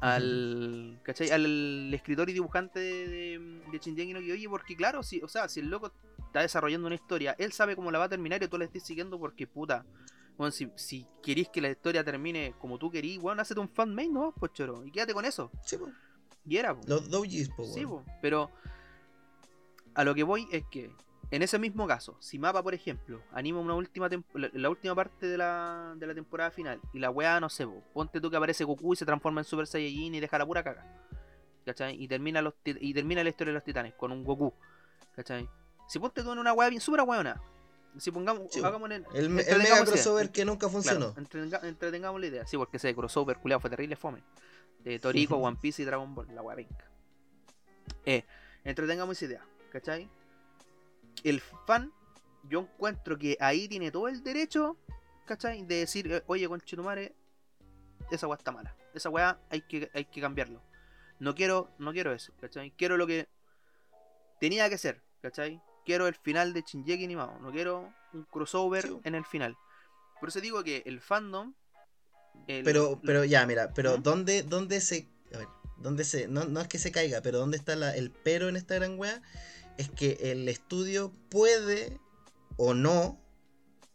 Al, 0.00 1.00
¿cachai? 1.02 1.30
Al 1.30 1.92
escritor 1.92 2.30
y 2.30 2.32
dibujante 2.32 2.78
de, 2.78 3.60
de, 3.70 3.78
Shingeki 3.78 4.14
no 4.14 4.20
Kyojin, 4.20 4.50
porque 4.50 4.76
claro, 4.76 5.02
si, 5.02 5.20
o 5.22 5.28
sea, 5.28 5.48
si 5.48 5.60
el 5.60 5.68
loco 5.68 5.92
está 6.26 6.40
desarrollando 6.40 6.86
una 6.86 6.94
historia, 6.94 7.34
él 7.38 7.52
sabe 7.52 7.74
cómo 7.76 7.90
la 7.90 7.98
va 7.98 8.04
a 8.04 8.08
terminar 8.08 8.42
y 8.42 8.48
tú 8.48 8.58
la 8.58 8.64
estás 8.64 8.84
siguiendo 8.84 9.18
porque 9.18 9.46
puta. 9.46 9.84
Bueno, 10.36 10.52
si, 10.52 10.70
si 10.76 11.04
querís 11.20 11.48
que 11.48 11.60
la 11.60 11.68
historia 11.68 12.04
termine 12.04 12.54
como 12.60 12.78
tú 12.78 12.90
querís, 12.90 13.20
bueno, 13.20 13.42
hacete 13.42 13.60
un 13.60 13.68
fanmade, 13.68 14.08
¿no? 14.08 14.32
Pues 14.38 14.52
choro, 14.52 14.84
y 14.86 14.92
quédate 14.92 15.12
con 15.12 15.24
eso. 15.24 15.50
Sí, 15.64 15.76
po. 15.76 15.88
Y 16.46 16.56
era, 16.56 16.74
po. 16.74 16.80
Los 16.86 17.10
doujis, 17.10 17.48
po, 17.50 17.64
Sí, 17.64 17.84
po, 17.84 18.04
pero 18.22 18.50
a 19.94 20.04
lo 20.04 20.14
que 20.14 20.22
voy 20.22 20.46
es 20.52 20.64
que 20.70 20.92
en 21.30 21.42
ese 21.42 21.58
mismo 21.58 21.86
caso, 21.86 22.16
si 22.20 22.38
Mapa, 22.38 22.62
por 22.62 22.72
ejemplo, 22.74 23.20
anima 23.32 23.60
una 23.60 23.74
última 23.74 24.08
la, 24.34 24.50
la 24.52 24.70
última 24.70 24.94
parte 24.94 25.26
de 25.26 25.36
la, 25.36 25.94
de 25.96 26.06
la 26.06 26.14
temporada 26.14 26.50
final 26.50 26.80
y 26.92 26.98
la 26.98 27.10
weá, 27.10 27.38
no 27.40 27.48
sé, 27.50 27.66
po, 27.66 27.82
ponte 27.92 28.20
tú 28.20 28.30
que 28.30 28.36
aparece 28.36 28.64
Goku 28.64 28.94
y 28.94 28.96
se 28.96 29.04
transforma 29.04 29.40
en 29.40 29.44
Super 29.44 29.66
Saiyajin 29.66 30.14
y 30.14 30.20
deja 30.20 30.38
la 30.38 30.46
pura 30.46 30.62
caga. 30.62 30.84
¿Cachai? 31.66 32.02
Y 32.02 32.08
termina, 32.08 32.40
los, 32.40 32.54
y 32.64 32.94
termina 32.94 33.22
la 33.22 33.28
historia 33.28 33.50
de 33.52 33.56
los 33.56 33.64
titanes 33.64 33.92
con 33.94 34.10
un 34.10 34.24
Goku. 34.24 34.54
¿Cachai? 35.14 35.46
Si 35.86 35.98
ponte 35.98 36.22
tú 36.22 36.32
en 36.32 36.38
una 36.38 36.54
weá 36.54 36.70
bien 36.70 36.80
super 36.80 37.02
weona. 37.02 37.40
Si 37.98 38.10
pongamos, 38.10 38.44
Sí, 38.50 38.62
hagamos 38.62 38.90
en, 38.90 39.04
El, 39.12 39.24
el 39.24 39.28
mega 39.30 39.56
idea, 39.58 39.84
crossover 39.84 40.30
que 40.30 40.44
nunca 40.44 40.68
funcionó. 40.68 41.12
Claro, 41.14 41.26
entretenga- 41.28 41.64
entretengamos 41.66 42.20
la 42.20 42.26
idea. 42.26 42.46
Sí, 42.46 42.56
porque 42.56 42.76
ese 42.78 42.94
crossover 42.94 43.38
culiado 43.38 43.60
fue 43.60 43.68
terrible 43.70 43.96
fome. 43.96 44.22
De 44.84 44.98
Toriko, 44.98 45.36
One 45.36 45.58
Piece 45.60 45.82
y 45.82 45.84
Dragon 45.84 46.14
Ball, 46.14 46.28
la 46.34 46.40
weá 46.42 46.54
venga. 46.56 46.84
Eh, 48.04 48.24
entretengamos 48.64 49.16
esa 49.16 49.24
idea, 49.26 49.44
¿cachai? 49.72 50.08
El 51.24 51.40
fan, 51.66 51.92
yo 52.44 52.60
encuentro 52.60 53.18
que 53.18 53.36
ahí 53.40 53.68
tiene 53.68 53.90
todo 53.90 54.08
el 54.08 54.22
derecho, 54.22 54.76
¿cachai? 55.26 55.62
De 55.64 55.76
decir, 55.76 56.10
eh, 56.12 56.22
oye, 56.26 56.48
conchetumare, 56.48 57.14
esa 58.10 58.26
weá 58.26 58.36
está 58.38 58.52
mala. 58.52 58.74
Esa 58.94 59.10
weá 59.10 59.38
hay 59.50 59.62
que, 59.62 59.90
hay 59.94 60.04
que 60.06 60.20
cambiarlo. 60.20 60.62
No 61.18 61.34
quiero, 61.34 61.70
no 61.78 61.92
quiero 61.92 62.12
eso, 62.12 62.32
¿cachai? 62.40 62.70
Quiero 62.72 62.96
lo 62.96 63.06
que 63.06 63.28
tenía 64.40 64.68
que 64.70 64.78
ser, 64.78 65.02
¿cachai? 65.20 65.60
Quiero 65.84 66.06
el 66.06 66.14
final 66.14 66.52
de 66.52 66.62
Shinjeki 66.62 67.04
animado, 67.04 67.38
no 67.40 67.50
quiero 67.50 67.92
un 68.12 68.24
crossover 68.24 68.86
Sí. 68.86 69.00
en 69.04 69.14
el 69.14 69.24
final. 69.24 69.56
Por 70.20 70.28
eso 70.28 70.40
digo 70.40 70.62
que 70.64 70.82
el 70.86 71.00
fandom. 71.00 71.54
el- 72.46 72.62
Pero, 72.64 73.00
pero 73.04 73.24
ya, 73.24 73.44
mira, 73.46 73.72
pero 73.74 73.98
¿Mm? 73.98 74.02
¿dónde, 74.02 74.42
dónde 74.44 74.80
se. 74.80 75.08
A 75.34 75.38
ver, 75.38 75.48
¿dónde 75.78 76.04
se. 76.04 76.28
No, 76.28 76.44
no 76.44 76.60
es 76.60 76.68
que 76.68 76.78
se 76.78 76.92
caiga, 76.92 77.20
pero 77.20 77.38
¿dónde 77.38 77.56
está 77.56 77.74
la- 77.74 77.96
el 77.96 78.10
pero 78.12 78.48
en 78.48 78.56
esta 78.56 78.76
gran 78.76 78.96
wea? 78.98 79.20
Es 79.78 79.88
que 79.88 80.18
el 80.20 80.48
estudio 80.48 81.10
puede 81.30 81.98
o 82.58 82.74
no 82.74 83.18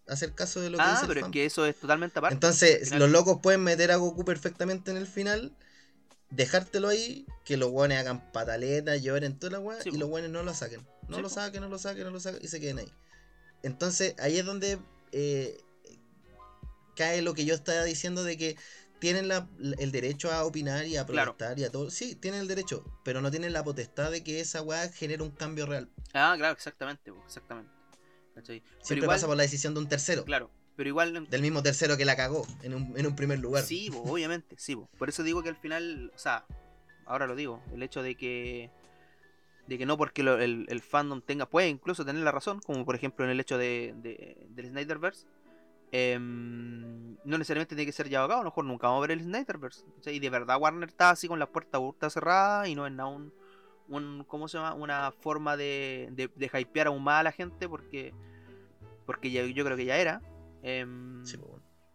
hacer 0.07 0.33
caso 0.33 0.59
de 0.61 0.69
lo 0.69 0.77
que 0.77 0.83
Ah, 0.83 0.91
dice 0.93 1.01
el 1.03 1.07
pero 1.09 1.25
es 1.27 1.31
que 1.31 1.45
eso 1.45 1.65
es 1.65 1.75
totalmente 1.75 2.17
aparte. 2.19 2.33
Entonces, 2.33 2.91
los 2.95 3.09
locos 3.11 3.39
pueden 3.43 3.61
meter 3.63 3.91
a 3.91 3.97
Goku 3.97 4.25
perfectamente 4.25 4.91
en 4.91 4.97
el 4.97 5.07
final, 5.07 5.55
dejártelo 6.29 6.87
ahí, 6.87 7.25
que 7.45 7.57
los 7.57 7.69
guanes 7.69 7.99
hagan 7.99 8.31
pataletas, 8.31 9.01
lloren 9.03 9.37
toda 9.37 9.51
la 9.53 9.59
weá, 9.59 9.81
Sí, 9.81 9.89
y 9.89 9.91
po. 9.93 9.97
los 9.99 10.09
guanes 10.09 10.29
no 10.31 10.41
lo 10.43 10.53
saquen. 10.53 10.81
No 11.07 11.17
Sí, 11.17 11.21
lo 11.21 11.29
po. 11.29 11.35
saquen, 11.35 11.61
no 11.61 11.69
lo 11.69 11.77
saquen, 11.77 12.03
no 12.05 12.09
lo 12.11 12.19
saquen, 12.19 12.41
y 12.43 12.47
se 12.47 12.59
queden 12.59 12.79
ahí. 12.79 12.91
Entonces, 13.61 14.15
ahí 14.19 14.37
es 14.39 14.45
donde 14.45 14.77
eh, 15.11 15.57
cae 16.95 17.21
lo 17.21 17.33
que 17.33 17.45
yo 17.45 17.55
estaba 17.55 17.83
diciendo 17.83 18.23
de 18.23 18.37
que 18.37 18.57
tienen 19.03 19.27
la- 19.27 19.49
el 19.79 19.91
derecho 19.91 20.31
a 20.31 20.45
opinar 20.45 20.85
y 20.85 20.95
a 20.95 21.05
Claro. 21.05 21.33
protestar 21.35 21.59
y 21.59 21.65
a 21.65 21.69
todo. 21.69 21.91
Sí, 21.91 22.15
tienen 22.15 22.39
el 22.39 22.47
derecho, 22.47 22.85
pero 23.03 23.19
no 23.19 23.29
tienen 23.29 23.51
la 23.51 23.61
potestad 23.61 24.09
de 24.09 24.23
que 24.23 24.39
esa 24.39 24.61
weá 24.61 24.87
genere 24.87 25.23
un 25.23 25.31
cambio 25.31 25.65
real. 25.65 25.89
Ah, 26.13 26.35
claro, 26.37 26.53
exactamente, 26.53 27.11
exactamente. 27.25 27.69
¿Cachai? 28.33 28.61
Pero 28.61 28.85
Siempre 28.85 29.05
igual, 29.05 29.17
pasa 29.17 29.27
por 29.27 29.35
la 29.35 29.43
decisión 29.43 29.73
de 29.73 29.81
un 29.81 29.89
tercero. 29.89 30.23
claro, 30.23 30.49
pero 30.77 30.87
igual. 30.87 31.27
Del 31.29 31.41
mismo 31.41 31.61
tercero 31.61 31.97
que 31.97 32.05
la 32.05 32.15
cagó 32.15 32.47
en 32.61 32.73
un, 32.75 32.97
en 32.97 33.05
un 33.05 33.13
primer 33.13 33.39
lugar. 33.39 33.65
Sí, 33.65 33.89
po, 33.91 34.03
obviamente, 34.09 34.55
sí, 34.57 34.73
po. 34.73 34.89
Por 34.97 35.09
eso 35.09 35.21
digo 35.21 35.43
que 35.43 35.49
al 35.49 35.57
final, 35.57 36.09
o 36.15 36.17
sea, 36.17 36.45
ahora 37.05 37.27
lo 37.27 37.35
digo, 37.35 37.61
el 37.73 37.83
hecho 37.83 38.01
de 38.03 38.15
que. 38.15 38.71
De 39.67 39.77
que 39.77 39.85
no 39.85 39.97
porque 39.97 40.23
lo- 40.23 40.39
el, 40.39 40.65
el 40.69 40.81
fandom 40.81 41.21
tenga, 41.21 41.45
puede 41.49 41.67
incluso 41.67 42.05
tener 42.05 42.23
la 42.23 42.31
razón, 42.31 42.61
como 42.61 42.85
por 42.85 42.95
ejemplo 42.95 43.25
en 43.25 43.31
el 43.31 43.39
hecho 43.41 43.57
de, 43.57 43.93
de- 43.97 44.47
del 44.49 44.67
Snyderverse, 44.69 45.25
em, 45.93 47.15
no 47.23 47.37
necesariamente 47.37 47.75
tiene 47.75 47.85
que 47.85 47.91
ser 47.93 48.09
llevado 48.09 48.33
a 48.33 48.37
lo 48.37 48.45
mejor 48.45 48.65
nunca 48.65 48.87
vamos 48.87 49.03
a 49.03 49.07
ver 49.07 49.11
el 49.11 49.23
Snyderverse. 49.23 49.85
Y 50.07 50.17
de 50.19 50.29
verdad 50.31 50.57
Warner 50.59 50.89
está 50.89 51.11
así 51.11 51.27
con 51.27 51.37
las 51.39 51.49
puertas 51.49 51.79
abiertas 51.79 52.13
cerradas 52.13 52.67
y 52.67 52.73
no 52.75 52.87
es 52.87 52.91
nada 52.93 53.09
un, 53.09 53.31
un, 53.89 54.23
¿cómo 54.27 54.47
se 54.47 54.57
llama? 54.57 54.73
Una 54.73 55.11
forma 55.21 55.55
de, 55.55 56.09
de, 56.11 56.29
de 56.35 56.59
hypear 56.59 56.87
aún 56.87 57.03
más 57.03 57.19
a 57.19 57.23
la 57.23 57.31
gente 57.31 57.69
porque, 57.69 58.11
porque 59.05 59.29
ya- 59.31 59.45
yo 59.45 59.63
creo 59.63 59.77
que 59.77 59.85
ya 59.85 59.97
era. 59.97 60.19
Em, 60.63 61.23
Sí, 61.25 61.37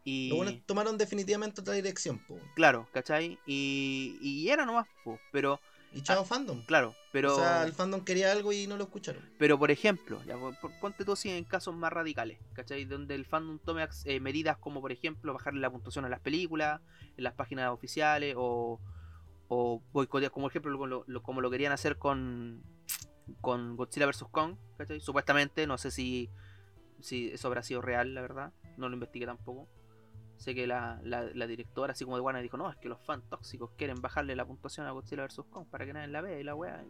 y, 0.04 0.60
tomaron 0.64 0.96
definitivamente 0.96 1.60
otra 1.60 1.74
dirección, 1.74 2.22
weón. 2.28 2.42
claro, 2.54 2.86
¿cachai? 2.92 3.38
Y, 3.46 4.16
y 4.22 4.48
era 4.48 4.64
nomás, 4.64 4.86
po, 5.04 5.18
pero, 5.32 5.60
Y 5.92 6.02
chao 6.02 6.24
fandom. 6.24 6.62
claro, 6.64 6.94
Ah, 6.96 7.08
pero, 7.10 7.32
O 7.32 7.36
sea, 7.36 7.64
el 7.64 7.72
fandom 7.72 8.04
quería 8.04 8.30
algo 8.30 8.52
y 8.52 8.66
no 8.66 8.76
lo 8.76 8.84
escucharon. 8.84 9.22
pero 9.38 9.58
por 9.58 9.70
ejemplo, 9.70 10.22
ya, 10.24 10.36
ponte 10.80 11.04
tú 11.04 11.12
así 11.12 11.30
en 11.30 11.44
casos 11.44 11.74
más 11.74 11.92
radicales, 11.92 12.38
¿cachai? 12.52 12.84
Donde 12.84 13.14
el 13.14 13.24
fandom 13.24 13.58
tome 13.58 13.86
eh, 14.04 14.20
medidas 14.20 14.58
como, 14.58 14.80
por 14.80 14.92
ejemplo, 14.92 15.32
bajarle 15.32 15.60
la 15.60 15.70
puntuación 15.70 16.04
a 16.04 16.08
las 16.08 16.20
películas, 16.20 16.80
en 17.16 17.24
las 17.24 17.32
páginas 17.34 17.70
oficiales, 17.70 18.34
o, 18.36 18.80
o 19.48 19.82
boicotear, 19.92 20.30
como 20.30 20.48
ejemplo, 20.48 20.70
lo- 20.70 20.86
lo- 20.86 21.04
lo- 21.06 21.22
como 21.22 21.40
lo 21.40 21.50
querían 21.50 21.72
hacer 21.72 21.96
con, 21.96 22.62
con 23.40 23.76
Godzilla 23.76 24.06
vs. 24.06 24.24
Kong, 24.30 24.56
¿cachai? 24.76 25.00
Supuestamente, 25.00 25.66
no 25.66 25.78
sé 25.78 25.90
si, 25.90 26.28
si 27.00 27.28
eso 27.30 27.48
habrá 27.48 27.62
sido 27.62 27.80
real, 27.80 28.14
la 28.14 28.20
verdad, 28.20 28.52
no 28.76 28.88
lo 28.88 28.94
investigué 28.94 29.24
tampoco. 29.24 29.66
Sé 30.38 30.54
que 30.54 30.66
la, 30.66 31.00
la, 31.02 31.22
la 31.34 31.46
directora, 31.46 31.92
así 31.92 32.04
como 32.04 32.16
de 32.16 32.22
Warner, 32.22 32.42
dijo: 32.42 32.56
No, 32.56 32.70
es 32.70 32.76
que 32.76 32.88
los 32.88 32.98
fans 33.04 33.28
tóxicos 33.28 33.70
quieren 33.76 34.00
bajarle 34.00 34.36
la 34.36 34.46
puntuación 34.46 34.86
a 34.86 34.92
Godzilla 34.92 35.26
vs. 35.26 35.40
Kong 35.50 35.66
para 35.70 35.84
que 35.84 35.92
nadie 35.92 36.08
la 36.08 36.20
vea 36.20 36.38
y 36.38 36.44
la 36.44 36.54
wea 36.54 36.84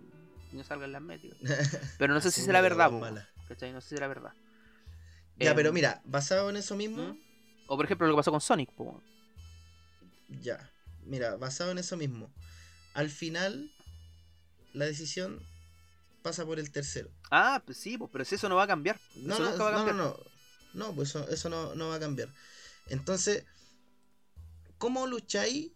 y 0.53 0.57
no 0.57 0.65
salgan 0.65 0.93
las 0.93 1.03
métricas. 1.03 1.39
Pero 1.99 2.13
no 2.15 2.21
sé 2.21 2.31
si 2.31 2.43
será 2.43 2.61
verdad, 2.61 2.91
po. 2.91 3.01
¿cachai? 3.49 3.73
No 3.73 3.81
sé 3.81 3.89
si 3.89 3.95
será 3.97 4.07
verdad. 4.09 4.33
Ya, 5.39 5.51
Em, 5.51 5.57
pero 5.57 5.73
mira, 5.73 6.03
basado 6.05 6.51
en 6.51 6.57
eso 6.57 6.75
mismo, 6.75 7.13
¿Mm? 7.15 7.19
O 7.69 7.77
por 7.77 7.85
ejemplo 7.85 8.07
lo 8.07 8.15
que 8.15 8.19
pasó 8.19 8.31
con 8.33 8.41
Sonic, 8.41 8.71
po. 8.73 9.01
ya. 10.29 10.71
Mira, 11.05 11.37
basado 11.37 11.71
en 11.71 11.79
eso 11.79 11.97
mismo. 11.97 12.31
Al 12.95 13.09
final, 13.09 13.71
la 14.75 14.85
decisión 14.85 15.41
pasa 16.23 16.45
por 16.45 16.59
el 16.59 16.71
tercero. 16.71 17.09
Ah, 17.31 17.63
pues 17.65 17.79
sí, 17.79 17.97
pues, 17.97 18.11
pero 18.13 18.25
si 18.25 18.35
eso 18.35 18.49
no 18.49 18.57
va 18.57 18.65
a 18.65 18.67
cambiar. 18.67 18.99
No, 19.15 19.35
eso 19.35 19.45
no, 19.45 19.51
nunca 19.51 19.65
va 19.65 19.71
a 19.71 19.73
no, 19.73 19.79
no, 19.79 19.87
cambiar. 19.87 20.07
no. 20.75 20.87
No, 20.89 20.93
pues 20.95 21.11
eso, 21.11 21.29
eso 21.29 21.49
no, 21.49 21.75
no 21.75 21.89
va 21.89 21.95
a 21.97 22.01
cambiar. 22.01 22.29
Entonces, 22.89 23.45
¿cómo 24.79 25.07
lucháis 25.07 25.73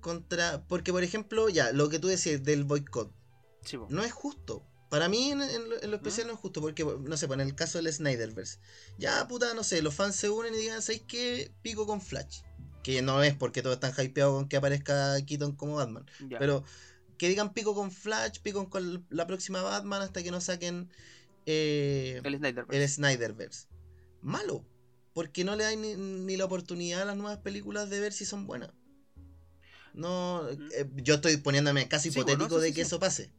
contra...? 0.00 0.64
Porque, 0.66 0.92
por 0.92 1.02
ejemplo, 1.02 1.48
ya, 1.48 1.72
lo 1.72 1.88
que 1.88 1.98
tú 1.98 2.08
decías 2.08 2.42
del 2.42 2.64
boicot, 2.64 3.12
Sí, 3.64 3.78
no 3.88 4.02
es 4.02 4.12
justo. 4.12 4.64
Para 4.90 5.08
mí, 5.08 5.30
en, 5.30 5.40
en 5.40 5.70
lo, 5.70 5.82
en 5.82 5.90
lo 5.90 5.96
especial, 5.96 6.26
no 6.26 6.34
es 6.34 6.38
justo, 6.38 6.60
porque, 6.60 6.84
no 6.84 7.16
sé, 7.16 7.26
pues, 7.26 7.40
en 7.40 7.46
el 7.46 7.54
caso 7.54 7.78
del 7.78 7.90
Snyderverse, 7.92 8.58
ya, 8.98 9.26
puta, 9.26 9.54
no 9.54 9.64
sé, 9.64 9.80
los 9.80 9.94
fans 9.94 10.16
se 10.16 10.28
unen 10.28 10.52
y 10.54 10.58
digan, 10.58 10.82
¿sabéis 10.82 11.04
qué? 11.06 11.52
Pico 11.62 11.86
con 11.86 12.00
Flash. 12.00 12.42
Que 12.82 13.00
no 13.00 13.22
es 13.22 13.34
porque 13.34 13.62
todos 13.62 13.76
están 13.76 13.94
hypeados 14.04 14.34
con 14.34 14.48
que 14.48 14.56
aparezca 14.56 15.16
Keaton 15.24 15.54
como 15.54 15.76
Batman. 15.76 16.04
Ya. 16.28 16.38
Pero 16.38 16.64
que 17.16 17.28
digan 17.28 17.54
pico 17.54 17.74
con 17.74 17.92
Flash, 17.92 18.40
pico 18.40 18.68
con 18.68 19.06
la 19.08 19.26
próxima 19.26 19.62
Batman 19.62 20.02
hasta 20.02 20.22
que 20.22 20.32
no 20.32 20.40
saquen 20.40 20.90
eh, 21.46 22.20
el 22.24 22.88
Snyderverse. 22.88 23.68
Malo. 24.20 24.64
Porque 25.14 25.44
no 25.44 25.56
le 25.56 25.64
dan 25.64 25.80
ni, 25.82 25.94
ni 25.94 26.36
la 26.36 26.44
oportunidad 26.46 27.02
a 27.02 27.04
las 27.04 27.16
nuevas 27.16 27.38
películas 27.38 27.90
de 27.90 28.00
ver 28.00 28.12
si 28.12 28.24
son 28.24 28.46
buenas. 28.46 28.70
No, 29.94 30.42
Ujú. 30.50 30.62
eh, 30.74 30.88
yo 30.96 31.16
estoy 31.16 31.36
poniéndome 31.36 31.86
casi 31.88 32.10
Sí, 32.10 32.16
bueno, 32.16 32.32
hipotético 32.32 32.60
de 32.60 32.68
que 32.70 32.76
sí. 32.76 32.80
eso 32.82 32.98
pase. 32.98 33.30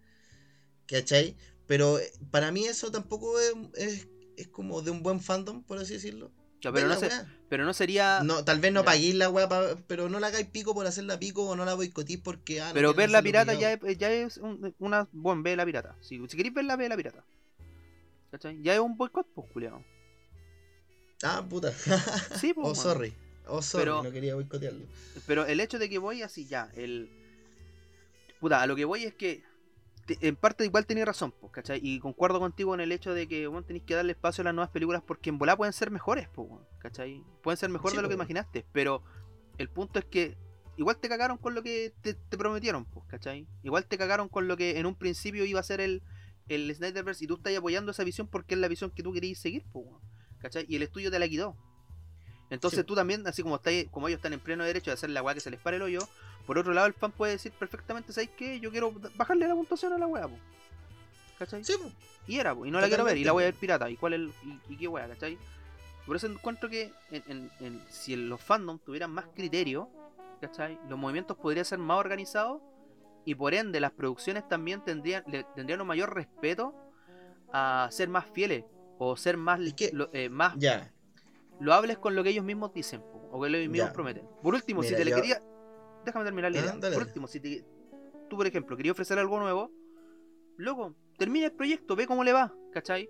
¿Cachai? 0.88 1.36
Pero 1.66 1.98
eh, 1.98 2.12
para 2.30 2.52
mí 2.52 2.66
eso 2.66 2.92
tampoco 2.92 3.40
es, 3.40 3.54
es, 3.76 4.08
es 4.38 4.48
como 4.50 4.82
de 4.82 4.92
un 4.92 5.02
buen 5.02 5.20
fandom, 5.20 5.64
por 5.64 5.80
así 5.80 5.94
decirlo. 5.94 6.32
Pero, 6.62 6.82
no 6.82 6.88
la 6.88 6.98
se- 6.98 7.10
pero 7.50 7.66
no 7.66 7.74
sería. 7.74 8.22
No, 8.24 8.46
tal 8.46 8.60
vez 8.62 8.72
no 8.72 8.86
paguéis 8.86 9.16
la 9.16 9.30
weá, 9.30 9.50
pero 9.88 10.08
no 10.10 10.20
la 10.22 10.28
hagáis 10.28 10.48
pico 10.48 10.74
por 10.74 10.86
hacerla 10.88 11.20
pico 11.20 11.44
o 11.44 11.56
no 11.58 11.66
la 11.66 11.74
boicotís 11.74 12.20
porque. 12.20 12.62
ah, 12.62 12.72
pero 12.74 12.94
ver 12.94 13.10
la 13.10 13.22
pirata 13.22 13.54
ya 13.54 13.74
es, 13.74 13.98
ya 13.98 14.12
es 14.12 14.38
un- 14.38 14.74
una. 14.80 15.10
Bueno, 15.12 15.42
ve 15.44 15.56
la 15.58 15.66
pirata. 15.66 15.98
Si, 16.02 16.22
si 16.30 16.38
queréis 16.38 16.54
verla, 16.54 16.78
ve 16.78 16.88
la 16.88 16.96
pirata. 16.96 17.26
¿Cachai? 18.32 18.62
Ya 18.62 18.74
es 18.76 18.80
un 18.80 18.96
boicot, 18.96 19.28
pues, 19.36 19.48
culiao. 19.52 19.84
Ah, 21.24 21.46
puta. 21.48 21.72
Sí, 22.40 22.54
pues. 22.54 22.68
oh, 22.68 22.76
sorry. 22.76 23.14
Oh, 23.48 23.62
sorry, 23.62 23.86
Pero- 23.86 24.04
no 24.04 24.12
quería 24.12 24.36
boicotearlo. 24.36 24.86
Pero 25.28 25.46
el 25.46 25.60
hecho 25.60 25.80
de 25.80 25.90
que 25.90 25.98
voy 25.98 26.22
así 26.22 26.46
ya, 26.46 26.70
el. 26.76 27.10
Puta, 28.40 28.62
a 28.62 28.68
lo 28.68 28.76
que 28.76 28.86
voy 28.86 29.04
es 29.06 29.14
que. 29.16 29.44
te- 30.06 30.18
En 30.28 30.36
parte 30.36 30.66
igual 30.66 30.86
tenés 30.86 31.06
razón, 31.06 31.34
pues, 31.40 31.52
¿cachai? 31.54 31.80
Y 31.82 32.00
concuerdo 32.00 32.40
contigo 32.40 32.74
en 32.74 32.82
el 32.82 32.92
hecho 32.92 33.14
de 33.14 33.28
que 33.28 33.48
bueno, 33.48 33.66
tenéis 33.66 33.86
que 33.86 33.96
darle 33.96 34.12
espacio 34.14 34.42
a 34.42 34.46
las 34.46 34.54
nuevas 34.54 34.72
películas 34.72 35.02
porque 35.06 35.30
en 35.30 35.38
volá 35.38 35.56
pueden 35.56 35.74
ser 35.74 35.92
mejores, 35.92 36.28
pues, 36.34 36.50
¿cachai? 36.80 37.22
Pueden 37.42 37.58
ser 37.58 37.70
mejor 37.70 37.92
Sí, 37.92 37.98
de 37.98 38.02
lo 38.04 38.10
que 38.10 38.16
po. 38.16 38.22
imaginaste, 38.22 38.66
pero 38.74 39.02
el 39.58 39.70
punto 39.70 40.00
es 40.00 40.06
que 40.06 40.36
igual 40.78 40.98
te 40.98 41.08
cagaron 41.08 41.38
con 41.38 41.54
lo 41.56 41.64
que 41.64 41.94
te, 42.02 42.16
te 42.16 42.38
prometieron, 42.38 42.84
pues, 42.86 43.06
¿cachai? 43.08 43.48
Igual 43.64 43.86
te 43.86 43.98
cagaron 43.98 44.28
con 44.28 44.48
lo 44.48 44.58
que 44.58 44.78
en 44.80 44.86
un 44.86 44.96
principio 44.96 45.46
iba 45.46 45.60
a 45.60 45.64
ser 45.64 45.80
el, 45.80 46.02
el 46.50 46.74
Snyderverse 46.76 47.24
y 47.24 47.28
tú 47.28 47.36
estás 47.36 47.56
apoyando 47.56 47.92
esa 47.92 48.04
visión 48.04 48.28
porque 48.28 48.56
es 48.56 48.60
la 48.60 48.68
visión 48.68 48.92
que 48.92 49.04
tú 49.04 49.14
querías 49.14 49.38
seguir, 49.40 49.64
pues, 49.72 49.86
¿cachai? 50.44 50.66
Y 50.70 50.76
el 50.76 50.84
estudio 50.84 51.10
te 51.10 51.18
la 51.18 51.28
quitó. 51.28 51.56
Entonces 52.52 52.82
Sí. 52.82 52.86
tú 52.86 52.94
también, 52.94 53.26
así 53.26 53.42
como 53.42 53.56
estáis, 53.56 53.90
como 53.90 54.08
ellos 54.08 54.20
están 54.20 54.34
en 54.34 54.40
pleno 54.40 54.64
derecho 54.64 54.92
de 54.92 54.94
hacer 54.94 55.10
la 55.10 55.24
weá 55.24 55.34
que 55.34 55.40
se 55.40 55.50
les 55.50 55.60
pare 55.60 55.78
el 55.78 55.82
hoyo, 55.82 56.00
por 56.46 56.60
otro 56.60 56.72
lado 56.74 56.86
el 56.86 56.94
fan 56.94 57.12
puede 57.12 57.32
decir 57.32 57.52
perfectamente, 57.54 58.14
¿sabes 58.14 58.30
qué? 58.38 58.60
Yo 58.60 58.70
quiero 58.70 58.94
bajarle 59.16 59.48
la 59.48 59.56
puntuación 59.56 59.94
a 59.94 59.98
la 59.98 60.06
weá, 60.06 60.28
po. 60.28 60.38
¿cachai? 61.40 61.64
Sí, 61.64 61.74
po. 61.82 61.90
Y 62.28 62.38
era, 62.38 62.54
po, 62.54 62.66
y 62.66 62.72
no 62.72 62.80
la 62.80 62.88
quiero 62.88 63.04
ver, 63.06 63.18
y 63.18 63.24
la 63.24 63.32
voy 63.32 63.44
a 63.44 63.48
ver 63.48 63.56
pirata, 63.56 63.90
y 63.90 63.98
cuál 63.98 64.14
es 64.14 64.20
el, 64.20 64.34
y, 64.70 64.74
y 64.74 64.78
qué 64.78 64.88
weá, 64.88 65.08
¿cachai? 65.08 65.38
Por 66.06 66.16
eso 66.16 66.28
encuentro 66.28 66.70
que 66.70 66.92
en, 67.12 67.24
en- 67.28 67.52
en- 67.62 67.82
si 67.90 68.16
los 68.16 68.40
fandom 68.42 68.78
tuvieran 68.78 69.10
más 69.12 69.26
criterio, 69.34 69.90
¿cachai? 70.42 70.78
Los 70.90 71.00
movimientos 71.00 71.38
podrían 71.38 71.66
ser 71.66 71.80
más 71.80 71.98
organizados 71.98 72.62
y 73.26 73.34
por 73.36 73.54
ende 73.54 73.80
las 73.80 73.92
producciones 73.94 74.48
también 74.48 74.84
tendrían, 74.84 75.24
le- 75.28 75.46
tendrían 75.56 75.80
un 75.82 75.88
mayor 75.88 76.14
respeto 76.14 76.76
a 77.54 77.88
ser 77.92 78.10
más 78.10 78.26
fieles 78.34 78.66
o 79.12 79.18
ser 79.18 79.38
más, 79.38 79.60
Es 79.62 79.74
que- 79.74 79.92
lo- 79.94 80.10
eh, 80.14 80.30
más 80.30 80.56
Ya. 80.58 80.92
lo 81.60 81.74
hables 81.74 81.98
con 81.98 82.16
lo 82.16 82.24
que 82.24 82.30
ellos 82.30 82.46
mismos 82.46 82.74
dicen 82.74 83.02
o 83.32 83.42
que 83.42 83.48
ellos 83.50 83.62
mismos 83.70 83.78
Ya. 83.90 83.94
prometen. 83.94 84.28
Por 84.42 84.54
último, 84.54 84.84
si 84.84 84.96
te 84.96 85.04
le 85.06 85.14
quería. 85.14 85.42
Déjame 86.06 86.26
terminar 86.26 86.52
la 86.52 86.60
Ah, 86.60 86.76
idea. 86.78 86.92
por 86.94 87.04
último, 87.08 87.28
si 87.28 87.40
te- 87.40 87.66
tú, 88.30 88.36
por 88.38 88.46
ejemplo, 88.48 88.76
querías 88.76 88.94
ofrecer 88.94 89.18
algo 89.20 89.40
nuevo, 89.40 89.72
loco, 90.58 90.96
termina 91.18 91.46
el 91.46 91.52
proyecto, 91.54 91.96
ve 91.96 92.06
cómo 92.08 92.24
le 92.24 92.34
va, 92.34 92.54
¿cachai? 92.72 93.10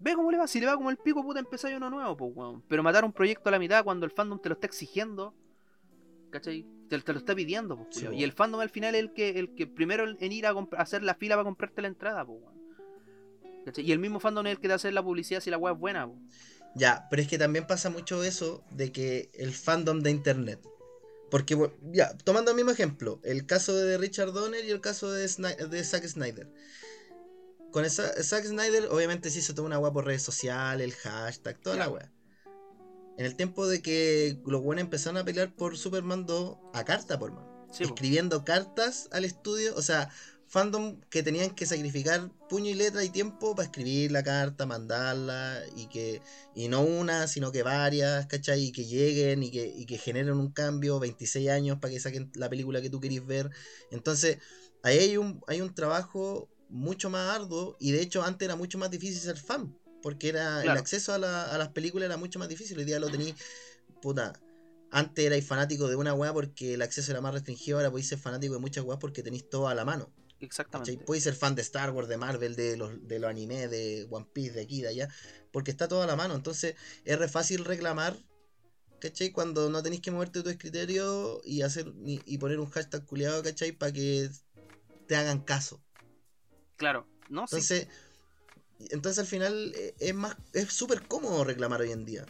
Ve 0.00 0.14
cómo 0.14 0.30
le 0.30 0.38
va, 0.38 0.46
si 0.46 0.60
le 0.60 0.66
va 0.66 0.76
como 0.76 0.90
el 0.90 0.96
pico, 0.96 1.22
puta, 1.22 1.40
empezáis 1.40 1.76
uno 1.76 1.90
nuevo, 1.90 2.16
pues, 2.16 2.32
weón. 2.34 2.62
Pero 2.68 2.82
matar 2.82 3.04
un 3.04 3.12
proyecto 3.12 3.48
a 3.48 3.52
la 3.52 3.58
mitad 3.58 3.82
cuando 3.84 4.06
el 4.06 4.12
fandom 4.12 4.40
te 4.40 4.48
lo 4.48 4.54
está 4.54 4.66
exigiendo, 4.66 5.34
¿cachai? 6.30 6.64
Te, 6.88 6.98
te 7.00 7.12
lo 7.12 7.18
está 7.18 7.34
pidiendo, 7.34 7.76
pues, 7.76 7.88
Sí. 7.96 8.06
Y 8.12 8.22
el 8.24 8.32
fandom 8.32 8.60
al 8.60 8.70
final 8.70 8.94
es 8.94 9.00
el 9.02 9.12
que, 9.12 9.30
el 9.38 9.54
que 9.54 9.66
primero 9.66 10.04
en 10.08 10.32
ir 10.32 10.46
a 10.46 10.54
hacer 10.78 11.02
la 11.02 11.14
fila 11.14 11.34
para 11.34 11.44
comprarte 11.44 11.82
la 11.82 11.88
entrada, 11.88 12.24
pues, 12.24 12.40
weón. 12.42 12.57
¿Cachai? 13.68 13.84
Y 13.84 13.92
el 13.92 13.98
mismo 13.98 14.20
fandom 14.20 14.46
es 14.46 14.52
el 14.52 14.60
que 14.60 14.68
te 14.68 14.74
hace 14.74 14.92
la 14.92 15.02
publicidad 15.02 15.40
si 15.40 15.50
la 15.50 15.58
weá 15.58 15.72
es 15.74 15.78
buena. 15.78 16.10
Ya, 16.74 17.06
pero 17.10 17.22
es 17.22 17.28
que 17.28 17.38
también 17.38 17.66
pasa 17.66 17.90
mucho 17.90 18.22
eso 18.24 18.64
de 18.70 18.92
que 18.92 19.30
el 19.34 19.52
fandom 19.52 20.00
de 20.00 20.10
internet. 20.10 20.60
Porque, 21.30 21.54
bueno, 21.54 21.74
ya, 21.92 22.16
tomando 22.18 22.50
el 22.50 22.56
mismo 22.56 22.70
ejemplo, 22.70 23.20
el 23.22 23.46
caso 23.46 23.74
de 23.76 23.98
Richard 23.98 24.32
Donner 24.32 24.64
y 24.64 24.70
el 24.70 24.80
caso 24.80 25.10
de, 25.12 25.26
Sny- 25.26 25.68
de 25.68 25.84
Zack 25.84 26.06
Snyder. 26.06 26.50
Con 27.70 27.84
esa, 27.84 28.10
Zack 28.22 28.44
Snyder, 28.44 28.86
obviamente 28.90 29.30
se 29.30 29.40
hizo 29.40 29.54
toda 29.54 29.66
una 29.66 29.78
weá 29.78 29.92
por 29.92 30.06
redes 30.06 30.22
sociales, 30.22 30.86
el 30.86 30.94
hashtag, 30.94 31.60
toda 31.60 31.76
la 31.76 31.88
weá. 31.90 32.10
En 33.18 33.26
el 33.26 33.34
tiempo 33.36 33.66
de 33.66 33.82
que 33.82 34.38
los 34.46 34.62
buenos 34.62 34.84
empezaron 34.84 35.18
a 35.18 35.24
pelear 35.24 35.54
por 35.54 35.76
Superman 35.76 36.24
2 36.24 36.56
a 36.72 36.84
carta 36.84 37.18
por 37.18 37.32
man. 37.32 37.44
Sí, 37.70 37.84
po. 37.84 37.90
escribiendo 37.94 38.44
cartas 38.44 39.08
al 39.12 39.24
estudio, 39.26 39.74
o 39.74 39.82
sea, 39.82 40.08
fandom 40.48 41.00
que 41.10 41.22
tenían 41.22 41.50
que 41.54 41.66
sacrificar 41.66 42.30
puño 42.48 42.70
y 42.70 42.74
letra 42.74 43.04
y 43.04 43.10
tiempo 43.10 43.54
para 43.54 43.66
escribir 43.66 44.10
la 44.12 44.22
carta, 44.22 44.66
mandarla 44.66 45.62
y 45.76 45.88
que 45.88 46.22
y 46.54 46.68
no 46.68 46.80
una, 46.82 47.26
sino 47.28 47.52
que 47.52 47.62
varias, 47.62 48.26
¿cachai? 48.26 48.64
Y 48.64 48.72
que 48.72 48.84
lleguen 48.86 49.42
y 49.42 49.50
que, 49.50 49.66
y 49.66 49.84
que 49.86 49.98
generen 49.98 50.34
un 50.38 50.50
cambio, 50.52 50.98
26 50.98 51.48
años 51.50 51.78
para 51.80 51.92
que 51.92 52.00
saquen 52.00 52.30
la 52.34 52.48
película 52.48 52.80
que 52.80 52.90
tú 52.90 53.00
querís 53.00 53.24
ver. 53.26 53.50
Entonces, 53.90 54.38
ahí 54.82 54.98
hay 54.98 55.16
un, 55.16 55.40
hay 55.46 55.60
un 55.60 55.74
trabajo 55.74 56.48
mucho 56.70 57.10
más 57.10 57.34
arduo 57.36 57.76
y 57.78 57.92
de 57.92 58.00
hecho 58.02 58.22
antes 58.22 58.46
era 58.46 58.56
mucho 58.56 58.78
más 58.78 58.90
difícil 58.90 59.20
ser 59.20 59.36
fan, 59.38 59.74
porque 60.02 60.28
era 60.28 60.64
el 60.64 60.76
acceso 60.76 61.12
a, 61.14 61.18
la- 61.18 61.44
a 61.44 61.58
las 61.58 61.68
películas 61.68 62.06
era 62.06 62.16
mucho 62.16 62.38
más 62.38 62.48
difícil, 62.48 62.78
hoy 62.78 62.84
día 62.84 62.98
lo 63.00 63.10
tenéis, 63.10 63.34
puta, 64.00 64.32
antes 64.90 65.24
erais 65.26 65.46
fanático 65.46 65.88
de 65.88 65.96
una 65.96 66.14
weá 66.14 66.32
porque 66.32 66.74
el 66.74 66.82
acceso 66.82 67.10
era 67.12 67.20
más 67.20 67.34
restringido, 67.34 67.78
ahora 67.78 67.90
podéis 67.90 68.08
ser 68.08 68.18
fanático 68.18 68.54
de 68.54 68.60
muchas 68.60 68.84
weas 68.84 68.98
porque 69.00 69.22
tenéis 69.22 69.48
todo 69.50 69.68
a 69.68 69.74
la 69.74 69.84
mano. 69.84 70.12
¿Cachai? 70.38 70.46
Exactamente. 70.46 71.04
Podéis 71.04 71.24
ser 71.24 71.34
fan 71.34 71.54
de 71.54 71.62
Star 71.62 71.90
Wars, 71.90 72.08
de 72.08 72.16
Marvel, 72.16 72.56
de 72.56 72.76
los, 72.76 73.06
de 73.06 73.18
los 73.18 73.30
animes, 73.30 73.70
de 73.70 74.06
One 74.10 74.26
Piece, 74.32 74.52
de 74.52 74.62
aquí, 74.62 74.82
de 74.82 74.88
allá, 74.88 75.08
porque 75.52 75.70
está 75.70 75.88
todo 75.88 76.02
a 76.02 76.06
la 76.06 76.16
mano. 76.16 76.34
Entonces 76.34 76.76
es 77.04 77.18
re 77.18 77.28
fácil 77.28 77.64
reclamar, 77.64 78.16
¿cachai? 79.00 79.30
Cuando 79.30 79.70
no 79.70 79.82
tenéis 79.82 80.02
que 80.02 80.10
moverte 80.10 80.42
tu 80.42 80.50
escritorio 80.50 81.40
y 81.44 81.62
hacer 81.62 81.92
y, 82.04 82.22
y 82.24 82.38
poner 82.38 82.60
un 82.60 82.70
hashtag 82.70 83.04
culiado, 83.06 83.42
¿cachai? 83.42 83.72
Para 83.72 83.92
que 83.92 84.30
te 85.06 85.16
hagan 85.16 85.40
caso. 85.40 85.82
Claro, 86.76 87.06
¿no? 87.28 87.46
Sí. 87.46 87.56
Entonces, 87.56 87.88
entonces 88.90 89.18
al 89.18 89.26
final 89.26 89.72
eh, 89.74 89.94
es 89.98 90.14
más 90.14 90.36
es 90.52 90.72
súper 90.72 91.02
cómodo 91.06 91.44
reclamar 91.44 91.80
hoy 91.80 91.92
en 91.92 92.04
día. 92.04 92.26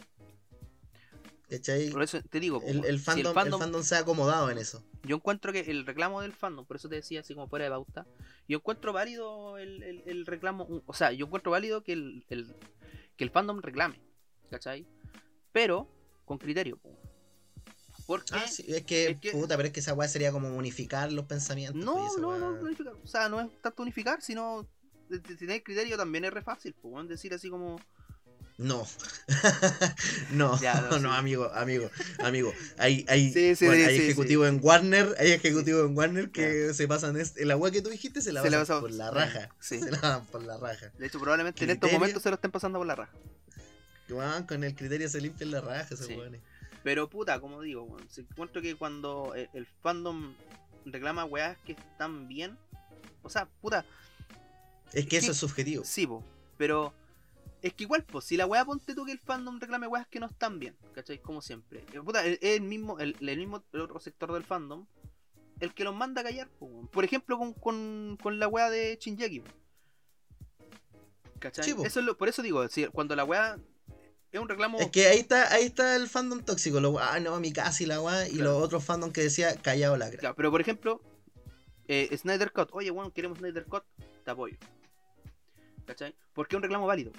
¿Cachai? 1.49 1.89
Por 1.89 2.03
eso 2.03 2.21
te 2.21 2.39
digo, 2.39 2.61
El, 2.65 2.99
fandom, 2.99 3.35
el 3.37 3.53
fandom 3.53 3.83
se 3.83 3.95
ha 3.95 3.99
acomodado 3.99 4.49
en 4.51 4.59
eso. 4.59 4.83
Yo 5.03 5.15
encuentro 5.15 5.51
que 5.51 5.61
el 5.61 5.85
reclamo 5.85 6.21
del 6.21 6.33
fandom, 6.33 6.65
por 6.65 6.77
eso 6.77 6.89
te 6.89 6.95
decía 6.95 7.21
así 7.21 7.33
como 7.33 7.47
fuera 7.47 7.65
de 7.65 7.71
pauta, 7.71 8.05
yo 8.47 8.57
encuentro 8.57 8.93
válido 8.93 9.57
el, 9.57 10.25
reclamo, 10.25 10.83
o 10.85 10.93
sea, 10.93 11.11
yo 11.11 11.25
encuentro 11.25 11.51
válido 11.51 11.83
que 11.83 11.93
el, 11.93 12.25
que 12.27 13.23
el 13.23 13.31
fandom 13.31 13.61
reclame, 13.61 13.99
¿cachai? 14.49 14.85
Pero 15.51 15.87
con 16.25 16.37
criterio, 16.37 16.77
po. 16.77 16.95
Porque 18.05 18.33
Ah, 18.33 18.47
sí, 18.47 18.65
es 18.67 18.83
que, 18.85 19.09
es 19.09 19.19
que- 19.19 19.31
puta, 19.31 19.55
pero 19.55 19.67
es 19.67 19.73
que 19.73 19.79
esa 19.79 19.93
weá 19.93 20.07
sería 20.07 20.31
como 20.31 20.55
unificar 20.55 21.11
los 21.11 21.25
pensamientos. 21.25 21.83
no, 21.83 21.93
pues, 21.93 22.17
no, 22.17 22.37
no, 22.37 22.59
unificar, 22.61 22.93
o 22.93 23.07
sea, 23.07 23.29
no 23.29 23.41
es 23.41 23.49
tanto 23.61 23.81
unificar, 23.83 24.21
sino 24.21 24.67
tener 25.37 25.63
criterio 25.63 25.97
también 25.97 26.25
es 26.25 26.33
re 26.33 26.41
fácil, 26.41 26.75
weón, 26.83 27.07
decir 27.07 27.33
así 27.33 27.49
como, 27.49 27.79
No. 28.61 28.85
no, 30.31 30.59
Ya, 30.59 30.81
no, 30.81 30.89
no, 30.99 31.11
sí. 31.13 31.17
amigo, 31.17 31.49
amigo, 31.53 31.89
amigo. 32.21 32.53
Hay, 32.77 33.05
hay, 33.07 33.31
Sí, 33.31 33.55
sí, 33.55 33.65
bueno, 33.65 33.83
sí, 33.85 33.89
hay 33.89 33.97
ejecutivos 33.99 34.49
en 34.49 34.59
Warner, 34.61 35.15
hay 35.17 35.31
ejecutivos 35.31 35.89
en 35.89 35.97
Warner 35.97 36.29
que 36.29 36.73
se 36.73 36.85
pasan 36.87 37.15
es- 37.17 37.35
la 37.37 37.55
weá 37.55 37.71
que 37.71 37.81
tú 37.81 37.89
dijiste 37.89 38.21
se 38.21 38.33
la 38.33 38.41
Se 38.41 38.51
pasan 38.51 38.81
por 38.81 38.91
la 38.91 39.11
raja. 39.11 39.49
sí. 39.61 39.79
Se 39.83 39.91
la 39.91 40.01
pasan 40.01 40.25
por 40.25 40.43
la 40.43 40.57
raja. 40.57 40.91
de 40.97 41.07
hecho 41.07 41.19
probablemente 41.19 41.63
en 41.63 41.69
estos 41.69 41.89
momentos 41.91 42.21
se 42.21 42.29
lo 42.29 42.35
estén 42.35 42.51
pasando 42.51 42.79
por 42.79 42.87
la 42.87 42.95
raja. 42.95 43.13
Weón, 44.09 44.43
con 44.43 44.63
el 44.63 44.75
criterio 44.75 45.07
se 45.07 45.21
limpian 45.21 45.51
la 45.51 45.61
raja, 45.61 45.93
esos 45.93 46.05
Sí. 46.07 46.15
weones. 46.15 46.41
Pero 46.83 47.09
puta, 47.09 47.39
como 47.39 47.61
digo, 47.61 47.97
se 48.09 48.21
encuentro 48.21 48.61
que 48.61 48.75
cuando 48.75 49.33
el, 49.35 49.49
el 49.53 49.65
fandom 49.81 50.33
reclama 50.85 51.23
weas 51.25 51.57
que 51.65 51.73
están 51.73 52.27
bien, 52.27 52.57
o 53.21 53.29
sea, 53.29 53.45
puta, 53.61 53.85
Es 54.91 55.05
que 55.05 55.17
eso 55.17 55.31
es 55.31 55.37
subjetivo. 55.37 55.83
sí, 55.85 56.07
po, 56.07 56.23
pero 56.57 56.93
es 57.61 57.73
que 57.73 57.83
igual, 57.83 58.03
pues, 58.05 58.25
si 58.25 58.37
la 58.37 58.45
wea 58.45 58.63
ponte 58.65 58.95
tú 58.95 59.05
que 59.05 59.11
el 59.11 59.19
fandom 59.19 59.59
reclame 59.59 59.87
weas 59.87 60.07
que 60.07 60.19
no 60.19 60.27
están 60.27 60.59
bien, 60.59 60.75
¿cachai? 60.93 61.19
Como 61.19 61.41
siempre. 61.41 61.83
Eh, 61.93 62.39
es 62.41 62.55
el 62.57 62.61
mismo, 62.61 62.99
el, 62.99 63.15
el 63.19 63.37
mismo 63.37 63.63
el 63.73 63.81
otro 63.81 63.99
sector 63.99 64.31
del 64.33 64.43
fandom, 64.43 64.85
el 65.59 65.73
que 65.73 65.83
los 65.83 65.93
manda 65.95 66.21
a 66.21 66.23
callar, 66.23 66.47
po. 66.49 66.87
Por 66.91 67.03
ejemplo, 67.03 67.37
con, 67.37 67.53
con, 67.53 68.17
con 68.21 68.39
la 68.39 68.47
wea 68.47 68.69
de 68.69 68.97
Shinjeki. 68.99 69.41
po. 69.41 69.51
¿Cachai? 71.39 71.65
Sí, 71.65 71.75
eso 71.83 71.99
es 71.99 72.05
lo- 72.05 72.17
por 72.17 72.27
eso 72.29 72.41
digo, 72.41 72.65
cuando 72.91 73.15
la 73.15 73.23
wea 73.23 73.57
es 74.31 74.39
un 74.39 74.47
reclamo. 74.47 74.77
Es 74.79 74.89
que 74.91 75.07
ahí 75.07 75.19
está, 75.19 75.51
ahí 75.53 75.65
está 75.65 75.95
el 75.95 76.07
fandom 76.07 76.41
tóxico. 76.43 76.79
Lo, 76.79 76.99
ah, 76.99 77.19
no, 77.19 77.39
mi 77.39 77.51
casi 77.51 77.85
la 77.85 78.01
weá. 78.01 78.27
Y 78.27 78.35
los 78.35 78.61
otros 78.61 78.83
fandom 78.85 79.11
que 79.11 79.21
decía 79.21 79.55
callado 79.55 79.97
la 79.97 80.09
Claro, 80.11 80.35
pero 80.35 80.51
por 80.51 80.61
ejemplo, 80.61 81.01
eh, 81.87 82.15
Snyder 82.15 82.51
Cut, 82.51 82.69
oye, 82.73 82.91
bueno, 82.91 83.11
queremos 83.11 83.39
Snyder 83.39 83.65
Cut, 83.65 83.83
te 84.23 84.31
apoyo. 84.31 84.57
¿Cachai? 85.85 86.13
Porque 86.33 86.55
es 86.55 86.57
un 86.57 86.63
reclamo 86.63 86.85
válido. 86.85 87.11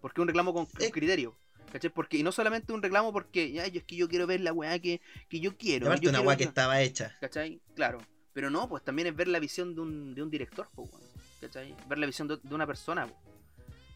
Porque 0.00 0.20
es 0.20 0.22
un 0.22 0.28
reclamo 0.28 0.52
con, 0.54 0.66
con 0.66 0.82
Eh. 0.82 0.90
criterio. 0.90 1.36
¿Cachai? 1.72 1.90
Porque, 1.90 2.16
y 2.18 2.22
no 2.24 2.32
solamente 2.32 2.72
un 2.72 2.82
reclamo 2.82 3.12
porque, 3.12 3.52
ya, 3.52 3.66
yo, 3.68 3.78
es 3.78 3.84
que 3.84 3.94
yo 3.94 4.08
quiero 4.08 4.26
ver 4.26 4.40
la 4.40 4.52
weá 4.52 4.78
que, 4.80 5.00
que 5.28 5.38
yo 5.38 5.56
quiero. 5.56 5.84
Yo 5.86 5.90
una 5.92 6.00
quiero 6.00 6.22
weá 6.22 6.36
que 6.36 6.44
estaba 6.44 6.80
hecha. 6.80 7.16
¿Cachai? 7.20 7.60
Claro. 7.76 8.00
Pero 8.32 8.50
no, 8.50 8.68
pues 8.68 8.82
también 8.82 9.06
es 9.08 9.14
ver 9.16 9.28
la 9.28 9.38
visión 9.38 9.74
de 9.74 9.80
un, 9.80 10.14
de 10.14 10.22
un 10.22 10.30
director, 10.30 10.68
weón. 10.76 10.90
¿Cachai? 11.40 11.74
Ver 11.88 11.98
la 11.98 12.06
visión 12.06 12.26
de, 12.26 12.38
de 12.42 12.54
una 12.54 12.66
persona, 12.66 13.06
po. 13.06 13.14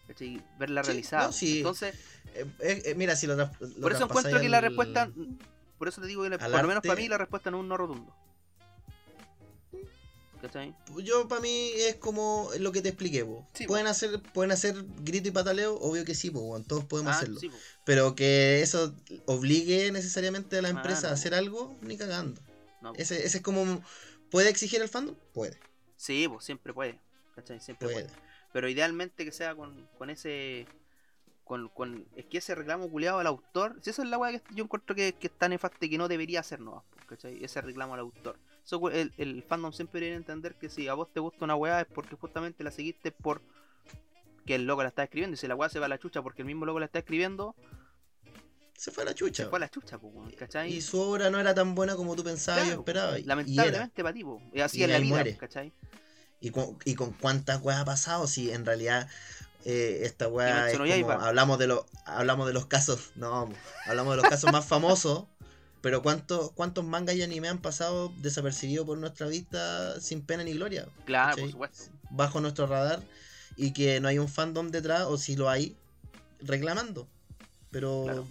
¿Cachai? 0.06 0.40
Verla 0.59 0.82
Sí, 0.85 0.86
realizada. 0.89 1.26
no, 1.26 1.32
sí. 1.32 1.59
Entonces, 1.59 1.94
Eh, 2.35 2.44
eh, 2.60 2.94
mira, 2.97 3.16
si 3.16 3.26
lo, 3.26 3.35
lo 3.36 3.48
por 3.81 3.93
eso 3.93 4.05
encuentro 4.05 4.40
que 4.40 4.48
la 4.48 4.60
respuesta, 4.60 5.10
por 5.78 5.89
eso 5.89 6.01
te 6.01 6.06
digo 6.06 6.22
que 6.24 6.31
la- 6.31 6.39
por 6.39 6.51
lo 6.51 6.68
menos 6.68 6.82
para 6.82 6.94
mí 7.01 7.09
la 7.09 7.18
respuesta 7.18 7.51
no 7.51 7.56
es 7.59 7.60
un 7.62 7.68
no 7.68 7.76
rotundo. 7.76 8.14
¿Cachai? 10.45 10.75
Yo, 11.03 11.27
para 11.27 11.41
mí, 11.41 11.71
es 11.75 11.97
como 11.97 12.51
lo 12.61 12.71
que 12.71 12.83
te 12.83 12.91
expliqué, 12.91 13.25
po. 13.25 13.47
Sí, 13.55 13.65
po. 13.65 13.69
¿Pueden, 13.73 13.87
hacer, 13.87 14.21
¿Pueden 14.35 14.53
hacer 14.53 14.75
grito 15.03 15.29
y 15.29 15.31
pataleo? 15.31 15.75
Obvio 15.77 16.05
que 16.05 16.15
sí, 16.15 16.31
po, 16.31 16.61
todos 16.69 16.85
podemos 16.85 17.15
Ah, 17.15 17.16
hacerlo. 17.16 17.41
sí. 17.41 17.51
Pero 17.87 18.15
que 18.15 18.61
eso 18.61 18.95
obligue 19.25 19.91
necesariamente 19.91 20.59
a 20.59 20.62
la 20.62 20.69
Ah, 20.69 20.73
empresa 20.73 21.09
a 21.09 21.12
hacer 21.12 21.35
algo, 21.35 21.75
ni 21.81 21.97
cagando. 21.97 22.43
No. 22.83 22.93
Ese, 22.97 23.25
ese 23.25 23.39
es 23.39 23.43
como. 23.43 23.83
¿Puede 24.31 24.51
exigir 24.51 24.83
el 24.83 24.89
fandom? 24.91 25.15
Puede, 25.33 25.59
Sí, 25.97 26.29
pues 26.29 26.45
siempre 26.45 26.75
puede. 26.75 26.99
¿Cachai? 27.35 27.59
Siempre 27.61 27.89
puede. 27.89 28.05
puede. 28.05 28.19
Pero 28.53 28.69
idealmente 28.69 29.25
que 29.25 29.33
sea 29.33 29.55
con, 29.55 29.89
con 29.97 30.11
ese. 30.11 30.66
Con, 31.45 31.69
con, 31.71 32.07
es 32.16 32.27
que 32.27 32.39
ese 32.39 32.55
reclamo 32.55 32.91
culiado 32.91 33.19
al 33.19 33.27
autor. 33.27 33.79
Si 33.81 33.89
eso 33.91 34.03
es 34.03 34.09
la 34.09 34.19
weá 34.19 34.33
que 34.39 34.55
yo 34.55 34.65
encuentro 34.65 34.95
que, 34.95 35.15
que 35.15 35.27
está 35.29 35.49
nefasta 35.49 35.87
y 35.87 35.91
que 35.91 35.99
no 35.99 36.09
debería 36.09 36.41
hacer 36.41 36.61
no 36.61 36.85
¿cachai? 37.07 37.43
Ese 37.45 37.61
reclamo 37.62 37.95
al 37.95 38.01
autor. 38.01 38.39
We- 38.73 39.01
el, 39.01 39.12
el 39.19 39.43
fandom 39.43 39.73
siempre 39.73 40.01
debería 40.01 40.16
entender 40.16 40.55
que 40.57 40.69
si 40.70 40.89
a 40.89 40.95
vos 40.95 41.12
te 41.12 41.20
gusta 41.20 41.45
una 41.45 41.55
weá 41.57 41.82
es 41.82 41.86
porque 41.86 42.16
justamente 42.16 42.65
la 42.65 42.70
seguiste 42.70 43.12
por 43.12 43.43
que 44.47 44.55
el 44.57 44.66
loco 44.66 44.82
la 44.82 44.89
está 44.89 45.05
escribiendo. 45.05 45.35
Y 45.35 45.39
si 45.39 45.47
la 45.47 45.55
weá 45.55 45.69
se 45.69 45.78
va 45.78 45.86
a 45.86 45.89
la 45.89 45.99
chucha 45.99 46.23
porque 46.23 46.43
el 46.43 46.47
mismo 46.47 46.65
loco 46.66 46.78
la 46.81 46.86
está 46.86 46.99
escribiendo, 46.99 47.55
Se 48.77 48.91
fue 48.91 49.05
a 49.05 49.07
la 49.07 49.15
chucha. 49.15 49.45
se 49.45 49.49
fue 49.49 49.59
a 49.59 49.61
la 49.61 49.69
chucha, 49.70 49.99
pues, 49.99 50.12
weón, 50.15 50.31
¿cachai? 50.32 50.73
Y 50.73 50.81
su 50.81 51.01
obra 51.01 51.31
no 51.31 51.39
era 51.39 51.55
tan 51.55 51.74
buena 51.74 51.95
como 51.97 52.16
tú 52.16 52.24
pensabas 52.24 52.62
y 52.62 52.66
Claro, 52.66 52.81
esperabas. 52.81 53.19
y- 53.19 53.23
era. 53.23 53.28
Lamentablemente 53.28 54.03
para 54.03 54.15
ti, 54.15 54.24
po. 54.24 54.43
Y 54.53 54.61
así 54.61 54.82
es 54.82 54.89
la 54.91 54.99
vida, 54.99 55.15
muere. 55.15 55.36
¿cachai? 55.36 55.73
¿Y 56.41 56.51
con, 56.51 56.77
y 56.85 56.95
con 56.95 57.12
cuántas 57.12 57.62
weas 57.62 57.81
ha 57.81 57.85
pasado? 57.85 58.27
Si 58.27 58.51
en 58.51 58.66
realidad 58.66 59.09
eh, 59.65 60.01
esta 60.03 60.27
es 60.27 60.73
como, 60.77 60.85
Yaiba. 60.86 61.15
hablamos 61.27 61.59
de 61.59 61.66
los 61.69 61.86
hablamos 62.05 62.47
de 62.47 62.53
los 62.53 62.66
casos, 62.66 63.12
no, 63.15 63.49
hablamos 63.86 64.15
de 64.16 64.20
los 64.23 64.28
casos 64.31 64.53
más 64.53 64.66
famosos, 64.66 65.24
pero 65.85 66.02
cuántos 66.02 66.51
cuántos 66.52 66.82
mangas 66.85 67.15
y 67.15 67.23
anime 67.23 67.48
han 67.48 67.59
pasado 67.59 68.11
desapercibidos 68.16 68.86
por 68.86 68.97
nuestra 68.97 69.27
vista 69.27 70.01
sin 70.01 70.23
pena 70.23 70.43
ni 70.43 70.55
gloria, 70.55 70.89
Claro, 71.05 71.28
¿cachai? 71.31 71.43
por 71.44 71.52
supuesto. 71.52 71.85
bajo 72.11 72.40
nuestro 72.40 72.66
radar 72.66 73.02
y 73.56 73.73
que 73.74 74.01
no 74.01 74.09
hay 74.09 74.19
un 74.19 74.28
fandom 74.28 74.70
detrás 74.70 75.02
o 75.02 75.19
si 75.19 75.36
lo 75.36 75.51
hay 75.51 75.77
reclamando, 76.40 77.06
pero 77.70 78.05
Claro. 78.05 78.27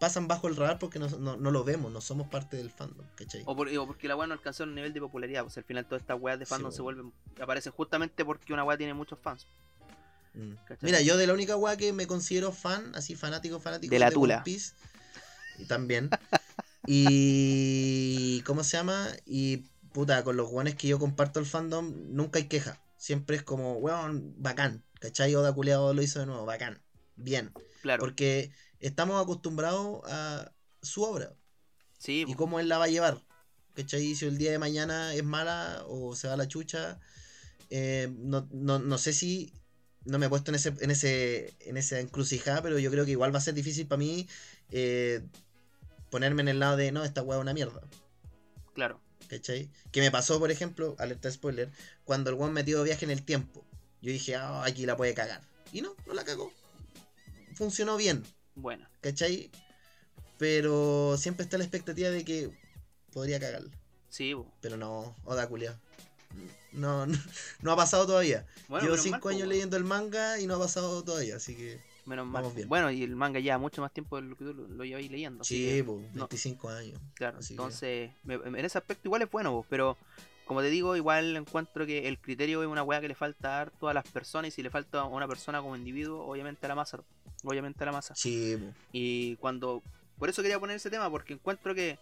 pasan 0.00 0.26
bajo 0.26 0.48
el 0.48 0.56
radar 0.56 0.78
porque 0.78 0.98
no, 0.98 1.06
no, 1.10 1.36
no 1.36 1.50
lo 1.50 1.64
vemos, 1.64 1.92
no 1.92 2.00
somos 2.00 2.28
parte 2.28 2.56
del 2.56 2.70
fandom, 2.70 3.06
¿cachai? 3.14 3.42
O, 3.44 3.54
por- 3.54 3.68
o 3.68 3.86
porque 3.86 4.08
la 4.08 4.16
weá 4.16 4.26
no 4.26 4.32
alcanzó 4.32 4.64
un 4.64 4.74
nivel 4.74 4.92
de 4.94 5.00
popularidad. 5.00 5.42
Pues 5.42 5.56
al 5.58 5.64
final 5.64 5.84
todas 5.84 6.00
estas 6.00 6.18
weas 6.18 6.38
de 6.38 6.46
fandom 6.46 6.72
se 6.72 6.80
vuelven. 6.80 7.12
aparecen 7.40 7.72
justamente 7.72 8.24
porque 8.24 8.52
una 8.54 8.64
weá 8.64 8.78
tiene 8.78 8.94
muchos 8.94 9.18
fans. 9.18 9.46
Mm. 10.34 10.54
Mira, 10.80 11.00
yo 11.02 11.16
de 11.18 11.26
la 11.26 11.34
única 11.34 11.56
weá 11.56 11.76
que 11.76 11.92
me 11.92 12.06
considero 12.06 12.52
fan, 12.52 12.90
así 12.94 13.14
fanático, 13.16 13.60
fanático 13.60 13.90
De 13.90 13.98
la 13.98 14.10
tula. 14.10 14.42
Piece, 14.44 14.72
y 15.58 15.66
también. 15.66 16.08
y. 16.86 18.42
¿Cómo 18.46 18.64
se 18.64 18.76
llama? 18.76 19.08
Y 19.24 19.64
puta, 19.92 20.22
con 20.24 20.36
los 20.36 20.50
weones 20.50 20.74
que 20.74 20.88
yo 20.88 20.98
comparto 20.98 21.40
el 21.40 21.46
fandom, 21.46 21.94
nunca 22.08 22.38
hay 22.38 22.48
queja. 22.48 22.80
Siempre 22.96 23.36
es 23.36 23.42
como, 23.42 23.74
weón, 23.74 24.34
bacán. 24.36 24.84
¿Cachai? 25.00 25.34
Oda 25.34 25.52
culeado 25.52 25.94
lo 25.94 26.02
hizo 26.02 26.20
de 26.20 26.26
nuevo, 26.26 26.44
bacán. 26.44 26.82
Bien. 27.16 27.52
Claro. 27.82 28.00
Porque 28.00 28.50
estamos 28.80 29.22
acostumbrados 29.22 30.00
a 30.10 30.52
su 30.82 31.02
obra 31.02 31.34
sí, 31.98 32.24
y 32.26 32.34
cómo 32.34 32.60
él 32.60 32.68
la 32.68 32.78
va 32.78 32.84
a 32.84 32.88
llevar. 32.88 33.22
¿Cachai? 33.74 34.14
Si 34.14 34.24
el 34.24 34.38
día 34.38 34.50
de 34.50 34.58
mañana 34.58 35.14
es 35.14 35.24
mala 35.24 35.82
o 35.86 36.14
se 36.16 36.28
va 36.28 36.34
a 36.34 36.38
la 36.38 36.48
chucha, 36.48 36.98
eh, 37.70 38.12
no, 38.18 38.48
no, 38.52 38.78
no 38.78 38.98
sé 38.98 39.12
si. 39.12 39.52
No 40.04 40.20
me 40.20 40.26
he 40.26 40.28
puesto 40.28 40.52
en 40.52 40.54
ese, 40.54 40.72
en 40.80 40.90
ese 40.92 41.56
en 41.60 41.76
esa 41.76 41.98
encrucijada, 41.98 42.62
pero 42.62 42.78
yo 42.78 42.92
creo 42.92 43.04
que 43.04 43.10
igual 43.10 43.34
va 43.34 43.38
a 43.38 43.42
ser 43.42 43.54
difícil 43.54 43.88
para 43.88 43.98
mí 43.98 44.28
eh, 44.70 45.20
ponerme 46.10 46.42
en 46.42 46.48
el 46.48 46.60
lado 46.60 46.76
de 46.76 46.92
no, 46.92 47.04
esta 47.04 47.22
weá 47.22 47.38
es 47.38 47.42
una 47.42 47.54
mierda. 47.54 47.80
claro. 48.74 49.00
¿Cachai? 49.28 49.68
Que 49.90 50.00
me 50.00 50.12
pasó, 50.12 50.38
por 50.38 50.52
ejemplo, 50.52 50.94
alerta 51.00 51.28
spoiler, 51.28 51.68
cuando 52.04 52.30
el 52.30 52.36
weón 52.36 52.52
metió 52.52 52.84
viaje 52.84 53.04
en 53.04 53.10
el 53.10 53.24
tiempo. 53.24 53.64
Yo 54.00 54.12
dije, 54.12 54.36
ah, 54.36 54.62
aquí 54.64 54.86
la 54.86 54.96
puede 54.96 55.14
cagar. 55.14 55.40
Y 55.72 55.80
no, 55.80 55.96
no 56.06 56.14
la 56.14 56.24
cagó. 56.24 56.52
Funcionó 57.54 57.96
bien. 57.96 58.22
Bueno. 58.54 58.86
¿cachai? 59.00 59.50
Pero 60.38 61.16
siempre 61.18 61.44
está 61.44 61.58
la 61.58 61.64
expectativa 61.64 62.10
de 62.10 62.24
que 62.24 62.50
podría 63.12 63.40
cagarla. 63.40 63.70
Sí, 64.08 64.34
po. 64.34 64.52
Pero 64.60 64.76
no, 64.76 65.14
Oda 65.24 65.48
culiao. 65.48 65.74
No, 66.72 67.06
no, 67.06 67.18
no 67.62 67.72
ha 67.72 67.76
pasado 67.76 68.06
todavía. 68.06 68.46
Bueno, 68.68 68.84
Llevo 68.86 68.98
cinco 68.98 69.28
años 69.28 69.48
leyendo 69.48 69.76
el 69.76 69.84
manga 69.84 70.38
y 70.38 70.46
no 70.46 70.56
ha 70.56 70.58
pasado 70.58 71.02
todavía, 71.02 71.36
así 71.36 71.54
que. 71.54 71.80
Menos 72.06 72.26
mal. 72.26 72.44
bien. 72.54 72.68
Bueno, 72.68 72.90
y 72.90 73.02
el 73.02 73.14
manga 73.16 73.40
lleva 73.40 73.58
mucho 73.58 73.82
más 73.82 73.92
tiempo 73.92 74.16
de 74.16 74.22
lo 74.22 74.36
que 74.36 74.44
tú 74.44 74.54
lo, 74.54 74.68
lo 74.68 74.84
lleváis 74.84 75.10
leyendo. 75.10 75.42
así 75.42 75.56
Sí, 75.56 75.64
que, 75.66 75.82
no. 75.82 76.28
25 76.28 76.68
años. 76.70 76.98
Claro, 77.14 77.38
así 77.38 77.48
que- 77.48 77.52
entonces, 77.54 78.10
me- 78.24 78.34
en 78.34 78.64
ese 78.64 78.78
aspecto 78.78 79.08
igual 79.08 79.22
es 79.22 79.30
bueno, 79.30 79.66
pero 79.68 79.96
como 80.46 80.60
te 80.60 80.70
digo, 80.70 80.94
igual 80.96 81.36
encuentro 81.36 81.84
que 81.84 82.06
el 82.06 82.18
criterio 82.18 82.62
es 82.62 82.68
una 82.68 82.84
weá 82.84 83.00
que 83.00 83.08
le 83.08 83.16
falta 83.16 83.62
a 83.62 83.66
todas 83.66 83.94
las 83.94 84.06
personas 84.08 84.48
y 84.48 84.50
si 84.52 84.62
le 84.62 84.70
falta 84.70 85.00
a 85.00 85.04
una 85.04 85.26
persona 85.26 85.60
como 85.60 85.74
individuo, 85.76 86.24
obviamente 86.24 86.64
a 86.64 86.68
la 86.68 86.76
masa, 86.76 87.00
obviamente 87.42 87.82
a 87.82 87.86
la 87.86 87.92
masa. 87.92 88.14
Sí, 88.14 88.56
po. 88.56 88.72
Y 88.92 89.34
cuando, 89.36 89.82
por 90.18 90.28
eso 90.28 90.42
quería 90.42 90.60
poner 90.60 90.76
ese 90.76 90.88
tema, 90.90 91.10
porque 91.10 91.32
encuentro 91.34 91.74
que 91.74 91.98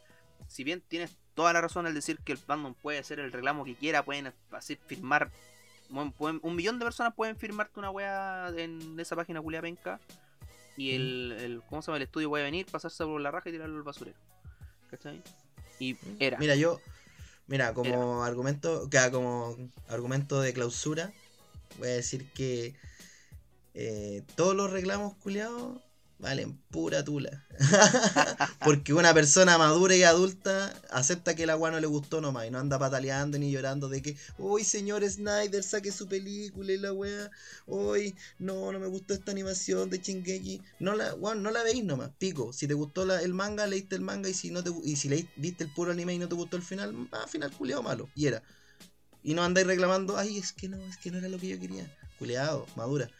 si 0.46 0.62
bien 0.62 0.82
tienes 0.86 1.16
toda 1.34 1.54
la 1.54 1.62
razón 1.62 1.86
al 1.86 1.94
decir 1.94 2.18
que 2.18 2.32
el 2.32 2.38
fandom 2.38 2.74
puede 2.74 2.98
hacer 2.98 3.18
el 3.18 3.32
reclamo 3.32 3.64
que 3.64 3.74
quiera, 3.74 4.04
pueden 4.04 4.30
hacer 4.52 4.78
firmar, 4.86 5.30
un 5.90 6.56
millón 6.56 6.78
de 6.78 6.84
personas 6.84 7.14
pueden 7.14 7.36
firmarte 7.36 7.78
una 7.78 7.90
weá 7.90 8.48
en 8.56 8.98
esa 8.98 9.14
página 9.16 9.40
culia 9.40 9.60
penca 9.60 10.00
y 10.76 10.94
el, 10.94 11.32
el, 11.38 11.62
¿cómo 11.68 11.82
se 11.82 11.86
llama? 11.86 11.98
El 11.98 12.02
estudio 12.04 12.28
puede 12.28 12.44
venir, 12.44 12.66
pasarse 12.66 13.04
por 13.04 13.20
la 13.20 13.30
raja 13.30 13.48
y 13.48 13.52
tirarlo 13.52 13.76
al 13.76 13.82
basurero. 13.82 14.18
¿Cachai? 14.90 15.22
Y 15.78 15.96
era. 16.18 16.38
Mira, 16.38 16.56
yo. 16.56 16.80
Mira, 17.46 17.74
como 17.74 18.24
argumento. 18.24 18.88
que 18.88 18.98
como 19.10 19.56
argumento 19.88 20.40
de 20.40 20.52
clausura. 20.52 21.12
Voy 21.78 21.88
a 21.88 21.92
decir 21.92 22.30
que. 22.32 22.74
eh, 23.74 24.22
todos 24.34 24.56
los 24.56 24.70
reclamos 24.70 25.14
culiados. 25.16 25.80
Valen 26.24 26.56
pura 26.70 27.04
tula. 27.04 27.46
Porque 28.64 28.94
una 28.94 29.12
persona 29.12 29.58
madura 29.58 29.94
y 29.94 30.04
adulta 30.04 30.72
acepta 30.90 31.34
que 31.34 31.42
el 31.42 31.50
agua 31.50 31.70
no 31.70 31.78
le 31.80 31.86
gustó 31.86 32.22
nomás 32.22 32.46
y 32.46 32.50
no 32.50 32.58
anda 32.58 32.78
pataleando 32.78 33.38
ni 33.38 33.52
llorando 33.52 33.90
de 33.90 34.00
que, 34.00 34.16
hoy 34.38 34.64
señor 34.64 35.08
Snyder 35.08 35.62
saque 35.62 35.92
su 35.92 36.08
película 36.08 36.72
y 36.72 36.78
la 36.78 36.94
wea, 36.94 37.30
hoy 37.66 38.14
no, 38.38 38.72
no 38.72 38.80
me 38.80 38.86
gustó 38.86 39.12
esta 39.12 39.32
animación 39.32 39.90
de 39.90 40.00
Chingeki. 40.00 40.62
No 40.80 40.94
la, 40.94 41.14
no 41.14 41.50
la 41.50 41.62
veis 41.62 41.84
nomás, 41.84 42.10
pico. 42.18 42.54
Si 42.54 42.66
te 42.66 42.74
gustó 42.74 43.02
el 43.14 43.34
manga, 43.34 43.66
leíste 43.66 43.96
el 43.96 44.02
manga 44.02 44.30
y 44.30 44.34
si 44.34 44.50
no 44.50 44.64
te 44.64 44.70
y 44.82 44.96
si 44.96 45.10
leíste, 45.10 45.64
el 45.64 45.72
puro 45.74 45.92
anime 45.92 46.14
y 46.14 46.18
no 46.18 46.28
te 46.28 46.34
gustó 46.34 46.56
el 46.56 46.62
final, 46.62 47.06
ah, 47.12 47.26
final 47.28 47.52
culiado 47.52 47.82
malo. 47.82 48.08
Y 48.14 48.26
era. 48.28 48.42
Y 49.22 49.34
no 49.34 49.42
andáis 49.42 49.66
reclamando, 49.66 50.16
ay, 50.16 50.38
es 50.38 50.54
que 50.54 50.68
no, 50.70 50.78
es 50.86 50.96
que 50.96 51.10
no 51.10 51.18
era 51.18 51.28
lo 51.28 51.38
que 51.38 51.48
yo 51.48 51.60
quería. 51.60 51.86
Culeado, 52.18 52.66
madura 52.76 53.10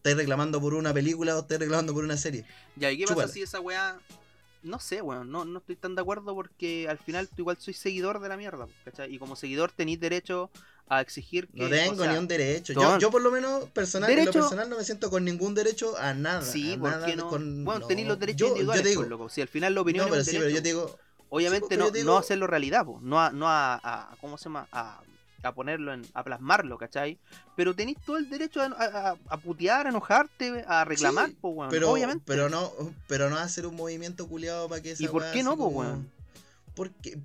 estáis 0.00 0.16
reclamando 0.16 0.60
por 0.60 0.72
una 0.72 0.94
película 0.94 1.36
o 1.36 1.40
estáis 1.40 1.60
reclamando 1.60 1.92
por 1.92 2.04
una 2.04 2.16
serie. 2.16 2.46
Ya, 2.76 2.90
¿y 2.90 2.98
qué 2.98 3.06
pasa 3.06 3.28
si 3.28 3.42
esa 3.42 3.60
weá 3.60 3.98
no 4.62 4.78
sé, 4.78 5.00
weón, 5.00 5.30
no, 5.30 5.44
no 5.44 5.58
estoy 5.58 5.76
tan 5.76 5.94
de 5.94 6.02
acuerdo 6.02 6.34
porque 6.34 6.86
al 6.88 6.98
final 6.98 7.28
tú 7.28 7.36
igual 7.38 7.56
soy 7.58 7.74
seguidor 7.74 8.20
de 8.20 8.28
la 8.28 8.36
mierda, 8.36 8.66
¿cachai? 8.84 9.14
Y 9.14 9.18
como 9.18 9.36
seguidor 9.36 9.72
tenéis 9.72 10.00
derecho 10.00 10.50
a 10.88 11.00
exigir 11.00 11.48
que... 11.48 11.62
No 11.62 11.68
tengo 11.70 12.06
ni 12.06 12.16
un 12.16 12.28
derecho. 12.28 12.74
Yo, 12.74 12.98
yo, 12.98 13.10
por 13.10 13.22
lo 13.22 13.30
menos 13.30 13.70
personal, 13.70 14.10
en 14.10 14.26
lo 14.26 14.32
personal 14.32 14.68
no 14.68 14.76
me 14.76 14.84
siento 14.84 15.08
con 15.08 15.24
ningún 15.24 15.54
derecho 15.54 15.96
a 15.98 16.12
nada. 16.12 16.42
Sí, 16.42 16.76
porque 16.78 17.16
no. 17.16 17.28
Con, 17.28 17.64
bueno, 17.64 17.86
tenéis 17.86 18.08
los 18.08 18.18
derechos 18.18 18.48
individuales, 18.48 18.84
yo 18.84 18.90
digo, 18.90 19.02
loco. 19.04 19.28
Si 19.28 19.40
al 19.40 19.48
final 19.48 19.74
la 19.74 19.80
opinión 19.80 20.06
no, 20.06 20.10
pero 20.10 20.24
sí, 20.24 20.36
pero 20.36 20.50
yo 20.50 20.60
digo... 20.60 20.98
Obviamente 21.30 21.76
no, 21.76 21.90
no 21.90 22.18
hacerlo 22.18 22.48
realidad, 22.48 22.84
po. 22.84 22.98
no, 23.02 23.20
a, 23.20 23.30
no 23.30 23.48
a, 23.48 23.80
a, 23.82 24.16
¿cómo 24.20 24.36
se 24.36 24.44
llama? 24.44 24.66
A 24.72 25.00
a 25.42 25.54
ponerlo, 25.54 25.92
en, 25.92 26.06
a 26.14 26.22
plasmarlo, 26.22 26.78
¿cachai? 26.78 27.18
Pero 27.56 27.74
tenéis 27.74 27.98
todo 28.04 28.16
el 28.18 28.28
derecho 28.28 28.60
a, 28.60 29.16
a, 29.28 29.36
putear, 29.38 29.86
a 29.86 29.90
enojarte, 29.90 30.64
a 30.66 30.84
reclamar, 30.84 31.30
pues, 31.40 31.68
pero, 31.70 31.90
obviamente. 31.90 32.24
Pero 32.26 32.48
no, 32.48 32.72
pero 33.06 33.30
no 33.30 33.36
hacer 33.36 33.66
un 33.66 33.76
movimiento 33.76 34.28
culiado 34.28 34.68
para 34.68 34.82
que 34.82 34.92
esa 34.92 35.02
¿Y 35.02 35.08
por 35.08 35.30
qué 35.32 35.42
no, 35.42 35.56
pues, 35.56 35.72
weón? 35.72 36.10
Porque, 36.74 37.18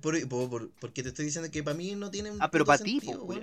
porque 0.80 1.02
te 1.02 1.08
estoy 1.08 1.24
diciendo 1.26 1.50
que 1.50 1.62
para 1.62 1.76
mí 1.76 1.94
no 1.94 2.10
tiene 2.10 2.32
Ah, 2.40 2.50
pero 2.50 2.64
para 2.64 2.82
ti, 2.82 3.00
pues, 3.00 3.40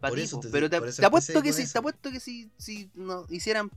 Para 0.00 0.14
ti, 0.14 0.28
pero 0.50 0.70
te, 0.70 0.80
te 0.80 1.06
apuesto 1.06 1.42
que 1.42 1.52
si, 1.52 1.70
te 1.70 1.78
apuesto 1.78 2.10
que 2.10 2.20
si, 2.20 2.50
si 2.58 2.90
no 2.94 3.26
hicieran 3.28 3.70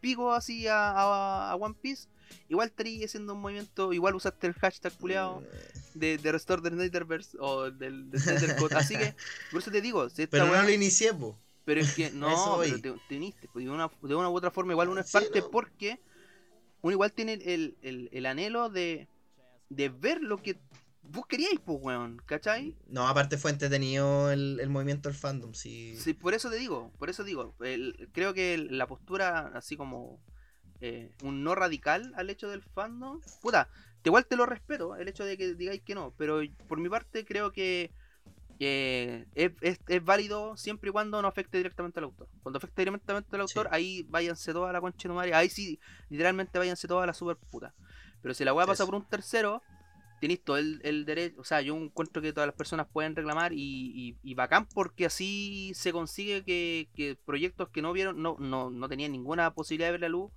pico 0.00 0.32
así 0.32 0.66
a, 0.66 1.50
a 1.50 1.54
One 1.56 1.74
Piece, 1.80 2.08
igual 2.48 2.68
estaría 2.68 3.04
haciendo 3.04 3.34
un 3.34 3.40
movimiento, 3.40 3.92
igual 3.92 4.14
usaste 4.14 4.46
el 4.46 4.54
hashtag 4.54 4.92
culeado 4.94 5.42
de, 5.94 6.18
de 6.18 6.32
Restore 6.32 6.62
the 6.62 6.70
Snyderverse 6.70 7.36
o 7.40 7.70
del, 7.70 8.10
Code. 8.58 8.74
Así 8.76 8.96
que, 8.96 9.14
por 9.50 9.60
eso 9.60 9.70
te 9.70 9.80
digo. 9.80 10.08
pero 10.30 10.46
no 10.46 10.62
lo 10.62 10.70
inicié, 10.70 11.14
po. 11.14 11.38
Pero 11.64 11.80
es 11.80 11.94
que, 11.94 12.10
no, 12.12 12.58
pero 12.60 12.80
te, 12.80 12.94
te 13.08 13.16
uniste. 13.16 13.48
Pues, 13.52 13.64
de, 13.64 13.70
una, 13.70 13.90
de 14.02 14.14
una 14.14 14.28
u 14.28 14.36
otra 14.36 14.50
forma, 14.50 14.72
igual 14.72 14.88
uno 14.88 15.00
es 15.00 15.10
parte 15.10 15.42
porque 15.42 16.00
uno 16.82 16.92
igual 16.92 17.12
tiene 17.12 17.34
el, 17.34 17.76
el, 17.80 18.10
el 18.12 18.26
anhelo 18.26 18.68
de, 18.68 19.08
de 19.70 19.88
ver 19.88 20.20
lo 20.20 20.42
que 20.42 20.58
vos 21.02 21.26
queríais, 21.26 21.60
pues, 21.60 21.78
weón, 21.80 22.20
¿cachai? 22.26 22.76
No, 22.86 23.06
aparte 23.06 23.38
fue 23.38 23.50
entretenido 23.50 24.30
el, 24.30 24.58
el 24.60 24.68
movimiento 24.68 25.08
del 25.08 25.16
fandom, 25.16 25.54
sí. 25.54 25.96
Sí, 25.98 26.14
por 26.14 26.34
eso 26.34 26.50
te 26.50 26.56
digo, 26.56 26.92
por 26.98 27.10
eso 27.10 27.24
digo, 27.24 27.54
creo 28.12 28.34
que 28.34 28.58
la 28.58 28.86
postura, 28.86 29.52
así 29.54 29.76
como 29.76 30.20
eh, 30.80 31.10
un 31.22 31.42
no 31.44 31.54
radical 31.54 32.12
al 32.16 32.30
hecho 32.30 32.48
del 32.48 32.62
fandom, 32.62 33.20
puta, 33.40 33.68
igual 34.08 34.26
te 34.26 34.36
lo 34.36 34.46
respeto, 34.46 34.96
el 34.96 35.08
hecho 35.08 35.24
de 35.24 35.36
que 35.36 35.54
digáis 35.54 35.82
que 35.82 35.94
no, 35.94 36.12
pero 36.16 36.40
por 36.68 36.78
mi 36.78 36.88
parte 36.88 37.24
creo 37.24 37.52
que 37.52 37.90
es, 38.58 39.78
es, 39.86 40.04
válido 40.04 40.56
siempre 40.56 40.90
y 40.90 40.92
cuando 40.92 41.20
no 41.20 41.28
afecte 41.28 41.58
directamente 41.58 41.98
al 42.00 42.04
autor. 42.04 42.28
Cuando 42.42 42.58
afecte 42.58 42.82
directamente 42.82 43.34
al 43.34 43.42
autor, 43.42 43.68
ahí 43.70 44.04
váyanse 44.08 44.52
toda 44.52 44.72
la 44.72 44.80
concha 44.80 45.08
de 45.08 45.14
madre, 45.14 45.34
ahí 45.34 45.48
sí, 45.48 45.78
literalmente 46.08 46.58
váyanse 46.58 46.88
toda 46.88 47.06
la 47.06 47.14
super 47.14 47.36
puta. 47.36 47.74
Pero 48.22 48.34
si 48.34 48.44
la 48.44 48.54
weá 48.54 48.66
pasa 48.66 48.86
por 48.86 48.94
un 48.94 49.06
tercero, 49.06 49.62
tenéis 50.20 50.42
todo 50.42 50.56
el, 50.56 51.04
derecho, 51.04 51.40
o 51.40 51.44
sea, 51.44 51.60
yo 51.60 51.76
encuentro 51.76 52.22
que 52.22 52.32
todas 52.32 52.46
las 52.46 52.56
personas 52.56 52.86
pueden 52.90 53.14
reclamar 53.14 53.52
y, 53.52 54.16
y, 54.22 54.34
bacán 54.34 54.66
porque 54.66 55.06
así 55.06 55.72
se 55.74 55.92
consigue 55.92 56.44
que, 56.44 56.88
que, 56.94 57.16
proyectos 57.26 57.68
que 57.68 57.82
no 57.82 57.92
vieron, 57.92 58.22
no, 58.22 58.36
no, 58.38 58.70
no 58.70 58.88
tenían 58.88 59.12
ninguna 59.12 59.52
posibilidad 59.52 59.88
de 59.88 59.92
ver 59.92 60.00
la 60.00 60.08
luz, 60.08 60.30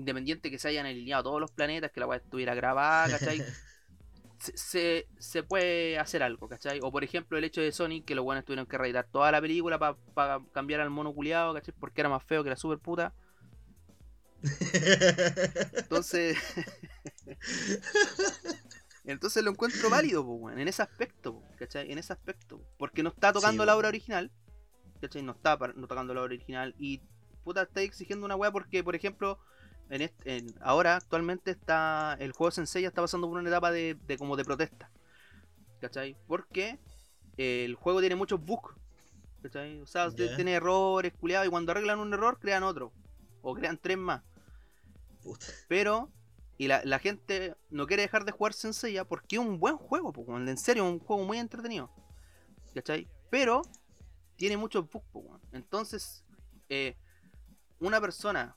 independiente 0.00 0.50
que 0.50 0.58
se 0.58 0.68
hayan 0.68 0.86
alineado 0.86 1.24
todos 1.24 1.40
los 1.40 1.52
planetas, 1.52 1.92
que 1.92 2.00
la 2.00 2.06
weá 2.06 2.18
estuviera 2.18 2.54
grabada, 2.54 3.18
¿cachai? 3.18 3.40
se, 4.54 5.06
se, 5.18 5.42
puede 5.42 5.98
hacer 5.98 6.22
algo, 6.22 6.48
¿cachai? 6.48 6.80
O 6.82 6.90
por 6.90 7.04
ejemplo 7.04 7.38
el 7.38 7.44
hecho 7.44 7.60
de 7.60 7.72
Sonic, 7.72 8.04
que 8.04 8.14
los 8.14 8.24
buenos 8.24 8.44
tuvieron 8.44 8.66
que 8.66 8.78
reeditar 8.78 9.06
toda 9.10 9.30
la 9.30 9.40
película 9.40 9.78
para 10.14 10.40
cambiar 10.52 10.80
al 10.80 10.90
mono 10.90 11.14
culiado, 11.14 11.54
¿cachai? 11.54 11.74
Porque 11.78 12.00
era 12.00 12.08
más 12.08 12.24
feo 12.24 12.42
que 12.42 12.50
la 12.50 12.56
super 12.56 12.78
puta. 12.78 13.12
Entonces... 15.76 16.38
Entonces 19.04 19.42
lo 19.42 19.50
encuentro 19.50 19.90
válido, 19.90 20.50
en 20.50 20.68
ese 20.68 20.82
aspecto, 20.82 21.42
¿cachai? 21.58 21.90
En 21.90 21.98
ese 21.98 22.12
aspecto. 22.12 22.62
Porque 22.78 23.02
no 23.02 23.08
está 23.08 23.32
tocando 23.32 23.64
la 23.64 23.76
obra 23.76 23.88
original, 23.88 24.30
¿cachai? 25.00 25.22
No 25.22 25.32
está 25.32 25.58
no 25.74 25.88
tocando 25.88 26.14
la 26.14 26.20
obra 26.20 26.34
original. 26.34 26.74
Y 26.78 27.00
puta, 27.42 27.62
está 27.62 27.80
exigiendo 27.80 28.26
una 28.26 28.36
weá 28.36 28.52
porque, 28.52 28.84
por 28.84 28.94
ejemplo, 28.94 29.40
en, 29.90 30.54
ahora 30.60 30.96
actualmente 30.96 31.50
está 31.50 32.16
el 32.20 32.32
juego 32.32 32.52
Sensei 32.52 32.82
ya 32.82 32.88
está 32.88 33.02
pasando 33.02 33.28
por 33.28 33.38
una 33.38 33.48
etapa 33.48 33.72
de, 33.72 33.98
como 34.18 34.36
de 34.36 34.44
protesta. 34.44 34.90
¿Cachai? 35.80 36.16
Porque 36.26 36.78
el 37.36 37.74
juego 37.74 38.00
tiene 38.00 38.14
muchos 38.14 38.40
bugs. 38.40 38.74
¿Cachai? 39.42 39.80
O 39.80 39.86
sea, 39.86 40.10
tiene 40.10 40.54
errores, 40.54 41.12
culiados, 41.18 41.46
y 41.46 41.50
cuando 41.50 41.72
arreglan 41.72 41.98
un 41.98 42.12
error 42.12 42.38
crean 42.38 42.62
otro. 42.62 42.92
O 43.42 43.54
crean 43.54 43.78
tres 43.78 43.96
más. 43.96 44.22
Pero, 45.66 46.10
y 46.56 46.68
la, 46.68 46.98
gente 46.98 47.56
no 47.70 47.86
quiere 47.86 48.02
dejar 48.02 48.24
de 48.24 48.32
jugar 48.32 48.52
Sensei 48.52 48.92
ya 48.92 49.04
porque 49.04 49.36
es 49.36 49.42
un 49.42 49.58
buen 49.58 49.76
juego, 49.76 50.12
pues, 50.12 50.28
en 50.28 50.58
serio, 50.58 50.84
un 50.84 51.00
juego 51.00 51.24
muy 51.24 51.38
entretenido. 51.38 51.90
¿Cachai? 52.74 53.08
Pero 53.30 53.62
tiene 54.36 54.56
muchos 54.56 54.88
bugs, 54.88 55.40
Entonces, 55.52 56.24
eh, 56.68 56.96
una 57.80 58.00
persona 58.00 58.54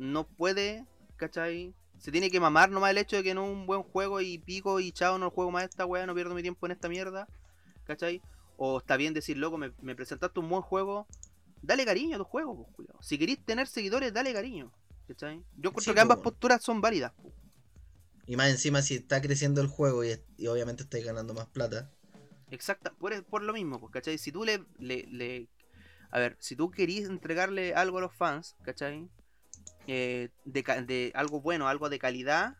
no 0.00 0.26
puede, 0.26 0.86
¿cachai? 1.16 1.74
Se 1.98 2.10
tiene 2.10 2.30
que 2.30 2.40
mamar 2.40 2.70
nomás 2.70 2.90
el 2.90 2.98
hecho 2.98 3.16
de 3.16 3.22
que 3.22 3.34
no 3.34 3.44
es 3.44 3.52
un 3.52 3.66
buen 3.66 3.82
juego 3.82 4.22
y 4.22 4.38
pico 4.38 4.80
y 4.80 4.92
chao, 4.92 5.18
no 5.18 5.30
juego 5.30 5.50
más 5.50 5.64
esta 5.64 5.84
weá, 5.84 6.06
no 6.06 6.14
pierdo 6.14 6.34
mi 6.34 6.40
tiempo 6.40 6.64
en 6.66 6.72
esta 6.72 6.88
mierda, 6.88 7.28
¿cachai? 7.84 8.22
O 8.56 8.78
está 8.78 8.96
bien 8.96 9.12
decir, 9.12 9.36
loco, 9.36 9.58
me, 9.58 9.94
presentaste 9.94 10.40
un 10.40 10.48
buen 10.48 10.62
juego, 10.62 11.06
dale 11.60 11.84
cariño 11.84 12.16
a 12.16 12.18
tu 12.18 12.24
juego, 12.24 12.66
pues, 12.74 12.88
Si 13.00 13.18
queréis 13.18 13.44
tener 13.44 13.66
seguidores, 13.66 14.14
dale 14.14 14.32
cariño, 14.32 14.72
¿cachai? 15.06 15.44
Yo 15.58 15.70
creo 15.72 15.94
que 15.94 16.00
ambas 16.00 16.20
posturas 16.20 16.62
son 16.62 16.80
válidas. 16.80 17.12
Y 18.26 18.36
más 18.36 18.48
encima 18.48 18.80
si 18.80 18.94
está 18.94 19.20
creciendo 19.20 19.60
el 19.60 19.66
juego 19.66 20.02
y, 20.02 20.46
obviamente 20.46 20.84
estáis 20.84 21.04
ganando 21.04 21.34
más 21.34 21.46
plata. 21.48 21.90
Exacto, 22.50 22.90
por, 22.98 23.22
por 23.24 23.42
lo 23.42 23.52
mismo, 23.52 23.78
pues, 23.78 23.92
¿cachai? 23.92 24.16
Si 24.16 24.32
tú 24.32 24.44
le, 24.44 24.64
le, 24.78 25.06
le... 25.08 25.48
A 26.10 26.18
ver, 26.18 26.38
si 26.40 26.56
tú 26.56 26.70
querís 26.70 27.04
entregarle 27.04 27.74
algo 27.74 27.98
a 27.98 28.00
los 28.00 28.14
fans, 28.14 28.56
¿cachai? 28.62 29.10
Eh, 29.92 30.28
de, 30.44 31.10
algo 31.16 31.40
bueno, 31.40 31.66
algo 31.66 31.88
de 31.88 31.98
calidad, 31.98 32.56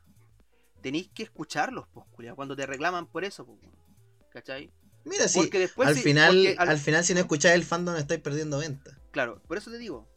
tenéis 0.82 1.10
que 1.14 1.22
escucharlos, 1.22 1.86
pues, 1.92 2.04
cuando 2.34 2.56
te 2.56 2.66
reclaman 2.66 3.06
por 3.06 3.24
eso, 3.24 3.46
pues, 3.46 3.60
¿cachai? 4.32 4.72
Mira, 5.04 5.28
sí, 5.28 5.48
después, 5.48 5.88
al, 5.88 5.94
final, 5.94 6.56
al... 6.58 6.78
final 6.78 7.04
si 7.04 7.14
no 7.14 7.20
escucháis 7.20 7.54
el 7.54 7.62
fandom 7.62 7.94
estáis 7.94 8.20
perdiendo 8.20 8.58
venta. 8.58 8.98
Claro, 9.12 9.40
por 9.46 9.58
eso 9.58 9.70
te 9.70 9.78
digo, 9.78 10.08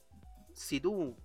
si 0.55 0.79
tú, 0.79 1.15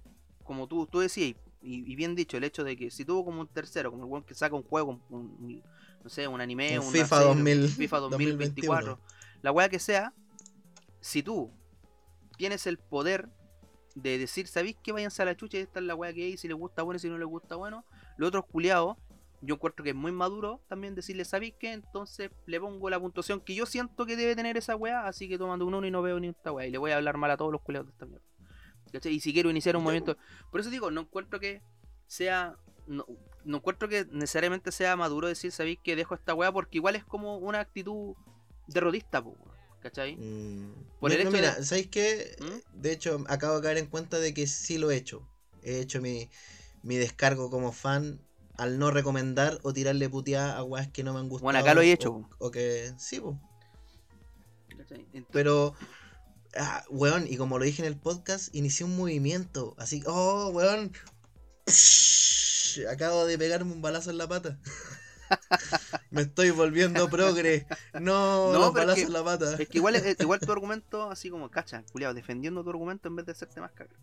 como 0.45 0.69
tú, 0.69 0.87
tú 0.87 1.01
decías, 1.01 1.35
y, 1.63 1.97
bien 1.97 2.15
dicho, 2.15 2.37
el 2.37 2.45
hecho 2.45 2.65
de 2.65 2.77
que 2.77 2.91
si 2.91 3.07
tú 3.07 3.25
como 3.25 3.41
un 3.41 3.49
tercero, 3.49 3.91
como 3.91 4.03
el 4.03 4.11
buen 4.11 4.25
que 4.25 4.35
saca 4.35 4.55
un 4.55 4.65
juego, 4.65 5.01
no 5.09 6.11
sé, 6.11 6.29
un 6.29 6.43
anime, 6.43 6.79
un 6.79 6.93
FIFA, 6.93 7.21
2000, 7.21 7.67
FIFA 7.67 7.99
2024, 8.01 9.01
la 9.41 9.53
weá 9.53 9.71
que 9.71 9.79
sea, 9.79 10.13
si 11.01 11.23
tú 11.23 11.51
tienes 12.37 12.67
el 12.67 12.77
poder 12.77 13.31
de 14.03 14.19
decir, 14.19 14.47
¿sabéis 14.47 14.77
que 14.83 14.93
váyanse 14.93 15.23
a 15.23 15.25
la 15.25 15.37
chucha? 15.37 15.59
Esta 15.59 15.81
es 15.81 15.87
la 15.87 15.95
weá 15.95 16.13
que 16.13 16.25
hay, 16.25 16.37
si 16.37 16.49
les 16.49 16.57
gusta 16.57 16.83
bueno, 16.83 16.99
si 16.99 17.09
no 17.09 17.19
les 17.19 17.29
gusta 17.29 17.57
bueno. 17.57 17.85
Los 18.17 18.29
otros 18.29 18.45
culiados, 18.47 18.97
yo 19.41 19.55
encuentro 19.55 19.85
que 19.85 19.91
es 19.91 19.97
muy 19.97 20.13
maduro 20.13 20.61
también 20.69 20.95
decirle, 20.95 21.25
¿sabéis 21.25 21.55
que? 21.59 21.73
Entonces 21.73 22.31
le 22.47 22.61
pongo 22.61 22.91
la 22.91 22.99
puntuación 22.99 23.41
que 23.41 23.55
yo 23.55 23.67
siento 23.67 24.07
que 24.07 24.17
debe 24.17 24.35
tener 24.37 24.57
esa 24.57 24.77
weá, 24.77 25.07
así 25.07 25.29
que 25.29 25.39
tomando 25.39 25.67
un 25.67 25.75
uno 25.75 25.87
y 25.87 25.91
no 25.91 26.03
veo 26.03 26.19
ni 26.21 26.29
esta 26.29 26.53
weá. 26.53 26.67
Y 26.67 26.71
le 26.71 26.79
voy 26.79 26.91
a 26.91 26.97
hablar 26.97 27.17
mal 27.17 27.31
a 27.31 27.37
todos 27.37 27.53
los 27.53 27.61
culiados 27.63 27.89
de 27.89 27.93
esta 27.93 28.07
mierda. 28.07 28.25
Y 29.11 29.21
si 29.21 29.33
quiero 29.33 29.51
iniciar 29.51 29.77
un 29.77 29.85
movimiento. 29.85 30.17
Por 30.51 30.61
eso 30.61 30.71
digo, 30.71 30.91
no 30.91 31.03
encuentro 31.03 31.39
que 31.39 31.63
sea. 32.07 32.57
No, 32.87 33.05
no 33.45 33.59
encuentro 33.59 33.87
que 33.87 34.07
necesariamente 34.11 34.73
sea 34.73 34.97
maduro 34.97 35.29
decir, 35.29 35.53
¿sabéis 35.53 35.79
que 35.83 35.95
dejo 35.95 36.15
esta 36.15 36.33
weá? 36.33 36.51
Porque 36.51 36.79
igual 36.79 36.97
es 36.97 37.05
como 37.05 37.37
una 37.37 37.61
actitud 37.61 38.15
derrotista, 38.67 39.23
pues. 39.23 39.37
¿Cachai? 39.81 40.17
Mm. 40.17 40.75
Por 41.01 41.13
el 41.13 41.21
hecho 41.21 41.31
mira, 41.31 41.63
¿sabéis 41.63 41.89
qué? 41.89 42.37
¿Mm? 42.41 42.81
De 42.81 42.93
hecho, 42.93 43.25
acabo 43.29 43.57
de 43.57 43.63
caer 43.63 43.79
en 43.79 43.87
cuenta 43.87 44.19
de 44.19 44.35
que 44.35 44.47
sí 44.47 44.79
lo 44.79 44.91
he 44.91 44.97
hecho. 44.97 45.29
He 45.63 45.81
hecho 45.81 46.01
mi, 46.01 46.29
mi 46.83 46.97
descargo 46.97 47.51
como 47.51 47.73
fan 47.73 48.21
al 48.57 48.79
no 48.79 48.91
recomendar 48.91 49.59
o 49.63 49.73
tirarle 49.73 50.09
puteada 50.09 50.57
a 50.57 50.65
weas 50.65 50.89
que 50.89 51.05
no 51.05 51.15
me 51.15 51.21
han 51.21 51.29
gustado. 51.29 51.45
Bueno, 51.45 51.61
acá 51.61 51.75
lo 51.75 51.81
he 51.81 51.93
hecho. 51.93 52.29
O, 52.39 52.51
que 52.51 52.93
sí, 52.99 53.21
pues. 53.21 53.37
Pero, 55.31 55.75
ah, 56.57 56.85
weón, 56.91 57.27
y 57.29 57.37
como 57.37 57.59
lo 57.59 57.65
dije 57.65 57.83
en 57.83 57.89
el 57.89 57.97
podcast, 57.97 58.55
inicié 58.55 58.85
un 58.85 58.97
movimiento. 58.97 59.75
Así, 59.79 60.03
oh, 60.07 60.51
weón. 60.53 60.93
Acabo 62.91 63.27
de 63.27 63.39
pegarme 63.39 63.73
un 63.73 63.83
balazo 63.83 64.11
en 64.11 64.19
la 64.19 64.29
pata. 64.29 64.59
Me 66.11 66.23
estoy 66.23 66.51
volviendo 66.51 67.09
progre. 67.09 67.67
No, 68.01 68.53
No, 68.53 68.73
pero 68.73 68.91
es 68.91 68.97
que- 68.97 69.03
en 69.03 69.13
la 69.13 69.23
pata. 69.25 69.55
Es 69.61 69.69
que 69.69 69.79
igual, 69.79 69.95
es- 69.97 70.17
igual 70.21 70.41
tu 70.41 70.51
argumento, 70.53 71.11
así 71.11 71.31
como, 71.31 71.51
cacha, 71.51 71.83
culiado, 71.93 72.15
defendiendo 72.15 72.63
tu 72.65 72.71
argumento 72.71 73.09
en 73.09 73.17
vez 73.17 73.27
de 73.27 73.33
hacerte 73.33 73.61
más 73.61 73.73
cagar. 73.73 73.97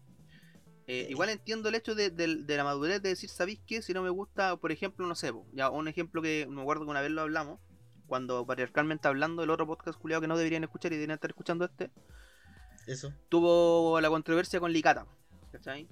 Eh, 0.87 1.07
igual 1.09 1.29
entiendo 1.29 1.69
el 1.69 1.75
hecho 1.75 1.95
de, 1.95 2.11
de- 2.11 2.35
de 2.43 2.57
la 2.57 2.63
madurez 2.63 3.01
de 3.01 3.09
decir, 3.09 3.29
¿sabéis 3.29 3.59
qué? 3.65 3.81
Si 3.81 3.93
no 3.93 4.03
me 4.03 4.09
gusta, 4.11 4.55
por 4.57 4.71
ejemplo, 4.71 5.07
no 5.07 5.15
sé, 5.15 5.33
ya 5.53 5.69
un 5.71 5.87
ejemplo 5.87 6.21
que 6.21 6.45
me 6.49 6.61
acuerdo 6.61 6.83
que 6.85 6.91
una 6.91 7.01
vez 7.01 7.09
lo 7.11 7.21
hablamos, 7.21 7.59
cuando 8.05 8.45
patriarcalmente 8.45 9.07
hablando, 9.07 9.41
el 9.41 9.49
otro 9.49 9.65
podcast 9.65 9.97
culiado 9.99 10.21
que 10.21 10.27
no 10.27 10.37
deberían 10.37 10.63
escuchar 10.63 10.91
y 10.91 10.95
deberían 10.97 11.15
estar 11.15 11.31
escuchando 11.31 11.65
este, 11.65 11.89
Eso. 12.85 13.11
tuvo 13.29 13.99
la 13.99 14.09
controversia 14.09 14.59
con 14.59 14.71
Licata, 14.71 15.07
¿cachai? 15.51 15.87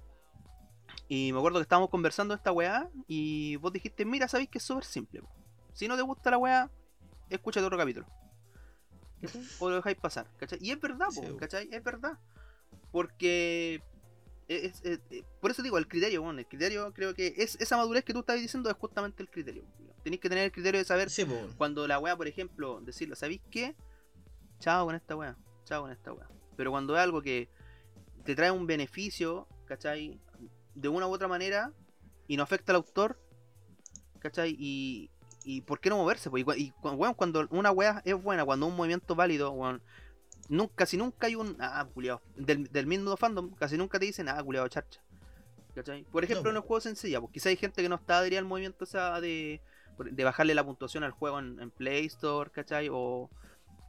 Y 1.07 1.31
me 1.33 1.37
acuerdo 1.39 1.59
que 1.59 1.63
estábamos 1.63 1.89
conversando 1.89 2.33
esta 2.33 2.51
weá 2.51 2.89
y 3.07 3.55
vos 3.57 3.71
dijiste, 3.73 4.05
mira, 4.05 4.27
sabéis 4.27 4.49
que 4.49 4.57
es 4.57 4.63
súper 4.63 4.85
simple. 4.85 5.21
po. 5.21 5.29
Si 5.73 5.87
no 5.87 5.95
te 5.95 6.01
gusta 6.01 6.31
la 6.31 6.37
weá, 6.37 6.69
escúchate 7.29 7.65
otro 7.65 7.77
capítulo. 7.77 8.07
O 9.59 9.69
lo 9.69 9.77
dejáis 9.77 9.97
pasar, 9.97 10.27
¿cachai? 10.37 10.59
Y 10.61 10.71
es 10.71 10.79
verdad, 10.81 11.07
po, 11.13 11.21
Sí. 11.23 11.35
¿cachai? 11.39 11.69
Es 11.71 11.83
verdad. 11.83 12.17
Porque... 12.91 13.81
es- 14.47 14.81
es- 14.83 14.99
es- 15.09 15.23
por 15.39 15.51
eso 15.51 15.63
digo, 15.63 15.77
el 15.77 15.87
criterio, 15.87 16.21
bueno, 16.21 16.39
el 16.39 16.45
criterio 16.47 16.91
creo 16.93 17.13
que 17.13 17.33
es 17.37 17.55
esa 17.61 17.77
madurez 17.77 18.03
que 18.03 18.13
tú 18.13 18.19
estabas 18.19 18.41
diciendo 18.41 18.69
es 18.69 18.75
justamente 18.75 19.23
el 19.23 19.29
criterio. 19.29 19.63
Tenéis 20.03 20.19
que 20.21 20.27
tener 20.29 20.43
el 20.45 20.51
criterio 20.51 20.79
de 20.79 20.85
saber 20.85 21.09
Sí, 21.09 21.25
cuando 21.57 21.87
la 21.87 21.97
weá, 21.99 22.15
por 22.17 22.27
ejemplo, 22.27 22.81
decirlo, 22.81 23.15
¿sabéis 23.15 23.41
qué? 23.49 23.75
Chao 24.59 24.85
con 24.85 24.95
esta 24.95 25.15
weá, 25.15 25.37
chao 25.63 25.83
con 25.83 25.91
esta 25.91 26.11
weá. 26.11 26.27
Pero 26.57 26.71
cuando 26.71 26.93
es 26.95 27.01
algo 27.01 27.21
que 27.21 27.49
te 28.25 28.35
trae 28.35 28.51
un 28.51 28.67
beneficio, 28.67 29.47
¿cachai? 29.65 30.19
De 30.75 30.89
una 30.89 31.07
u 31.07 31.11
otra 31.11 31.27
manera 31.27 31.71
y 32.27 32.37
no 32.37 32.43
afecta 32.43 32.71
al 32.71 32.77
autor, 32.77 33.19
¿cachai? 34.19 34.55
Y, 34.57 35.09
y 35.43 35.61
¿por 35.61 35.79
qué 35.79 35.89
no 35.89 35.97
moverse? 35.97 36.29
Pues, 36.29 36.45
y, 36.57 36.73
weón, 36.81 37.13
cuando 37.13 37.47
una 37.51 37.71
weá 37.71 38.01
es 38.05 38.21
buena, 38.21 38.45
cuando 38.45 38.65
un 38.65 38.75
movimiento 38.75 39.15
válido, 39.15 39.53
nunca, 40.49 40.73
casi 40.75 40.97
nunca 40.97 41.27
hay 41.27 41.35
un. 41.35 41.55
Ah, 41.59 41.87
culiao. 41.93 42.21
Del, 42.35 42.71
del 42.71 42.87
mismo 42.87 43.15
fandom, 43.17 43.53
casi 43.55 43.77
nunca 43.77 43.99
te 43.99 44.05
dicen, 44.05 44.29
ah, 44.29 44.41
culiado, 44.43 44.67
charcha. 44.67 45.01
¿Cachai? 45.75 46.03
Por 46.05 46.23
ejemplo, 46.23 46.45
No, 46.45 46.49
en 46.51 46.55
el 46.57 46.61
juego 46.61 46.81
sencilla, 46.81 47.19
pues 47.19 47.33
quizá 47.33 47.49
hay 47.49 47.57
gente 47.57 47.81
que 47.81 47.89
no 47.89 47.95
está 47.95 48.19
adherida 48.19 48.39
al 48.39 48.45
movimiento 48.45 48.83
esa 48.83 49.19
de, 49.19 49.59
de 49.97 50.23
bajarle 50.23 50.53
la 50.53 50.63
puntuación 50.63 51.03
al 51.03 51.11
juego 51.11 51.39
en, 51.39 51.59
en 51.59 51.71
Play 51.71 52.05
Store, 52.05 52.51
¿cachai? 52.51 52.89
O, 52.91 53.29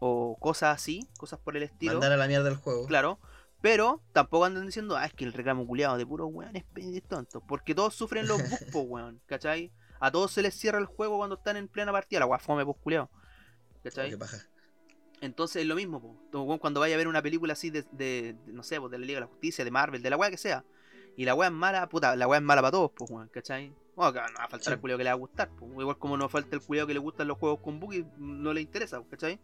o 0.01 0.37
cosas 0.41 0.75
así, 0.75 1.07
cosas 1.19 1.39
por 1.41 1.57
el 1.57 1.63
estilo. 1.63 1.93
Mandar 1.93 2.13
a 2.13 2.17
la 2.17 2.27
mierda 2.27 2.49
el 2.49 2.57
juego. 2.57 2.87
Claro. 2.87 3.19
Pero 3.65 4.03
tampoco 4.13 4.45
andan 4.45 4.67
diciendo, 4.67 4.95
ah, 4.95 5.07
es 5.07 5.15
que 5.15 5.25
el 5.25 5.33
reclamo 5.33 5.67
culiado 5.67 5.97
de 5.97 6.05
puros 6.05 6.29
weones 6.31 6.65
tontos. 7.09 7.43
Porque 7.49 7.75
todos 7.75 7.95
sufren 7.95 8.29
los 8.29 8.37
bugs, 8.39 8.65
po, 8.71 8.81
weón, 8.81 9.23
¿cachai? 9.25 9.73
A 10.01 10.11
todos 10.13 10.33
se 10.33 10.43
les 10.43 10.53
cierra 10.55 10.79
el 10.79 10.85
juego 10.85 11.17
cuando 11.17 11.37
están 11.37 11.57
en 11.57 11.67
plena 11.69 11.91
partida, 11.91 12.21
la 12.21 12.27
weá 12.27 12.39
fome, 12.39 12.63
pues 12.67 12.77
culiado. 12.83 13.09
¿Cachai? 13.83 14.11
Qué 14.11 14.19
paja. 14.19 14.37
Entonces 15.23 15.63
es 15.63 15.67
lo 15.67 15.77
mismo, 15.77 15.99
po. 16.31 16.43
Weón, 16.45 16.59
cuando 16.59 16.79
vaya 16.81 16.95
a 16.95 16.99
ver 16.99 17.09
una 17.09 17.23
película 17.23 17.55
así 17.55 17.71
de, 17.71 17.87
de- 17.93 18.37
de, 18.45 18.53
no 18.53 18.63
sé, 18.63 18.79
pues, 18.79 18.91
de 18.93 18.99
la 18.99 19.07
Liga 19.07 19.17
de 19.21 19.21
la 19.23 19.31
Justicia, 19.33 19.65
de 19.65 19.71
Marvel, 19.71 20.03
de 20.03 20.11
la 20.11 20.19
weá 20.19 20.29
que 20.29 20.37
sea, 20.37 20.63
y 21.17 21.25
la 21.25 21.35
weá 21.35 21.49
es 21.49 21.55
mala, 21.55 21.89
puta, 21.89 22.15
la 22.17 22.29
weá 22.29 22.41
es 22.41 22.45
mala 22.45 22.61
para 22.61 22.73
todos, 22.73 22.91
pues, 22.95 23.11
weón, 23.11 23.29
¿cachai? 23.29 23.73
Bueno, 23.97 24.13
que 24.13 24.19
no 24.21 24.27
va 24.41 24.45
a 24.45 24.49
faltar 24.51 24.61
Sí. 24.61 24.71
el 24.73 24.81
culiao 24.81 24.99
que 24.99 25.05
le 25.05 25.09
va 25.11 25.15
a 25.15 25.19
gustar, 25.19 25.49
pues. 25.59 25.71
igual 25.81 25.97
como 25.97 26.19
no 26.19 26.29
falta 26.29 26.55
el 26.55 26.61
culiao 26.61 26.87
que 26.87 26.93
le 26.93 27.01
gustan 27.01 27.29
los 27.29 27.39
juegos 27.39 27.61
con 27.61 27.81
bug 27.81 27.95
y 27.95 28.07
no 28.19 28.53
le 28.53 28.61
interesa, 28.61 28.99
pues, 28.99 29.09
¿cachai? 29.13 29.41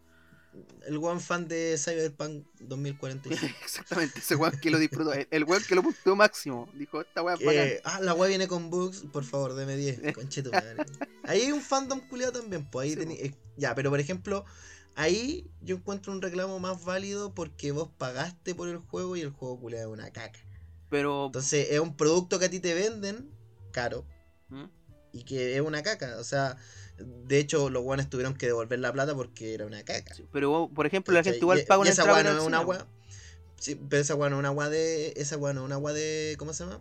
El 0.86 0.96
one 0.96 1.20
fan 1.20 1.46
de 1.46 1.76
Cyberpunk 1.78 2.44
2045. 2.60 3.56
Exactamente, 3.64 4.18
ese 4.18 4.34
weón 4.34 4.58
que 4.60 4.70
lo 4.70 4.78
disfrutó, 4.78 5.12
el, 5.12 5.28
el 5.30 5.44
weón 5.44 5.62
que 5.62 5.74
lo 5.74 5.82
puntuó 5.82 6.16
máximo, 6.16 6.68
dijo, 6.74 7.00
esta 7.00 7.22
weá. 7.22 7.36
Eh, 7.40 7.80
ah, 7.84 8.00
la 8.00 8.14
weá 8.14 8.28
viene 8.28 8.48
con 8.48 8.68
bugs, 8.70 9.04
por 9.12 9.24
favor, 9.24 9.54
deme 9.54 9.76
10. 9.76 10.00
Concheto, 10.14 10.50
madre. 10.50 10.84
Ahí 11.24 11.42
hay 11.42 11.52
un 11.52 11.60
fandom 11.60 12.00
culiado 12.08 12.32
también, 12.40 12.68
pues 12.68 12.84
ahí 12.84 12.94
Sí, 12.94 13.00
tení- 13.00 13.18
eh, 13.20 13.34
Ya, 13.56 13.74
pero 13.76 13.90
por 13.90 14.00
ejemplo, 14.00 14.44
ahí 14.96 15.48
yo 15.60 15.76
encuentro 15.76 16.12
un 16.12 16.20
reclamo 16.20 16.58
más 16.58 16.84
válido 16.84 17.32
porque 17.34 17.70
vos 17.70 17.88
pagaste 17.96 18.54
por 18.56 18.68
el 18.68 18.78
juego 18.78 19.16
y 19.16 19.20
el 19.20 19.30
juego 19.30 19.60
culiado 19.60 19.92
es 19.94 19.98
una 19.98 20.10
caca. 20.10 20.40
Pero, 20.88 21.26
Entonces 21.26 21.68
es 21.70 21.78
un 21.78 21.96
producto 21.96 22.40
que 22.40 22.46
a 22.46 22.50
ti 22.50 22.58
te 22.58 22.74
venden 22.74 23.30
caro 23.70 24.04
¿Mm? 24.48 24.64
y 25.12 25.22
que 25.22 25.54
es 25.54 25.60
una 25.60 25.84
caca. 25.84 26.16
O 26.18 26.24
sea, 26.24 26.56
de 27.04 27.38
hecho, 27.38 27.70
los 27.70 27.82
guanes 27.82 28.08
tuvieron 28.10 28.34
que 28.34 28.46
devolver 28.46 28.78
la 28.78 28.92
plata 28.92 29.14
porque 29.14 29.54
era 29.54 29.66
una 29.66 29.82
caca. 29.84 30.14
Sí, 30.14 30.24
pero 30.32 30.70
por 30.74 30.86
ejemplo, 30.86 31.14
la 31.14 31.22
gente 31.22 31.38
igual 31.38 31.60
Y- 31.60 31.64
paga 31.64 31.80
una 31.80 31.90
esa 31.90 32.02
entrada 32.02 32.18
para 32.22 32.32
no 32.34 32.40
es 32.40 32.46
una 32.46 32.60
weá. 32.60 32.86
Sí, 33.58 33.74
pero 33.88 34.00
esa 34.02 34.14
weá 34.14 34.30
no 34.30 34.36
es 34.36 34.40
una 34.40 34.50
weá 34.50 34.68
de. 34.70 35.12
Esa 35.16 35.36
weá 35.36 35.52
no 35.52 35.60
es 35.62 35.66
una 35.66 35.78
weá 35.78 35.94
de. 35.94 36.34
¿Cómo 36.38 36.52
se 36.52 36.64
llama? 36.64 36.80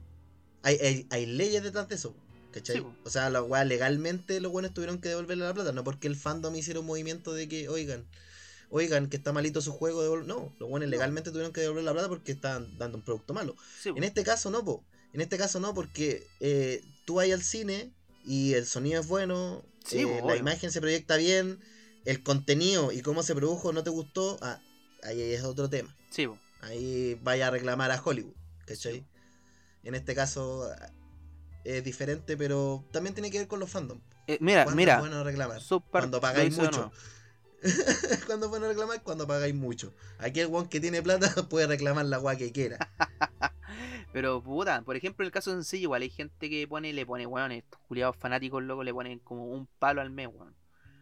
Hay, 0.63 0.75
hay, 0.77 1.07
hay 1.09 1.25
leyes 1.25 1.63
detrás 1.63 1.87
de 1.89 1.95
eso. 1.95 2.15
¿Cachai? 2.51 2.77
Sí, 2.77 2.83
o 3.03 3.09
sea, 3.09 3.29
la 3.29 3.43
weá 3.43 3.63
legalmente 3.65 4.39
los 4.41 4.51
buenos 4.51 4.73
tuvieron 4.73 4.99
que 4.99 5.09
devolverle 5.09 5.45
la 5.45 5.53
plata. 5.53 5.71
No 5.71 5.83
porque 5.83 6.07
el 6.07 6.15
fandom 6.15 6.55
hiciera 6.55 6.79
un 6.79 6.85
movimiento 6.87 7.33
de 7.33 7.47
que, 7.47 7.69
oigan, 7.69 8.05
oigan, 8.69 9.07
que 9.07 9.17
está 9.17 9.31
malito 9.33 9.61
su 9.61 9.71
juego. 9.71 10.01
devol-". 10.03 10.25
No, 10.25 10.53
los 10.59 10.69
buenos 10.69 10.87
No. 10.87 10.91
legalmente 10.91 11.31
tuvieron 11.31 11.53
que 11.53 11.61
devolver 11.61 11.83
la 11.83 11.91
plata 11.93 12.07
porque 12.09 12.31
estaban 12.31 12.77
dando 12.77 12.97
un 12.97 13.03
producto 13.03 13.33
malo. 13.33 13.55
Sí. 13.81 13.89
En 13.95 14.03
este 14.03 14.23
caso 14.23 14.49
no, 14.49 14.63
po. 14.65 14.83
En 15.13 15.21
este 15.21 15.37
caso 15.37 15.59
no, 15.59 15.73
porque 15.73 16.25
eh, 16.39 16.83
tú 17.05 17.15
vas 17.15 17.29
al 17.31 17.41
cine 17.43 17.91
y 18.25 18.53
el 18.53 18.65
sonido 18.65 19.01
es 19.01 19.07
bueno, 19.07 19.63
Sí, 19.89 20.01
eh, 20.01 20.21
la 20.25 20.35
imagen 20.35 20.71
se 20.71 20.81
proyecta 20.81 21.17
bien, 21.17 21.59
el 22.05 22.23
contenido 22.23 22.91
y 22.91 23.01
cómo 23.01 23.23
se 23.23 23.35
produjo 23.35 23.73
no 23.73 23.83
te 23.83 23.89
gustó, 23.89 24.37
ah, 24.41 24.61
ahí 25.03 25.21
es 25.21 25.43
otro 25.43 25.69
tema. 25.69 25.95
Sí. 26.09 26.27
Ahí 26.61 27.19
vaya 27.23 27.47
a 27.47 27.51
reclamar 27.51 27.91
a 27.91 28.01
Hollywood, 28.03 28.35
¿cachai? 28.65 28.99
Sí. 28.99 29.05
En 29.83 29.95
este 29.95 30.13
caso 30.13 30.69
ah, 30.71 30.91
es 31.63 31.83
diferente, 31.83 32.37
pero 32.37 32.85
también 32.91 33.13
tiene 33.13 33.31
que 33.31 33.39
ver 33.39 33.47
con 33.47 33.59
los 33.59 33.69
fandom. 33.69 33.99
Eh, 34.27 34.37
mira, 34.41 34.63
¿Cuándo 34.63 34.77
mira, 34.77 34.93
es 34.95 34.99
bueno 34.99 35.23
reclamar? 35.23 35.61
South 35.61 35.83
Park 35.89 36.03
Cuando 36.03 36.21
pagáis 36.21 36.55
mucho. 36.57 36.91
cuando 38.27 38.45
es 38.45 38.49
bueno 38.49 38.67
reclamar, 38.67 39.01
cuando 39.01 39.27
pagáis 39.27 39.55
mucho. 39.55 39.93
Aquí 40.17 40.39
el 40.39 40.53
one 40.53 40.69
que 40.69 40.79
tiene 40.79 41.01
plata 41.01 41.33
puede 41.49 41.67
reclamar 41.67 42.05
la 42.05 42.19
weá 42.19 42.37
que 42.37 42.51
quiera. 42.51 42.77
Pero 44.11 44.41
puta, 44.41 44.81
por 44.81 44.95
ejemplo, 44.95 45.23
en 45.23 45.27
el 45.27 45.31
caso 45.31 45.51
sencillo, 45.51 45.83
igual 45.83 46.01
hay 46.01 46.09
gente 46.09 46.49
que 46.49 46.67
pone, 46.67 46.91
le 46.93 47.05
pone, 47.05 47.25
weón, 47.27 47.51
estos 47.51 47.79
culiados 47.81 48.15
fanáticos 48.17 48.63
locos 48.63 48.83
le 48.85 48.93
ponen 48.93 49.19
como 49.19 49.45
un 49.45 49.67
palo 49.79 50.01
al 50.01 50.09
mes, 50.09 50.27
weón. 50.27 50.55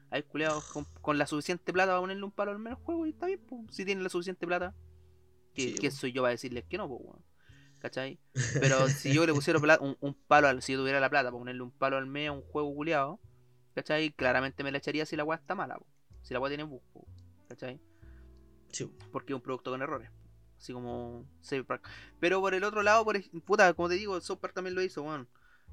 Hay 0.09 0.23
culiados 0.23 0.65
con, 0.65 0.85
con 1.01 1.17
la 1.17 1.25
suficiente 1.27 1.71
plata 1.73 1.91
para 1.91 2.01
ponerle 2.01 2.23
un 2.23 2.31
palo 2.31 2.51
al 2.51 2.59
mes 2.59 2.73
al 2.73 2.79
juego 2.83 3.05
y 3.05 3.09
está 3.09 3.27
bien, 3.27 3.41
pues, 3.47 3.61
si 3.75 3.85
tienen 3.85 4.03
la 4.03 4.09
suficiente 4.09 4.45
plata. 4.45 4.75
¿Qué, 5.53 5.69
Sí, 5.69 5.75
quién 5.79 5.91
po. 5.91 5.97
soy 5.97 6.11
yo 6.11 6.21
para 6.21 6.31
decirles 6.31 6.65
que 6.65 6.77
no, 6.77 6.87
pues, 6.87 7.01
weón? 7.03 7.23
¿Cachai? 7.79 8.19
Pero 8.61 8.87
si 8.89 9.13
yo 9.13 9.25
le 9.25 9.33
pusiera 9.33 9.59
un, 9.79 9.97
un 9.99 10.13
palo, 10.13 10.47
al, 10.47 10.61
si 10.61 10.73
yo 10.73 10.79
tuviera 10.79 10.99
la 10.99 11.09
plata 11.09 11.29
para 11.29 11.39
ponerle 11.39 11.61
un 11.61 11.71
palo 11.71 11.97
al 11.97 12.07
mes 12.07 12.29
a 12.29 12.31
un 12.33 12.41
juego 12.41 12.73
culiado, 12.75 13.19
¿cachai? 13.73 14.11
Claramente 14.11 14.63
me 14.63 14.71
la 14.71 14.79
echaría 14.79 15.05
si 15.05 15.15
la 15.15 15.23
weá 15.23 15.37
está 15.37 15.55
mala, 15.55 15.77
po. 15.77 15.85
si 16.23 16.33
la 16.33 16.39
weá 16.39 16.49
tiene 16.49 16.65
po, 16.65 17.07
¿cachai? 17.47 17.79
Sí. 18.69 18.91
porque 19.11 19.33
es 19.33 19.35
un 19.35 19.41
producto 19.41 19.71
con 19.71 19.81
errores. 19.81 20.09
Así 20.57 20.73
como 20.73 21.25
Cyberpunk. 21.43 21.81
Pero 22.19 22.41
por 22.41 22.53
el 22.53 22.63
otro 22.63 22.83
lado, 22.83 23.05
por 23.05 23.21
puta, 23.41 23.73
como 23.73 23.89
te 23.89 23.95
digo, 23.95 24.19
South 24.21 24.39
Park 24.39 24.53
también 24.53 24.75
lo 24.75 24.81
hizo, 24.81 25.03
weón. 25.03 25.27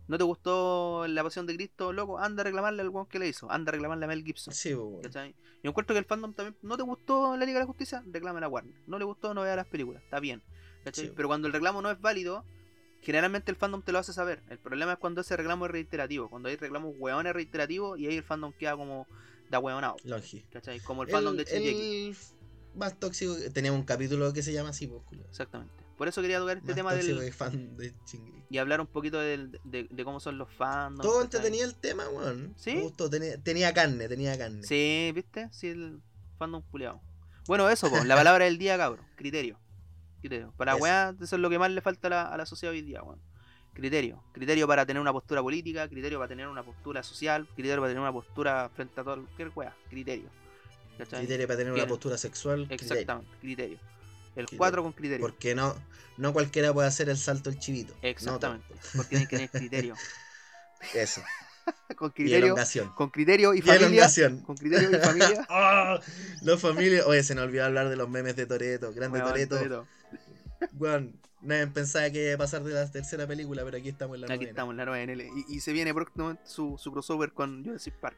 ¿No 0.07 0.19
te 0.19 0.25
gustó 0.25 1.07
la 1.09 1.23
pasión 1.25 1.47
de 1.47 1.57
Cristo, 1.57 1.93
loco? 1.93 2.19
Anda 2.19 2.43
a 2.43 2.45
reclamarle 2.45 2.83
al 2.83 2.91
weón 2.91 3.07
que 3.07 3.19
le 3.19 3.29
hizo. 3.29 3.51
Anda 3.51 3.71
a 3.71 3.73
reclamarle 3.73 4.05
a 4.05 4.09
Mel 4.09 4.23
Gibson. 4.23 4.53
Sí, 4.53 4.75
po, 4.75 4.85
weón. 4.85 5.35
Yo 5.63 5.71
encuentro 5.71 5.95
que 5.95 5.99
el 5.99 6.05
fandom 6.05 6.35
también. 6.35 6.57
¿No 6.61 6.77
te 6.77 6.83
gustó 6.83 7.37
la 7.39 7.47
Liga 7.47 7.59
de 7.59 7.65
la 7.65 7.67
Justicia? 7.67 8.03
Reclama 8.07 8.39
a 8.45 8.49
Warner. 8.49 8.75
¿No 8.87 8.99
le 8.99 9.07
gustó? 9.07 9.33
No 9.33 9.41
vea 9.43 9.57
las 9.57 9.67
películas. 9.67 10.03
Está 10.03 10.21
bien. 10.21 10.43
¿Cachai? 10.85 11.07
Sí. 11.07 11.13
Pero 11.17 11.29
cuando 11.29 11.47
el 11.47 11.55
reclamo 11.55 11.81
no 11.81 11.91
es 11.91 11.99
válido, 11.99 12.45
generalmente 13.01 13.51
el 13.51 13.57
fandom 13.57 13.81
te 13.81 13.93
lo 13.93 13.99
hace 13.99 14.13
saber. 14.13 14.43
El 14.51 14.59
problema 14.59 14.93
es 14.93 14.99
cuando 14.99 15.23
ese 15.23 15.35
reclamo 15.39 15.65
es 15.65 15.73
reiterativo. 15.73 16.29
Cuando 16.29 16.51
hay 16.51 16.57
reclamos 16.57 16.95
hueones 16.99 17.33
reiterativos 17.33 17.99
y 17.99 18.07
ahí 18.07 18.19
el 18.19 18.23
fandom 18.23 18.53
queda 18.53 18.77
como 18.77 19.07
da 19.49 19.59
hueonado. 19.59 19.97
Como 20.85 21.03
el 21.05 21.09
fandom 21.09 21.35
de 21.35 21.45
Shingeki. 21.45 22.15
Más 22.77 22.99
tóxico 22.99 23.35
tenemos 23.53 23.79
un 23.79 23.85
capítulo 23.85 24.33
que 24.33 24.43
se 24.43 24.53
llama 24.53 24.71
así, 24.71 24.87
pues. 24.87 25.03
Exactamente. 25.29 25.73
Por 25.97 26.09
eso 26.09 26.21
quería 26.23 26.39
tocar 26.39 26.57
este 26.57 26.69
Más 26.69 26.77
tema 26.77 26.95
del, 26.95 27.33
fan 27.33 27.77
de 27.77 27.95
y 28.51 28.59
hablar 28.59 28.81
un 28.81 28.87
poquito 28.89 29.21
del- 29.21 29.61
de, 29.65 29.87
de 29.91 30.05
cómo 30.05 30.19
son 30.21 30.39
los 30.39 30.53
fandoms. 30.53 31.03
Todo 31.09 31.23
entretenido 31.23 31.65
el 31.65 31.75
tema, 31.77 32.09
weón. 32.09 32.53
¿Sí? 32.57 32.75
Me 32.75 32.83
gustó, 32.83 33.09
tenía, 33.09 33.39
tenía 33.43 33.73
carne, 33.73 34.09
tenía 34.09 34.37
carne. 34.37 34.63
Sí, 34.65 35.13
¿viste? 35.15 35.49
Sí, 35.53 35.69
el 35.69 36.01
fandom 36.39 36.63
culiado. 36.71 37.01
Bueno, 37.47 37.69
eso, 37.71 37.91
po, 37.91 38.03
la 38.05 38.17
palabra 38.17 38.45
del 38.47 38.59
día, 38.59 38.77
cabrón. 38.77 39.07
Criterio. 39.17 39.59
Criterio. 40.21 40.53
Para 40.57 40.75
weá, 40.77 41.15
eso 41.21 41.37
es 41.37 41.41
lo 41.41 41.49
que 41.51 41.59
más 41.59 41.71
le 41.71 41.81
falta 41.81 42.09
a 42.09 42.11
la, 42.11 42.23
a 42.23 42.37
la 42.37 42.47
sociedad 42.47 42.73
hoy 42.73 42.83
día, 42.83 43.03
weón. 43.03 43.21
Criterio. 43.73 44.23
Criterio 44.33 44.67
para 44.67 44.87
tener 44.87 45.01
una 45.01 45.13
postura 45.13 45.43
política, 45.43 45.89
criterio 45.89 46.19
para 46.19 46.29
tener 46.29 46.49
una 46.49 46.63
postura 46.63 47.03
social, 47.03 47.47
criterio 47.55 47.79
para 47.81 47.89
tener 47.91 48.01
una 48.01 48.13
postura 48.13 48.69
frente 48.75 49.01
a 49.01 49.05
todo 49.05 49.17
cualquier 49.25 49.51
weá. 49.55 49.77
Criterio. 49.91 50.29
¿Cachai? 50.99 51.21
Criterio 51.21 51.47
para 51.47 51.59
tener 51.59 51.73
una 51.73 51.87
postura 51.87 52.17
sexual. 52.19 52.67
Exactamente, 52.71 53.31
criterio. 53.41 53.79
El 54.37 54.47
Criterio. 54.47 54.59
4 54.59 54.83
con 54.83 54.93
criterio. 54.93 55.25
Porque 55.27 55.55
no, 55.55 55.77
no 56.17 56.33
cualquiera 56.33 56.73
puede 56.73 56.89
hacer 56.89 57.09
el 57.09 57.17
salto 57.17 57.51
del 57.51 57.59
chivito. 57.61 57.95
Exactamente. 58.03 58.67
Porque 58.97 59.11
tienen 59.11 59.29
que 59.29 59.37
tener 59.37 59.51
criterio. 59.51 59.95
Eso. 60.95 61.23
con 61.97 62.11
Y 62.11 62.13
criterio. 62.13 62.47
elongación. 62.47 62.89
Con 62.95 63.11
criterio 63.11 63.55
y 63.55 63.59
Y 63.59 63.63
familia. 63.63 64.09
Con 64.45 64.57
criterio 64.57 64.91
y 64.91 65.01
familia. 65.01 65.47
Los 66.43 66.61
familias. 66.61 67.07
Oye, 67.07 67.23
se 67.23 67.35
nos 67.37 67.45
olvidó 67.45 67.65
hablar 67.65 67.89
de 67.89 67.97
los 67.97 68.09
memes 68.09 68.35
de 68.37 68.47
Toreto. 68.47 68.93
Grande 68.93 69.21
Toreto. 69.21 69.87
Weón, 70.79 71.19
Nadie 71.41 71.67
pensaba 71.69 72.09
que 72.11 72.25
iba 72.25 72.35
a 72.35 72.39
pasar 72.39 72.65
de 72.65 72.73
la 72.73 72.91
tercera 72.91 73.27
película, 73.27 73.63
pero 73.65 73.77
aquí 73.77 73.91
estamos 73.91 74.15
en 74.17 74.23
la 74.23 74.27
Aquí 74.29 74.35
novena. 74.47 74.51
estamos 74.51 74.73
en 74.73 74.77
la 74.79 74.85
9NL. 74.87 75.45
Y, 75.49 75.57
y 75.57 75.61
se 75.61 75.73
viene 75.73 75.93
próximamente 75.93 76.43
su, 76.47 76.77
su 76.79 76.91
crossover 76.91 77.33
con 77.33 77.63
Jurassic 77.65 77.95
Park. 78.01 78.17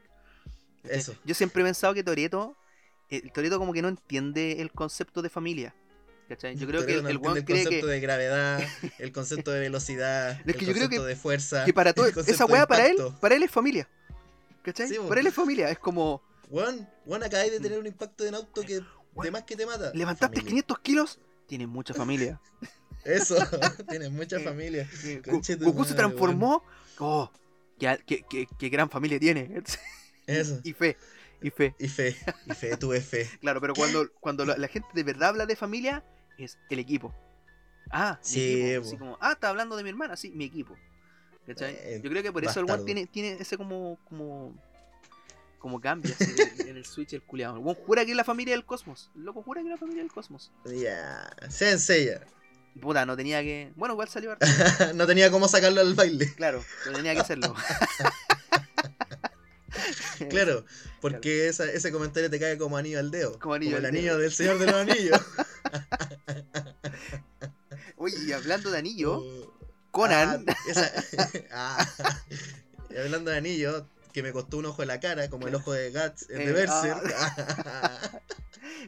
Eso. 0.84 1.14
Yo 1.24 1.34
siempre 1.34 1.62
he 1.62 1.64
pensado 1.64 1.92
que 1.92 2.04
Toreto, 2.04 2.56
el 3.10 3.32
Toreto 3.32 3.58
como 3.58 3.72
que 3.72 3.82
no 3.82 3.88
entiende 3.88 4.60
el 4.60 4.70
concepto 4.72 5.22
de 5.22 5.28
familia. 5.30 5.74
¿Cachai? 6.28 6.56
Yo 6.56 6.66
creo 6.66 6.84
que 6.84 6.94
el, 6.94 7.02
no 7.04 7.08
el 7.08 7.16
entiende 7.16 7.28
weón 7.28 7.36
el 7.38 7.44
cree 7.44 7.62
concepto 7.64 7.86
que, 7.86 7.92
de 7.92 8.00
gravedad, 8.00 8.60
el 8.98 9.12
concepto 9.12 9.50
de 9.52 9.60
velocidad, 9.68 10.30
Es 10.32 10.38
el 10.46 10.54
creo 10.56 10.72
concepto 10.74 10.88
que- 11.02 11.08
de 11.08 11.16
fuerza. 11.16 11.64
que 11.64 11.72
para 11.72 11.92
todo, 11.92 12.06
esa 12.06 12.44
weá 12.46 12.66
para 12.66 12.86
él, 12.88 12.96
para 13.20 13.36
él 13.36 13.42
es 13.44 13.50
familia. 13.50 13.88
¿Cachai? 14.62 14.88
Sí, 14.88 14.96
para 15.08 15.20
él 15.20 15.26
es 15.28 15.34
familia. 15.34 15.70
Es 15.70 15.78
como, 15.78 16.20
Weón, 16.50 16.88
weón, 17.04 17.22
acabáis 17.22 17.52
de 17.52 17.60
tener 17.60 17.78
un 17.78 17.86
impacto 17.86 18.24
en 18.26 18.34
auto 18.34 18.62
que 18.62 18.80
de 19.22 19.30
más 19.30 19.44
que 19.44 19.54
te 19.56 19.64
mata. 19.66 19.92
levantaste 19.94 20.36
Familia. 20.38 20.48
500 20.64 20.78
kilos, 20.80 21.18
tienes 21.46 21.68
mucha 21.68 21.94
familia. 21.94 22.40
Eso, 23.04 23.36
tienes 23.88 24.10
mucha 24.10 24.40
familia. 24.40 24.88
Conche 25.24 25.54
Goku 25.54 25.84
se 25.84 25.94
transformó. 25.94 26.64
Oh, 26.98 27.30
qué, 27.78 28.00
qué- 28.04 28.24
qué- 28.28 28.48
qué 28.58 28.68
gran 28.68 28.90
familia 28.90 29.20
tiene. 29.20 29.62
Eso. 30.26 30.58
y 30.64 30.72
fe, 30.72 30.96
y 31.46 31.50
fe. 31.50 31.74
Y 31.78 31.88
fe, 31.88 32.16
y 32.46 32.54
fe, 32.54 32.76
tuve 32.76 33.00
fe. 33.00 33.28
Claro, 33.40 33.60
pero 33.60 33.74
cuando, 33.74 34.10
cuando 34.20 34.44
la, 34.44 34.56
la 34.56 34.68
gente 34.68 34.88
de 34.94 35.02
verdad 35.02 35.30
habla 35.30 35.46
de 35.46 35.56
familia, 35.56 36.04
es 36.38 36.58
el 36.70 36.78
equipo. 36.78 37.14
Ah, 37.90 38.18
mi 38.22 38.28
Sí, 38.28 38.60
equipo. 38.62 38.82
po. 38.82 38.88
Así 38.88 38.96
como, 38.98 39.18
ah, 39.20 39.32
está 39.32 39.48
hablando 39.48 39.76
de 39.76 39.82
mi 39.82 39.90
hermana, 39.90 40.16
sí, 40.16 40.30
mi 40.30 40.44
equipo. 40.44 40.76
Eh, 41.46 42.00
Yo 42.02 42.10
creo 42.10 42.22
que 42.24 42.32
por 42.32 42.44
eso 42.44 42.58
el 42.58 42.68
one 42.68 42.82
tiene, 42.84 43.06
tiene 43.06 43.34
ese 43.40 43.56
como. 43.56 43.98
como. 44.08 44.52
como 45.60 45.80
cambio 45.80 46.12
así, 46.18 46.34
en, 46.66 46.76
el 46.76 46.84
switch 46.84 47.12
el 47.12 47.22
culiado. 47.22 47.56
El 47.58 47.74
jura 47.76 48.04
que 48.04 48.10
es 48.10 48.16
la 48.16 48.24
familia 48.24 48.54
del 48.54 48.64
cosmos. 48.64 49.10
El 49.14 49.22
loco 49.24 49.42
jura 49.42 49.60
que 49.60 49.68
es 49.68 49.70
la 49.70 49.78
familia 49.78 50.02
del 50.02 50.10
cosmos. 50.10 50.50
Ya, 50.64 51.30
Sensei. 51.48 52.10
Y 52.74 52.78
puta, 52.80 53.06
no 53.06 53.16
tenía 53.16 53.42
que. 53.42 53.72
Bueno, 53.76 53.94
igual 53.94 54.08
salió 54.08 54.32
harto. 54.32 54.44
no 54.96 55.06
tenía 55.06 55.30
cómo 55.30 55.46
sacarlo 55.46 55.80
al 55.80 55.94
baile. 55.94 56.34
Claro, 56.34 56.64
pero 56.82 56.96
tenía 56.96 57.14
que 57.14 57.20
hacerlo. 57.20 57.54
Claro, 60.30 60.64
porque 61.00 61.48
esa- 61.48 61.70
ese 61.70 61.92
comentario 61.92 62.30
te 62.30 62.38
cae 62.40 62.58
como 62.58 62.76
anillo 62.76 62.98
al 62.98 63.10
dedo. 63.10 63.38
Como 63.38 63.54
anillo 63.54 63.76
el 63.78 63.84
al 63.84 63.90
anillo 63.90 64.12
dedo. 64.12 64.18
del 64.22 64.32
Señor 64.32 64.58
de 64.58 64.66
los 64.66 64.74
Anillos. 64.74 65.20
Oye, 67.96 68.16
y 68.26 68.32
hablando 68.32 68.70
de 68.70 68.78
anillo, 68.78 69.18
Oh, 69.18 69.54
Conan. 69.90 70.44
ah, 70.48 70.56
esa- 70.68 70.92
ah, 71.52 71.86
y 72.90 72.96
hablando 72.96 73.30
de 73.30 73.36
anillo, 73.38 73.88
que 74.12 74.22
me 74.22 74.32
costó 74.32 74.58
un 74.58 74.66
ojo 74.66 74.82
en 74.82 74.88
la 74.88 75.00
cara, 75.00 75.28
como 75.30 75.48
el 75.48 75.54
ojo 75.54 75.72
de 75.72 75.90
Guts, 75.90 76.28
el 76.30 76.40
Eh, 76.42 76.46
de 76.46 76.52
Berserk. 76.52 77.14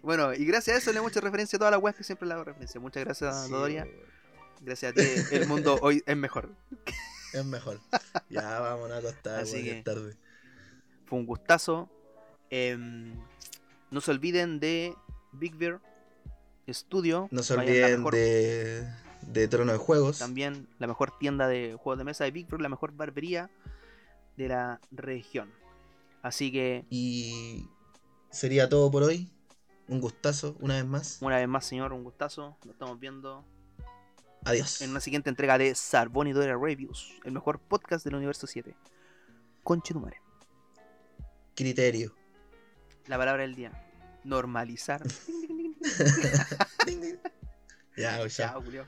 Bueno, 0.02 0.34
y 0.34 0.44
gracias 0.44 0.76
a 0.76 0.78
eso 0.78 0.92
le 0.92 0.98
hemos 0.98 1.10
hecho 1.10 1.20
referencia 1.20 1.56
a 1.56 1.60
todas 1.60 1.72
las 1.72 1.82
weas 1.82 1.96
que 1.96 2.04
siempre 2.04 2.28
le 2.28 2.34
hago 2.34 2.44
referencia. 2.44 2.80
Muchas 2.80 3.04
gracias, 3.04 3.44
Sí, 3.46 3.50
Dodoria. 3.50 3.86
Gracias 4.60 4.92
a 4.92 4.94
ti, 4.94 5.02
el 5.32 5.46
mundo 5.46 5.78
hoy 5.82 6.02
es 6.06 6.16
mejor. 6.16 6.50
Es 7.32 7.44
mejor. 7.44 7.80
Ya, 8.28 8.60
vámonos 8.60 8.96
a 8.96 9.00
acostar, 9.00 9.40
Así 9.40 9.62
que- 9.64 9.78
es 9.78 9.84
tarde. 9.84 10.16
Fue 11.08 11.18
un 11.18 11.26
gustazo. 11.26 11.88
Em, 12.50 13.14
no 13.90 14.00
se 14.00 14.10
olviden 14.10 14.60
de 14.60 14.94
Big 15.32 15.54
Bear 15.56 15.80
Studio. 16.68 17.28
No 17.30 17.42
se 17.42 17.54
olviden 17.54 17.98
mejor- 17.98 18.14
de, 18.14 18.86
de 19.22 19.48
Trono 19.48 19.72
de 19.72 19.78
Juegos. 19.78 20.18
También 20.18 20.68
la 20.78 20.86
mejor 20.86 21.16
tienda 21.18 21.48
de 21.48 21.74
juegos 21.74 21.98
de 21.98 22.04
mesa 22.04 22.24
de 22.24 22.30
Big 22.30 22.46
Bear, 22.48 22.60
la 22.60 22.68
mejor 22.68 22.92
barbería 22.92 23.50
de 24.36 24.48
la 24.48 24.80
región. 24.90 25.50
Así 26.22 26.52
que, 26.52 26.84
Y 26.90 27.66
sería 28.30 28.68
todo 28.68 28.90
por 28.90 29.02
hoy. 29.02 29.30
Un 29.88 30.00
gustazo, 30.02 30.54
una 30.60 30.74
vez 30.74 30.84
más. 30.84 31.18
una 31.22 31.36
vez 31.36 31.48
más, 31.48 31.64
señor, 31.64 31.94
un 31.94 32.04
gustazo. 32.04 32.58
Nos 32.64 32.74
estamos 32.74 33.00
viendo 33.00 33.42
Adiós. 34.44 34.82
en 34.82 34.90
una 34.90 35.00
siguiente 35.00 35.30
entrega 35.30 35.56
de 35.56 35.74
Sarbon 35.74 36.26
y 36.26 36.32
Dora 36.32 36.58
Reviews, 36.60 37.14
el 37.24 37.32
mejor 37.32 37.58
podcast 37.58 38.04
del 38.04 38.14
universo 38.16 38.46
7. 38.46 38.76
Conchetumare. 39.64 40.20
Criterio. 41.58 42.14
La 43.08 43.18
palabra 43.18 43.42
del 43.42 43.56
día. 43.56 43.72
Normalizar. 44.22 45.02
Ya. 47.96 48.28
Chao, 48.28 48.62
Julio. 48.62 48.86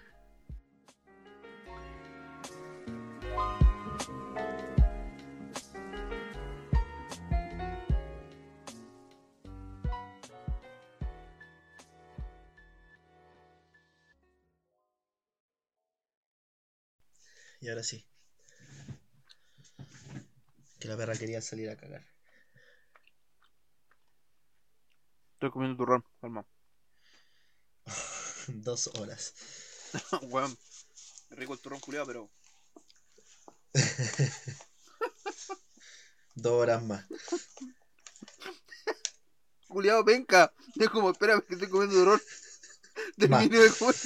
Y 17.60 17.68
ahora 17.68 17.82
sí. 17.82 18.06
Que 20.78 20.86
la 20.86 20.96
perra 20.96 21.16
quería 21.16 21.40
salir 21.40 21.68
a 21.68 21.76
cagar. 21.76 22.09
Estoy 25.40 25.52
comiendo 25.52 25.78
turrón, 25.78 26.04
calma. 26.20 26.44
Dos 28.46 28.88
horas. 28.88 29.32
Weón. 30.28 30.54
Rico 31.30 31.54
el 31.54 31.60
turrón 31.60 31.80
culiado, 31.80 32.06
pero. 32.06 32.30
Dos 36.34 36.52
horas 36.52 36.82
más. 36.82 37.06
Culiado 39.66 40.04
penca. 40.04 40.52
Es 40.78 40.90
como, 40.90 41.10
espérame 41.10 41.40
que 41.46 41.54
estoy 41.54 41.70
comiendo 41.70 41.96
turrón. 41.96 42.20
Termino 43.16 43.62
de 43.62 43.70
comer 43.70 43.96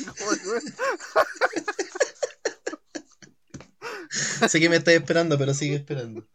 sé 4.49 4.61
que 4.61 4.69
me 4.69 4.77
estás 4.77 4.95
esperando, 4.95 5.37
pero 5.37 5.53
sigue 5.53 5.75
esperando. 5.75 6.29